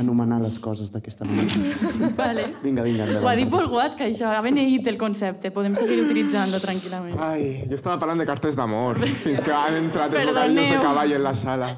anomenar 0.00 0.40
les 0.40 0.56
coses 0.64 0.88
d'aquesta 0.94 1.28
manera. 1.28 2.08
Vale. 2.16 2.46
Vinga, 2.64 2.86
vinga, 2.88 3.04
Ho 3.20 3.28
ha 3.28 3.36
dit 3.36 3.44
endavant. 3.44 3.52
Pol 3.52 3.68
Guasca, 3.74 4.08
això. 4.08 4.32
Ha 4.32 4.40
beneït 4.44 4.88
el 4.88 4.96
concepte. 5.00 5.52
Podem 5.52 5.76
seguir 5.76 6.00
utilitzant-lo 6.06 6.62
tranquil·lament. 6.64 7.20
Ai, 7.28 7.48
jo 7.68 7.76
estava 7.76 7.98
parlant 8.00 8.24
de 8.24 8.28
cartes 8.32 8.56
d'amor, 8.56 9.04
fins 9.26 9.44
que 9.44 9.52
han 9.52 9.76
entrat 9.84 10.16
els 10.16 10.32
bocadillos 10.32 10.72
de 10.72 10.82
cavall 10.88 11.18
en 11.20 11.26
la 11.28 11.36
sala. 11.36 11.74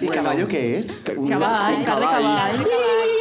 I 0.00 0.08
caballo 0.08 0.48
què 0.48 0.64
és? 0.80 0.96
Un, 1.12 1.28
Cavall, 1.28 1.76
un 1.76 1.84
car 1.84 2.00
de 2.00 2.08
cavall. 2.08 2.62
Cavall. 2.64 3.11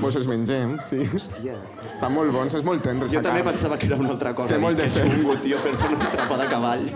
Pues 0.00 0.16
els 0.16 0.26
mengem, 0.30 0.76
sí. 0.80 0.98
Hòstia. 1.10 1.54
Estan 1.94 2.12
molt 2.14 2.30
bons, 2.32 2.54
és 2.54 2.64
molt 2.64 2.82
tendre. 2.82 3.08
Jo 3.08 3.20
també 3.22 3.42
carn. 3.42 3.50
pensava 3.52 3.76
que 3.78 3.86
era 3.86 3.96
una 3.96 4.10
altra 4.10 4.34
cosa. 4.34 4.54
Té 4.54 4.58
molt 4.62 4.76
de 4.78 4.84
Dic, 4.84 4.92
fe. 4.92 5.02
que 5.02 5.16
xungo, 5.16 5.34
tio, 5.42 5.58
per 5.64 5.74
fer 5.76 5.88
un 5.90 5.98
trapa 6.12 6.36
de 6.38 6.46
cavall. 6.48 6.90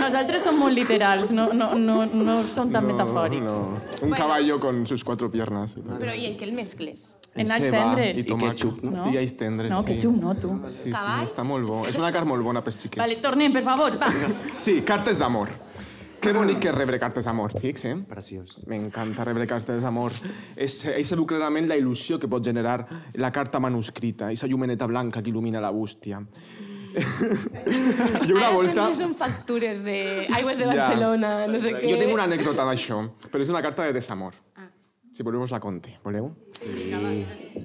Nosaltres 0.00 0.42
som 0.42 0.56
molt 0.58 0.74
literals, 0.74 1.30
no, 1.30 1.50
no, 1.52 1.74
no, 1.76 2.04
no 2.06 2.36
som 2.48 2.70
tan 2.72 2.86
metafòrics. 2.88 3.44
No, 3.44 3.74
Un 4.02 4.10
caballo 4.12 4.58
con 4.60 4.86
sus 4.86 5.04
cuatro 5.04 5.30
piernas. 5.30 5.76
Però 6.00 6.14
i 6.16 6.26
en 6.26 6.36
què 6.38 6.44
el 6.48 6.52
mescles? 6.56 7.14
En 7.36 7.50
alls 7.52 7.68
tendres. 7.68 8.16
I 8.16 8.20
I 8.20 8.24
tomàquet. 8.24 8.56
ketchup, 8.56 8.82
no? 8.84 9.10
I 9.12 9.18
alls 9.20 9.34
tendres, 9.36 9.70
No, 9.70 9.82
sí. 9.84 9.98
xum, 10.00 10.18
no, 10.20 10.34
tu. 10.34 10.54
Sí, 10.70 10.90
sí, 10.90 11.12
està 11.22 11.44
molt 11.44 11.66
bo. 11.68 11.82
És 11.86 11.98
una 12.00 12.10
carn 12.12 12.28
molt 12.28 12.42
bona 12.42 12.62
pels 12.64 12.78
xiquets. 12.80 12.98
Vale, 13.02 13.16
tornem, 13.20 13.52
per 13.52 13.62
favor. 13.62 13.98
Va. 14.00 14.08
Sí, 14.56 14.80
cartes 14.82 15.18
d'amor. 15.20 15.50
Que 16.26 16.32
bonic 16.34 16.56
que 16.58 16.72
és 16.72 16.74
rebre 16.74 16.98
cartes 16.98 17.22
d'amor, 17.28 17.52
xics, 17.54 17.84
eh? 17.86 17.92
Preciós. 18.10 18.56
M'encanta 18.66 19.22
rebre 19.28 19.44
cartes 19.46 19.84
d'amor. 19.84 20.10
És, 20.58 20.80
ell 20.90 21.04
se 21.06 21.14
veu 21.14 21.22
clarament 21.30 21.68
la 21.70 21.76
il·lusió 21.78 22.16
que 22.18 22.26
pot 22.26 22.42
generar 22.42 22.80
la 23.14 23.30
carta 23.30 23.60
manuscrita, 23.62 24.26
aquesta 24.26 24.48
llumeneta 24.50 24.88
blanca 24.90 25.22
que 25.22 25.30
il·lumina 25.30 25.62
la 25.62 25.70
bústia. 25.70 26.18
jo 26.96 28.34
una 28.34 28.48
Ara 28.48 28.50
volta... 28.56 28.88
sempre 28.88 28.98
són 28.98 29.14
factures 29.14 29.84
de 29.86 30.26
aigües 30.40 30.58
de 30.58 30.66
Ja. 30.66 30.72
Barcelona, 30.72 31.32
no 31.46 31.62
sé 31.62 31.76
què. 31.76 31.84
Jo 31.92 32.02
tinc 32.02 32.18
una 32.18 32.26
anècdota 32.26 32.66
d'això, 32.72 33.00
però 33.30 33.46
és 33.46 33.54
una 33.54 33.62
carta 33.62 33.86
de 33.86 33.94
desamor. 33.94 34.34
Si 35.14 35.22
voleu 35.22 35.46
us 35.46 35.54
la 35.54 35.62
conte, 35.62 35.94
voleu? 36.02 36.32
Sí. 36.58 36.90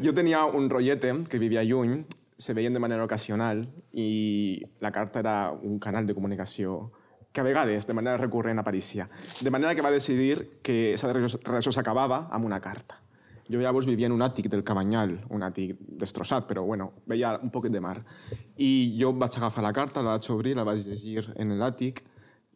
Jo 0.06 0.14
tenia 0.14 0.46
un 0.46 0.70
rotllete 0.70 1.16
que 1.26 1.42
vivia 1.42 1.66
lluny, 1.66 2.04
se 2.38 2.54
veien 2.54 2.78
de 2.78 2.86
manera 2.86 3.10
ocasional 3.10 3.66
i 3.92 4.62
la 4.86 4.94
carta 4.94 5.26
era 5.26 5.38
un 5.50 5.80
canal 5.82 6.06
de 6.06 6.14
comunicació 6.14 6.92
que 7.32 7.42
a 7.42 7.44
vegades, 7.44 7.88
de 7.88 7.94
manera 7.94 8.18
recurrent, 8.18 8.60
apareixia. 8.60 9.08
De 9.42 9.52
manera 9.52 9.76
que 9.76 9.82
va 9.86 9.92
decidir 9.92 10.60
que 10.62 10.94
aquesta 10.96 11.14
relació 11.48 11.72
s'acabava 11.72 12.28
amb 12.32 12.46
una 12.46 12.60
carta. 12.60 13.00
Jo 13.52 13.60
llavors 13.60 13.88
vivia 13.88 14.08
en 14.08 14.16
un 14.16 14.24
àtic 14.24 14.48
del 14.52 14.64
Cabanyal, 14.64 15.18
un 15.30 15.44
àtic 15.44 15.76
destrossat, 16.00 16.46
però 16.48 16.64
bueno, 16.64 16.92
veia 17.08 17.34
un 17.44 17.52
poquet 17.52 17.72
de 17.72 17.82
mar. 17.84 17.98
I 18.58 18.96
jo 19.00 19.12
vaig 19.14 19.36
agafar 19.38 19.64
la 19.64 19.74
carta, 19.76 20.04
la 20.04 20.16
vaig 20.16 20.30
obrir, 20.32 20.56
la 20.56 20.64
vaig 20.68 20.86
llegir 20.88 21.26
en 21.36 21.58
l'àtic, 21.60 22.04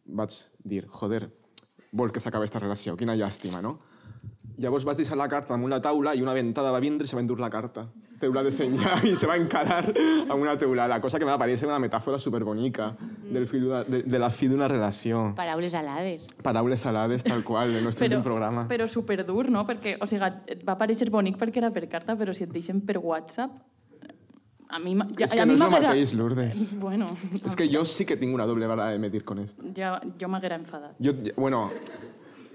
vaig 0.06 0.38
dir, 0.64 0.86
joder, 0.88 1.26
vol 1.92 2.12
que 2.12 2.20
s'acabi 2.20 2.46
aquesta 2.46 2.62
relació, 2.62 2.96
quina 2.96 3.16
llàstima, 3.16 3.60
no? 3.64 3.78
Llavors 4.58 4.86
vaig 4.88 4.96
deixar 4.96 5.16
la 5.20 5.26
carta 5.28 5.52
damunt 5.52 5.68
la 5.70 5.80
taula 5.84 6.14
i 6.16 6.22
una 6.24 6.32
ventada 6.32 6.70
va 6.72 6.78
vindre 6.80 7.04
i 7.04 7.08
se 7.10 7.16
va 7.16 7.20
endur 7.20 7.38
la 7.40 7.50
carta. 7.52 7.86
Teula 8.18 8.40
de 8.42 8.50
senyar 8.52 9.02
i 9.10 9.12
se 9.16 9.26
va 9.28 9.36
encarar 9.36 9.82
amb 9.92 10.38
una 10.40 10.54
teulada, 10.56 10.96
cosa 11.04 11.18
que 11.20 11.26
me 11.28 11.30
va 11.34 11.38
parèixer 11.42 11.68
una 11.68 11.76
metàfora 11.82 12.16
superbonica 12.18 12.94
del 13.28 13.44
fi 13.46 13.60
d'una- 13.60 13.82
de, 13.84 14.00
de 14.08 14.18
la 14.18 14.30
fi 14.32 14.48
d'una 14.48 14.66
relació. 14.72 15.34
Paraules 15.36 15.74
alades. 15.76 16.24
Paraules 16.42 16.80
salades, 16.80 17.22
tal 17.24 17.44
qual, 17.44 17.74
del 17.76 17.84
nostre 17.84 18.08
Però, 18.08 18.22
programa. 18.24 18.64
però 18.70 18.88
superdur, 18.88 19.50
no? 19.52 19.66
Perquè, 19.68 19.98
o 20.00 20.06
sigui, 20.08 20.64
va 20.64 20.78
parecer 20.80 21.10
bonic 21.10 21.36
perquè 21.36 21.60
era 21.60 21.70
per 21.70 21.84
carta, 21.92 22.16
però 22.16 22.32
si 22.32 22.44
et 22.48 22.52
deixen 22.56 22.80
per 22.80 22.96
WhatsApp... 22.98 23.52
A 24.68 24.80
mi, 24.82 24.96
ja, 25.14 25.28
és 25.28 25.30
que 25.30 25.38
a 25.38 25.44
no 25.46 25.52
mi 25.52 25.60
és 25.60 25.62
el 25.62 25.70
mateix, 25.70 26.12
Lourdes. 26.18 26.62
Bueno, 26.82 27.06
És 27.44 27.54
que 27.54 27.68
jo 27.70 27.84
sí 27.86 28.04
que 28.04 28.16
tinc 28.18 28.34
una 28.34 28.46
doble 28.50 28.66
vara 28.66 28.88
de 28.90 28.98
medir 28.98 29.22
con 29.24 29.38
esto. 29.38 29.62
ja, 29.76 30.00
jo 30.18 30.26
m'haguera 30.32 30.56
enfadat. 30.58 30.96
Jo, 30.98 31.12
bueno, 31.36 31.68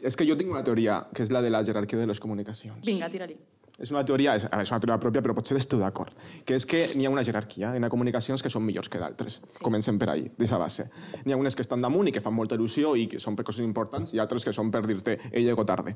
és 0.01 0.17
que 0.17 0.27
jo 0.27 0.37
tinc 0.37 0.51
una 0.51 0.63
teoria, 0.65 1.01
que 1.13 1.23
és 1.23 1.31
la 1.31 1.41
de 1.41 1.51
la 1.53 1.63
jerarquia 1.65 1.99
de 1.99 2.07
les 2.09 2.19
comunicacions. 2.19 2.83
Vinga, 2.85 3.09
tira-li. 3.11 3.37
És 3.81 3.89
una 3.89 4.03
teoria, 4.05 4.35
és, 4.37 4.43
és 4.45 4.71
una 4.71 4.79
teoria 4.81 4.97
pròpia, 5.01 5.23
però 5.25 5.33
potser 5.33 5.55
esteu 5.57 5.79
d'acord. 5.81 6.13
Que 6.45 6.57
és 6.59 6.67
que 6.69 6.83
n'hi 6.93 7.07
ha 7.07 7.11
una 7.13 7.23
jerarquia. 7.25 7.71
Hi 7.73 7.81
ha 7.81 7.89
comunicacions 7.89 8.43
que 8.43 8.51
són 8.53 8.65
millors 8.65 8.91
que 8.91 8.99
d'altres. 9.01 9.39
Sí. 9.47 9.61
Comencem 9.63 9.97
per 10.01 10.11
ahí, 10.13 10.27
d'aquesta 10.27 10.59
base. 10.61 10.85
N'hi 11.25 11.33
ha 11.33 11.39
unes 11.39 11.57
que 11.57 11.65
estan 11.65 11.81
damunt 11.81 12.11
i 12.11 12.13
que 12.13 12.21
fan 12.21 12.35
molta 12.37 12.59
il·lusió 12.59 12.93
i 12.99 13.07
que 13.09 13.21
són 13.23 13.37
per 13.39 13.47
coses 13.47 13.65
importants, 13.65 14.13
i 14.13 14.21
altres 14.21 14.45
que 14.45 14.53
són 14.53 14.69
per 14.73 14.83
dir-te, 14.85 15.17
ell 15.31 15.47
llego 15.47 15.65
tarde. 15.65 15.95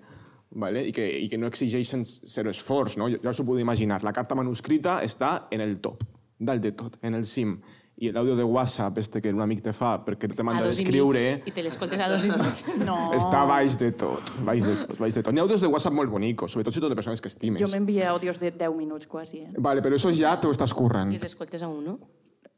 ¿vale? 0.51 0.87
I, 0.87 0.91
que, 0.95 1.05
I 1.19 1.29
que 1.29 1.37
no 1.37 1.47
exigeixen 1.51 2.05
zero 2.05 2.49
esforç. 2.49 2.97
No? 2.97 3.09
Jo, 3.11 3.21
jo 3.21 3.29
us 3.29 3.39
ho 3.39 3.45
puc 3.45 3.61
imaginar. 3.61 4.01
La 4.03 4.13
carta 4.13 4.37
manuscrita 4.37 5.01
està 5.05 5.47
en 5.51 5.61
el 5.61 5.77
top, 5.83 6.03
dalt 6.39 6.63
de 6.63 6.73
tot, 6.73 6.97
en 7.03 7.13
el 7.13 7.25
cim. 7.29 7.59
I 7.95 8.09
l'àudio 8.11 8.35
de 8.35 8.43
WhatsApp, 8.43 8.97
este 8.99 9.21
que 9.23 9.31
un 9.31 9.39
amic 9.39 9.61
te 9.63 9.71
fa 9.71 9.93
perquè 10.03 10.27
te 10.27 10.43
A 10.43 10.43
manda 10.43 10.65
dos 10.65 10.75
i 10.75 10.83
d'escriure, 10.83 11.21
mig. 11.37 11.45
I 11.47 11.53
te 11.55 11.63
l'escoltes 11.63 12.01
a 12.03 12.09
dos 12.11 12.25
i 12.27 12.31
mig. 12.33 12.63
No. 12.89 12.97
està 13.15 13.45
baix 13.47 13.77
de 13.79 13.93
tot, 13.95 14.33
baix 14.43 14.65
de 14.67 14.75
tot, 14.81 14.97
baix 14.99 15.15
de 15.15 15.23
tot. 15.23 15.31
N'hi 15.31 15.39
ha 15.39 15.45
àudios 15.45 15.63
de 15.63 15.69
WhatsApp 15.71 15.95
molt 15.95 16.11
bonicos, 16.11 16.51
sobretot 16.51 16.75
si 16.75 16.83
tot 16.83 16.91
de 16.91 16.99
persones 16.99 17.23
que 17.23 17.31
estimes. 17.31 17.63
Jo 17.63 17.71
m'envia 17.71 18.11
àudios 18.11 18.41
de 18.41 18.51
10 18.51 18.75
minuts 18.75 19.07
quasi, 19.07 19.45
eh? 19.45 19.53
Vale, 19.55 19.85
però 19.85 19.95
això 19.95 20.11
ja 20.11 20.35
t'ho 20.41 20.51
estàs 20.51 20.75
currant. 20.75 21.15
I 21.15 21.21
els 21.21 21.31
escoltes 21.31 21.63
a 21.63 21.71
uno. 21.71 21.95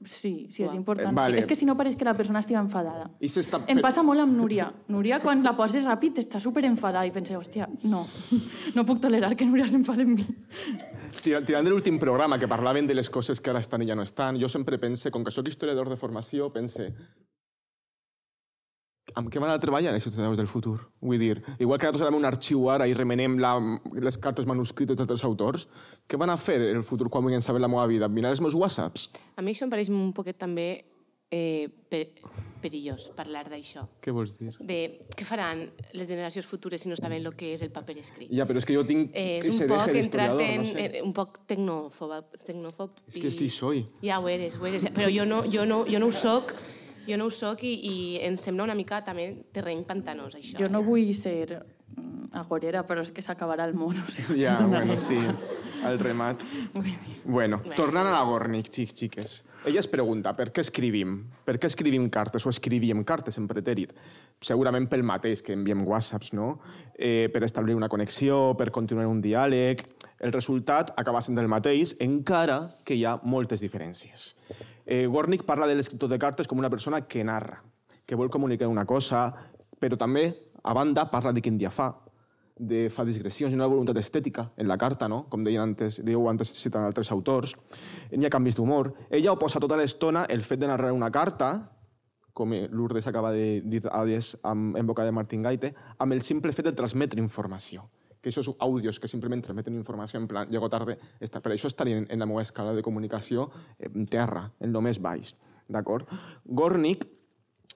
Sí, 0.04 0.48
sí, 0.50 0.62
és 0.62 0.74
important. 0.78 1.10
Eh, 1.10 1.16
vale. 1.16 1.38
Sí. 1.38 1.44
És 1.44 1.48
que 1.50 1.56
si 1.58 1.66
no 1.66 1.74
pareix 1.78 1.96
que 1.98 2.06
la 2.06 2.14
persona 2.18 2.42
estigui 2.44 2.58
enfadada. 2.60 3.08
I 3.18 3.30
s'està... 3.34 3.64
Em 3.70 3.80
passa 3.82 4.04
molt 4.06 4.22
amb 4.22 4.36
Núria. 4.38 4.68
Núria, 4.94 5.18
quan 5.24 5.42
la 5.46 5.56
poses 5.58 5.86
ràpid, 5.86 6.20
està 6.22 6.42
super 6.42 6.66
enfadada 6.70 7.06
i 7.10 7.14
pensa, 7.14 7.38
hòstia, 7.38 7.66
no, 7.90 8.04
no 8.78 8.86
puc 8.86 9.02
tolerar 9.02 9.34
que 9.38 9.48
Núria 9.50 9.66
s'enfade 9.70 10.06
amb 10.06 10.20
mi. 10.20 10.28
Tira- 11.24 11.42
Tirant 11.46 11.66
de 11.66 11.72
l'últim 11.72 11.98
programa 12.00 12.38
que 12.40 12.48
parlaven 12.48 12.88
de 12.88 12.94
les 12.96 13.10
coses 13.10 13.40
que 13.42 13.50
ara 13.52 13.60
estan 13.64 13.82
i 13.82 13.88
ja 13.90 13.96
no 13.96 14.04
estan, 14.04 14.38
jo 14.40 14.50
sempre 14.50 14.78
pense, 14.78 15.12
com 15.12 15.24
que 15.24 15.32
sóc 15.32 15.48
historiador 15.48 15.90
de 15.90 15.98
formació, 15.98 16.52
pense 16.54 16.92
amb 19.18 19.32
què 19.34 19.40
van 19.42 19.50
a 19.50 19.58
treballar 19.58 19.94
els 19.96 20.06
historiadors 20.06 20.38
del 20.38 20.50
futur? 20.52 20.76
Vull 21.02 21.18
dir, 21.18 21.40
igual 21.64 21.80
que 21.80 21.88
nosaltres 21.88 22.06
anem 22.10 22.20
un 22.20 22.28
arxiu 22.28 22.68
ara 22.70 22.86
i 22.86 22.94
remenem 22.94 23.38
la, 23.42 23.54
les 24.04 24.18
cartes 24.22 24.46
manuscrites 24.46 24.98
d'altres 25.00 25.24
autors, 25.26 25.64
què 26.06 26.20
van 26.22 26.30
a 26.30 26.36
fer 26.38 26.60
en 26.68 26.82
el 26.82 26.86
futur 26.86 27.08
quan 27.10 27.24
vulguin 27.26 27.42
saber 27.42 27.62
la 27.64 27.70
meva 27.72 27.88
vida? 27.90 28.10
Mirar 28.12 28.34
els 28.36 28.42
meus 28.44 28.54
whatsapps? 28.54 29.08
A 29.38 29.42
mi 29.42 29.56
això 29.56 29.66
em 29.66 29.72
pareix 29.74 29.90
un 29.90 30.12
poquet 30.14 30.38
també 30.38 30.68
eh, 31.32 31.68
per, 31.90 32.08
perillós 32.62 33.08
parlar 33.16 33.46
d'això. 33.52 33.84
Què 34.04 34.14
vols 34.16 34.36
dir? 34.40 34.54
De 34.60 34.78
què 35.16 35.26
faran 35.28 35.66
les 35.94 36.08
generacions 36.10 36.48
futures 36.48 36.82
si 36.82 36.90
no 36.90 36.98
saben 37.00 37.20
el 37.20 37.36
que 37.38 37.54
és 37.56 37.64
el 37.66 37.72
paper 37.74 37.98
escrit? 38.02 38.32
Ja, 38.34 38.48
però 38.50 38.62
és 38.62 38.68
que 38.68 38.76
jo 38.76 38.84
tinc 38.88 39.12
Eh, 39.14 39.40
que 39.44 39.52
se 39.52 39.66
un 39.66 39.74
poc 39.74 39.86
deje 39.86 39.98
d'historiador, 39.98 40.42
en, 40.42 40.64
no 40.64 40.72
sé. 40.72 40.86
en, 40.86 41.06
un 41.06 41.14
poc 41.14 41.40
tecnòfob, 41.48 42.34
tecnòfob 42.46 43.04
És 43.08 43.22
que 43.22 43.32
sí 43.32 43.50
soy. 43.54 43.86
Ja 44.04 44.20
ho 44.20 44.28
eres, 44.32 44.58
ho 44.58 44.66
eres. 44.66 44.90
Però 44.96 45.10
jo 45.14 45.26
no, 45.26 45.44
jo 45.46 45.66
no, 45.66 45.84
jo 45.88 46.00
no 46.00 46.10
ho 46.10 46.16
soc, 46.16 46.56
jo 47.08 47.18
no 47.18 47.30
ho 47.30 47.32
soc 47.32 47.64
i, 47.64 47.74
i 47.78 47.96
em 48.28 48.38
sembla 48.42 48.68
una 48.68 48.76
mica 48.76 49.04
també 49.06 49.30
terreny 49.54 49.86
pantanós, 49.88 50.36
això. 50.36 50.58
Jo 50.60 50.72
no 50.72 50.84
vull 50.84 51.14
ser 51.16 51.62
agorera, 52.38 52.84
però 52.88 53.02
és 53.02 53.12
que 53.12 53.24
s'acabarà 53.26 53.66
el 53.68 53.74
món. 53.78 53.98
O 53.98 54.12
sigui, 54.14 54.42
Ja, 54.44 54.60
no 54.62 54.70
bueno, 54.70 54.98
sí, 54.98 55.18
el 55.86 56.00
remat. 56.00 56.44
Bueno, 57.26 57.62
tornant 57.76 58.08
a 58.08 58.14
la 58.14 58.24
Gornick, 58.28 58.70
xics, 58.72 58.96
xiques. 58.96 59.38
Ella 59.68 59.82
es 59.82 59.88
pregunta 59.92 60.36
per 60.38 60.52
què 60.54 60.62
escrivim? 60.64 61.18
Per 61.44 61.58
què 61.58 61.68
escrivim 61.68 62.08
cartes 62.14 62.46
o 62.46 62.54
escrivíem 62.54 63.04
cartes 63.04 63.38
en 63.42 63.48
pretèrit? 63.50 63.94
Segurament 64.40 64.86
pel 64.88 65.04
mateix 65.04 65.42
que 65.42 65.56
enviem 65.58 65.82
whatsapps, 65.88 66.32
no? 66.38 66.60
Eh, 66.94 67.28
per 67.34 67.42
establir 67.44 67.76
una 67.76 67.90
connexió, 67.90 68.56
per 68.58 68.72
continuar 68.72 69.08
un 69.08 69.22
diàleg... 69.22 69.86
El 70.18 70.32
resultat 70.34 70.96
acaba 70.98 71.20
sent 71.22 71.38
el 71.38 71.46
mateix, 71.46 71.92
encara 72.02 72.72
que 72.82 72.96
hi 72.98 73.04
ha 73.06 73.20
moltes 73.22 73.62
diferències. 73.62 74.32
Eh, 74.90 75.06
Gornick 75.06 75.44
parla 75.46 75.68
de 75.70 75.76
l'escriptor 75.78 76.10
de 76.10 76.18
cartes 76.18 76.50
com 76.50 76.58
una 76.58 76.72
persona 76.74 77.04
que 77.06 77.22
narra, 77.22 77.60
que 78.04 78.18
vol 78.18 78.32
comunicar 78.34 78.66
una 78.66 78.88
cosa, 78.90 79.28
però 79.78 79.94
també, 79.94 80.32
a 80.64 80.74
banda, 80.74 81.08
parla 81.12 81.34
de 81.34 81.42
quin 81.42 81.58
dia 81.58 81.72
fa, 81.72 81.92
de 82.58 82.88
fa 82.90 83.06
digressions, 83.06 83.54
hi 83.54 83.56
ha 83.56 83.62
una 83.62 83.70
voluntat 83.70 83.98
estètica 84.02 84.48
en 84.58 84.68
la 84.68 84.78
carta, 84.78 85.08
no? 85.08 85.26
com 85.30 85.44
deien 85.46 85.62
antes, 85.62 86.02
diu 86.06 86.26
antes 86.30 86.52
citant 86.58 86.88
altres 86.88 87.12
autors. 87.14 87.54
Hi 88.12 88.26
ha 88.26 88.34
canvis 88.34 88.58
d'humor. 88.58 88.94
Ella 89.10 89.36
oposa 89.36 89.62
tota 89.62 89.78
l'estona 89.78 90.26
el 90.26 90.42
fet 90.42 90.64
de 90.64 90.72
narrar 90.72 90.94
una 90.96 91.12
carta, 91.12 91.52
com 92.34 92.54
Lourdes 92.70 93.08
acaba 93.10 93.32
de 93.34 93.62
dir 93.66 93.82
amb, 93.90 94.76
en 94.78 94.86
boca 94.86 95.06
de 95.06 95.12
Martin 95.12 95.42
Gaite, 95.42 95.74
amb 95.98 96.14
el 96.14 96.22
simple 96.22 96.54
fet 96.54 96.70
de 96.70 96.76
transmetre 96.78 97.22
informació 97.22 97.88
que 98.22 98.32
aquests 98.34 98.58
àudios 98.60 99.00
que 99.00 99.08
simplement 99.08 99.42
transmeten 99.44 99.76
informació 99.78 100.20
en 100.20 100.28
plan, 100.28 100.50
llego 100.52 100.70
tarde, 100.70 100.98
està, 101.22 101.40
per 101.40 101.54
això 101.54 101.70
estarien 101.70 102.08
en 102.10 102.20
la 102.20 102.26
meva 102.26 102.42
escala 102.42 102.74
de 102.76 102.84
comunicació 102.84 103.50
en 103.80 104.08
terra, 104.10 104.50
en 104.60 104.74
el 104.74 104.82
més 104.84 105.00
baix. 105.00 105.36
D'acord? 105.68 106.10
Gornick 106.44 107.06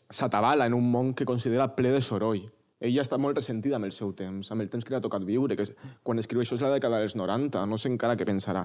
s'atabala 0.09 0.65
en 0.67 0.73
un 0.73 0.89
món 0.91 1.13
que 1.13 1.27
considera 1.29 1.69
ple 1.75 1.93
de 1.93 2.01
soroll. 2.01 2.49
Ella 2.81 3.03
està 3.05 3.19
molt 3.21 3.37
ressentida 3.37 3.77
amb 3.77 3.85
el 3.85 3.93
seu 3.93 4.09
temps, 4.17 4.47
amb 4.51 4.63
el 4.63 4.69
temps 4.71 4.83
que 4.85 4.89
li 4.93 4.97
ha 4.97 5.03
tocat 5.03 5.21
viure, 5.25 5.53
que 5.57 5.67
quan 6.01 6.17
escriu 6.17 6.41
això 6.41 6.55
és 6.57 6.63
la 6.65 6.71
dècada 6.73 6.97
dels 7.03 7.13
90, 7.13 7.61
no 7.69 7.77
sé 7.77 7.91
encara 7.91 8.15
què 8.17 8.25
pensarà. 8.25 8.63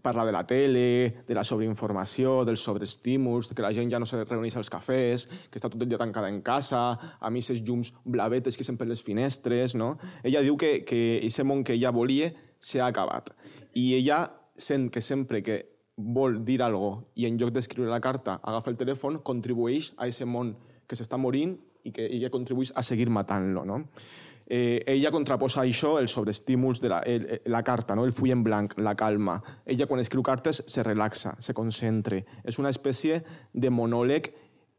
Parla 0.00 0.24
de 0.24 0.32
la 0.32 0.40
tele, 0.48 0.84
de 1.28 1.36
la 1.36 1.44
sobreinformació, 1.44 2.46
dels 2.48 2.64
sobreestímuls, 2.64 3.50
que 3.52 3.64
la 3.64 3.74
gent 3.76 3.92
ja 3.92 4.00
no 4.00 4.08
se 4.08 4.22
reuneix 4.24 4.56
als 4.56 4.72
cafès, 4.72 5.26
que 5.52 5.60
està 5.60 5.68
tot 5.68 5.84
el 5.84 5.90
dia 5.90 6.00
tancada 6.00 6.30
en 6.32 6.40
casa, 6.40 6.80
a 7.20 7.30
mi 7.30 7.42
aquests 7.44 7.60
llums 7.68 7.92
blavetes 8.04 8.56
que 8.56 8.64
sempre 8.64 8.88
les 8.88 9.02
finestres, 9.04 9.76
no? 9.76 9.98
Ella 10.24 10.40
diu 10.40 10.56
que, 10.56 10.78
que 10.88 11.02
aquest 11.18 11.44
món 11.44 11.60
que 11.60 11.76
ella 11.76 11.92
volia 11.92 12.30
s'ha 12.56 12.86
acabat. 12.86 13.34
I 13.76 13.98
ella 13.98 14.24
sent 14.56 14.88
que 14.94 15.02
sempre 15.04 15.42
que 15.42 15.58
vol 15.96 16.40
dir 16.46 16.62
algo 16.62 17.12
i 17.20 17.26
en 17.28 17.36
lloc 17.36 17.52
d'escriure 17.52 17.90
la 17.90 18.00
carta 18.00 18.38
agafa 18.40 18.72
el 18.72 18.80
telèfon, 18.80 19.20
contribueix 19.20 19.92
a 19.98 20.06
aquest 20.06 20.24
món 20.24 20.54
que 20.88 20.96
s'està 20.96 21.20
morint 21.20 21.58
i 21.84 21.92
que 21.92 22.06
ella 22.06 22.30
contribueix 22.30 22.72
a 22.76 22.82
seguir 22.82 23.08
matant-lo. 23.10 23.64
No? 23.66 23.78
Eh, 24.46 24.82
ella 24.86 25.12
contraposa 25.14 25.62
això 25.62 25.94
els 26.00 26.12
sobreestímuls 26.12 26.82
de 26.82 26.90
la, 26.92 27.00
el, 27.08 27.28
la 27.48 27.62
carta, 27.64 27.94
no? 27.96 28.04
el 28.04 28.12
full 28.12 28.34
en 28.34 28.42
blanc, 28.44 28.74
la 28.78 28.94
calma. 28.98 29.38
Ella, 29.64 29.86
quan 29.88 30.02
escriu 30.02 30.22
cartes, 30.26 30.62
se 30.66 30.82
relaxa, 30.84 31.36
se 31.40 31.54
concentra. 31.54 32.18
És 32.44 32.58
una 32.60 32.72
espècie 32.74 33.22
de 33.52 33.70
monòleg 33.72 34.32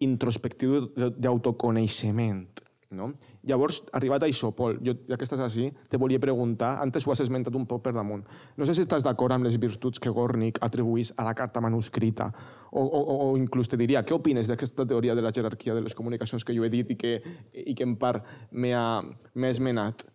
introspectiu 0.06 0.91
d'autoconeixement. 0.93 2.45
No? 2.93 3.14
Llavors, 3.44 3.82
arribat 3.91 4.24
a 4.24 4.28
això, 4.32 4.54
Pol, 4.56 4.78
jo, 4.80 4.94
ja 5.10 5.18
que 5.20 5.26
estàs 5.28 5.41
així, 5.44 5.66
te 5.91 6.00
volia 6.00 6.22
preguntar, 6.24 6.78
antes 6.80 7.04
ho 7.04 7.12
has 7.12 7.20
esmentat 7.26 7.56
un 7.60 7.66
poc 7.68 7.82
per 7.84 7.91
damunt, 7.91 8.24
no 8.56 8.66
sé 8.66 8.76
si 8.78 8.86
estàs 8.86 9.04
d'acord 9.04 9.36
amb 9.36 9.44
les 9.44 9.58
virtuts 9.60 10.00
que 10.00 10.14
Gornick 10.16 10.62
atribuís 10.64 11.12
a 11.20 11.26
la 11.28 11.34
carta 11.36 11.60
manuscrita, 11.60 12.30
o, 12.72 12.82
o, 12.82 13.02
o 13.28 13.28
inclús 13.38 13.68
te 13.68 13.78
diria, 13.78 14.06
què 14.08 14.16
opines 14.16 14.48
d'aquesta 14.48 14.88
teoria 14.88 15.16
de 15.16 15.22
la 15.22 15.34
jerarquia 15.36 15.76
de 15.76 15.84
les 15.84 15.96
comunicacions 15.96 16.48
que 16.48 16.56
jo 16.56 16.64
he 16.64 16.72
dit 16.72 16.96
i 16.96 16.98
que, 16.98 17.14
i 17.52 17.76
que 17.76 17.84
en 17.84 17.98
part 18.00 18.24
m'he 18.52 18.74
m'he 19.36 19.52
esmenat? 19.52 20.08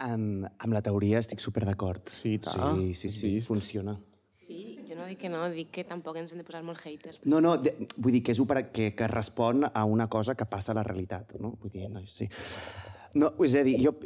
Amb, 0.00 0.48
amb 0.48 0.72
la 0.72 0.80
teoria 0.80 1.20
estic 1.20 1.44
super 1.44 1.66
d'acord. 1.68 2.08
Sí, 2.08 2.38
ta. 2.40 2.72
sí, 2.72 2.94
sí, 2.94 3.10
sí, 3.12 3.34
Vist. 3.34 3.52
funciona. 3.52 3.98
Sí, 4.40 4.79
dic 5.10 5.24
que 5.24 5.30
no, 5.32 5.42
dic 5.52 5.72
que 5.74 5.84
tampoc 5.88 6.18
ens 6.20 6.32
hem 6.32 6.40
de 6.40 6.46
posar 6.46 6.62
molt 6.66 6.80
haters. 6.84 7.20
No, 7.24 7.40
no, 7.44 7.56
de, 7.60 7.74
vull 7.98 8.14
dir 8.14 8.22
que 8.26 8.34
és 8.34 8.40
un 8.42 8.48
que, 8.72 8.92
que 8.96 9.10
respon 9.10 9.66
a 9.66 9.84
una 9.84 10.08
cosa 10.08 10.34
que 10.34 10.46
passa 10.46 10.72
a 10.72 10.78
la 10.78 10.86
realitat, 10.86 11.36
no? 11.40 11.56
Vull 11.60 11.74
dir, 11.74 11.88
no, 11.90 12.04
sí. 12.06 12.28
No, 13.14 13.32
és 13.42 13.56
a 13.58 13.64
dir, 13.66 13.74
jo 13.82 13.96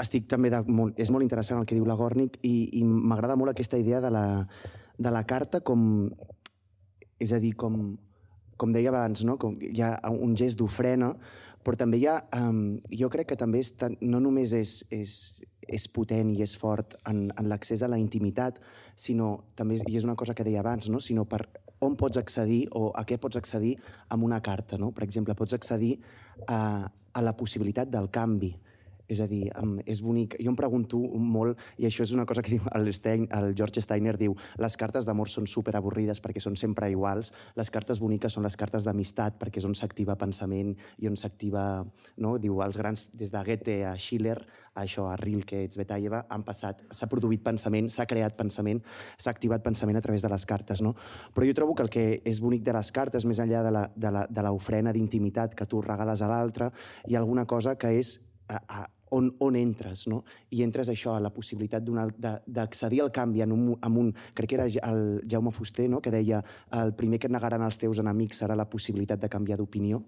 estic 0.00 0.28
també 0.30 0.48
de, 0.52 0.62
molt, 0.64 0.96
és 1.00 1.10
molt 1.12 1.24
interessant 1.26 1.60
el 1.60 1.66
que 1.68 1.76
diu 1.76 1.84
la 1.84 1.98
Gornick 2.00 2.38
i, 2.42 2.80
i 2.80 2.84
m'agrada 2.84 3.36
molt 3.36 3.52
aquesta 3.52 3.76
idea 3.80 4.00
de 4.00 4.10
la, 4.14 4.24
de 4.98 5.12
la 5.12 5.24
carta 5.28 5.60
com... 5.60 6.10
És 7.20 7.30
a 7.32 7.38
dir, 7.40 7.52
com, 7.56 7.94
com 8.58 8.72
deia 8.74 8.90
abans, 8.90 9.22
no? 9.24 9.36
com 9.40 9.54
hi 9.62 9.82
ha 9.84 9.94
un 10.10 10.34
gest 10.36 10.58
d'ofrena, 10.58 11.12
però 11.64 11.78
també 11.80 12.00
hi 12.00 12.08
ha... 12.10 12.18
Um, 12.36 12.80
jo 12.92 13.10
crec 13.12 13.30
que 13.32 13.38
també 13.40 13.60
és 13.64 13.74
tan, 13.80 13.98
no 14.00 14.20
només 14.22 14.52
és, 14.56 14.78
és, 14.92 15.18
és 15.68 15.86
potent 15.88 16.32
i 16.34 16.42
és 16.44 16.56
fort 16.58 16.96
en, 17.10 17.26
en 17.34 17.48
l'accés 17.50 17.82
a 17.82 17.90
la 17.90 17.98
intimitat, 18.00 18.60
sinó 18.96 19.30
també, 19.56 19.80
i 19.88 19.98
és 19.98 20.06
una 20.06 20.16
cosa 20.16 20.34
que 20.34 20.46
deia 20.46 20.62
abans, 20.64 20.88
no? 20.88 21.00
sinó 21.00 21.24
per 21.28 21.44
on 21.84 21.96
pots 22.00 22.18
accedir 22.20 22.64
o 22.78 22.88
a 22.96 23.04
què 23.04 23.18
pots 23.20 23.36
accedir 23.36 23.74
amb 24.14 24.24
una 24.24 24.40
carta. 24.40 24.78
No? 24.80 24.92
Per 24.94 25.04
exemple, 25.04 25.36
pots 25.36 25.56
accedir 25.56 25.96
a, 26.46 26.88
a 26.88 27.22
la 27.22 27.34
possibilitat 27.36 27.90
del 27.92 28.08
canvi. 28.10 28.54
És 29.08 29.20
a 29.20 29.26
dir, 29.28 29.50
és 29.86 30.00
bonic. 30.00 30.36
Jo 30.40 30.52
em 30.52 30.56
pregunto 30.58 30.98
molt, 31.20 31.60
i 31.78 31.88
això 31.88 32.04
és 32.06 32.14
una 32.16 32.24
cosa 32.26 32.42
que 32.42 32.54
diu 32.54 32.64
el, 32.74 32.88
Stein, 32.94 33.26
el 33.36 33.52
George 33.56 33.82
Steiner, 33.84 34.16
diu 34.20 34.36
les 34.60 34.76
cartes 34.80 35.04
d'amor 35.04 35.28
són 35.28 35.48
super 35.50 35.76
avorrides 35.76 36.22
perquè 36.24 36.40
són 36.40 36.56
sempre 36.56 36.88
iguals, 36.92 37.32
les 37.58 37.70
cartes 37.70 38.00
boniques 38.00 38.32
són 38.32 38.46
les 38.46 38.56
cartes 38.56 38.86
d'amistat 38.86 39.38
perquè 39.40 39.60
és 39.60 39.68
on 39.68 39.76
s'activa 39.76 40.16
pensament 40.20 40.74
i 41.02 41.10
on 41.10 41.18
s'activa, 41.20 41.84
no? 42.16 42.36
diu, 42.40 42.60
els 42.64 42.78
grans, 42.80 43.06
des 43.12 43.32
de 43.34 43.44
Goethe 43.44 43.78
a 43.88 43.94
Schiller, 44.00 44.38
a 44.74 44.82
això, 44.82 45.06
a 45.10 45.16
Rilke, 45.16 45.62
Tsvetaeva, 45.70 46.24
han 46.32 46.42
passat, 46.46 46.82
s'ha 46.90 47.08
produït 47.10 47.44
pensament, 47.44 47.90
s'ha 47.92 48.08
creat 48.10 48.36
pensament, 48.38 48.82
s'ha 49.18 49.30
activat 49.34 49.62
pensament 49.62 50.00
a 50.00 50.02
través 50.04 50.24
de 50.24 50.30
les 50.32 50.46
cartes, 50.48 50.82
no? 50.82 50.94
Però 51.34 51.46
jo 51.46 51.54
trobo 51.54 51.76
que 51.78 51.86
el 51.86 51.92
que 51.94 52.06
és 52.26 52.42
bonic 52.42 52.64
de 52.66 52.74
les 52.74 52.90
cartes, 52.94 53.24
més 53.24 53.40
enllà 53.42 53.62
de 53.94 54.46
l'ofrena 54.46 54.92
d'intimitat 54.92 55.54
que 55.54 55.68
tu 55.70 55.82
regales 55.84 56.22
a 56.22 56.30
l'altre, 56.30 56.72
hi 57.06 57.14
ha 57.14 57.22
alguna 57.22 57.46
cosa 57.46 57.78
que 57.78 57.94
és 58.00 58.16
a, 58.48 58.60
a, 58.68 58.90
on, 59.14 59.28
on 59.38 59.56
entres, 59.56 60.06
no? 60.10 60.24
I 60.50 60.62
entres 60.64 60.88
això, 60.90 61.14
a 61.14 61.22
la 61.22 61.30
possibilitat 61.30 61.84
d'accedir 62.46 63.00
al 63.04 63.12
canvi 63.14 63.44
en 63.44 63.52
un, 63.54 63.66
amb 63.80 64.00
un... 64.00 64.12
Crec 64.34 64.50
que 64.50 64.56
era 64.58 64.66
el 64.66 65.22
Jaume 65.30 65.52
Fuster, 65.54 65.88
no?, 65.90 66.00
que 66.02 66.10
deia 66.10 66.42
el 66.74 66.94
primer 66.98 67.20
que 67.22 67.28
et 67.30 67.34
negaran 67.34 67.62
els 67.62 67.78
teus 67.78 68.00
enemics 68.02 68.42
serà 68.42 68.56
la 68.58 68.66
possibilitat 68.70 69.22
de 69.22 69.30
canviar 69.30 69.58
d'opinió. 69.60 70.02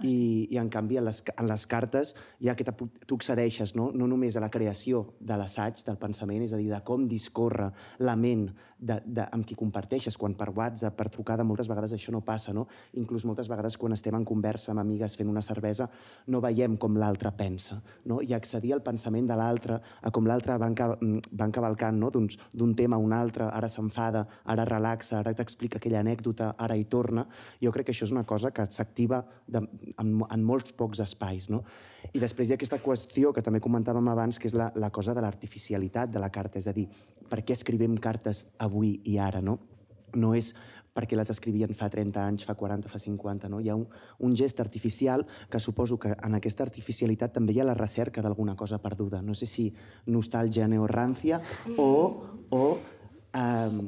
I, 0.00 0.48
I, 0.50 0.56
en 0.60 0.70
canvi, 0.72 0.96
en 0.96 1.04
les, 1.08 1.22
en 1.36 1.48
les 1.48 1.66
cartes 1.68 2.14
ja 2.40 2.54
que 2.56 2.64
t'apu- 2.64 2.88
tu 3.06 3.18
accedeixes 3.20 3.74
no? 3.76 3.90
no 3.92 4.06
només 4.08 4.36
a 4.36 4.40
la 4.40 4.48
creació 4.52 5.02
de 5.20 5.36
l'assaig, 5.36 5.82
del 5.84 5.98
pensament, 6.00 6.44
és 6.46 6.54
a 6.56 6.60
dir, 6.60 6.70
de 6.72 6.80
com 6.84 7.04
discorre 7.08 7.68
la 8.00 8.16
ment 8.16 8.48
de, 8.80 8.96
de, 9.04 9.26
amb 9.32 9.44
qui 9.46 9.56
comparteixes, 9.58 10.16
quan 10.16 10.34
per 10.38 10.48
WhatsApp, 10.56 10.96
per 10.96 11.08
trucada, 11.12 11.44
moltes 11.44 11.68
vegades 11.68 11.92
això 11.94 12.12
no 12.14 12.22
passa, 12.24 12.54
no? 12.56 12.66
Inclús 12.98 13.26
moltes 13.28 13.50
vegades 13.50 13.76
quan 13.80 13.92
estem 13.92 14.16
en 14.16 14.24
conversa 14.24 14.72
amb 14.72 14.82
amigues 14.82 15.16
fent 15.18 15.28
una 15.30 15.42
cervesa, 15.44 15.88
no 16.32 16.40
veiem 16.40 16.78
com 16.80 16.96
l'altre 17.00 17.32
pensa, 17.36 17.80
no? 18.08 18.20
I 18.24 18.34
accedir 18.36 18.72
al 18.74 18.82
pensament 18.86 19.28
de 19.28 19.36
l'altre, 19.36 19.80
a 20.00 20.12
com 20.14 20.26
l'altre 20.28 20.56
va, 20.60 20.70
enca 20.72 20.88
va 20.96 21.48
encavalcant 21.48 22.00
no? 22.00 22.10
d'un 22.10 22.74
tema 22.74 22.96
a 22.96 23.04
un 23.04 23.12
altre, 23.12 23.50
ara 23.52 23.68
s'enfada, 23.68 24.24
ara 24.44 24.64
relaxa, 24.68 25.20
ara 25.20 25.34
t'explica 25.36 25.78
aquella 25.78 26.00
anècdota, 26.00 26.54
ara 26.58 26.76
hi 26.76 26.86
torna, 26.90 27.26
jo 27.60 27.72
crec 27.74 27.90
que 27.90 27.96
això 27.96 28.08
és 28.08 28.14
una 28.16 28.24
cosa 28.24 28.50
que 28.54 28.66
s'activa 28.70 29.22
en, 29.52 29.68
en 30.24 30.44
molts 30.44 30.72
pocs 30.76 31.04
espais, 31.04 31.50
no? 31.52 31.64
I 32.12 32.20
després 32.22 32.48
hi 32.48 32.54
ha 32.54 32.58
aquesta 32.58 32.80
qüestió 32.82 33.32
que 33.34 33.44
també 33.44 33.60
comentàvem 33.62 34.08
abans, 34.12 34.38
que 34.38 34.48
és 34.50 34.56
la, 34.56 34.70
la 34.74 34.90
cosa 34.90 35.14
de 35.14 35.22
l'artificialitat 35.24 36.10
de 36.10 36.22
la 36.22 36.30
carta, 36.32 36.58
és 36.58 36.68
a 36.70 36.74
dir, 36.76 36.88
per 37.30 37.42
què 37.44 37.54
escrivim 37.54 37.96
cartes 38.02 38.46
avui 38.58 38.96
i 39.04 39.18
ara, 39.18 39.42
no? 39.44 39.58
No 40.18 40.34
és 40.34 40.54
perquè 40.94 41.16
les 41.16 41.30
escrivien 41.30 41.70
fa 41.78 41.88
30 41.90 42.18
anys, 42.18 42.44
fa 42.46 42.56
40, 42.58 42.90
fa 42.90 42.98
50, 42.98 43.48
no? 43.52 43.60
Hi 43.62 43.70
ha 43.70 43.76
un, 43.78 43.86
un 44.26 44.34
gest 44.36 44.60
artificial 44.60 45.24
que 45.50 45.60
suposo 45.62 45.98
que 46.02 46.12
en 46.16 46.34
aquesta 46.38 46.66
artificialitat 46.66 47.36
també 47.36 47.54
hi 47.54 47.60
ha 47.62 47.68
la 47.68 47.78
recerca 47.78 48.22
d'alguna 48.24 48.56
cosa 48.58 48.80
perduda. 48.82 49.22
No 49.22 49.36
sé 49.38 49.46
si 49.46 49.70
nostàlgia 50.10 50.68
neorrància 50.68 51.40
o, 51.78 51.90
o 52.50 52.64
um, 53.38 53.84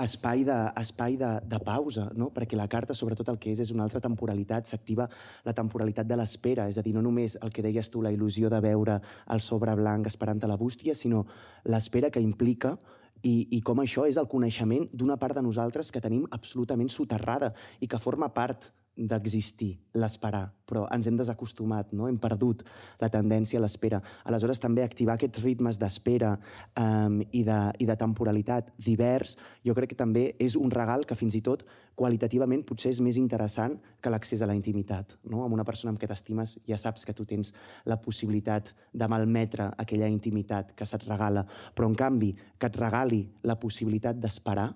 espai 0.00 0.44
de, 0.44 0.56
espai 0.80 1.16
de, 1.20 1.28
de 1.44 1.58
pausa, 1.60 2.08
no? 2.16 2.30
perquè 2.32 2.56
la 2.56 2.68
carta, 2.68 2.94
sobretot 2.96 3.28
el 3.28 3.38
que 3.38 3.52
és, 3.52 3.60
és 3.60 3.72
una 3.74 3.84
altra 3.84 4.00
temporalitat, 4.00 4.70
s'activa 4.70 5.08
la 5.44 5.52
temporalitat 5.52 6.08
de 6.08 6.16
l'espera, 6.16 6.68
és 6.68 6.78
a 6.80 6.84
dir, 6.84 6.94
no 6.96 7.02
només 7.04 7.36
el 7.42 7.52
que 7.52 7.64
deies 7.64 7.90
tu, 7.92 8.02
la 8.02 8.12
il·lusió 8.12 8.48
de 8.52 8.60
veure 8.64 8.98
el 9.28 9.44
sobre 9.44 9.74
blanc 9.76 10.08
esperant 10.08 10.42
a 10.42 10.50
la 10.50 10.56
bústia, 10.56 10.94
sinó 10.94 11.26
l'espera 11.64 12.10
que 12.10 12.24
implica 12.24 12.76
i, 13.22 13.48
i 13.52 13.60
com 13.60 13.82
això 13.82 14.06
és 14.08 14.18
el 14.18 14.28
coneixement 14.28 14.88
d'una 14.92 15.18
part 15.20 15.36
de 15.36 15.44
nosaltres 15.44 15.92
que 15.92 16.00
tenim 16.02 16.24
absolutament 16.30 16.90
soterrada 16.90 17.52
i 17.80 17.88
que 17.88 18.00
forma 18.00 18.32
part 18.34 18.72
d'existir, 18.92 19.78
l'esperar, 19.96 20.50
però 20.68 20.82
ens 20.92 21.06
hem 21.08 21.16
desacostumat, 21.16 21.94
no? 21.96 22.10
hem 22.10 22.18
perdut 22.20 22.60
la 23.00 23.08
tendència 23.12 23.56
a 23.56 23.62
l'espera. 23.64 24.02
Aleshores, 24.28 24.60
també 24.60 24.84
activar 24.84 25.14
aquests 25.16 25.40
ritmes 25.40 25.78
d'espera 25.80 26.34
um, 26.36 27.22
i, 27.30 27.40
de, 27.46 27.58
i 27.80 27.88
de 27.88 27.96
temporalitat 27.96 28.68
divers, 28.76 29.38
jo 29.64 29.72
crec 29.78 29.94
que 29.94 29.98
també 29.98 30.26
és 30.36 30.58
un 30.60 30.70
regal 30.70 31.06
que 31.08 31.16
fins 31.16 31.38
i 31.38 31.40
tot 31.44 31.64
qualitativament 31.96 32.66
potser 32.68 32.92
és 32.92 33.00
més 33.04 33.16
interessant 33.20 33.78
que 34.00 34.12
l'accés 34.12 34.44
a 34.44 34.50
la 34.50 34.56
intimitat. 34.58 35.16
No? 35.24 35.40
Amb 35.46 35.56
una 35.56 35.66
persona 35.68 35.94
amb 35.94 36.00
què 36.00 36.10
t'estimes 36.10 36.58
ja 36.68 36.76
saps 36.80 37.08
que 37.08 37.16
tu 37.16 37.24
tens 37.28 37.54
la 37.88 37.96
possibilitat 38.00 38.74
de 38.92 39.08
malmetre 39.08 39.70
aquella 39.80 40.12
intimitat 40.12 40.76
que 40.76 40.88
se't 40.88 41.08
regala, 41.08 41.46
però 41.72 41.88
en 41.88 41.96
canvi 41.96 42.34
que 42.58 42.68
et 42.68 42.80
regali 42.80 43.24
la 43.48 43.56
possibilitat 43.56 44.20
d'esperar, 44.20 44.68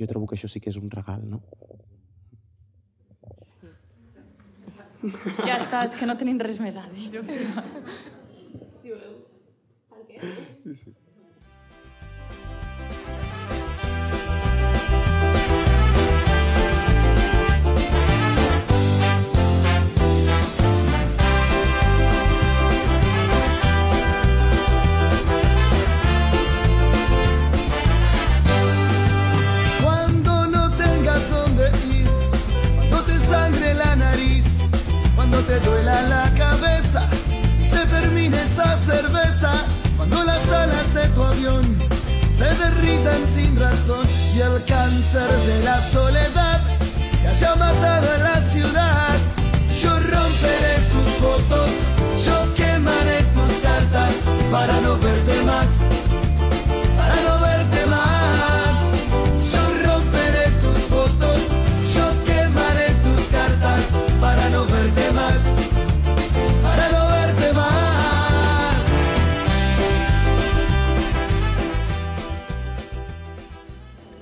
jo 0.00 0.08
trobo 0.08 0.26
que 0.26 0.40
això 0.40 0.48
sí 0.48 0.60
que 0.64 0.72
és 0.72 0.80
un 0.80 0.88
regal, 0.88 1.28
no? 1.28 1.44
Ja 5.46 5.56
està, 5.56 5.84
és 5.86 5.94
que 5.96 6.08
no 6.08 6.16
tenim 6.20 6.40
res 6.42 6.60
més 6.60 6.76
a 6.76 6.84
dir. 6.92 7.08
Sí, 10.64 10.74
sí. 10.76 10.92
Avión 41.24 41.78
se 42.36 42.44
derritan 42.44 43.20
sin 43.34 43.58
razón 43.58 44.06
y 44.34 44.40
el 44.40 44.64
cáncer 44.64 45.30
de 45.46 45.64
la 45.64 45.82
soledad 45.90 46.60
te 47.22 47.28
haya 47.28 47.54
matado 47.56 48.14
a 48.14 48.18
la 48.18 48.42
ciudad. 48.50 49.16
Yo 49.80 49.90
romperé 49.90 50.74
tus 50.92 51.08
fotos, 51.20 51.70
yo 52.24 52.54
quemaré 52.54 53.22
tus 53.34 53.58
cartas 53.62 54.14
para 54.50 54.80
no 54.80 54.98
verte 54.98 55.42
más 55.42 55.68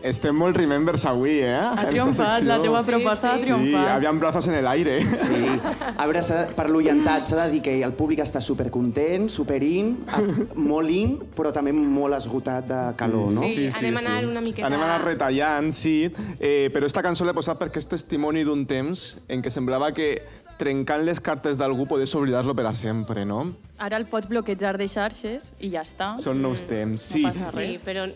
Estem 0.08 0.34
molt 0.38 0.56
remembers 0.56 1.02
avui, 1.08 1.38
eh? 1.44 1.52
Ha 1.58 1.84
triomfat, 1.90 2.42
la 2.48 2.56
teua 2.62 2.80
proposta 2.86 3.32
ha 3.32 3.36
Sí, 3.36 3.44
triomfat. 3.44 3.88
habían 3.96 4.18
brazos 4.20 4.46
en 4.48 4.54
el 4.54 4.66
aire. 4.66 5.00
Sí. 5.02 5.44
A 5.96 6.06
veure, 6.06 6.22
per 6.56 6.68
l'orientat 6.70 7.26
s'ha 7.28 7.44
de 7.44 7.52
dir 7.52 7.60
que 7.62 7.74
el 7.84 7.92
públic 7.98 8.22
està 8.24 8.40
supercontent, 8.40 9.28
superin, 9.28 9.96
molt 10.54 10.90
in, 10.90 11.18
però 11.36 11.52
també 11.52 11.72
molt 11.76 12.16
esgotat 12.16 12.66
de 12.70 12.80
calor, 12.98 13.30
no? 13.36 13.42
Sí, 13.46 13.68
anem 13.68 13.96
a 13.96 14.00
anar 14.06 14.18
una 14.30 14.40
miqueta- 14.40 14.66
Anem 14.70 14.80
a 14.80 14.84
anar 14.94 15.04
retallant, 15.04 15.70
sí. 15.72 16.10
Eh, 16.40 16.70
però 16.72 16.86
esta 16.86 17.02
cançó 17.02 17.24
l'he 17.28 17.34
posat 17.36 17.58
perquè 17.60 17.76
és 17.82 17.86
testimoni 17.88 18.44
d'un 18.44 18.64
temps 18.66 19.18
en 19.28 19.42
què 19.42 19.50
semblava 19.50 19.92
que 19.92 20.22
trencant 20.58 21.04
les 21.06 21.20
cartes 21.20 21.56
d'algú 21.58 21.86
podies 21.86 22.12
oblidar-lo 22.18 22.54
per 22.54 22.66
a 22.66 22.72
sempre, 22.74 23.24
no? 23.24 23.52
Ara 23.78 23.96
el 23.96 24.06
pots 24.10 24.26
bloquejar 24.26 24.76
de 24.78 24.88
xarxes 24.88 25.52
i 25.60 25.70
ja 25.70 25.82
està. 25.86 26.14
Són 26.18 26.40
nous 26.42 26.64
temps, 26.66 27.00
sí. 27.00 27.22
passa 27.22 27.52
res. 27.54 27.68
Sí, 27.76 27.78
però 27.84 28.08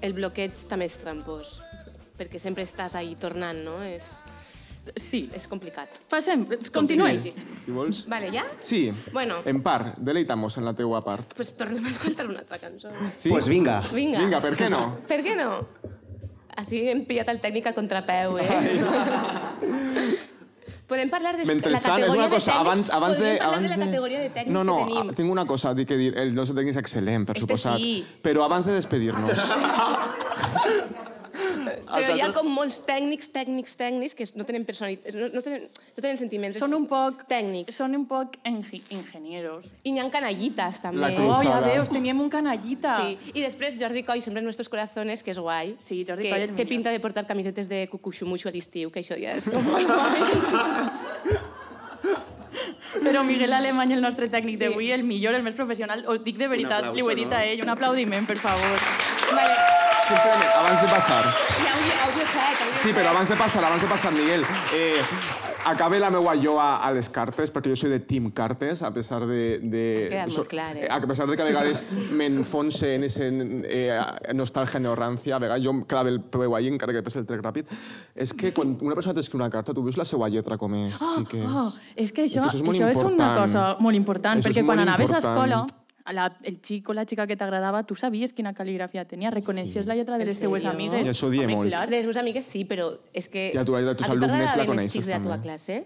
el 0.00 0.12
bloqueig 0.14 0.52
també 0.68 0.86
és 0.86 0.96
trampós, 0.98 1.60
perquè 2.18 2.38
sempre 2.42 2.64
estàs 2.64 2.94
ahí 2.98 3.14
tornant, 3.20 3.64
no? 3.64 3.82
És, 3.82 4.10
Sí. 4.96 5.28
és 5.36 5.44
complicat. 5.46 5.88
Passem, 6.08 6.46
continuem. 6.72 7.18
Sí. 7.22 7.32
Si 7.66 7.70
vols... 7.76 8.06
Vale, 8.08 8.30
ja? 8.32 8.46
Sí, 8.58 8.90
Bueno. 9.12 9.42
en 9.44 9.62
part, 9.62 9.98
deleitamos 9.98 10.56
en 10.56 10.64
la 10.64 10.72
teua 10.72 11.02
part. 11.04 11.34
Pues 11.36 11.54
tornem 11.56 11.84
a 11.84 11.90
escoltar 11.90 12.26
una 12.26 12.38
altra 12.38 12.58
cançó. 12.58 12.88
Sí? 13.16 13.28
Pues 13.28 13.48
vinga. 13.48 13.82
Vinga. 13.92 14.18
Vinga, 14.18 14.40
per 14.40 14.54
què 14.56 14.70
no? 14.70 14.96
Per 15.06 15.20
què 15.22 15.36
no? 15.36 15.66
Així 16.56 16.88
hem 16.88 17.04
pillat 17.06 17.28
el 17.28 17.38
tècnic 17.40 17.66
a 17.66 17.74
contrapeu, 17.76 18.38
eh? 18.38 18.48
Podem 20.88 21.10
parlar 21.12 21.34
de 21.36 21.44
la 21.44 21.52
Mentrestant, 21.52 21.82
categoria 21.84 22.06
és 22.08 22.14
una 22.16 22.28
de 22.28 22.34
cosa, 22.34 22.50
tècnics? 22.50 22.64
abans, 22.64 22.90
abans 22.96 23.18
de... 23.20 23.32
Abans 23.44 23.70
de 23.70 23.76
la 23.76 23.84
categoria 23.86 24.20
de 24.22 24.30
tècnics 24.30 24.54
no, 24.56 24.62
no, 24.64 24.76
que 24.86 24.94
tenim. 24.94 25.14
tinc 25.18 25.32
una 25.34 25.44
cosa 25.46 25.68
a 25.70 25.74
dir 25.76 25.84
que 25.86 25.96
dir. 26.00 26.14
El 26.16 26.32
nostre 26.34 26.56
tècnic 26.56 26.72
és 26.76 26.80
excel·lent, 26.80 27.26
per 27.28 27.36
Este 27.36 27.44
suposat. 27.44 27.76
sí. 27.76 28.06
Però 28.24 28.46
abans 28.46 28.64
de 28.64 28.72
despedir-nos... 28.78 29.36
Però 31.64 32.14
hi 32.16 32.20
ha 32.22 32.28
com 32.36 32.48
molts 32.52 32.78
tècnics, 32.86 33.28
tècnics, 33.34 33.74
tècnics 33.80 34.14
que 34.18 34.26
no 34.38 34.44
tenen 34.48 34.64
personalitat, 34.68 35.14
no, 35.14 35.28
no, 35.34 35.42
tenen, 35.44 35.64
no 35.68 36.02
tenen 36.04 36.18
sentiments. 36.20 36.58
Són 36.60 36.74
un 36.76 36.86
poc... 36.90 37.24
Tècnics. 37.30 37.74
Són 37.76 37.94
un 37.98 38.04
poc 38.10 38.36
engi- 38.48 38.82
ingenieros. 38.94 39.72
I 39.84 39.92
n'hi 39.92 40.00
ha 40.02 40.08
canallites, 40.12 40.80
també. 40.84 41.00
La 41.00 41.26
Oh, 41.28 41.42
ja 41.44 41.60
veus, 41.64 41.88
teníem 41.92 42.20
un 42.20 42.30
canallita. 42.32 42.96
Sí. 43.04 43.18
I 43.34 43.42
després 43.44 43.76
Jordi 43.80 44.02
Coll, 44.06 44.22
sempre 44.22 44.40
en 44.40 44.46
nuestros 44.48 44.68
corazones, 44.68 45.22
que 45.22 45.30
és 45.34 45.38
guai. 45.38 45.74
Sí, 45.82 46.04
Jordi 46.08 46.24
que 46.28 46.30
Coll 46.34 46.46
el 46.46 46.54
té 46.54 46.64
millor. 46.64 46.68
pinta 46.74 46.90
de 46.94 47.00
portar 47.00 47.26
camisetes 47.26 47.68
de 47.68 47.86
cucuxumuxo 47.90 48.48
a 48.48 48.52
l'estiu, 48.54 48.90
que 48.90 49.00
això 49.04 49.18
ja 49.20 49.36
és 49.38 49.48
com 49.50 49.62
molt 49.64 49.86
guai. 49.86 51.38
Però 53.02 53.22
Miguel 53.22 53.52
Alemany, 53.52 53.92
el 53.94 54.00
nostre 54.02 54.28
tècnic 54.32 54.56
d'avui, 54.58 54.90
el 54.92 55.04
millor, 55.04 55.34
el 55.36 55.44
més 55.44 55.54
professional, 55.54 56.02
ho 56.08 56.16
dic 56.24 56.38
de 56.40 56.48
veritat, 56.48 56.88
aplauso, 56.88 56.96
li 56.96 57.02
ho 57.04 57.10
he 57.12 57.18
dit 57.20 57.28
no? 57.30 57.36
a 57.36 57.44
ell, 57.44 57.60
un 57.62 57.68
aplaudiment, 57.74 58.26
per 58.26 58.38
favor. 58.42 58.80
vale. 59.34 59.77
Simplement, 60.08 60.52
abans 60.56 60.80
de 60.82 60.88
passar... 60.88 61.24
I 61.28 61.68
àudio, 61.68 61.92
àudio 62.06 62.24
set, 62.26 62.62
àudio 62.64 62.78
Sí, 62.78 62.88
set. 62.88 62.96
però 62.96 63.10
abans 63.12 63.28
de 63.28 63.36
passar, 63.36 63.64
abans 63.64 63.82
de 63.82 63.88
passar, 63.90 64.12
Miguel, 64.14 64.44
eh, 64.74 65.02
acabe 65.68 65.98
la 66.00 66.08
meua 66.10 66.32
jo 66.40 66.54
a, 66.62 66.76
a 66.80 66.92
les 66.96 67.08
cartes, 67.12 67.50
perquè 67.52 67.72
jo 67.72 67.76
soy 67.76 67.90
de 67.92 67.98
Team 68.00 68.30
Cartes, 68.32 68.80
a 68.86 68.90
pesar 68.94 69.26
de... 69.28 69.58
de 69.60 69.82
Ha 70.06 70.10
quedat 70.24 70.32
molt 70.38 70.48
clar, 70.48 70.68
eh? 70.80 70.86
A 70.88 71.00
pesar 71.02 71.26
de 71.28 71.36
que 71.36 71.42
a 71.44 71.48
vegades 71.48 71.82
m'enfonse 72.16 72.94
en 72.94 73.04
ese 73.04 73.28
eh, 73.68 73.98
nostàlgia 74.38 74.80
neorrancia, 74.80 75.36
a 75.36 75.42
vegades 75.42 75.66
jo 75.66 75.74
em 75.76 75.82
clave 75.90 76.14
el 76.14 76.22
peu 76.22 76.54
ahí, 76.56 76.70
encara 76.72 76.94
que 76.96 77.02
pese 77.04 77.20
el 77.20 77.26
trec 77.28 77.42
ràpid, 77.44 77.68
és 78.16 78.32
que 78.32 78.54
quan 78.56 78.78
una 78.80 78.96
persona 78.96 79.18
t'escriu 79.18 79.42
una 79.42 79.50
carta, 79.52 79.74
tu 79.76 79.84
veus 79.84 79.98
la 80.00 80.06
seva 80.08 80.30
lletra 80.32 80.56
com 80.56 80.72
és, 80.78 80.96
xiques. 81.18 81.44
Oh, 81.52 81.68
és 81.96 82.14
que 82.16 82.24
això, 82.30 82.46
És 82.48 82.54
que 82.54 82.64
això 82.64 82.72
és 82.72 82.80
això 82.80 82.88
és 82.94 83.04
una 83.12 83.34
cosa 83.42 83.66
molt 83.82 83.98
important, 83.98 84.40
Això 84.40 84.48
perquè 84.48 84.64
quan 84.64 84.80
anaves 84.86 85.10
a 85.12 85.20
important. 85.20 85.36
escola, 85.36 85.60
a 85.66 85.87
la, 86.12 86.28
el 86.44 86.58
xic 86.64 86.88
o 86.88 86.94
la 86.96 87.04
xica 87.08 87.26
que 87.26 87.36
t'agradava, 87.36 87.82
tu 87.86 87.94
sabies 87.98 88.32
quina 88.32 88.52
cal·ligrafia 88.56 89.04
tenia, 89.08 89.30
reconeixies 89.34 89.86
la 89.86 89.96
lletra 89.98 90.18
de 90.18 90.24
les 90.28 90.38
teues 90.40 90.64
amigues. 90.68 91.06
I 91.06 91.12
això 91.12 91.28
ho 91.28 91.30
die 91.32 91.44
Home, 91.44 91.54
molt. 91.56 91.68
clar. 91.70 91.84
Les 91.90 92.04
meves 92.04 92.16
amigues 92.20 92.46
sí, 92.46 92.64
però 92.68 92.90
és 93.12 93.28
que... 93.28 93.50
I 93.54 93.58
a 93.60 93.64
tu, 93.64 93.76
la 93.76 93.92
a 93.92 93.96
tu 93.98 94.04
alumnes 94.08 94.28
la 94.28 94.46
t'agradaven 94.46 94.66
coneixes, 94.72 94.96
els 94.96 94.98
xics 94.98 95.06
de 95.06 95.12
la 95.12 95.20
teva 95.22 95.36
també. 95.36 95.48
classe? 95.48 95.84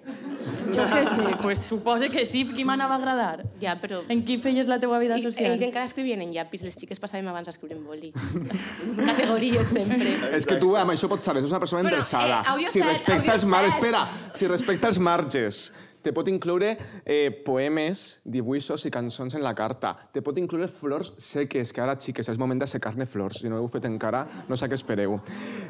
Jo 0.72 0.86
què 0.92 1.02
sé, 1.06 1.36
pues 1.42 1.64
supose 1.66 2.08
que 2.12 2.24
sí, 2.26 2.44
qui 2.54 2.64
m'anava 2.64 2.96
a 2.96 3.00
agradar? 3.02 3.44
Ja, 3.60 3.76
però... 3.80 4.02
En 4.12 4.24
qui 4.26 4.38
feies 4.42 4.70
la 4.70 4.78
teua 4.82 4.98
vida 5.02 5.18
I, 5.18 5.26
social? 5.26 5.52
ells 5.52 5.62
encara 5.66 5.84
escrivien 5.90 6.22
en 6.22 6.32
llapis, 6.34 6.64
les 6.66 6.76
xiques 6.78 7.00
passàvem 7.02 7.28
abans 7.28 7.48
a 7.48 7.54
escriure 7.54 7.76
en 7.76 7.84
boli. 7.86 8.12
Categories, 9.08 9.68
sempre. 9.68 10.14
És 10.36 10.46
que 10.48 10.58
tu 10.60 10.74
amb 10.78 10.94
això 10.94 11.08
pots 11.10 11.26
saber, 11.28 11.42
és 11.44 11.50
una 11.50 11.60
persona 11.62 11.82
Bueno, 11.82 11.96
interessada. 11.96 12.42
eh, 12.42 12.68
si 12.70 12.80
els 12.82 13.44
mar... 13.44 13.64
Espera, 13.66 14.06
si 14.34 14.46
respecta 14.46 14.88
els 14.88 14.98
marges, 14.98 15.62
te 16.02 16.12
pot 16.14 16.28
incloure 16.28 16.72
eh, 17.04 17.30
poemes, 17.46 18.20
dibuixos 18.24 18.86
i 18.88 18.92
cançons 18.94 19.36
en 19.38 19.44
la 19.44 19.54
carta. 19.58 19.94
Te 20.12 20.22
pot 20.24 20.38
incloure 20.38 20.68
flors 20.70 21.14
seques, 21.22 21.72
que 21.72 21.84
ara, 21.84 21.96
xiques, 22.00 22.28
és 22.28 22.40
moment 22.40 22.58
d'assecar-ne 22.58 23.06
flors. 23.06 23.40
Si 23.42 23.50
no 23.50 23.58
ho 23.58 23.64
heu 23.64 23.70
fet 23.72 23.86
encara, 23.88 24.24
no 24.48 24.58
sé 24.58 24.68
què 24.70 24.78
espereu. 24.78 25.20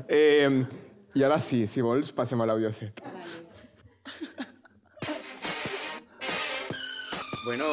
Eh, 0.09 0.49
I 1.15 1.27
ara 1.29 1.39
sí, 1.45 1.67
si 1.69 1.85
vols, 1.85 2.13
passem 2.17 2.41
a 2.41 2.49
l'àudio 2.49 2.73
set. 2.73 3.05
Bueno, 7.45 7.67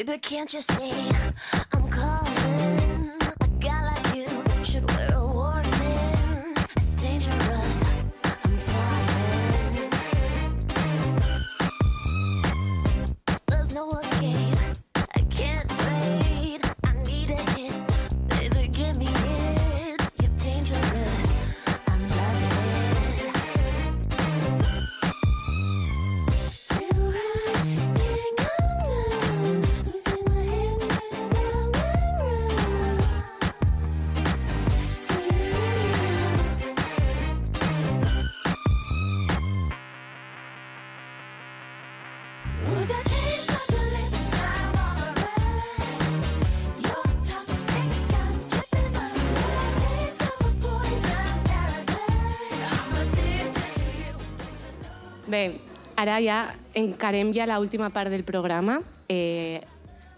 Baby, 0.00 0.18
can't 0.18 0.54
you 0.54 0.62
see 0.62 0.92
ara 56.00 56.18
ja 56.24 56.40
encarem 56.74 57.32
ja 57.36 57.46
l'última 57.50 57.90
part 57.92 58.10
del 58.12 58.24
programa. 58.24 58.80
Eh, 59.08 59.60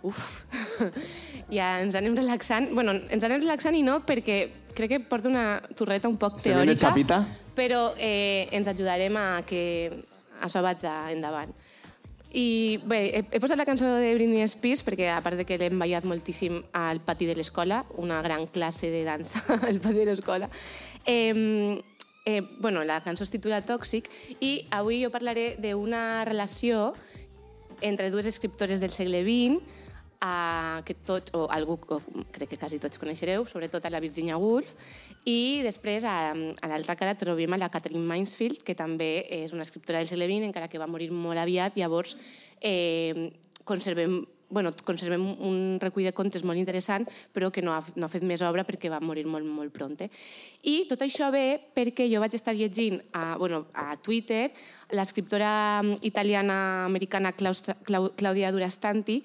uf, 0.03 0.45
ja 1.57 1.81
ens 1.83 1.95
anem 1.99 2.17
relaxant. 2.19 2.73
bueno, 2.75 2.95
ens 3.11 3.25
anem 3.25 3.43
relaxant 3.43 3.77
i 3.79 3.83
no 3.87 4.01
perquè 4.07 4.49
crec 4.75 4.97
que 4.97 5.01
porta 5.01 5.29
una 5.29 5.61
torreta 5.77 6.09
un 6.09 6.17
poc 6.17 6.41
Se 6.41 6.51
teòrica, 6.51 6.89
chapita? 6.89 7.25
però 7.55 7.93
eh, 7.99 8.49
ens 8.53 8.69
ajudarem 8.69 9.17
a 9.21 9.43
que 9.47 9.63
això 10.43 10.63
vagi 10.65 10.89
endavant. 11.13 11.53
I 12.33 12.81
bé, 12.89 12.99
he, 13.13 13.21
he 13.29 13.41
posat 13.43 13.61
la 13.61 13.67
cançó 13.69 13.85
de 14.01 14.15
Britney 14.17 14.47
Spears 14.49 14.81
perquè, 14.87 15.11
a 15.13 15.21
part 15.21 15.37
de 15.37 15.45
que 15.45 15.59
l'hem 15.61 15.77
ballat 15.79 16.07
moltíssim 16.09 16.63
al 16.73 17.03
pati 17.05 17.29
de 17.29 17.37
l'escola, 17.37 17.83
una 18.01 18.23
gran 18.25 18.47
classe 18.49 18.89
de 18.89 19.03
dansa 19.05 19.43
al 19.69 19.83
pati 19.85 19.99
de 20.01 20.07
l'escola, 20.09 20.49
eh, 21.05 21.77
eh, 22.25 22.43
bueno, 22.59 22.85
la 22.85 23.01
cançó 23.03 23.25
es 23.25 23.33
titula 23.33 23.63
Tòxic 23.67 24.09
i 24.41 24.67
avui 24.71 25.03
jo 25.03 25.11
parlaré 25.11 25.57
d'una 25.59 26.25
relació 26.25 26.93
entre 27.83 28.11
dues 28.11 28.27
escriptores 28.27 28.81
del 28.81 28.93
segle 28.95 29.23
XX 29.27 29.81
a, 30.23 30.83
que 30.87 30.95
tots, 30.95 31.35
o 31.35 31.49
algú, 31.51 31.81
o 31.91 31.99
crec 32.31 32.55
que 32.55 32.59
quasi 32.61 32.79
tots 32.79 33.01
coneixereu, 33.03 33.45
sobretot 33.51 33.85
a 33.85 33.91
la 33.91 34.01
Virginia 34.01 34.39
Woolf, 34.39 34.71
i 35.27 35.63
després 35.67 36.07
a, 36.07 36.31
a 36.31 36.71
l'altra 36.71 36.95
cara 36.99 37.19
trobem 37.19 37.53
a 37.53 37.59
la 37.59 37.71
Catherine 37.75 38.07
Mansfield, 38.07 38.63
que 38.63 38.79
també 38.79 39.27
és 39.43 39.53
una 39.53 39.67
escriptora 39.67 39.99
del 39.99 40.11
segle 40.11 40.31
XX, 40.31 40.47
encara 40.47 40.71
que 40.71 40.79
va 40.79 40.91
morir 40.91 41.11
molt 41.11 41.43
aviat, 41.43 41.75
llavors 41.75 42.15
eh, 42.63 43.33
conservem 43.67 44.21
bueno, 44.53 44.75
conservem 44.85 45.25
un 45.25 45.79
recull 45.81 46.05
de 46.05 46.13
contes 46.13 46.45
molt 46.45 46.61
interessant, 46.61 47.09
però 47.33 47.51
que 47.51 47.65
no 47.65 47.73
ha, 47.73 47.81
no 47.97 48.07
ha 48.07 48.13
fet 48.13 48.23
més 48.29 48.45
obra 48.45 48.67
perquè 48.69 48.93
va 48.93 49.01
morir 49.01 49.25
molt, 49.25 49.49
molt 49.49 49.73
pront. 49.73 49.97
I 50.63 50.85
tot 50.89 51.03
això 51.03 51.33
ve 51.35 51.59
perquè 51.75 52.07
jo 52.13 52.21
vaig 52.23 52.37
estar 52.37 52.55
llegint 52.55 53.01
a, 53.13 53.37
bueno, 53.41 53.67
a 53.75 53.97
Twitter 53.97 54.51
l'escriptora 54.93 55.83
italiana-americana 56.05 57.33
Claudia 57.33 58.53
Durastanti 58.53 59.23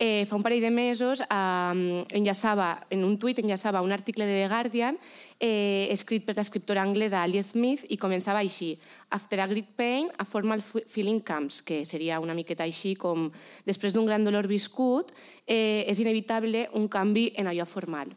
eh, 0.00 0.24
fa 0.26 0.34
un 0.34 0.42
parell 0.42 0.64
de 0.64 0.70
mesos 0.72 1.20
eh, 1.20 2.04
enllaçava, 2.16 2.86
en 2.88 3.04
un 3.04 3.18
tuit 3.20 3.38
enllaçava 3.38 3.82
un 3.84 3.92
article 3.92 4.24
de 4.24 4.38
The 4.40 4.48
Guardian 4.48 4.96
eh, 5.38 5.92
escrit 5.92 6.24
per 6.24 6.34
l'escriptora 6.38 6.80
anglesa 6.80 7.20
Ali 7.20 7.42
Smith 7.44 7.84
i 7.92 8.00
començava 8.00 8.40
així 8.40 8.72
After 9.12 9.40
a 9.42 9.46
great 9.50 9.68
pain, 9.76 10.08
a 10.16 10.24
formal 10.24 10.62
feeling 10.62 11.20
comes, 11.20 11.60
que 11.66 11.84
seria 11.84 12.20
una 12.22 12.34
miqueta 12.34 12.64
així 12.64 12.94
com 12.94 13.28
després 13.66 13.92
d'un 13.92 14.06
gran 14.06 14.24
dolor 14.24 14.46
viscut, 14.46 15.10
eh, 15.44 15.84
és 15.90 16.00
inevitable 16.00 16.68
un 16.78 16.86
canvi 16.88 17.32
en 17.36 17.50
allò 17.50 17.66
formal. 17.66 18.14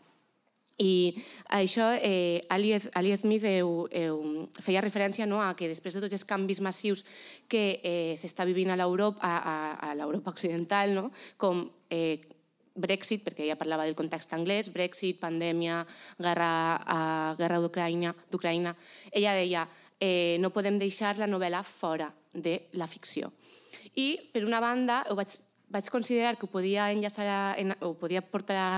I 0.82 1.14
això, 1.54 1.92
eh, 2.02 2.46
Ali, 2.50 2.74
Smith 3.18 3.44
heu, 3.46 3.88
heu, 3.94 4.48
feia 4.60 4.82
referència 4.82 5.28
no, 5.30 5.42
a 5.42 5.54
que 5.56 5.70
després 5.70 5.94
de 5.94 6.02
tots 6.02 6.14
els 6.18 6.26
canvis 6.26 6.62
massius 6.66 7.04
que 7.48 7.80
eh, 7.84 8.16
s'està 8.18 8.46
vivint 8.46 8.74
a 8.74 8.78
l'Europa 8.80 9.22
a, 9.22 9.36
a, 9.38 9.92
a 9.92 9.94
l'Europa 9.94 10.34
occidental, 10.34 10.96
no, 10.98 11.12
com 11.38 11.68
eh, 11.94 12.18
Brexit, 12.74 13.22
perquè 13.22 13.46
ella 13.46 13.58
parlava 13.60 13.86
del 13.86 13.94
context 13.94 14.34
anglès, 14.34 14.72
Brexit, 14.74 15.20
pandèmia, 15.22 15.84
guerra, 16.18 16.50
uh, 16.82 17.36
guerra 17.38 17.60
d'Ucraïna, 17.62 18.74
ella 19.12 19.36
deia 19.38 19.68
eh, 20.00 20.38
no 20.42 20.50
podem 20.52 20.80
deixar 20.82 21.16
la 21.20 21.30
novel·la 21.30 21.62
fora 21.64 22.10
de 22.34 22.58
la 22.74 22.90
ficció. 22.90 23.30
I, 23.94 24.18
per 24.34 24.42
una 24.44 24.60
banda, 24.60 25.04
ho 25.10 25.16
vaig, 25.16 25.38
vaig 25.74 25.90
considerar 25.90 26.38
que 26.38 26.46
ho 26.46 26.52
podia 26.54 26.92
enllaçar 26.94 27.26
a, 27.26 27.42
en, 27.58 27.74
ho 27.82 27.94
podia 27.98 28.22
portar 28.22 28.60
a, 28.62 28.70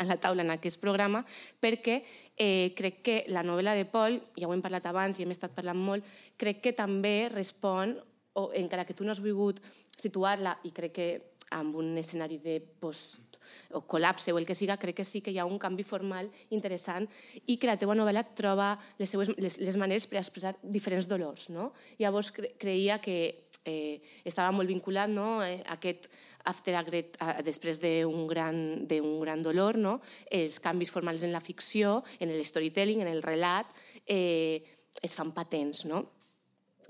a 0.00 0.04
la 0.04 0.18
taula 0.18 0.42
en 0.42 0.50
aquest 0.56 0.80
programa 0.82 1.22
perquè 1.62 2.00
eh, 2.36 2.72
crec 2.76 3.02
que 3.06 3.16
la 3.30 3.44
novel·la 3.46 3.76
de 3.78 3.86
Paul, 3.86 4.18
ja 4.34 4.48
ho 4.48 4.54
hem 4.56 4.64
parlat 4.64 4.88
abans 4.90 5.18
i 5.18 5.26
hem 5.26 5.34
estat 5.34 5.54
parlant 5.54 5.78
molt, 5.78 6.06
crec 6.40 6.62
que 6.64 6.76
també 6.76 7.30
respon, 7.30 7.94
o 8.34 8.50
encara 8.56 8.86
que 8.88 8.94
tu 8.96 9.04
no 9.04 9.12
has 9.12 9.22
volgut 9.22 9.60
situar-la, 10.00 10.56
i 10.64 10.72
crec 10.74 10.94
que 10.96 11.10
amb 11.54 11.74
un 11.76 11.98
escenari 11.98 12.38
de 12.42 12.60
post 12.80 13.38
o 13.74 13.82
col·lapse 13.82 14.32
o 14.32 14.38
el 14.38 14.46
que 14.46 14.54
siga, 14.54 14.78
crec 14.78 15.00
que 15.00 15.04
sí 15.06 15.20
que 15.20 15.32
hi 15.34 15.38
ha 15.42 15.46
un 15.46 15.58
canvi 15.58 15.82
formal 15.86 16.30
interessant 16.54 17.08
i 17.46 17.58
que 17.58 17.68
la 17.68 17.76
teua 17.78 17.96
novel·la 17.98 18.22
troba 18.38 18.72
les, 18.98 19.10
seues, 19.10 19.32
les, 19.38 19.58
les 19.60 19.78
maneres 19.78 20.06
per 20.06 20.20
expressar 20.22 20.54
diferents 20.62 21.08
dolors. 21.10 21.48
No? 21.50 21.72
Llavors 21.98 22.30
cre 22.34 22.54
creia 22.60 23.00
que 23.02 23.18
eh, 23.64 24.00
estava 24.24 24.54
molt 24.54 24.70
vinculat 24.70 25.10
no? 25.10 25.40
eh, 25.42 25.60
aquest 25.74 26.10
after 26.44 26.74
a 26.76 26.84
great, 26.86 27.16
a, 27.20 27.40
després 27.44 27.80
d'un 27.82 28.26
gran, 28.28 28.86
d'un 28.88 29.18
gran 29.20 29.42
dolor, 29.42 29.78
no? 29.78 29.98
els 30.30 30.60
canvis 30.62 30.92
formals 30.92 31.24
en 31.26 31.34
la 31.34 31.42
ficció, 31.44 32.00
en 32.18 32.30
el 32.30 32.44
storytelling, 32.44 33.02
en 33.02 33.12
el 33.12 33.22
relat, 33.22 33.68
eh, 34.06 34.62
es 35.02 35.14
fan 35.16 35.32
patents. 35.36 35.84
No? 35.88 36.04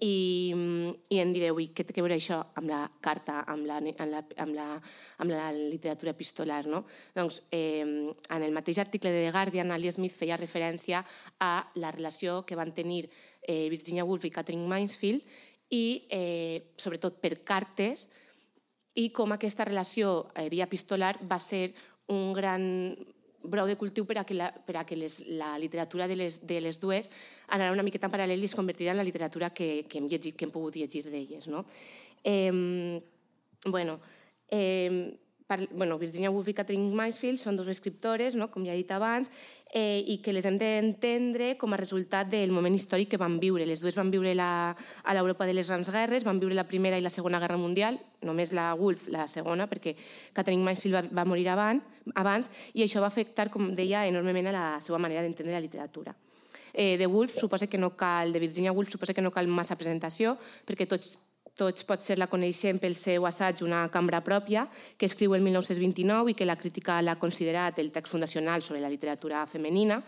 I, 0.00 0.54
i 1.12 1.18
em 1.20 1.32
direu, 1.34 1.58
i 1.60 1.68
què 1.76 1.84
té 1.84 1.92
a 1.92 2.00
veure 2.00 2.16
això 2.16 2.38
amb 2.56 2.70
la 2.72 2.80
carta, 3.04 3.42
amb 3.52 3.66
la, 3.68 3.80
amb 3.80 4.08
la, 4.08 4.22
amb 4.40 4.54
la, 4.56 4.68
amb 5.20 5.34
la 5.34 5.50
literatura 5.52 6.14
epistolar? 6.14 6.62
No? 6.72 6.86
Doncs 7.16 7.42
eh, 7.52 7.84
en 7.84 8.46
el 8.46 8.56
mateix 8.56 8.80
article 8.80 9.12
de 9.12 9.26
The 9.26 9.34
Guardian, 9.34 9.74
Ali 9.74 9.92
Smith 9.92 10.16
feia 10.16 10.40
referència 10.40 11.04
a 11.44 11.52
la 11.76 11.92
relació 11.92 12.40
que 12.48 12.56
van 12.56 12.72
tenir 12.72 13.04
eh, 13.42 13.68
Virginia 13.68 14.06
Woolf 14.08 14.24
i 14.24 14.32
Catherine 14.32 14.68
Mansfield 14.68 15.26
i, 15.70 16.06
eh, 16.08 16.72
sobretot, 16.80 17.20
per 17.20 17.42
cartes 17.44 18.08
i 18.94 19.10
com 19.14 19.32
aquesta 19.32 19.64
relació 19.64 20.30
eh, 20.34 20.48
via 20.50 20.66
epistolar 20.66 21.14
va 21.22 21.38
ser 21.38 21.70
un 22.10 22.32
gran 22.34 22.96
brou 23.42 23.66
de 23.66 23.76
cultiu 23.80 24.04
per 24.04 24.18
a 24.20 24.24
que, 24.28 24.34
la, 24.36 24.50
per 24.52 24.76
a 24.76 24.84
que 24.84 24.98
les, 24.98 25.22
la 25.38 25.54
literatura 25.58 26.08
de 26.08 26.16
les, 26.16 26.42
de 26.46 26.60
les 26.60 26.80
dues 26.80 27.08
anara 27.48 27.72
una 27.72 27.84
miqueta 27.86 28.10
en 28.10 28.12
paral·lel 28.12 28.42
i 28.42 28.50
es 28.50 28.56
convertirà 28.56 28.92
en 28.92 29.00
la 29.00 29.06
literatura 29.06 29.50
que, 29.54 29.86
que 29.88 29.98
hem 29.98 30.10
llegit, 30.10 30.36
que 30.36 30.44
hem 30.44 30.52
pogut 30.52 30.76
llegir 30.76 31.04
d'elles. 31.06 31.46
No? 31.48 31.64
Eh, 32.24 33.00
bueno, 33.64 34.00
eh, 34.50 35.16
par, 35.46 35.66
bueno, 35.72 35.98
Virginia 35.98 36.30
Woolf 36.30 36.50
i 36.52 36.54
Catherine 36.54 36.94
Mansfield 36.94 37.40
són 37.40 37.56
dues 37.56 37.70
escriptores, 37.72 38.36
no? 38.36 38.50
com 38.52 38.66
ja 38.66 38.74
he 38.74 38.82
dit 38.82 38.92
abans, 38.92 39.32
eh, 39.72 40.02
i 40.06 40.18
que 40.22 40.32
les 40.34 40.46
hem 40.46 40.58
d'entendre 40.58 41.54
com 41.58 41.72
a 41.72 41.78
resultat 41.78 42.30
del 42.30 42.52
moment 42.54 42.74
històric 42.74 43.12
que 43.12 43.20
van 43.20 43.38
viure. 43.42 43.66
Les 43.66 43.82
dues 43.82 43.96
van 43.96 44.10
viure 44.10 44.34
la, 44.34 44.74
a 44.74 45.14
l'Europa 45.14 45.46
de 45.46 45.54
les 45.54 45.70
grans 45.70 45.90
guerres, 45.90 46.26
van 46.26 46.40
viure 46.42 46.56
la 46.58 46.66
Primera 46.68 46.98
i 46.98 47.04
la 47.04 47.12
Segona 47.12 47.40
Guerra 47.40 47.58
Mundial, 47.60 48.00
només 48.26 48.54
la 48.56 48.72
Woolf 48.74 49.06
la 49.08 49.28
segona, 49.30 49.68
perquè 49.70 49.94
Catherine 50.34 50.64
Mansfield 50.66 50.98
va, 50.98 51.22
va 51.22 51.28
morir 51.28 51.48
abans, 51.48 51.86
abans, 52.14 52.50
i 52.74 52.84
això 52.84 53.02
va 53.02 53.12
afectar, 53.12 53.50
com 53.50 53.72
deia, 53.76 54.06
enormement 54.10 54.50
a 54.50 54.56
la 54.56 54.66
seva 54.82 54.98
manera 54.98 55.22
d'entendre 55.22 55.54
la 55.54 55.62
literatura. 55.62 56.14
Eh, 56.72 56.96
de 56.98 57.06
Woolf 57.06 57.34
suposa 57.38 57.66
que 57.66 57.78
no 57.78 57.96
cal, 57.96 58.32
de 58.32 58.38
Virginia 58.38 58.72
Woolf 58.72 58.90
suposa 58.90 59.14
que 59.14 59.22
no 59.22 59.32
cal 59.34 59.48
massa 59.50 59.78
presentació, 59.78 60.36
perquè 60.66 60.86
tots 60.86 61.18
tots 61.60 61.84
pot 61.84 62.00
ser 62.06 62.16
la 62.16 62.30
coneixem 62.30 62.80
pel 62.80 62.96
seu 62.96 63.28
assaig 63.28 63.60
Una 63.66 63.84
cambra 63.92 64.22
pròpia, 64.24 64.64
que 64.96 65.06
escriu 65.10 65.36
el 65.36 65.44
1929 65.44 66.32
i 66.32 66.38
que 66.38 66.48
la 66.48 66.56
crítica 66.56 67.02
l'ha 67.04 67.18
considerat 67.20 67.78
el 67.78 67.92
text 67.92 68.12
fundacional 68.12 68.64
sobre 68.64 68.80
la 68.80 68.88
literatura 68.88 69.44
femenina, 69.46 70.00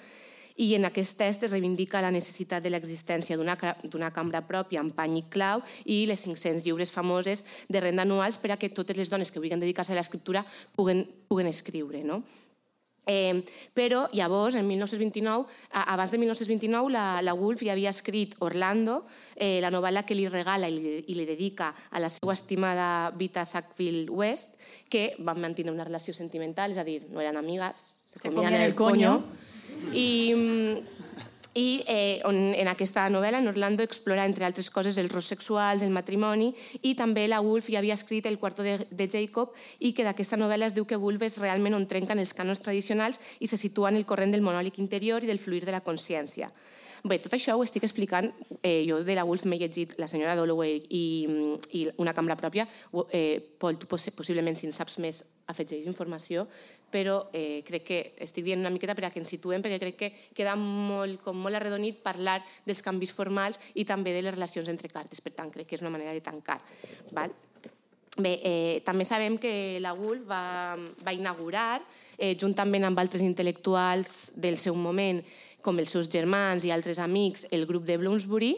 i 0.56 0.74
en 0.76 0.84
aquest 0.84 1.16
test 1.16 1.46
es 1.46 1.52
reivindica 1.52 2.02
la 2.04 2.10
necessitat 2.12 2.62
de 2.64 2.70
l'existència 2.72 3.38
d'una 3.38 4.10
cambra 4.12 4.42
pròpia 4.44 4.82
amb 4.82 4.94
pany 4.96 5.18
i 5.22 5.24
clau 5.32 5.62
i 5.84 6.04
les 6.08 6.24
500 6.26 6.64
lliures 6.66 6.92
famoses 6.92 7.44
de 7.68 7.80
renda 7.80 8.04
anuals 8.04 8.38
per 8.38 8.52
a 8.52 8.58
que 8.60 8.68
totes 8.68 8.96
les 8.96 9.10
dones 9.10 9.32
que 9.32 9.40
vulguin 9.40 9.60
dedicar-se 9.60 9.94
a 9.94 9.96
l'escriptura 9.96 10.44
puguen, 10.76 11.06
puguen 11.28 11.48
escriure. 11.48 12.04
No? 12.04 12.22
Eh, 13.06 13.42
però 13.74 14.04
llavors, 14.14 14.54
en 14.54 14.66
1929, 14.68 15.46
a, 15.72 15.82
abans 15.94 16.12
de 16.12 16.18
1929, 16.18 16.92
la, 16.94 17.06
la 17.22 17.34
Woolf 17.34 17.64
ja 17.66 17.74
havia 17.74 17.90
escrit 17.90 18.36
Orlando, 18.38 19.02
eh, 19.34 19.58
la 19.62 19.72
novel·la 19.74 20.04
que 20.06 20.14
li 20.14 20.28
regala 20.30 20.70
i 20.70 20.76
li, 20.76 20.94
i 21.10 21.18
li 21.18 21.26
dedica 21.26 21.72
a 21.90 22.02
la 22.02 22.10
seva 22.12 22.36
estimada 22.36 23.10
Vita 23.18 23.44
Sackville 23.44 24.06
West, 24.10 24.54
que 24.88 25.14
van 25.18 25.40
mantenir 25.42 25.72
una 25.72 25.88
relació 25.88 26.14
sentimental, 26.14 26.72
és 26.72 26.78
a 26.78 26.86
dir, 26.86 27.00
no 27.10 27.20
eren 27.24 27.40
amigues, 27.40 27.88
se, 28.06 28.20
Se 28.20 28.28
comien 28.28 28.52
comien 28.52 28.60
el 28.60 28.70
el 28.70 28.74
coño. 28.76 29.22
I, 29.92 30.34
mm, 30.36 31.31
i 31.54 31.84
eh, 31.86 32.20
on, 32.24 32.36
en 32.56 32.68
aquesta 32.70 33.04
novel·la, 33.12 33.42
en 33.42 33.50
Orlando, 33.50 33.84
explora, 33.84 34.24
entre 34.24 34.46
altres 34.46 34.70
coses, 34.72 34.96
els 34.98 35.12
rols 35.12 35.28
sexuals, 35.34 35.84
el 35.84 35.92
matrimoni, 35.92 36.52
i 36.82 36.94
també 36.96 37.26
la 37.28 37.42
Woolf 37.44 37.68
ja 37.68 37.82
havia 37.82 37.96
escrit 37.98 38.26
El 38.26 38.38
quarto 38.38 38.64
de, 38.64 38.78
de 38.90 39.08
Jacob, 39.08 39.52
i 39.80 39.92
que 39.92 40.06
d'aquesta 40.06 40.40
novel·la 40.40 40.70
es 40.70 40.76
diu 40.76 40.88
que 40.88 40.96
Woolf 40.96 41.26
és 41.28 41.38
realment 41.42 41.76
on 41.76 41.88
trenquen 41.88 42.22
els 42.22 42.32
cànons 42.36 42.62
tradicionals 42.62 43.20
i 43.40 43.50
se 43.50 43.60
situa 43.60 43.92
en 43.92 44.00
el 44.00 44.08
corrent 44.08 44.32
del 44.32 44.44
monòlic 44.44 44.80
interior 44.80 45.22
i 45.22 45.28
del 45.28 45.42
fluir 45.42 45.66
de 45.66 45.76
la 45.76 45.84
consciència. 45.84 46.48
Bé, 47.02 47.18
tot 47.18 47.32
això 47.34 47.56
ho 47.58 47.64
estic 47.66 47.82
explicant, 47.82 48.28
eh, 48.62 48.84
jo 48.86 49.00
de 49.02 49.14
la 49.18 49.24
Woolf 49.26 49.42
m'he 49.44 49.58
llegit 49.58 49.96
La 49.98 50.06
senyora 50.06 50.36
Dalloway 50.38 50.76
i, 50.88 51.04
i 51.74 51.88
Una 51.98 52.14
cambra 52.14 52.36
pròpia. 52.38 52.68
Eh, 53.10 53.42
Pol, 53.58 53.76
tu 53.76 53.88
poss 53.90 54.06
possiblement, 54.14 54.54
si 54.54 54.68
en 54.68 54.72
saps 54.72 55.00
més, 55.02 55.24
afegeix 55.50 55.88
informació, 55.90 56.46
però 56.92 57.16
eh, 57.32 57.62
crec 57.66 57.86
que 57.88 58.00
estic 58.22 58.44
dient 58.44 58.60
una 58.60 58.70
miqueta 58.70 58.94
per 58.94 59.06
a 59.08 59.10
que 59.10 59.22
ens 59.22 59.32
situem, 59.32 59.64
perquè 59.64 59.78
crec 59.80 59.96
que 59.98 60.10
queda 60.36 60.54
molt, 60.60 61.22
com 61.24 61.38
molt 61.40 61.56
arredonit 61.56 62.02
parlar 62.04 62.38
dels 62.66 62.84
canvis 62.84 63.14
formals 63.16 63.58
i 63.74 63.86
també 63.88 64.12
de 64.12 64.22
les 64.26 64.36
relacions 64.36 64.68
entre 64.68 64.92
cartes. 64.92 65.24
Per 65.24 65.32
tant, 65.32 65.50
crec 65.50 65.70
que 65.70 65.78
és 65.80 65.84
una 65.84 65.94
manera 65.94 66.12
de 66.12 66.20
tancar. 66.24 66.60
Val? 67.16 67.32
Bé, 68.12 68.34
eh, 68.44 68.82
també 68.84 69.06
sabem 69.08 69.38
que 69.40 69.80
la 69.80 69.94
Woolf 69.96 70.26
va, 70.28 70.76
va 71.00 71.14
inaugurar, 71.16 71.80
eh, 72.18 72.34
juntament 72.36 72.84
amb 72.84 73.00
altres 73.00 73.24
intel·lectuals 73.24 74.34
del 74.36 74.58
seu 74.60 74.76
moment, 74.76 75.22
com 75.62 75.78
els 75.78 75.94
seus 75.94 76.10
germans 76.12 76.66
i 76.66 76.72
altres 76.74 77.00
amics, 77.00 77.46
el 77.54 77.64
grup 77.66 77.86
de 77.88 77.96
Bloomsbury, 77.96 78.52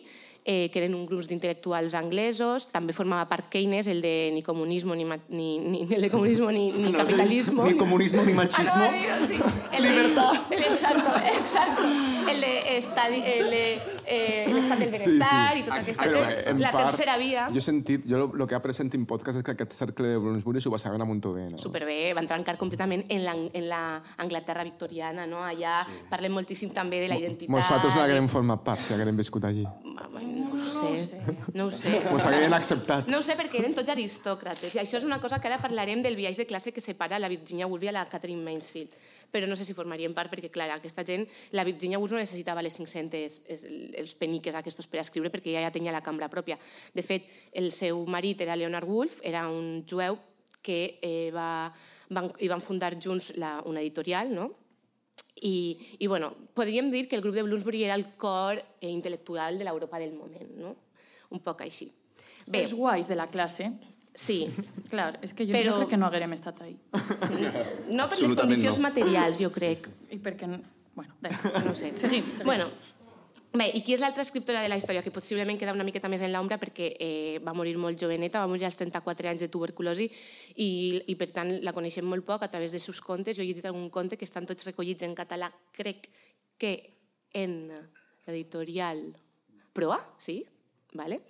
eh, 0.45 0.69
que 0.71 0.79
eren 0.83 0.95
un 0.95 1.07
grup 1.09 1.25
d'intel·lectuals 1.25 1.95
anglesos. 1.97 2.69
També 2.73 2.93
formava 2.93 3.25
part 3.31 3.49
Keynes, 3.53 3.87
el 3.89 4.03
de 4.05 4.31
ni 4.35 4.43
comunismo 4.45 4.95
ni, 4.95 5.07
ni, 5.29 5.59
ni, 5.59 5.83
el 5.89 6.03
de 6.03 6.11
comunismo 6.13 6.51
ni, 6.53 6.71
ni 6.73 6.91
No, 6.93 6.99
capitalismo. 6.99 7.65
Ni 7.65 7.75
comunismo 7.81 8.23
ni 8.23 8.33
Ah, 8.33 8.37
machismo. 8.43 8.85
no, 8.85 8.93
digo, 8.93 9.27
sí. 9.27 9.39
El 9.73 9.83
Libertad. 9.83 10.33
De, 10.51 10.57
el, 10.57 10.63
exacto, 10.65 11.11
exacto. 11.41 11.83
El 12.31 12.41
de 12.41 12.77
estadi, 12.77 13.23
el 13.25 13.51
de, 13.51 13.79
eh, 14.07 14.47
l'estat 14.51 14.79
del 14.79 14.93
Sí, 14.95 15.11
benestar 15.11 15.53
sí. 15.53 15.59
i 15.59 15.65
tota 15.65 15.81
aquesta... 15.81 16.05
Però, 16.05 16.21
cosa. 16.21 16.51
en 16.51 16.61
la 16.63 16.73
part, 16.73 16.91
tercera 16.91 17.17
via... 17.21 17.47
Jo 17.53 17.61
he 17.61 17.65
sentit, 17.65 18.07
jo 18.09 18.21
el 18.27 18.47
que 18.47 18.55
he 18.55 18.59
après 18.59 18.77
sentint 18.77 19.07
podcast 19.09 19.41
és 19.41 19.47
que 19.47 19.55
aquest 19.55 19.77
cercle 19.77 20.15
de 20.15 20.19
Bloomsbury 20.23 20.63
s'ho 20.65 20.73
passaven 20.75 21.03
a 21.03 21.09
molt 21.09 21.27
bé, 21.35 21.47
no? 21.53 21.61
Superbé, 21.61 21.99
van 22.17 22.29
trencar 22.31 22.57
completament 22.61 23.05
en 23.09 23.25
la, 23.25 23.35
en 23.35 23.69
la 23.71 23.83
Anglaterra 24.25 24.65
victoriana, 24.67 25.27
no? 25.31 25.43
Allà 25.45 25.81
sí. 25.89 26.03
parlem 26.11 26.35
moltíssim 26.37 26.73
també 26.77 27.01
de 27.03 27.09
la 27.13 27.19
identitat. 27.21 27.53
Nosaltres 27.55 27.97
haguem 28.01 28.29
format 28.33 28.65
part, 28.67 28.85
si 28.85 28.95
haguem 28.97 29.17
viscut 29.17 29.49
allí. 29.49 29.65
No 29.65 30.53
ho 30.53 30.59
sé, 30.59 31.23
no 31.55 31.69
ho 31.69 31.73
sé. 31.75 31.97
Mos 32.11 32.25
hagueren 32.25 32.55
acceptat. 32.57 33.09
No 33.11 33.21
ho 33.21 33.27
sé 33.27 33.39
perquè 33.39 33.63
eren 33.63 33.75
tots 33.77 33.93
aristòcrates 33.93 34.75
i 34.75 34.83
això 34.83 35.01
és 35.01 35.09
una 35.09 35.21
cosa 35.23 35.41
que 35.41 35.51
ara 35.51 35.61
parlarem 35.63 36.03
del 36.05 36.17
viatge 36.19 36.45
de 36.45 36.49
classe 36.51 36.73
que 36.73 36.85
separa 36.85 37.19
la 37.19 37.31
Virginia 37.33 37.67
Woolf 37.67 37.85
i 37.85 37.93
a 37.93 37.97
la 37.99 38.07
Catherine 38.11 38.43
Mansfield 38.45 38.93
però 39.35 39.49
no 39.51 39.57
sé 39.59 39.66
si 39.66 39.74
formarien 39.74 40.14
part 40.14 40.30
perquè, 40.30 40.47
clar, 40.55 40.68
aquesta 40.70 41.03
gent, 41.03 41.24
la 41.59 41.64
Virginia 41.66 41.99
Woolf 41.99 42.14
no 42.14 42.20
necessitava 42.22 42.62
les 42.62 42.76
500, 42.78 43.39
es, 43.51 43.64
els 43.99 44.14
peniques 44.14 44.55
aquests 44.55 44.87
per 44.87 45.01
escriure 45.03 45.32
perquè 45.35 45.51
ella 45.51 45.64
ja 45.66 45.72
tenia 45.74 45.95
la 45.95 46.05
cambra 46.07 46.30
pròpia. 46.30 46.55
De 46.95 47.03
fet, 47.03 47.26
el 47.51 47.72
seu 47.74 48.05
marit 48.07 48.45
era 48.47 48.55
Leonard 48.55 48.87
Woolf, 48.87 49.18
era 49.26 49.49
un 49.51 49.82
jueu 49.91 50.20
que 50.64 51.01
eh, 51.03 51.32
va, 51.35 51.72
van, 52.14 52.30
i 52.39 52.51
van 52.53 52.62
fundar 52.62 52.95
junts 52.95 53.32
la, 53.43 53.57
una 53.66 53.82
editorial, 53.82 54.30
no? 54.35 54.53
I, 55.43 55.97
I, 55.99 56.07
bueno, 56.07 56.30
podríem 56.55 56.93
dir 56.95 57.09
que 57.09 57.18
el 57.18 57.22
grup 57.22 57.35
de 57.35 57.43
Bloomsbury 57.43 57.82
era 57.85 57.99
el 57.99 58.14
cor 58.16 58.61
eh, 58.62 58.89
intel·lectual 58.89 59.59
de 59.59 59.66
l'Europa 59.66 59.99
del 59.99 60.14
moment, 60.14 60.55
no? 60.62 60.76
Un 61.35 61.43
poc 61.43 61.66
així. 61.66 61.91
Bé, 62.47 62.62
Els 62.62 62.74
guais 62.76 63.11
de 63.11 63.18
la 63.18 63.26
classe. 63.32 63.72
Sí, 64.15 64.49
Clar, 64.91 65.19
és 65.23 65.35
que 65.35 65.47
jo, 65.47 65.53
Però- 65.53 65.75
jo 65.75 65.79
crec 65.83 65.91
que 65.95 65.99
no 65.99 66.07
haguérem 66.07 66.33
estat 66.37 66.61
ahí. 66.62 66.77
no 67.91 68.09
per 68.09 68.19
les 68.21 68.35
condicions 68.39 68.79
no. 68.79 68.83
materials, 68.89 69.41
jo 69.43 69.51
crec. 69.53 69.89
I 70.11 70.19
perquè... 70.23 70.49
Bueno, 70.95 71.15
bé. 71.21 71.31
No 71.65 71.73
ho 71.73 71.75
sé. 71.75 71.93
Seguim, 71.99 72.23
seguim. 72.23 72.45
Bueno, 72.47 72.69
bé, 73.53 73.67
i 73.75 73.83
qui 73.83 73.97
és 73.97 74.03
l'altra 74.03 74.23
escriptora 74.23 74.62
de 74.62 74.69
la 74.71 74.77
història 74.79 75.03
que 75.03 75.11
possiblement 75.11 75.59
queda 75.59 75.75
una 75.75 75.83
miqueta 75.87 76.09
més 76.09 76.23
en 76.23 76.31
l'ombra 76.31 76.61
perquè 76.62 76.93
eh, 77.03 77.41
va 77.43 77.55
morir 77.55 77.75
molt 77.83 77.99
joveneta, 77.99 78.39
va 78.39 78.51
morir 78.51 78.69
als 78.69 78.79
34 78.79 79.33
anys 79.33 79.43
de 79.43 79.51
tuberculosi 79.51 80.07
i, 80.07 81.03
i 81.11 81.17
per 81.19 81.33
tant 81.35 81.51
la 81.67 81.75
coneixem 81.75 82.07
molt 82.07 82.25
poc 82.25 82.47
a 82.47 82.51
través 82.53 82.71
de 82.71 82.79
seus 82.79 83.01
contes. 83.03 83.35
Jo 83.37 83.43
he 83.43 83.49
llegit 83.51 83.67
algun 83.67 83.91
conte 83.91 84.17
que 84.17 84.25
estan 84.29 84.47
tots 84.47 84.67
recollits 84.71 85.03
en 85.03 85.15
català, 85.19 85.51
crec 85.75 86.07
que 86.57 86.77
en 87.35 87.73
l'editorial 88.29 89.09
Proa, 89.75 89.99
sí, 90.23 90.45
vale? 90.95 91.21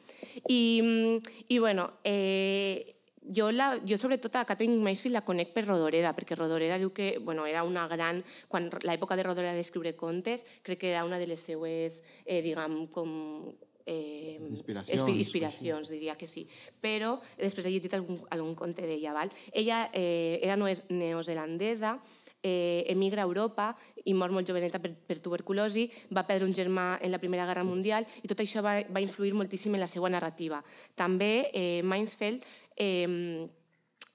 Mm, 0.48 1.18
i 1.48 1.58
bueno, 1.58 1.94
eh, 2.04 2.94
jo, 3.32 3.50
la, 3.50 3.80
jo 3.88 3.98
sobretot 3.98 4.36
a 4.36 4.44
Catherine 4.44 4.82
Mansfield 4.82 5.16
la 5.16 5.24
conec 5.24 5.52
per 5.54 5.66
Rodoreda, 5.66 6.12
perquè 6.16 6.36
Rodoreda 6.36 6.78
diu 6.78 6.92
que 6.92 7.18
bueno, 7.18 7.46
era 7.46 7.64
una 7.64 7.86
gran... 7.88 8.22
Quan 8.48 8.68
l'època 8.84 9.16
de 9.16 9.24
Rodoreda 9.26 9.56
d'escriure 9.56 9.96
contes, 9.96 10.44
crec 10.62 10.84
que 10.84 10.90
era 10.92 11.04
una 11.04 11.18
de 11.18 11.28
les 11.30 11.40
seues, 11.40 12.02
eh, 12.24 12.42
diguem, 12.44 12.84
com... 12.92 13.54
Eh, 13.86 14.38
Inspiracions, 14.48 15.10
inspiracions, 15.12 15.90
diria 15.92 16.14
que 16.16 16.28
sí. 16.28 16.46
Però 16.80 17.18
després 17.36 17.66
he 17.66 17.72
llegit 17.74 17.92
algun, 17.96 18.22
algun 18.32 18.54
conte 18.56 18.86
d'ella. 18.88 19.12
Val? 19.12 19.32
Ella 19.52 19.88
eh, 19.92 20.40
era 20.40 20.56
neozelandesa, 20.56 21.98
eh, 22.44 22.84
emigra 22.92 23.24
a 23.24 23.26
Europa 23.26 23.72
i 24.04 24.12
mor 24.12 24.30
molt 24.30 24.46
joveneta 24.46 24.78
per, 24.78 24.92
per 24.92 25.18
tuberculosi, 25.24 25.88
va 26.12 26.26
perdre 26.28 26.44
un 26.44 26.54
germà 26.54 26.98
en 27.00 27.10
la 27.10 27.18
Primera 27.18 27.48
Guerra 27.48 27.64
Mundial 27.64 28.04
i 28.20 28.28
tot 28.28 28.44
això 28.44 28.62
va, 28.62 28.76
va 28.92 29.02
influir 29.02 29.32
moltíssim 29.32 29.74
en 29.74 29.82
la 29.82 29.88
seva 29.90 30.12
narrativa. 30.12 30.60
També 30.94 31.48
eh, 31.50 31.80
Mansfeld 31.82 32.44
eh, 32.76 33.48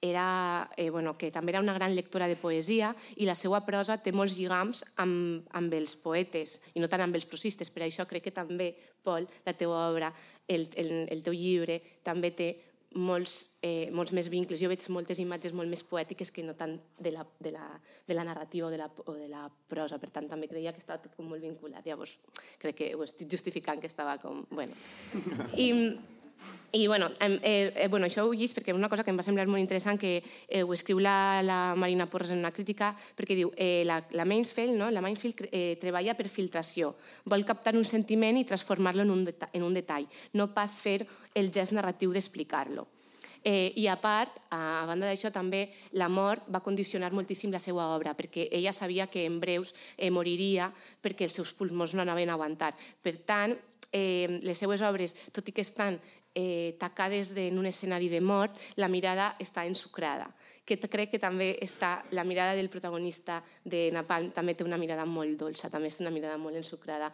era, 0.02 0.70
eh, 0.78 0.90
bueno, 0.90 1.18
que 1.18 1.32
també 1.32 1.52
era 1.52 1.60
una 1.60 1.74
gran 1.74 1.96
lectora 1.96 2.28
de 2.28 2.38
poesia 2.38 2.94
i 3.18 3.26
la 3.26 3.36
seva 3.36 3.66
prosa 3.66 3.98
té 3.98 4.14
molts 4.16 4.38
lligams 4.38 4.86
amb, 5.02 5.50
amb 5.52 5.74
els 5.74 5.98
poetes 6.00 6.60
i 6.74 6.80
no 6.80 6.88
tant 6.88 7.04
amb 7.04 7.18
els 7.18 7.28
prosistes. 7.28 7.74
Per 7.74 7.84
això 7.84 8.06
crec 8.08 8.30
que 8.30 8.36
també, 8.36 8.76
Pol, 9.04 9.28
la 9.46 9.58
teva 9.58 9.90
obra, 9.90 10.14
el, 10.48 10.70
el, 10.76 10.92
el 11.10 11.24
teu 11.24 11.34
llibre, 11.34 11.80
també 12.04 12.32
té 12.32 12.50
molts, 12.96 13.58
eh, 13.62 13.90
molts 13.94 14.12
més 14.16 14.30
vincles. 14.30 14.60
Jo 14.62 14.70
veig 14.72 14.86
moltes 14.90 15.20
imatges 15.22 15.54
molt 15.54 15.70
més 15.70 15.84
poètiques 15.86 16.32
que 16.34 16.44
no 16.44 16.56
tant 16.58 16.78
de 16.98 17.12
la, 17.14 17.26
de 17.40 17.52
la, 17.54 17.66
de 18.08 18.18
la 18.18 18.26
narrativa 18.26 18.68
o 18.68 18.72
de 18.74 18.80
la, 18.82 18.90
o 19.06 19.14
de 19.14 19.28
la 19.30 19.46
prosa. 19.70 20.00
Per 20.02 20.10
tant, 20.10 20.30
també 20.30 20.50
creia 20.50 20.74
que 20.74 20.82
estava 20.82 21.02
tot 21.04 21.16
com 21.16 21.30
molt 21.30 21.44
vinculat. 21.44 21.86
Llavors, 21.86 22.16
crec 22.62 22.80
que 22.82 22.94
ho 22.96 23.04
estic 23.06 23.30
justificant 23.30 23.82
que 23.82 23.92
estava 23.92 24.18
com... 24.22 24.46
Bueno. 24.50 24.74
I, 25.56 25.70
i 26.72 26.86
bueno, 26.88 27.10
eh, 27.20 27.74
eh, 27.76 27.88
bueno, 27.88 28.06
això 28.06 28.28
ho 28.28 28.34
llis 28.34 28.54
perquè 28.54 28.76
una 28.76 28.90
cosa 28.90 29.04
que 29.04 29.10
em 29.10 29.18
va 29.18 29.26
semblar 29.26 29.48
molt 29.50 29.62
interessant 29.62 29.98
que 29.98 30.20
eh, 30.22 30.62
ho 30.62 30.74
escriu 30.76 31.00
la, 31.02 31.42
la 31.42 31.74
Marina 31.76 32.06
Porres 32.10 32.30
en 32.36 32.44
una 32.44 32.54
crítica 32.54 32.92
perquè 33.18 33.38
diu 33.38 33.50
eh, 33.58 33.82
la, 33.90 34.04
la 34.14 34.26
Mansfield, 34.30 34.78
no? 34.78 34.92
la 34.94 35.02
Mansfield 35.02 35.48
eh, 35.50 35.80
treballa 35.82 36.14
per 36.14 36.30
filtració, 36.30 36.94
vol 37.26 37.46
captar 37.48 37.74
un 37.76 37.88
sentiment 37.90 38.38
i 38.38 38.46
transformar-lo 38.46 39.08
en, 39.08 39.16
un 39.16 39.26
en 39.26 39.66
un 39.66 39.74
detall, 39.74 40.06
no 40.34 40.52
pas 40.54 40.78
fer 40.84 41.02
el 41.34 41.50
gest 41.54 41.74
narratiu 41.74 42.14
d'explicar-lo. 42.14 42.86
Eh, 43.42 43.72
I 43.80 43.88
a 43.88 43.96
part, 43.96 44.36
a 44.52 44.84
banda 44.86 45.08
d'això, 45.08 45.32
també 45.32 45.70
la 45.96 46.10
mort 46.12 46.50
va 46.52 46.60
condicionar 46.60 47.14
moltíssim 47.16 47.54
la 47.56 47.62
seva 47.64 47.88
obra, 47.96 48.12
perquè 48.14 48.50
ella 48.52 48.74
sabia 48.76 49.08
que 49.08 49.24
en 49.26 49.40
breus 49.40 49.72
eh, 49.96 50.12
moriria 50.12 50.68
perquè 51.02 51.24
els 51.30 51.38
seus 51.40 51.54
pulmons 51.56 51.96
no 51.96 52.04
anaven 52.04 52.30
a 52.30 52.36
aguantar. 52.36 52.74
Per 53.02 53.16
tant, 53.24 53.56
eh, 53.92 54.40
les 54.44 54.60
seues 54.60 54.84
obres, 54.84 55.16
tot 55.32 55.48
i 55.48 55.56
que 55.56 55.64
estan 55.64 56.02
eh, 56.40 56.78
tacades 56.80 57.34
en 57.36 57.60
un 57.60 57.68
escenari 57.68 58.08
de 58.10 58.22
mort, 58.24 58.56
la 58.80 58.88
mirada 58.88 59.34
està 59.44 59.66
ensucrada 59.68 60.32
que 60.70 60.78
crec 60.86 61.10
que 61.16 61.20
també 61.22 61.56
està 61.66 62.04
la 62.14 62.24
mirada 62.24 62.54
del 62.54 62.70
protagonista 62.70 63.40
de 63.66 63.88
Napalm 63.90 64.30
també 64.36 64.54
té 64.54 64.64
una 64.64 64.78
mirada 64.78 65.06
molt 65.10 65.40
dolça, 65.40 65.70
també 65.74 65.90
és 65.90 65.98
una 66.04 66.14
mirada 66.14 66.38
molt 66.38 66.60
ensucrada. 66.60 67.10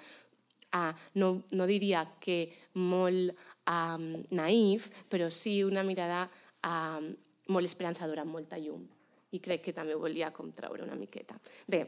Ah, 0.76 0.92
no, 1.16 1.46
no 1.56 1.68
diria 1.70 2.02
que 2.20 2.50
molt 2.84 3.32
um, 3.32 4.10
naïf, 4.36 4.90
però 5.08 5.30
sí 5.32 5.62
una 5.64 5.86
mirada 5.88 6.26
um, 6.68 7.14
molt 7.56 7.72
esperançadora, 7.72 8.26
amb 8.26 8.36
molta 8.36 8.60
llum. 8.60 8.84
I 9.32 9.40
crec 9.40 9.64
que 9.70 9.76
també 9.78 9.96
volia 9.96 10.34
com 10.36 10.52
treure 10.52 10.84
una 10.84 11.00
miqueta. 11.00 11.40
Bé, 11.68 11.86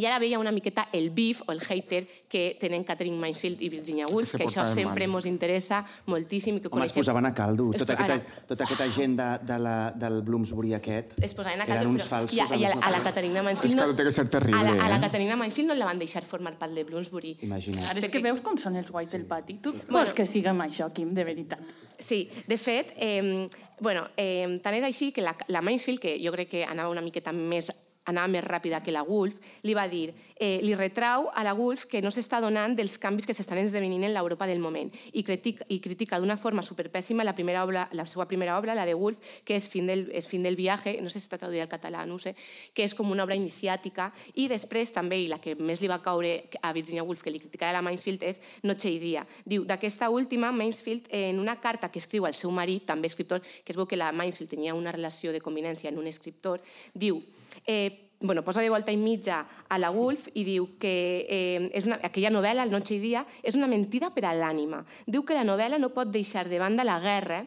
i 0.00 0.06
ara 0.08 0.18
veia 0.22 0.38
una 0.40 0.50
miqueta 0.50 0.86
el 0.96 1.10
beef 1.12 1.42
o 1.46 1.52
el 1.52 1.60
hater 1.60 2.06
que 2.30 2.56
tenen 2.60 2.84
Catherine 2.88 3.18
Mansfield 3.20 3.60
i 3.60 3.68
Virginia 3.68 4.06
Woolf, 4.08 4.30
se 4.30 4.38
que 4.38 4.46
això 4.46 4.64
sempre 4.64 5.06
mal. 5.06 5.16
mos 5.18 5.26
interessa 5.28 5.82
moltíssim 6.06 6.56
i 6.56 6.60
que 6.64 6.70
Home, 6.72 6.86
es 6.86 6.92
posaven 6.96 7.26
a 7.26 7.34
caldo. 7.34 7.70
Es 7.74 7.78
Tota 7.82 7.96
po- 7.96 8.02
aquesta, 8.04 8.14
ara- 8.14 8.46
tota 8.48 8.64
aquesta 8.64 8.86
gent 8.94 9.16
de, 9.18 9.28
de 9.52 9.58
la, 9.58 9.74
del 9.92 10.22
Bloomsbury 10.22 10.72
aquest 10.78 11.18
es 11.20 11.34
posaven 11.34 11.60
a 11.60 11.64
eren 11.64 11.76
caldo, 11.76 11.90
uns 11.90 12.02
però... 12.04 12.08
falsos. 12.08 12.36
I, 12.36 12.40
a, 12.40 12.56
i 12.56 12.64
a, 12.64 12.74
no 12.74 12.80
a 12.80 12.90
la 12.90 12.96
cal. 12.96 13.04
Caterina 13.10 13.40
És 13.40 13.44
Mansfield... 13.50 13.80
que 13.84 13.94
té 14.00 14.04
que 14.08 14.12
ser 14.12 14.26
terrible, 14.30 14.60
a 14.60 14.62
la, 14.64 14.84
a 14.86 14.88
la 14.88 14.96
eh? 14.96 15.00
Caterina 15.04 15.36
Mansfield 15.36 15.68
no 15.68 15.74
la 15.74 15.84
van 15.90 15.98
deixar 15.98 16.22
formar 16.24 16.54
part 16.58 16.72
de 16.72 16.84
Bloomsbury. 16.84 17.36
Imagina't. 17.42 17.84
Ara 17.90 18.00
és 18.00 18.08
que 18.08 18.22
veus 18.24 18.40
com 18.40 18.56
són 18.58 18.76
els 18.80 18.90
guais 18.90 19.10
del 19.12 19.26
pati. 19.28 19.58
Tu 19.60 19.72
Bueno. 19.74 19.90
vols 19.98 20.14
que 20.14 20.26
siguem 20.26 20.60
això, 20.64 20.88
Quim, 20.94 21.12
de 21.14 21.24
veritat. 21.24 21.60
Sí, 21.98 22.30
de 22.46 22.56
fet, 22.56 22.94
eh, 22.96 23.48
bueno, 23.80 24.06
eh, 24.16 24.58
tant 24.62 24.74
és 24.78 24.84
així 24.84 25.10
que 25.12 25.20
la, 25.22 25.34
la 25.48 25.60
Mansfield, 25.60 26.00
que 26.00 26.16
jo 26.22 26.30
crec 26.32 26.48
que 26.48 26.64
anava 26.64 26.88
una 26.90 27.02
miqueta 27.04 27.32
més 27.32 27.68
anava 28.08 28.28
més 28.32 28.44
ràpida 28.44 28.80
que 28.82 28.92
la 28.92 29.02
Wolf, 29.04 29.36
li 29.62 29.74
va 29.76 29.86
dir, 29.88 30.14
eh, 30.36 30.58
li 30.62 30.74
retrau 30.74 31.28
a 31.34 31.44
la 31.44 31.52
Wolf 31.54 31.84
que 31.86 32.00
no 32.02 32.10
s'està 32.10 32.40
donant 32.40 32.74
dels 32.76 32.96
canvis 32.98 33.26
que 33.26 33.34
s'estan 33.36 33.60
esdevenint 33.60 34.04
en 34.04 34.14
l'Europa 34.14 34.46
del 34.46 34.58
moment 34.58 34.90
i 35.12 35.22
critica, 35.22 35.64
i 35.68 35.80
critica 35.80 36.18
d'una 36.18 36.38
forma 36.40 36.62
superpèssima 36.62 37.24
la, 37.24 37.34
primera 37.34 37.64
obra, 37.64 37.88
la 37.92 38.06
seva 38.06 38.26
primera 38.26 38.56
obra, 38.58 38.74
la 38.74 38.86
de 38.86 38.94
Wolf, 38.94 39.18
que 39.44 39.56
és 39.56 39.68
Fin 39.70 39.86
del, 39.86 40.08
és 40.16 40.26
fin 40.26 40.42
del 40.42 40.56
viaje, 40.56 40.96
no 41.00 41.10
sé 41.10 41.20
si 41.20 41.28
està 41.28 41.38
traduïda 41.38 41.68
al 41.68 41.70
català, 41.70 42.02
no 42.06 42.18
sé, 42.18 42.34
que 42.74 42.82
és 42.82 42.94
com 42.96 43.10
una 43.10 43.22
obra 43.22 43.36
iniciàtica, 43.38 44.10
i 44.34 44.48
després 44.50 44.90
també, 44.92 45.20
i 45.22 45.28
la 45.30 45.38
que 45.38 45.54
més 45.54 45.80
li 45.80 45.90
va 45.90 46.00
caure 46.02 46.32
a 46.60 46.72
Virginia 46.74 47.04
Woolf, 47.04 47.22
que 47.22 47.30
li 47.30 47.38
criticava 47.38 47.76
la 47.76 47.84
Mansfield, 47.84 48.24
és 48.26 48.40
Noche 48.66 48.90
i 48.90 48.98
dia. 48.98 49.22
Diu, 49.44 49.64
d'aquesta 49.68 50.10
última, 50.10 50.50
Mansfield, 50.50 51.06
en 51.14 51.38
una 51.38 51.60
carta 51.60 51.90
que 51.92 52.02
escriu 52.02 52.26
al 52.26 52.34
seu 52.34 52.50
marit, 52.50 52.86
també 52.88 53.06
escriptor, 53.06 53.44
que 53.64 53.72
es 53.72 53.78
veu 53.78 53.86
que 53.86 54.00
la 54.00 54.10
Mansfield 54.12 54.50
tenia 54.56 54.74
una 54.74 54.92
relació 54.92 55.30
de 55.32 55.44
convivència 55.44 55.92
en 55.92 56.00
un 56.00 56.10
escriptor, 56.10 56.64
diu, 56.94 57.22
eh, 57.66 58.10
bueno, 58.20 58.44
posa 58.44 58.60
de 58.60 58.68
volta 58.68 58.92
i 58.92 58.98
mitja 59.00 59.46
a 59.68 59.78
la 59.78 59.90
Wolf 59.90 60.28
i 60.36 60.44
diu 60.44 60.66
que 60.78 60.94
eh, 61.24 61.70
és 61.72 61.86
una, 61.88 61.96
aquella 62.04 62.30
novel·la, 62.30 62.66
El 62.68 62.74
noche 62.74 62.98
i 62.98 63.00
dia, 63.00 63.24
és 63.42 63.56
una 63.56 63.68
mentida 63.70 64.10
per 64.12 64.26
a 64.28 64.34
l'ànima. 64.36 64.82
Diu 65.06 65.24
que 65.24 65.34
la 65.34 65.46
novel·la 65.46 65.80
no 65.80 65.94
pot 65.96 66.12
deixar 66.12 66.44
de 66.48 66.60
banda 66.60 66.84
la 66.84 66.98
guerra 67.00 67.46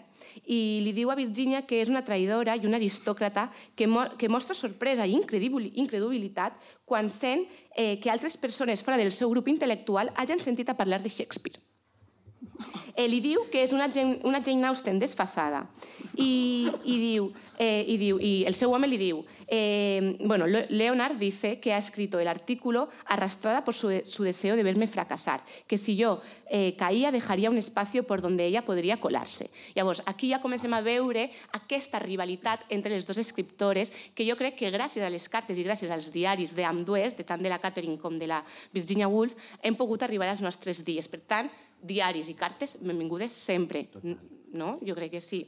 i 0.49 0.81
li 0.81 0.93
diu 0.97 1.11
a 1.13 1.17
Virginia 1.19 1.61
que 1.69 1.77
és 1.83 1.91
una 1.93 2.01
traïdora 2.01 2.55
i 2.57 2.65
una 2.65 2.79
aristòcrata 2.81 3.51
que, 3.75 3.85
mo 3.85 4.07
que 4.17 4.31
mostra 4.33 4.57
sorpresa 4.57 5.05
i 5.05 5.13
incredubilitat 5.13 6.57
quan 6.89 7.11
sent 7.13 7.45
eh, 7.77 7.99
que 8.01 8.09
altres 8.09 8.37
persones 8.37 8.81
fora 8.81 8.97
del 8.97 9.13
seu 9.13 9.29
grup 9.29 9.47
intel·lectual 9.53 10.09
hagin 10.15 10.41
sentit 10.41 10.73
a 10.73 10.77
parlar 10.77 11.03
de 11.03 11.13
Shakespeare. 11.13 11.61
Eh, 12.95 13.07
li 13.09 13.19
diu 13.21 13.47
que 13.49 13.63
és 13.65 13.71
una 13.73 13.87
Jane, 13.89 14.19
una 14.23 14.39
Jane 14.45 14.67
Austen 14.69 14.99
desfasada 15.01 15.63
i, 16.15 16.69
i 16.85 16.97
diu, 17.01 17.31
eh, 17.57 17.81
i 17.89 17.95
diu, 17.97 18.19
i 18.21 18.43
el 18.45 18.53
seu 18.53 18.69
home 18.71 18.85
li 18.85 18.99
diu, 19.01 19.23
eh, 19.47 20.15
bueno, 20.21 20.45
Le- 20.45 20.67
Leonard 20.69 21.17
dice 21.17 21.59
que 21.59 21.73
ha 21.73 21.79
escrito 21.79 22.19
el 22.19 22.27
artículo 22.27 22.89
arrastrada 23.05 23.63
por 23.65 23.73
su, 23.73 23.89
su 24.05 24.21
deseo 24.23 24.55
de 24.55 24.61
verme 24.61 24.85
fracasar, 24.85 25.41
que 25.65 25.79
si 25.79 25.95
yo 25.95 26.21
eh, 26.51 26.75
caía 26.77 27.11
dejaría 27.11 27.49
un 27.49 27.57
espacio 27.57 28.03
por 28.05 28.21
donde 28.21 28.45
ella 28.45 28.61
podria 28.63 28.99
colarse. 29.01 29.49
Llavors, 29.73 30.03
aquí 30.05 30.29
ja 30.29 30.41
comencem 30.41 30.73
a 30.77 30.81
veure 30.85 31.31
aquesta 31.57 31.97
rivalitat 31.97 32.61
entre 32.69 32.93
les 32.93 33.07
dos 33.09 33.17
escriptores 33.17 33.91
que 34.13 34.29
jo 34.29 34.37
crec 34.37 34.55
que 34.61 34.69
gràcies 34.69 35.01
a 35.01 35.09
les 35.09 35.25
cartes 35.27 35.57
i 35.57 35.65
gràcies 35.65 35.89
als 35.89 36.13
diaris 36.13 36.53
d'ambdues, 36.53 37.17
de 37.17 37.25
tant 37.25 37.41
de 37.41 37.49
la 37.49 37.57
Catherine 37.57 37.97
com 37.97 38.19
de 38.21 38.29
la 38.29 38.43
Virginia 38.71 39.09
Woolf, 39.09 39.33
hem 39.63 39.73
pogut 39.73 40.03
arribar 40.05 40.29
als 40.29 40.45
nostres 40.45 40.85
dies. 40.85 41.09
Per 41.09 41.25
tant, 41.25 41.49
diaris 41.83 42.29
i 42.31 42.37
cartes, 42.39 42.77
benvingudes 42.81 43.35
sempre. 43.35 43.87
No? 44.53 44.77
Jo 44.85 44.95
crec 44.95 45.17
que 45.17 45.21
sí. 45.21 45.43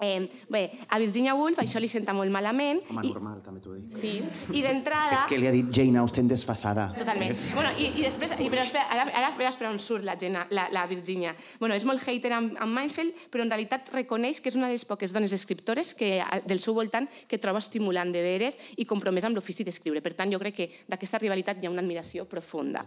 Eh, 0.00 0.28
bé, 0.48 0.62
a 0.88 0.98
Virginia 0.98 1.34
Woolf 1.38 1.60
això 1.62 1.80
li 1.82 1.88
senta 1.90 2.14
molt 2.16 2.32
malament. 2.34 2.80
Home, 2.90 3.04
i, 3.06 3.12
normal, 3.14 3.40
també 3.44 3.60
t'ho 3.62 3.74
dic. 3.76 3.92
sí, 3.94 4.12
i 4.56 4.62
d'entrada... 4.64 5.18
És 5.20 5.28
que 5.30 5.38
li 5.38 5.46
ha 5.46 5.52
dit 5.54 5.68
Jane 5.74 6.00
Austen 6.00 6.30
desfasada. 6.30 6.88
Totalment. 6.98 7.30
És... 7.30 7.44
Bueno, 7.54 7.70
i, 7.78 7.92
i 8.00 8.06
després, 8.06 8.34
i, 8.38 8.48
però 8.52 8.64
espera, 8.66 8.88
ara, 8.90 9.06
ara 9.20 9.30
veràs 9.38 9.58
per 9.60 9.68
on 9.70 9.78
surt 9.82 10.06
la, 10.06 10.16
Jenna, 10.18 10.46
la, 10.50 10.66
la 10.74 10.86
Virginia. 10.90 11.36
Bueno, 11.60 11.78
és 11.78 11.86
molt 11.88 12.02
hater 12.02 12.34
amb, 12.34 12.56
amb 12.58 12.78
Mansfield, 12.78 13.28
però 13.30 13.46
en 13.46 13.54
realitat 13.54 13.92
reconeix 13.94 14.42
que 14.42 14.50
és 14.50 14.58
una 14.58 14.70
de 14.70 14.78
les 14.78 14.86
poques 14.88 15.14
dones 15.14 15.34
escriptores 15.36 15.94
que, 15.98 16.14
del 16.48 16.62
seu 16.64 16.74
voltant 16.74 17.06
que 17.28 17.38
troba 17.42 17.62
estimulant 17.62 18.10
de 18.14 18.24
veres 18.24 18.58
i 18.76 18.88
compromesa 18.88 19.30
amb 19.30 19.38
l'ofici 19.38 19.66
d'escriure. 19.68 20.02
Per 20.02 20.16
tant, 20.18 20.32
jo 20.32 20.42
crec 20.42 20.58
que 20.58 20.70
d'aquesta 20.90 21.22
rivalitat 21.22 21.62
hi 21.62 21.68
ha 21.68 21.74
una 21.74 21.84
admiració 21.84 22.26
profunda. 22.26 22.86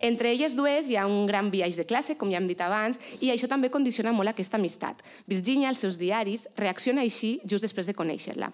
Entre 0.00 0.30
elles 0.30 0.54
dues 0.56 0.88
hi 0.88 0.96
ha 0.96 1.04
un 1.06 1.26
gran 1.26 1.50
viatge 1.50 1.82
de 1.82 1.84
classe, 1.84 2.14
com 2.16 2.30
ja 2.32 2.38
hem 2.38 2.46
dit 2.48 2.60
abans, 2.62 2.96
i 3.20 3.32
això 3.32 3.48
també 3.50 3.68
condiciona 3.72 4.14
molt 4.16 4.30
aquesta 4.30 4.56
amistat. 4.56 5.02
Virginia, 5.28 5.68
als 5.68 5.82
seus 5.82 5.98
diaris, 6.00 6.29
reacciona 6.58 7.04
així 7.06 7.38
just 7.44 7.64
després 7.64 7.88
de 7.88 7.96
conèixer-la. 7.96 8.50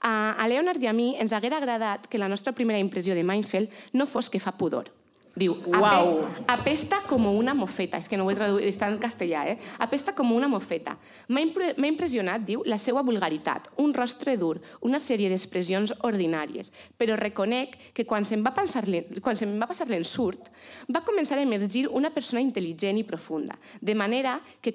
A, 0.00 0.34
a 0.36 0.48
Leonard 0.50 0.82
i 0.82 0.90
a 0.90 0.94
mi 0.96 1.14
ens 1.20 1.32
haguera 1.32 1.60
agradat 1.60 2.06
que 2.10 2.20
la 2.20 2.28
nostra 2.28 2.54
primera 2.56 2.82
impressió 2.82 3.14
de 3.16 3.24
Mansfield 3.24 3.72
no 3.92 4.06
fos 4.06 4.30
que 4.30 4.42
fa 4.42 4.56
pudor. 4.58 4.92
Diu, 5.36 5.52
Uau. 5.66 6.24
"Ape- 6.24 6.44
apesta 6.48 7.02
como 7.06 7.32
una 7.32 7.52
mofeta. 7.52 7.98
És 7.98 8.08
que 8.08 8.16
no 8.16 8.24
ho 8.24 8.30
he 8.30 8.34
traduït, 8.34 8.64
està 8.72 8.88
en 8.88 8.98
castellà, 8.98 9.46
eh? 9.46 9.58
Apesta 9.78 10.14
como 10.14 10.34
una 10.34 10.48
mofeta. 10.48 10.96
M'ha 11.28 11.42
impre- 11.42 11.74
impressionat, 11.88 12.40
diu, 12.40 12.62
la 12.64 12.78
seva 12.78 13.02
vulgaritat, 13.02 13.68
un 13.76 13.92
rostre 13.92 14.38
dur, 14.38 14.62
una 14.80 14.98
sèrie 14.98 15.28
d'expressions 15.28 15.92
ordinàries. 16.00 16.72
Però 16.96 17.16
reconec 17.16 17.76
que 17.92 18.06
quan 18.06 18.24
se'm 18.24 18.42
va, 18.42 18.54
pensar 18.54 18.84
quan 19.20 19.36
se'm 19.36 19.60
va 19.60 19.66
passar 19.66 19.88
l'ensurt, 19.88 20.48
va 20.88 21.04
començar 21.04 21.36
a 21.36 21.42
emergir 21.42 21.86
una 21.88 22.08
persona 22.10 22.40
intel·ligent 22.40 22.96
i 22.96 23.04
profunda, 23.04 23.58
de 23.80 23.94
manera 23.94 24.40
que, 24.62 24.74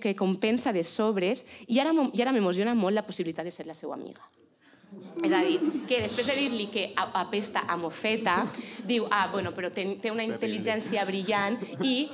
que 0.00 0.14
compensa 0.14 0.72
de 0.72 0.84
sobres 0.84 1.48
i 1.66 1.80
ara, 1.80 1.90
i 2.12 2.22
ara 2.22 2.30
m'emociona 2.32 2.74
molt 2.74 2.94
la 2.94 3.02
possibilitat 3.04 3.44
de 3.44 3.50
ser 3.50 3.66
la 3.66 3.74
seva 3.74 3.94
amiga. 3.94 4.20
És 5.24 5.32
a 5.32 5.40
dir, 5.40 5.58
que 5.88 6.02
després 6.02 6.26
de 6.28 6.34
dir-li 6.36 6.66
que 6.68 6.92
a- 6.94 7.08
apesta 7.22 7.62
a 7.66 7.76
mofeta, 7.80 8.46
diu, 8.84 9.06
ah, 9.10 9.28
bueno, 9.32 9.50
però 9.56 9.70
té, 9.72 9.84
té 10.02 10.10
una 10.12 10.22
intel·ligència 10.24 11.04
brillant 11.08 11.56
i 11.82 12.08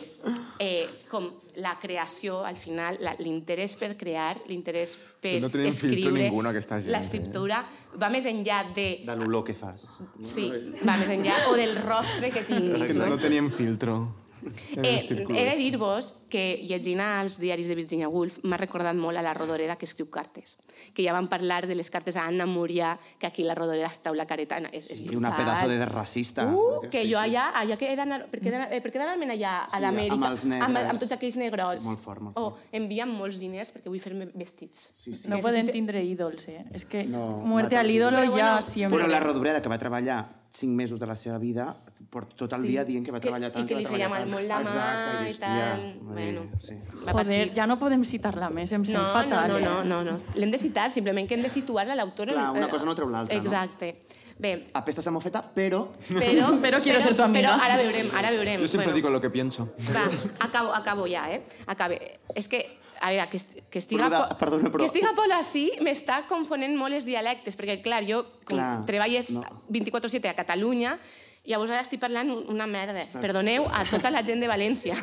eh, 0.60 0.86
com 1.10 1.26
la 1.56 1.74
creació, 1.82 2.44
al 2.46 2.56
final, 2.56 2.96
l'interès 3.18 3.74
per 3.76 3.96
crear, 3.98 4.38
l'interès 4.48 4.94
per 5.20 5.34
No 5.42 5.50
escriure, 5.68 6.22
ningú, 6.30 6.40
aquesta 6.48 6.78
gent, 6.80 6.92
l'escriptura 6.94 7.59
va 8.00 8.09
més 8.09 8.24
enllà 8.30 8.62
de... 8.72 8.86
De 9.04 9.16
l'olor 9.18 9.44
que 9.44 9.52
fas. 9.52 9.98
Sí, 10.24 10.46
va 10.86 10.94
més 10.96 11.10
enllà, 11.12 11.42
o 11.50 11.56
del 11.59 11.74
rostre 11.82 12.30
que 12.30 12.40
És 12.40 12.46
tinguis. 12.48 12.82
que 12.86 12.94
no, 12.94 13.10
no 13.10 13.18
tenien 13.18 13.50
filtro. 13.52 13.98
Eh, 14.82 15.06
he 15.09 15.44
de 15.51 15.56
dir-vos 15.56 16.24
que 16.31 16.59
llegint 16.62 17.01
els 17.01 17.39
diaris 17.39 17.69
de 17.69 17.74
Virginia 17.77 18.09
Woolf 18.09 18.40
m'ha 18.44 18.56
recordat 18.56 18.97
molt 18.97 19.19
a 19.19 19.23
la 19.23 19.35
Rodoreda 19.35 19.77
que 19.77 19.85
escriu 19.86 20.09
cartes 20.10 20.56
que 20.94 21.05
ja 21.05 21.12
van 21.12 21.28
parlar 21.28 21.66
de 21.66 21.74
les 21.74 21.89
cartes 21.90 22.16
a 22.16 22.27
Anna 22.27 22.44
Múria 22.47 22.98
que 23.19 23.27
aquí 23.27 23.44
la 23.44 23.55
Rodoreda 23.55 23.86
es 23.86 23.98
treu 24.02 24.14
la 24.14 24.27
careta 24.27 24.59
és, 24.73 24.90
és 24.90 24.98
I 25.01 25.16
una 25.16 25.31
brutal. 25.31 25.36
pedazo 25.44 25.69
de 25.69 25.86
racista. 25.86 26.47
Uh, 26.52 26.89
que 26.90 27.02
Sí, 27.02 27.12
jo 27.12 27.19
sí. 27.23 27.31
allà, 27.31 27.52
allà 27.55 27.77
que 27.78 27.93
he 27.93 27.97
d'anar, 27.97 28.27
per 28.27 28.40
què 28.40 28.48
he 28.48 28.51
d'anar- 28.51 28.73
eh, 28.73 28.81
d'anar-me'n 28.82 29.31
allà 29.31 29.52
a 29.64 29.70
Sí, 29.70 29.81
l'Amèrica 29.81 30.14
amb 30.14 30.24
els 30.27 30.44
negres. 30.44 30.66
amb, 30.69 30.77
amb 30.90 30.98
tots 31.01 31.12
aquells 31.12 31.36
negrots 31.36 31.81
Sí, 31.82 31.89
molt 31.89 32.01
fort, 32.01 32.20
molt 32.20 32.36
o 32.39 32.56
envien 32.73 33.09
molts 33.09 33.39
diners 33.39 33.73
perquè 33.73 33.89
vull 33.89 34.01
fer-me 34.01 34.27
vestits 34.35 34.90
Sí, 34.94 35.14
sí. 35.14 35.28
No 35.28 35.39
podem 35.39 35.69
tindre 35.69 36.02
ídols, 36.05 36.48
eh? 36.48 36.64
És 36.74 36.85
que 36.85 37.05
No, 37.05 37.39
muerte 37.39 37.77
al 37.77 37.90
ídolo 37.90 38.19
ja 38.24 38.31
bueno, 38.31 38.62
siempre. 38.62 38.98
Però 38.98 39.09
la 39.09 39.20
Rodoreda, 39.20 39.62
que 39.62 39.69
va 39.69 39.78
treballar 39.78 40.28
cinc 40.51 40.73
mesos 40.77 40.98
de 41.01 41.06
la 41.06 41.16
seva 41.16 41.39
vida, 41.39 41.74
porta 42.10 42.34
tot 42.36 42.52
el 42.52 42.62
Sí. 42.62 42.68
dia 42.68 42.84
dient 42.84 43.04
que 43.04 43.12
va 43.12 43.20
treballar 43.20 43.50
tant, 43.52 43.64
i 43.64 43.68
que 43.68 43.76
li 43.80 43.86
feia 43.86 44.08
mal 44.08 44.26
molt 44.28 44.46
la 44.48 44.58
mà 44.60 44.68
Exacte, 44.68 45.12
i 45.22 45.24
dius, 45.26 45.38
tal. 45.38 45.56
tia, 45.56 45.94
Bueno, 46.02 46.42
sí. 46.58 46.74
va 47.06 47.12
Joder, 47.12 47.52
ja 47.54 47.66
no 47.66 47.78
podem 47.78 48.04
citar-la 48.04 48.50
més, 48.50 48.72
em 48.72 48.84
sent 48.84 48.98
No, 48.98 49.04
fatal. 49.12 49.48
no, 49.48 49.58
eh? 49.58 49.62
no, 49.62 49.84
no, 49.84 50.02
no. 50.04 50.20
L'hem 50.34 50.50
de 50.50 50.58
citar, 50.58 50.90
simplement 50.90 51.28
que 51.28 51.34
hem 51.34 51.42
de 51.42 51.48
situar-la 51.48 51.92
a 51.92 51.96
l'autora. 51.96 52.32
Clar, 52.32 52.50
una 52.52 52.68
cosa 52.68 52.84
no 52.84 52.94
treu 52.94 53.08
l'altra, 53.08 53.36
no? 53.36 53.42
Exacte. 53.42 54.02
Bé, 54.38 54.70
Apestes 54.74 55.06
a 55.06 55.10
mofeta, 55.12 55.42
però... 55.54 55.92
però... 56.08 56.60
Però 56.62 56.80
quiero 56.82 57.00
ser 57.00 57.14
tu 57.14 57.22
amiga. 57.22 57.52
Però 57.52 57.62
ara 57.64 57.76
veurem, 57.76 58.08
ara 58.16 58.30
veurem. 58.30 58.60
Yo 58.60 58.66
siempre 58.68 58.86
Bueno, 58.92 58.96
digo 58.96 59.10
lo 59.10 59.20
que 59.20 59.30
pienso. 59.30 59.74
Va, 59.94 60.10
acabo, 60.44 60.74
acabo 60.74 61.06
ja, 61.06 61.30
eh? 61.32 61.42
Acabe. 61.66 62.18
És 62.34 62.48
que, 62.48 62.78
a 63.00 63.10
veure, 63.10 63.28
que, 63.28 63.38
que 63.70 63.78
estiga... 63.78 64.08
Perdona, 64.08 64.28
po- 64.28 64.38
perdona, 64.38 64.70
però- 64.70 64.78
Que 64.78 64.86
estiga 64.86 65.12
Pol 65.14 65.30
així 65.30 65.70
m'està 65.80 66.26
confonent 66.26 66.74
molt 66.76 66.94
els 66.94 67.04
dialectes, 67.06 67.56
perquè, 67.56 67.80
clar, 67.82 68.02
jo, 68.08 68.24
Clar, 68.44 68.84
treballes 68.86 69.30
no. 69.30 69.42
24-7 69.70 70.26
a 70.30 70.34
Catalunya, 70.34 70.98
llavors 71.44 71.70
ara 71.70 71.82
estic 71.82 72.01
parlant 72.02 72.31
una 72.52 72.66
merda. 72.66 73.02
Perdoneu 73.20 73.66
a 73.70 73.85
tota 73.90 74.10
la 74.14 74.23
gent 74.27 74.40
de 74.43 74.51
València. 74.51 74.97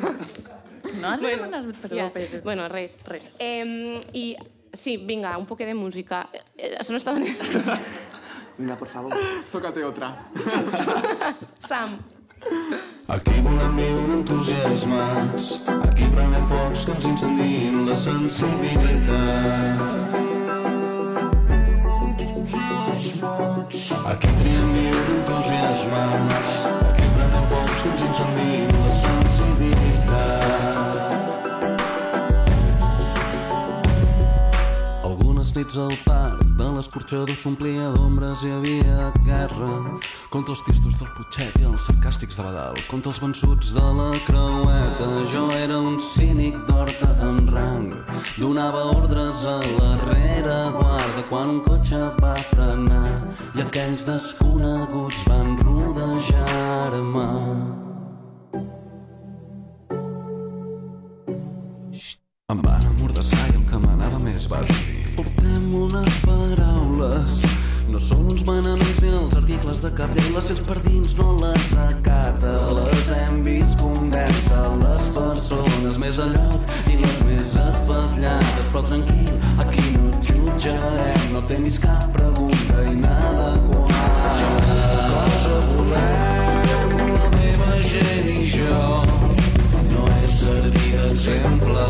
No 1.00 1.08
has 1.08 1.20
de 1.20 1.34
demanar 1.36 1.64
perdó, 1.80 1.96
ja. 1.96 2.10
Pedro. 2.12 2.40
Bueno, 2.42 2.68
res. 2.68 2.96
Res. 3.06 3.34
Eh, 3.38 4.00
I, 4.12 4.36
sí, 4.72 4.96
vinga, 4.96 5.36
un 5.38 5.46
poc 5.46 5.58
de 5.62 5.74
música. 5.74 6.28
Eh, 6.56 6.76
Això 6.80 6.90
no 6.90 6.98
estava... 6.98 7.20
Vinga, 8.58 8.76
por 8.76 8.88
favor. 8.88 9.12
Tócate 9.52 9.84
otra. 9.84 10.16
Sam. 11.58 11.98
Aquí 13.08 13.40
volem 13.44 13.76
viure 13.76 14.12
entusiasmats, 14.16 15.60
aquí 15.66 16.06
prenem 16.14 16.46
focs 16.48 16.86
que 16.86 16.92
ens 16.96 17.06
incendien 17.10 17.82
la 17.84 17.94
sensibilitat. 17.94 19.80
Aquí 24.10 24.26
triem 24.40 24.72
viure 24.74 25.12
entusiasmats, 25.14 26.50
aquí 26.88 27.06
prenem 27.14 27.44
focs 27.52 27.78
que 27.82 27.88
ens 27.92 28.02
incendien 28.08 28.70
la 28.74 28.90
sensibilitat. 28.98 30.94
Algunes 35.06 35.48
nits 35.54 35.76
al 35.86 35.94
parc 36.08 36.39
l'escorxador 36.80 37.36
s'omplia 37.36 37.90
d'ombres 37.92 38.40
i 38.46 38.50
havia 38.56 39.10
guerra 39.26 39.68
contra 40.32 40.54
els 40.54 40.62
tistos 40.64 40.94
del 40.96 41.10
Putxet 41.12 41.58
i 41.60 41.66
els 41.68 41.84
sarcàstics 41.90 42.38
de 42.38 42.44
Badal 42.46 42.78
contra 42.88 43.10
els 43.12 43.20
vençuts 43.20 43.74
de 43.76 43.88
la 43.98 44.06
creueta. 44.24 45.08
Jo 45.32 45.42
era 45.52 45.76
un 45.76 45.98
cínic 46.00 46.56
d'horta 46.68 47.10
amb 47.26 47.50
rang 47.52 47.90
donava 48.38 48.86
ordres 48.94 49.42
a 49.44 49.58
la 49.60 49.90
rereguarda 50.06 51.26
quan 51.28 51.52
un 51.56 51.60
cotxe 51.66 52.00
va 52.22 52.38
frenar 52.54 53.12
i 53.58 53.66
aquells 53.66 54.06
desconeguts 54.08 55.26
van 55.28 55.58
rodejar-me. 55.60 57.28
Em 62.48 62.64
van 62.64 62.88
amordassar 62.94 63.44
i 63.50 63.60
el 63.60 63.68
que 63.68 63.84
m'anava 63.84 64.22
més 64.30 64.48
va 64.48 64.64
dir 64.72 64.99
Portem 65.20 65.74
unes 65.76 66.14
paraules. 66.24 67.32
No 67.92 67.98
són 68.00 68.22
uns 68.32 68.40
manaments 68.48 69.00
ni 69.04 69.10
els 69.12 69.34
articles 69.36 69.82
de 69.84 69.90
cap 69.98 70.14
llei. 70.16 70.30
Les 70.32 70.46
sents 70.48 70.62
per 70.64 70.78
dins 70.86 71.12
no 71.18 71.34
les 71.42 71.66
acates. 71.82 72.70
Les 72.78 73.10
hem 73.18 73.42
vist 73.44 73.76
convèncer 73.82 74.62
les 74.80 75.10
persones 75.16 75.98
més 76.00 76.20
a 76.24 76.28
lloc 76.30 76.72
i 76.88 76.96
les 77.02 77.18
més 77.28 77.52
espatllades 77.66 78.70
però 78.72 78.80
tranquil, 78.86 79.28
aquí 79.66 79.84
no 79.98 80.08
et 80.08 80.30
jutjarem. 80.30 81.28
No 81.34 81.44
tenis 81.52 81.76
cap 81.84 82.08
pregunta 82.16 82.86
inadequada. 82.88 84.32
Cosa 85.12 85.60
volem 85.74 86.96
la 87.12 87.28
meva 87.36 87.70
gent 87.92 88.32
i 88.38 88.40
jo. 88.56 88.82
No 89.92 90.08
és 90.16 90.34
servir 90.46 90.96
d'exemple, 90.96 91.88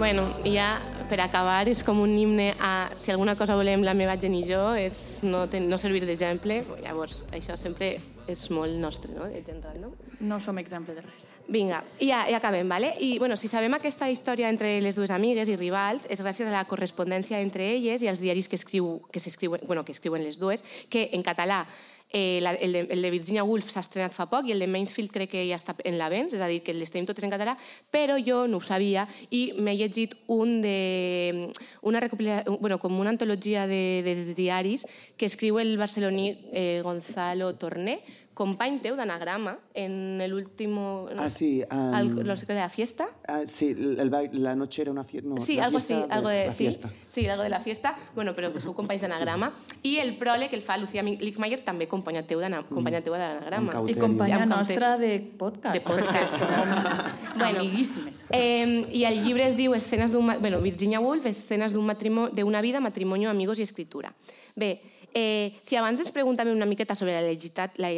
Bueno, 0.00 0.22
ja 0.48 0.78
per 1.10 1.18
acabar 1.20 1.66
és 1.68 1.82
com 1.84 1.98
un 2.00 2.14
himne 2.16 2.54
a 2.56 2.88
si 2.96 3.10
alguna 3.12 3.34
cosa 3.36 3.52
volem 3.52 3.82
la 3.84 3.92
meva 3.92 4.14
gent 4.16 4.32
i 4.32 4.46
jo 4.48 4.70
és 4.72 5.20
no, 5.28 5.42
ten, 5.52 5.66
no 5.68 5.76
servir 5.76 6.00
d'exemple. 6.08 6.62
Llavors, 6.80 7.18
això 7.36 7.52
sempre 7.60 7.90
és 8.24 8.46
molt 8.48 8.78
nostre, 8.80 9.12
no?, 9.12 9.28
de 9.28 9.42
gent 9.44 9.60
random. 9.60 9.92
No 10.24 10.40
som 10.40 10.56
exemple 10.56 10.96
de 10.96 11.04
res. 11.04 11.28
Vinga, 11.52 11.82
i 12.00 12.08
ja, 12.08 12.22
ja 12.32 12.40
acabem, 12.40 12.64
¿vale? 12.64 12.94
I, 12.96 13.18
bueno, 13.20 13.36
si 13.36 13.52
sabem 13.52 13.76
aquesta 13.76 14.08
història 14.08 14.48
entre 14.48 14.78
les 14.80 14.96
dues 14.96 15.12
amigues 15.12 15.52
i 15.52 15.60
rivals 15.60 16.08
és 16.08 16.24
gràcies 16.24 16.48
a 16.48 16.56
la 16.56 16.64
correspondència 16.64 17.44
entre 17.44 17.68
elles 17.76 18.00
i 18.00 18.08
als 18.08 18.24
diaris 18.24 18.48
que, 18.48 18.56
escriu, 18.56 19.02
que 19.12 19.20
s'escriuen, 19.20 19.68
bueno, 19.68 19.84
que 19.84 19.92
escriuen 19.92 20.24
les 20.24 20.40
dues, 20.40 20.64
que 20.88 21.10
en 21.12 21.28
català 21.28 21.66
Eh, 22.12 22.40
la, 22.42 22.54
el, 22.54 22.72
de, 22.72 22.80
el 22.90 23.02
de 23.02 23.10
Virginia 23.10 23.44
Woolf 23.46 23.68
s'ha 23.70 23.84
estrenat 23.84 24.10
fa 24.10 24.26
poc 24.26 24.48
i 24.48 24.54
el 24.54 24.58
de 24.58 24.66
Mainsfield 24.66 25.12
crec 25.14 25.30
que 25.30 25.44
ja 25.46 25.54
està 25.54 25.76
en 25.86 25.94
la 25.94 26.08
vens, 26.10 26.34
és 26.34 26.42
a 26.42 26.48
dir, 26.50 26.58
que 26.66 26.74
les 26.74 26.90
tenim 26.90 27.06
totes 27.06 27.22
en 27.22 27.30
català, 27.30 27.54
però 27.94 28.16
jo 28.18 28.48
no 28.50 28.58
ho 28.58 28.66
sabia 28.66 29.06
i 29.30 29.52
m'he 29.54 29.76
llegit 29.78 30.16
un 30.26 30.58
de, 30.64 31.52
una 31.86 32.02
recopila, 32.02 32.42
bueno, 32.58 32.80
com 32.82 32.98
una 32.98 33.14
antologia 33.14 33.68
de, 33.70 34.02
de, 34.02 34.16
de 34.24 34.34
diaris 34.34 34.88
que 35.16 35.30
escriu 35.30 35.60
el 35.62 35.76
barceloní 35.78 36.32
eh, 36.50 36.80
Gonzalo 36.82 37.54
Torné, 37.54 38.00
company 38.34 38.78
teu 38.80 38.94
d'anagrama 38.96 39.58
en 39.74 40.22
l'último... 40.30 41.08
Ah, 41.18 41.28
sí, 41.28 41.62
um, 41.70 41.94
al- 41.94 42.24
no 42.24 42.36
sé 42.36 42.46
què, 42.46 42.54
de 42.54 42.60
la 42.62 42.68
fiesta. 42.72 43.08
Ah, 43.28 43.42
sí, 43.44 43.70
el 43.76 44.10
la 44.40 44.54
noche 44.56 44.82
era 44.82 44.90
una 44.90 45.04
fiesta. 45.04 45.28
No, 45.28 45.36
Sí, 45.38 45.58
algo 45.58 45.76
así, 45.78 45.92
algo 46.08 46.28
de, 46.28 46.46
la 46.46 46.50
sí, 46.52 46.64
fiesta. 46.64 46.88
sí, 47.06 47.26
algo 47.26 47.42
de 47.42 47.50
la 47.50 47.60
fiesta, 47.60 47.96
bueno, 48.14 48.32
però 48.34 48.52
que 48.52 48.60
sou 48.60 48.72
companys 48.74 49.02
d'anagrama. 49.02 49.50
I 49.82 49.98
el 50.00 50.14
pròleg 50.18 50.54
el 50.56 50.62
fa 50.62 50.78
Lucía 50.78 51.02
Lickmayer, 51.02 51.60
també 51.64 51.86
companya 51.88 52.22
teu 52.24 52.40
d'anagrama. 52.40 53.74
Amb 53.76 53.90
I 53.90 53.94
companya 53.98 54.46
nostra 54.46 54.96
de 54.96 55.18
podcast. 55.36 55.74
De 55.74 55.80
podcast. 55.84 56.40
Bueno. 57.40 57.60
amiguíssimes. 57.60 58.26
Eh, 58.30 58.84
I 58.92 59.04
el 59.04 59.22
llibre 59.24 59.46
es 59.46 59.56
diu 59.56 59.72
Escenes 59.74 60.12
d'un... 60.12 60.26
Bueno, 60.40 60.60
Virginia 60.60 61.00
Woolf, 61.00 61.24
Escenes 61.26 61.72
d'un 61.72 61.86
matrimonio, 61.86 62.34
de 62.34 62.44
una 62.44 62.60
vida, 62.60 62.80
matrimonio, 62.80 63.30
amigos 63.30 63.58
i 63.58 63.62
escritura. 63.62 64.12
Bé, 64.56 64.82
eh, 65.14 65.56
si 65.62 65.76
abans 65.76 66.00
ens 66.00 66.12
preguntàvem 66.14 66.56
una 66.56 66.68
miqueta 66.68 66.96
sobre 66.98 67.14
la, 67.16 67.22
legitat, 67.26 67.78
la, 67.82 67.90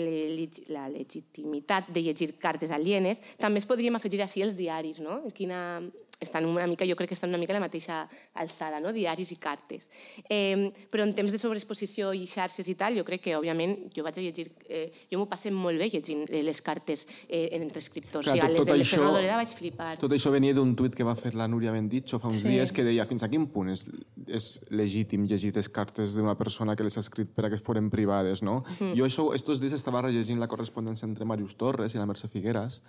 la 0.72 0.86
legitimitat 0.93 1.90
de 1.93 2.05
llegir 2.09 2.32
cartes 2.43 2.72
alienes, 2.74 3.22
també 3.40 3.62
es 3.62 3.68
podríem 3.68 3.97
afegir 3.98 4.22
així 4.24 4.44
els 4.44 4.56
diaris, 4.59 5.01
no? 5.05 5.20
Quina, 5.36 5.82
estan 6.23 6.47
una 6.47 6.66
mica, 6.70 6.86
jo 6.89 6.94
crec 6.97 7.11
que 7.11 7.15
estan 7.19 7.31
una 7.35 7.39
mica 7.43 7.53
a 7.53 7.59
la 7.59 7.65
mateixa 7.66 8.05
alçada, 8.39 8.78
no? 8.81 8.93
diaris 8.94 9.32
i 9.35 9.36
cartes. 9.43 9.89
Eh, 10.31 10.70
però 10.90 11.03
en 11.05 11.12
temps 11.19 11.32
de 11.35 11.39
sobreexposició 11.40 12.12
i 12.15 12.24
xarxes 12.31 12.69
i 12.70 12.77
tal, 12.78 12.94
jo 12.97 13.05
crec 13.05 13.23
que, 13.27 13.35
òbviament, 13.36 13.89
jo 13.97 14.05
vaig 14.07 14.19
a 14.19 14.24
llegir... 14.24 14.49
Eh, 14.69 14.86
jo 15.11 15.19
m'ho 15.20 15.27
passé 15.28 15.51
molt 15.53 15.78
bé 15.82 15.90
llegint 15.93 16.24
eh, 16.31 16.43
les 16.47 16.61
cartes 16.65 17.07
eh, 17.28 17.49
entre 17.59 17.82
escriptors. 17.82 18.27
Clar, 18.31 18.36
o 18.36 18.40
sigui, 18.40 18.47
tot- 18.47 18.57
les 18.57 18.66
tot 18.66 18.77
de 18.78 18.86
això- 18.86 19.11
Doreda 19.12 19.36
vaig 19.40 19.53
flipar. 19.59 19.90
Tot 20.01 20.12
això 20.16 20.31
venia 20.32 20.55
d'un 20.55 20.74
tuit 20.78 20.94
que 20.97 21.05
va 21.05 21.15
fer 21.19 21.35
la 21.35 21.49
Núria 21.49 21.73
Benditxo 21.74 22.19
fa 22.23 22.28
uns 22.31 22.40
Sí. 22.43 22.49
dies 22.55 22.73
que 22.73 22.85
deia 22.86 23.05
fins 23.07 23.23
a 23.23 23.28
quin 23.28 23.47
punt 23.53 23.69
és, 23.74 23.85
és 24.28 24.49
legítim 24.70 25.27
llegir 25.27 25.53
les 25.57 25.69
cartes 25.69 26.15
d'una 26.15 26.36
persona 26.39 26.77
que 26.77 26.85
les 26.86 26.97
ha 26.97 27.01
escrit 27.05 27.28
per 27.35 27.47
a 27.47 27.51
que 27.51 27.59
foren 27.59 27.90
privades, 27.90 28.43
no? 28.43 28.62
Mm. 28.78 28.94
Jo 28.99 29.05
això, 29.09 29.28
estos 29.35 29.61
dies 29.61 29.73
estava 29.77 30.03
rellegint 30.03 30.39
la 30.40 30.49
correspondència 30.49 31.07
entre 31.09 31.24
Màrius 31.28 31.57
Torres 31.59 31.94
i 31.94 31.99
la 31.99 32.07
Mercè 32.07 32.28
Figueras 32.28 32.82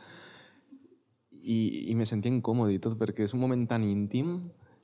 i, 1.44 1.90
i 1.91 1.95
me 1.95 2.07
sentia 2.07 2.32
incòmode 2.32 2.74
i 2.74 2.82
tot 2.84 2.95
perquè 2.99 3.28
és 3.28 3.36
un 3.36 3.44
moment 3.44 3.68
tan 3.70 3.84
íntim 3.84 4.38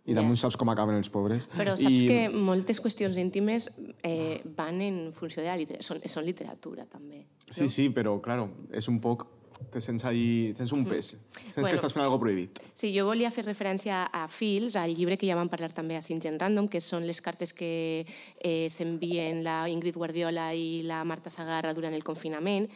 i 0.09 0.15
damunt 0.17 0.39
saps 0.41 0.57
com 0.57 0.69
acaben 0.71 0.97
els 0.97 1.09
pobres. 1.13 1.47
Però 1.53 1.75
saps 1.77 1.99
I, 2.01 2.07
que 2.09 2.21
moltes 2.33 2.79
qüestions 2.81 3.17
íntimes 3.21 3.69
eh, 4.03 4.39
van 4.57 4.81
en 4.81 5.09
funció 5.13 5.43
de 5.43 5.49
la 5.51 5.57
literatura, 5.59 5.85
són, 5.85 6.01
són 6.09 6.25
literatura 6.25 6.85
també. 6.89 7.25
Sí, 7.49 7.67
sí, 7.69 7.89
però, 7.93 8.17
claro, 8.23 8.49
és 8.73 8.89
un 8.91 9.01
poc... 9.03 9.27
Te 9.59 9.81
sents 9.83 10.05
ahí... 10.07 10.53
Tens 10.55 10.71
un 10.71 10.85
pes. 10.87 11.09
Sents 11.11 11.27
Mm. 11.35 11.53
Bueno. 11.59 11.67
que 11.67 11.75
estàs 11.75 11.91
fent 11.91 12.05
algo 12.05 12.15
prohibit. 12.21 12.61
Sí, 12.79 12.93
jo 12.95 13.03
volia 13.03 13.27
fer 13.27 13.43
referència 13.43 14.05
a 14.07 14.21
Fils, 14.31 14.77
al 14.79 14.93
llibre 14.95 15.17
que 15.19 15.27
ja 15.27 15.35
vam 15.35 15.49
parlar 15.51 15.73
també 15.75 15.97
a 15.97 16.01
Singen 16.01 16.39
Random, 16.39 16.69
que 16.71 16.79
són 16.79 17.03
les 17.03 17.19
cartes 17.19 17.51
que 17.51 18.05
eh, 18.39 18.69
s'envien 18.71 19.43
la 19.43 19.57
Ingrid 19.67 19.99
Guardiola 19.99 20.53
i 20.55 20.79
la 20.87 21.01
Marta 21.03 21.29
Sagarra 21.29 21.75
durant 21.75 21.93
el 21.93 22.07
confinament, 22.07 22.69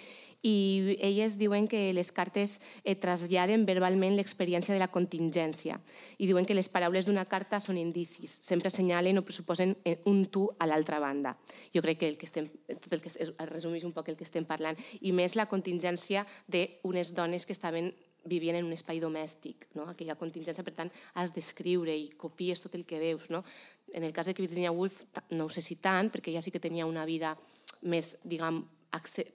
i 0.44 0.98
elles 0.99 1.38
diuen 1.40 1.70
que 1.72 1.94
les 1.95 2.11
cartes 2.11 2.60
eh, 2.84 2.98
traslladen 2.99 3.64
verbalment 3.65 4.18
l'experiència 4.18 4.76
de 4.76 4.82
la 4.82 4.91
contingència 4.91 5.80
i 6.20 6.28
diuen 6.28 6.45
que 6.45 6.57
les 6.57 6.68
paraules 6.70 7.07
d'una 7.07 7.24
carta 7.32 7.61
són 7.64 7.80
indicis, 7.80 8.32
sempre 8.44 8.68
assenyalen 8.68 9.18
o 9.18 9.24
pressuposen 9.24 9.78
eh, 9.88 10.02
un 10.11 10.26
tu 10.28 10.49
a 10.60 10.68
l'altra 10.68 10.99
banda. 10.99 11.38
Jo 11.74 11.82
crec 11.82 12.03
que 12.03 12.11
el 12.11 12.18
que 12.20 12.28
estem, 12.28 12.52
tot 12.76 12.91
el 12.91 13.02
que 13.02 13.10
es, 13.10 13.18
es 13.24 13.32
resumeix 13.49 13.88
un 13.88 13.95
poc 13.95 14.11
el 14.11 14.20
que 14.20 14.28
estem 14.28 14.44
parlant, 14.45 14.78
i 14.99 15.15
més 15.15 15.40
la 15.40 15.48
contingència 15.48 16.28
d'unes 16.52 17.15
dones 17.15 17.48
que 17.48 17.56
estaven 17.56 17.94
vivien 18.26 18.56
en 18.56 18.68
un 18.68 18.76
espai 18.76 18.99
domèstic, 19.03 19.68
no? 19.76 19.88
aquella 19.91 20.15
contingència, 20.20 20.64
per 20.64 20.76
tant, 20.76 20.91
has 21.20 21.34
d'escriure 21.36 21.95
i 21.95 22.10
copies 22.20 22.61
tot 22.64 22.76
el 22.76 22.86
que 22.88 22.99
veus. 22.99 23.30
No? 23.32 23.44
En 23.91 24.03
el 24.03 24.14
cas 24.15 24.28
de 24.28 24.36
Virginia 24.36 24.72
Woolf, 24.72 25.03
no 25.32 25.48
ho 25.48 25.52
sé 25.52 25.64
si 25.64 25.80
tant, 25.84 26.11
perquè 26.11 26.32
ella 26.32 26.44
sí 26.44 26.52
que 26.52 26.64
tenia 26.64 26.88
una 26.88 27.03
vida 27.07 27.36
més, 27.84 28.18
diguem, 28.24 28.61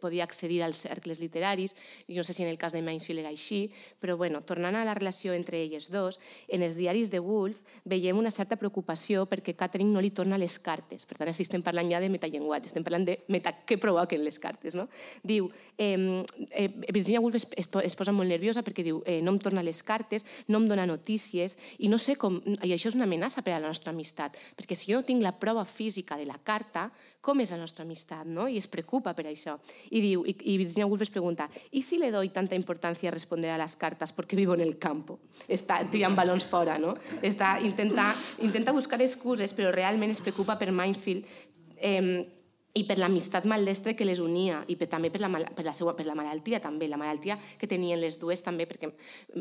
podia 0.01 0.25
accedir 0.25 0.63
als 0.63 0.85
cercles 0.87 1.21
literaris, 1.21 1.75
i 2.07 2.17
no 2.17 2.25
sé 2.25 2.33
si 2.33 2.43
en 2.43 2.49
el 2.49 2.59
cas 2.59 2.73
de 2.73 2.83
Mainsfield 2.83 3.21
era 3.25 3.33
així, 3.33 3.73
però 4.01 4.17
bueno, 4.17 4.43
tornant 4.43 4.77
a 4.77 4.85
la 4.87 4.95
relació 4.95 5.35
entre 5.35 5.63
elles 5.63 5.91
dos, 5.91 6.21
en 6.49 6.63
els 6.63 6.77
diaris 6.79 7.11
de 7.11 7.21
Woolf 7.21 7.59
veiem 7.85 8.19
una 8.19 8.31
certa 8.31 8.57
preocupació 8.57 9.25
perquè 9.27 9.55
Catherine 9.57 9.91
no 9.91 10.03
li 10.05 10.11
torna 10.15 10.39
les 10.39 10.59
cartes. 10.59 11.05
Per 11.09 11.19
tant, 11.19 11.31
estem 11.33 11.63
parlant 11.65 11.91
ja 11.91 12.01
de 12.01 12.11
metallenguatge, 12.13 12.71
estem 12.71 12.85
parlant 12.87 13.07
de 13.09 13.19
meta, 13.29 13.53
què 13.67 13.79
provoquen 13.81 14.23
les 14.25 14.39
cartes. 14.39 14.77
No? 14.79 14.89
Diu, 15.23 15.51
eh, 15.77 16.25
eh, 16.51 16.69
Virginia 16.93 17.21
Woolf 17.21 17.41
es, 17.41 17.49
es, 17.57 17.71
es 17.83 17.99
posa 17.99 18.15
molt 18.15 18.31
nerviosa 18.31 18.63
perquè 18.67 18.85
diu 18.87 19.03
eh, 19.07 19.21
no 19.25 19.35
em 19.35 19.43
torna 19.43 19.65
les 19.65 19.83
cartes, 19.83 20.27
no 20.49 20.63
em 20.63 20.69
dona 20.71 20.87
notícies 20.87 21.57
i 21.79 21.89
no 21.89 21.99
sé 21.99 22.17
com... 22.17 22.41
I 22.63 22.75
això 22.75 22.93
és 22.93 22.99
una 22.99 23.09
amenaça 23.09 23.43
per 23.43 23.55
a 23.55 23.61
la 23.63 23.71
nostra 23.71 23.93
amistat, 23.95 24.37
perquè 24.59 24.77
si 24.77 24.93
jo 24.93 25.01
no 25.01 25.07
tinc 25.07 25.23
la 25.23 25.35
prova 25.39 25.65
física 25.65 26.19
de 26.19 26.27
la 26.29 26.39
carta, 26.39 26.89
com 27.21 27.41
és 27.43 27.51
la 27.51 27.59
nostra 27.59 27.85
amistat, 27.85 28.27
no? 28.27 28.47
I 28.49 28.59
es 28.61 28.69
preocupa 28.71 29.13
per 29.17 29.27
això. 29.29 29.57
I 29.91 30.03
diu, 30.05 30.25
i, 30.25 30.37
i 30.53 30.57
Virginia 30.61 30.87
Woolf 30.87 31.03
es 31.03 31.11
pregunta, 31.11 31.49
¿y 31.71 31.83
si 31.83 31.99
le 31.99 32.11
doy 32.11 32.31
tanta 32.31 32.55
importancia 32.55 33.11
a 33.11 33.13
responder 33.13 33.51
a 33.51 33.59
las 33.59 33.77
cartas 33.77 34.13
porque 34.13 34.37
vivo 34.37 34.55
en 34.55 34.63
el 34.63 34.79
campo? 34.79 35.19
Està 35.49 35.83
tirant 35.91 36.17
balons 36.17 36.47
fora, 36.47 36.79
no? 36.79 36.95
Està, 37.23 37.59
intenta, 37.65 38.13
intenta 38.45 38.73
buscar 38.73 39.01
excuses, 39.03 39.53
però 39.53 39.75
realment 39.75 40.15
es 40.15 40.23
preocupa 40.23 40.59
per 40.59 40.71
Mansfield 40.73 41.27
eh, 41.77 42.38
i 42.79 42.85
per 42.87 42.99
l'amistat 43.01 43.47
maldestre 43.51 43.95
que 43.99 44.07
les 44.07 44.21
unia 44.23 44.61
i 44.71 44.77
per, 44.79 44.87
també 44.91 45.11
per 45.11 45.21
la, 45.23 45.31
per, 45.55 45.65
la 45.67 45.75
seua, 45.75 45.95
per 45.99 46.07
la 46.07 46.15
malaltia 46.19 46.61
també, 46.63 46.87
la 46.89 46.99
malaltia 47.01 47.39
que 47.59 47.67
tenien 47.71 47.99
les 48.01 48.19
dues 48.21 48.43
també 48.45 48.69
perquè 48.71 48.91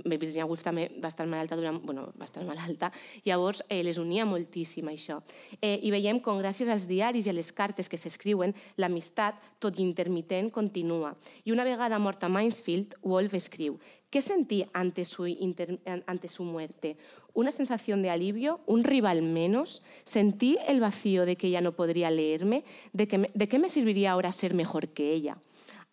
Virginia 0.06 0.48
Woolf 0.48 0.64
també 0.66 0.88
va 1.04 1.12
estar 1.12 1.28
malalta 1.30 1.58
durant, 1.60 1.80
bueno, 1.86 2.08
va 2.18 2.26
estar 2.26 2.46
malalta 2.48 2.92
llavors 3.28 3.62
eh, 3.70 3.84
les 3.86 4.00
unia 4.02 4.26
moltíssim 4.26 4.90
això 4.90 5.20
eh, 5.62 5.78
i 5.84 5.94
veiem 5.94 6.22
com 6.24 6.42
gràcies 6.42 6.72
als 6.74 6.88
diaris 6.90 7.28
i 7.28 7.34
a 7.34 7.38
les 7.38 7.52
cartes 7.54 7.90
que 7.90 8.00
s'escriuen 8.02 8.56
l'amistat 8.82 9.38
tot 9.62 9.78
intermitent 9.84 10.50
continua 10.54 11.14
i 11.46 11.54
una 11.54 11.68
vegada 11.68 12.00
morta 12.00 12.32
Mansfield 12.32 12.98
Wolf 13.04 13.38
escriu 13.38 13.78
¿Qué 14.10 14.22
sentí 14.22 14.66
ante 14.72 15.04
su, 15.04 15.28
inter- 15.28 15.82
ante 16.06 16.30
su 16.30 16.44
muerte? 16.44 16.96
¿Una 17.38 17.52
sensación 17.52 18.02
de 18.02 18.10
alivio? 18.10 18.62
¿Un 18.66 18.84
rival 18.84 19.22
menos? 19.22 19.84
¿Sentí 20.06 20.58
el 20.68 20.80
vacío 20.80 21.24
de 21.24 21.36
que 21.36 21.46
ella 21.46 21.62
no 21.62 21.74
podría 21.74 22.10
leerme? 22.10 22.64
¿De, 22.94 23.08
que 23.08 23.30
¿De 23.32 23.48
qué 23.48 23.60
me 23.60 23.70
serviría 23.70 24.14
ahora 24.14 24.32
ser 24.32 24.56
mejor 24.56 24.88
que 24.88 25.14
ella? 25.14 25.38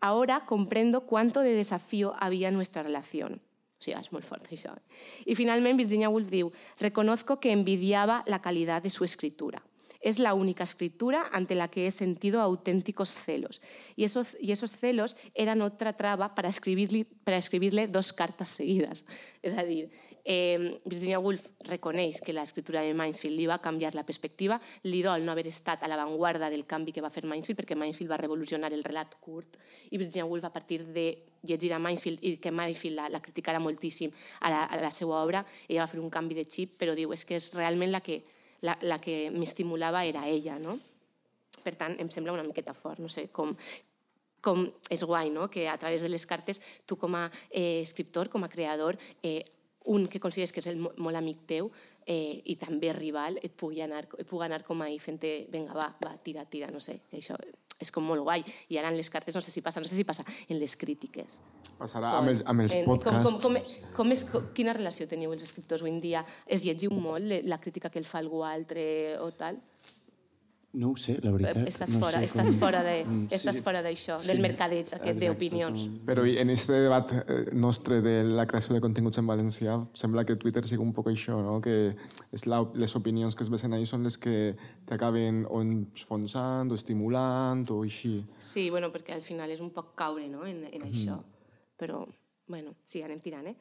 Ahora 0.01 0.47
comprendo 0.47 1.03
cuánto 1.03 1.41
de 1.41 1.53
desafío 1.53 2.15
había 2.19 2.49
en 2.49 2.55
nuestra 2.55 2.83
relación. 2.83 3.43
O 3.77 3.85
sigui, 3.85 3.99
és 4.01 4.09
molt 4.09 4.25
fort, 4.25 4.49
això. 4.49 4.73
I 5.29 5.37
finalment, 5.37 5.77
Virginia 5.77 6.09
Woolf 6.09 6.33
«Reconozco 6.81 7.37
que 7.37 7.53
envidiaba 7.53 8.25
la 8.27 8.41
calidad 8.41 8.81
de 8.81 8.89
su 8.89 9.05
escritura. 9.05 9.61
Es 10.01 10.19
la 10.19 10.33
única 10.33 10.65
escritura 10.65 11.29
ante 11.31 11.55
la 11.55 11.69
que 11.69 11.87
he 11.87 11.91
sentido 11.91 12.41
auténticos 12.41 13.13
celos. 13.13 13.61
Y 13.97 14.05
esos, 14.05 14.35
y 14.41 14.53
esos 14.53 14.73
celos 14.73 15.17
eran 15.35 15.61
otra 15.61 15.93
traba 15.93 16.35
para 16.35 16.49
escribirle, 16.49 17.05
para 17.05 17.37
escribirle 17.37 17.87
dos 17.87 18.15
cartas 18.15 18.49
seguidas. 18.49 19.05
A 19.57 19.63
dir, 19.63 19.91
eh, 20.25 20.81
Virginia 20.85 21.21
Woolf 21.21 21.45
reconeix 21.69 22.21
que 22.25 22.33
l'escriptura 22.33 22.83
de 22.83 22.95
Mansfield 22.97 23.37
li 23.37 23.47
va 23.47 23.61
canviar 23.63 23.95
la 23.95 24.07
perspectiva, 24.09 24.59
li 24.89 25.03
dol 25.05 25.23
no 25.25 25.33
haver 25.33 25.47
estat 25.51 25.85
a 25.85 25.91
l'avantguarda 25.91 26.49
del 26.51 26.65
canvi 26.67 26.93
que 26.97 27.05
va 27.05 27.13
fer 27.13 27.27
Mansfield, 27.29 27.61
perquè 27.61 27.77
Mansfield 27.77 28.11
va 28.11 28.21
revolucionar 28.21 28.73
el 28.73 28.85
relat 28.85 29.15
curt, 29.21 29.59
i 29.91 30.01
Virginia 30.01 30.25
Woolf, 30.25 30.49
a 30.49 30.53
partir 30.53 30.83
de 30.87 31.07
llegir 31.45 31.75
a 31.75 31.79
Mansfield 31.79 32.25
i 32.25 32.37
que 32.41 32.51
Mansfield 32.51 32.97
la, 32.97 33.09
la 33.13 33.21
criticara 33.21 33.61
moltíssim 33.61 34.11
a 34.41 34.51
la, 34.51 34.65
a 34.65 34.81
la 34.81 34.91
seva 34.91 35.21
obra, 35.23 35.45
ella 35.69 35.85
va 35.85 35.91
fer 35.93 36.01
un 36.01 36.11
canvi 36.11 36.41
de 36.41 36.49
xip, 36.49 36.79
però 36.81 36.97
diu, 36.97 37.13
és 37.13 37.25
que 37.29 37.37
és 37.37 37.53
realment 37.55 37.93
la 37.93 38.01
que, 38.01 38.23
la, 38.65 38.79
la 38.83 38.99
que 38.99 39.29
m'estimulava 39.31 40.07
era 40.09 40.27
ella, 40.29 40.59
no? 40.59 40.79
Per 41.65 41.75
tant, 41.79 41.95
em 42.01 42.09
sembla 42.11 42.33
una 42.33 42.45
miqueta 42.45 42.75
fort, 42.75 42.99
no 43.01 43.09
sé, 43.13 43.29
com, 43.33 43.53
com 44.45 44.67
és 44.93 45.05
guai, 45.05 45.31
no? 45.33 45.49
que 45.49 45.69
a 45.69 45.77
través 45.81 46.03
de 46.03 46.11
les 46.13 46.27
cartes 46.29 46.61
tu 46.85 46.99
com 47.01 47.15
a 47.17 47.31
eh, 47.51 47.81
escriptor, 47.81 48.29
com 48.29 48.45
a 48.45 48.51
creador, 48.53 48.99
eh, 49.23 49.45
un 49.85 50.07
que 50.09 50.21
consideres 50.21 50.53
que 50.53 50.61
és 50.61 50.67
el, 50.71 50.79
mo- 50.81 50.93
molt 50.99 51.17
amic 51.17 51.43
teu 51.47 51.71
eh, 52.07 52.41
i 52.45 52.57
també 52.57 52.93
rival, 52.97 53.39
et 53.43 53.53
pugui 53.53 53.83
anar, 53.85 54.07
et 54.19 54.27
pugui 54.29 54.45
anar 54.47 54.63
com 54.65 54.81
ahí 54.83 54.99
fent-te, 54.99 55.47
vinga, 55.53 55.75
va, 55.77 55.91
va, 56.05 56.15
tira, 56.25 56.45
tira, 56.49 56.71
no 56.73 56.81
sé, 56.81 57.01
això 57.13 57.37
és 57.81 57.91
com 57.91 58.05
molt 58.07 58.23
guai. 58.23 58.45
I 58.71 58.79
ara 58.79 58.89
en 58.89 58.97
les 58.97 59.11
cartes 59.11 59.35
no 59.35 59.43
sé 59.43 59.51
si 59.51 59.61
passa, 59.61 59.81
no 59.83 59.89
sé 59.91 59.97
si 59.99 60.05
passa 60.07 60.25
en 60.49 60.59
les 60.61 60.77
crítiques. 60.79 61.39
Passarà 61.79 62.13
amb 62.21 62.31
els, 62.31 62.45
amb 62.47 62.63
els 62.65 62.73
En- 62.73 62.85
podcasts. 62.87 63.25
Com, 63.27 63.41
com, 63.43 63.57
com, 63.59 63.91
com 63.97 64.13
és, 64.15 64.23
com, 64.31 64.47
quina 64.55 64.73
relació 64.73 65.09
teniu 65.11 65.33
els 65.35 65.43
escriptors 65.43 65.83
avui 65.83 65.91
en 65.91 66.01
dia? 66.01 66.25
Es 66.47 66.63
llegiu 66.65 66.93
molt 66.95 67.25
le- 67.27 67.43
la 67.43 67.59
crítica 67.61 67.91
que 67.91 67.99
el 67.99 68.07
fa 68.07 68.21
algú 68.23 68.45
altre 68.47 69.19
o 69.19 69.33
tal? 69.33 69.59
No 70.75 70.91
ho 70.91 70.97
sé, 70.99 71.21
la 71.23 71.31
veritat. 71.31 71.69
Estàs 71.71 71.93
no 71.95 72.01
fora, 72.03 72.19
sé 72.19 72.27
estàs 72.27 72.49
com- 72.49 72.59
fora 72.59 72.83
de, 72.83 73.05
Mm, 73.05 73.29
estàs 73.31 73.61
fora 73.63 73.81
d'això, 73.81 74.19
del 74.27 74.41
mercadeig 74.43 74.93
aquest 74.93 75.21
d'opinions. 75.21 75.85
com- 75.85 76.07
Però 76.07 76.25
en 76.27 76.51
aquest 76.51 76.69
debat 76.69 77.13
eh, 77.13 77.51
nostre 77.53 78.01
de 78.03 78.25
la 78.25 78.45
creació 78.47 78.75
de 78.75 78.81
continguts 78.81 79.19
en 79.19 79.27
valencià, 79.27 79.87
sembla 79.93 80.25
que 80.25 80.35
Twitter 80.35 80.65
sigui 80.67 80.83
un 80.83 80.93
poc 80.93 81.07
això, 81.07 81.41
no? 81.41 81.61
que 81.61 81.95
és 82.33 82.47
la, 82.47 82.69
les 82.75 82.97
opinions 82.97 83.37
que 83.37 83.45
es 83.45 83.51
vesen 83.51 83.73
ahí 83.73 83.87
són 83.87 84.03
les 84.03 84.19
que 84.19 84.57
t'acaben 84.85 85.47
o 85.49 85.63
enfonsant, 85.63 86.73
o 86.73 86.75
estimulant, 86.75 87.71
o 87.71 87.83
així. 87.85 88.25
Sí, 88.41 88.69
bueno, 88.69 88.91
perquè 88.91 89.15
al 89.15 89.23
final 89.23 89.51
és 89.51 89.61
un 89.61 89.71
poc 89.71 89.95
caure 89.95 90.29
no? 90.29 90.45
en, 90.45 90.65
en 90.73 90.83
això. 90.83 91.21
Però, 91.79 92.05
bueno, 92.49 92.75
sí, 92.85 93.01
anem 93.03 93.21
tirant, 93.21 93.47
eh? 93.47 93.57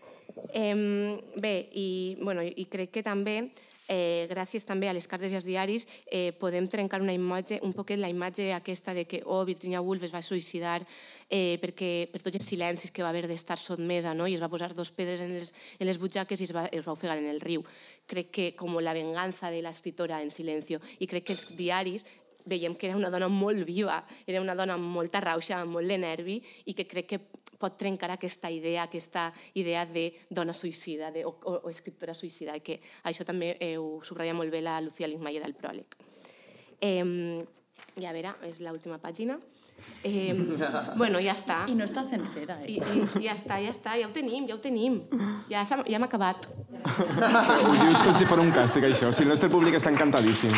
eh 0.52 1.22
bé, 1.38 1.70
i, 1.74 2.18
bueno, 2.24 2.42
i 2.42 2.66
crec 2.66 2.90
que 2.92 3.04
també, 3.04 3.52
eh, 3.88 4.28
gràcies 4.30 4.66
també 4.66 4.90
a 4.90 4.94
les 4.94 5.08
cartes 5.08 5.32
i 5.32 5.36
als 5.36 5.48
diaris, 5.48 5.88
eh, 6.06 6.32
podem 6.40 6.68
trencar 6.68 7.02
una 7.02 7.14
imatge, 7.14 7.60
un 7.64 7.74
poquet 7.74 8.00
la 8.00 8.10
imatge 8.10 8.52
aquesta 8.54 8.94
de 8.94 9.06
que, 9.06 9.22
oh, 9.26 9.44
Virginia 9.46 9.82
Woolf 9.82 10.04
es 10.04 10.14
va 10.14 10.22
suïcidar 10.22 10.82
eh, 11.30 11.60
perquè, 11.62 12.08
per 12.12 12.22
tots 12.22 12.40
els 12.40 12.48
silencis 12.48 12.92
que 12.92 13.04
va 13.04 13.10
haver 13.10 13.28
d'estar 13.28 13.58
sotmesa, 13.60 14.14
no? 14.14 14.28
i 14.28 14.36
es 14.36 14.42
va 14.42 14.52
posar 14.52 14.74
dos 14.74 14.92
pedres 14.92 15.22
en 15.22 15.34
les, 15.34 15.54
en 15.80 15.88
les 15.88 16.00
butxaques 16.00 16.40
i 16.42 16.48
es 16.48 16.54
va, 16.56 16.68
es 16.72 16.86
va 16.86 16.94
ofegar 16.94 17.18
en 17.18 17.30
el 17.30 17.42
riu. 17.42 17.64
Crec 18.08 18.32
que 18.32 18.50
com 18.56 18.76
la 18.80 18.94
venganza 18.94 19.52
de 19.52 19.62
l'escriptora 19.62 20.22
en 20.22 20.32
silencio. 20.32 20.80
I 21.00 21.08
crec 21.08 21.28
que 21.28 21.36
els 21.38 21.48
diaris 21.58 22.06
veiem 22.46 22.76
que 22.76 22.90
era 22.90 22.98
una 22.98 23.12
dona 23.14 23.30
molt 23.32 23.66
viva, 23.68 24.02
era 24.28 24.42
una 24.42 24.56
dona 24.56 24.78
amb 24.78 24.90
molta 24.96 25.22
rauxa, 25.24 25.62
amb 25.62 25.78
molt 25.78 25.88
de 25.88 25.98
nervi, 25.98 26.42
i 26.66 26.76
que 26.78 26.88
crec 26.90 27.10
que 27.14 27.22
pot 27.64 27.78
trencar 27.80 28.12
aquesta 28.12 28.52
idea, 28.52 28.84
aquesta 28.84 29.30
idea 29.56 29.86
de 29.88 30.10
dona 30.30 30.54
suïcida 30.54 31.12
de, 31.16 31.24
o, 31.26 31.32
o, 31.32 31.58
o 31.64 31.72
escriptora 31.72 32.16
suïcida, 32.18 32.58
i 32.60 32.66
que 32.66 32.80
això 33.08 33.24
també 33.28 33.56
eh, 33.60 33.78
ho 33.80 34.02
subratlla 34.04 34.36
molt 34.36 34.52
bé 34.52 34.64
la 34.64 34.80
Lucía 34.84 35.08
Lismayer 35.08 35.46
al 35.46 35.56
pròleg. 35.56 36.00
Eh, 36.84 37.44
i 38.02 38.08
a 38.10 38.14
veure, 38.14 38.32
és 38.50 38.58
l'última 38.64 38.98
pàgina. 38.98 39.38
Eh, 40.04 40.34
bueno, 41.02 41.22
ja 41.22 41.36
està. 41.38 41.62
I 41.70 41.76
no 41.78 41.86
està 41.86 42.04
sencera, 42.08 42.58
eh? 42.66 42.80
I, 42.80 42.80
i, 42.82 43.26
ja 43.28 43.36
està, 43.38 43.60
ja 43.62 43.74
està, 43.74 43.96
ja 44.00 44.10
ho 44.10 44.14
tenim, 44.16 44.48
ja 44.50 44.58
ho 44.58 44.62
tenim. 44.64 45.00
Ja, 45.52 45.64
ja 45.64 45.86
hem 45.86 46.08
acabat. 46.10 46.48
Ho 46.84 47.74
dius 47.80 48.02
com 48.04 48.18
si 48.18 48.26
fos 48.28 48.42
un 48.44 48.52
càstig, 48.52 48.84
això. 48.90 49.14
Si 49.16 49.24
el 49.24 49.32
nostre 49.32 49.48
públic 49.54 49.78
està 49.80 49.94
encantadíssim. 49.94 50.52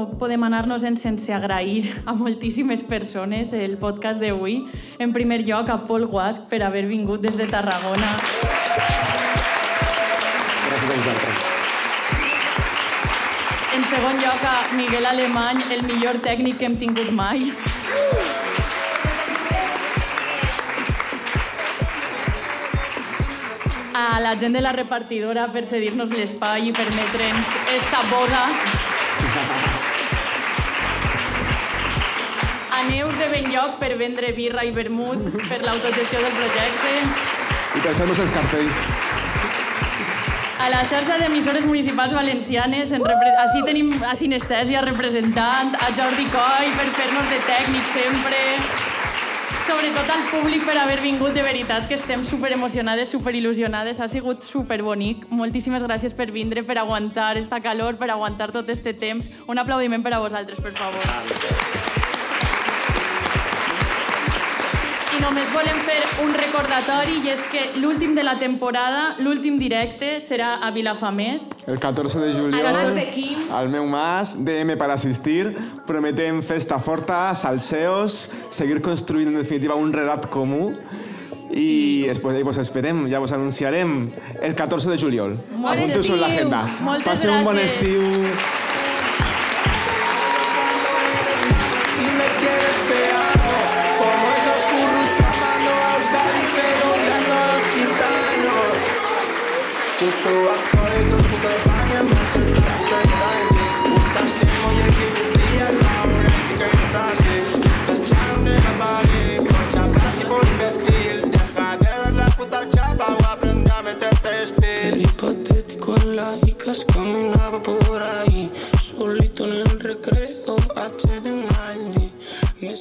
No 0.00 0.18
podem 0.18 0.42
anar-nos 0.44 0.84
en 0.84 0.96
sense 0.96 1.32
agrair 1.32 2.02
a 2.06 2.14
moltíssimes 2.14 2.82
persones 2.82 3.52
el 3.52 3.76
podcast 3.76 4.20
d'avui. 4.20 4.64
En 4.98 5.12
primer 5.12 5.42
lloc, 5.44 5.68
a 5.68 5.84
Pol 5.86 6.06
Guasc 6.08 6.48
per 6.48 6.62
haver 6.64 6.86
vingut 6.88 7.20
des 7.20 7.36
de 7.36 7.46
Tarragona. 7.50 8.14
Gràcies 10.64 10.88
a 10.88 10.96
vosaltres. 10.96 11.48
En 13.76 13.84
segon 13.92 14.16
lloc, 14.24 14.44
a 14.44 14.74
Miguel 14.74 15.06
Alemany, 15.06 15.62
el 15.70 15.84
millor 15.84 16.20
tècnic 16.24 16.58
que 16.58 16.70
hem 16.70 16.76
tingut 16.80 17.12
mai. 17.12 17.52
A 23.92 24.20
la 24.20 24.36
gent 24.40 24.56
de 24.56 24.62
la 24.64 24.72
repartidora 24.72 25.50
per 25.52 25.66
cedir-nos 25.68 26.14
l'espai 26.16 26.70
i 26.70 26.72
permetre'ns 26.72 27.58
esta 27.76 28.06
boda. 28.08 28.46
Benlloc 33.50 33.80
per 33.80 33.96
vendre 33.98 34.28
birra 34.30 34.62
i 34.62 34.70
vermut 34.70 35.24
per 35.48 35.56
l'autogestió 35.64 36.20
del 36.22 36.34
projecte. 36.36 36.90
I 37.74 37.80
per 37.82 37.94
fer-nos 37.98 38.20
els 38.22 38.30
cartells. 38.30 38.76
A 40.62 40.68
la 40.70 40.84
xarxa 40.86 41.16
d'emissores 41.18 41.66
municipals 41.66 42.14
valencianes, 42.14 42.92
en 42.94 43.02
repre... 43.02 43.32
així 43.42 43.64
tenim 43.66 43.90
a 44.06 44.14
Sinestèsia 44.14 44.84
representant, 44.84 45.74
a 45.74 45.88
Jordi 45.98 46.28
Coll 46.30 46.70
per 46.78 46.86
fer-nos 46.94 47.26
de 47.32 47.40
tècnic 47.48 47.90
sempre, 47.90 48.40
sobretot 49.66 50.14
al 50.14 50.22
públic 50.30 50.62
per 50.68 50.76
haver 50.84 51.00
vingut, 51.02 51.34
de 51.34 51.42
veritat 51.42 51.88
que 51.90 51.98
estem 51.98 52.22
super 52.28 52.52
emocionades, 52.54 53.10
super 53.10 53.34
il·lusionades, 53.34 53.98
ha 53.98 54.06
sigut 54.12 54.46
super 54.46 54.78
bonic. 54.86 55.26
Moltíssimes 55.34 55.82
gràcies 55.88 56.14
per 56.14 56.30
vindre, 56.30 56.62
per 56.62 56.78
aguantar 56.78 57.32
esta 57.40 57.58
calor, 57.58 57.98
per 57.98 58.12
aguantar 58.14 58.52
tot 58.54 58.70
este 58.70 58.94
temps. 58.94 59.32
Un 59.50 59.58
aplaudiment 59.58 60.06
per 60.06 60.14
a 60.14 60.22
vosaltres, 60.22 60.62
per 60.62 60.76
favor. 60.78 61.02
I 61.02 61.99
només 65.20 65.50
volem 65.52 65.78
fer 65.86 65.98
un 66.24 66.32
recordatori 66.34 67.18
i 67.24 67.30
és 67.32 67.42
que 67.50 67.62
l'últim 67.80 68.14
de 68.16 68.22
la 68.24 68.36
temporada, 68.40 69.16
l'últim 69.20 69.58
directe, 69.60 70.18
serà 70.24 70.54
a 70.64 70.70
Vilafamés. 70.74 71.48
El 71.66 71.78
14 71.82 72.18
de 72.20 72.32
juliol, 72.32 72.66
Al 72.66 72.72
mas 72.74 72.94
de 72.94 73.04
Quim. 73.14 73.44
al 73.52 73.68
meu 73.68 73.86
mas, 73.86 74.34
DM 74.44 74.76
per 74.80 74.90
assistir, 74.90 75.50
prometem 75.86 76.42
festa 76.42 76.78
forta, 76.78 77.34
salseos, 77.34 78.32
seguir 78.50 78.80
construint 78.80 79.28
en 79.28 79.36
definitiva 79.40 79.74
un 79.74 79.92
relat 79.92 80.26
comú 80.30 80.72
i 81.50 82.06
després 82.06 82.36
ahí 82.36 82.44
vos 82.46 82.58
esperem, 82.62 83.08
ja 83.10 83.18
vos 83.18 83.32
anunciarem 83.32 84.10
el 84.40 84.54
14 84.54 84.88
de 84.90 84.98
juliol. 84.98 85.36
Estiu. 85.86 86.16
l'agenda. 86.16 86.62
Moltes 86.80 87.04
Passeu 87.08 87.32
un 87.34 87.44
bon 87.44 87.56
gràcies. 87.56 87.74
estiu. 87.74 88.59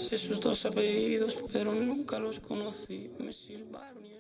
Sé 0.09 0.17
sus 0.17 0.39
dos 0.39 0.65
apellidos, 0.65 1.43
pero 1.53 1.75
nunca 1.75 2.17
los 2.17 2.39
conocí. 2.39 3.11
Me 3.19 3.31
silbaron 3.31 4.03
y. 4.05 4.19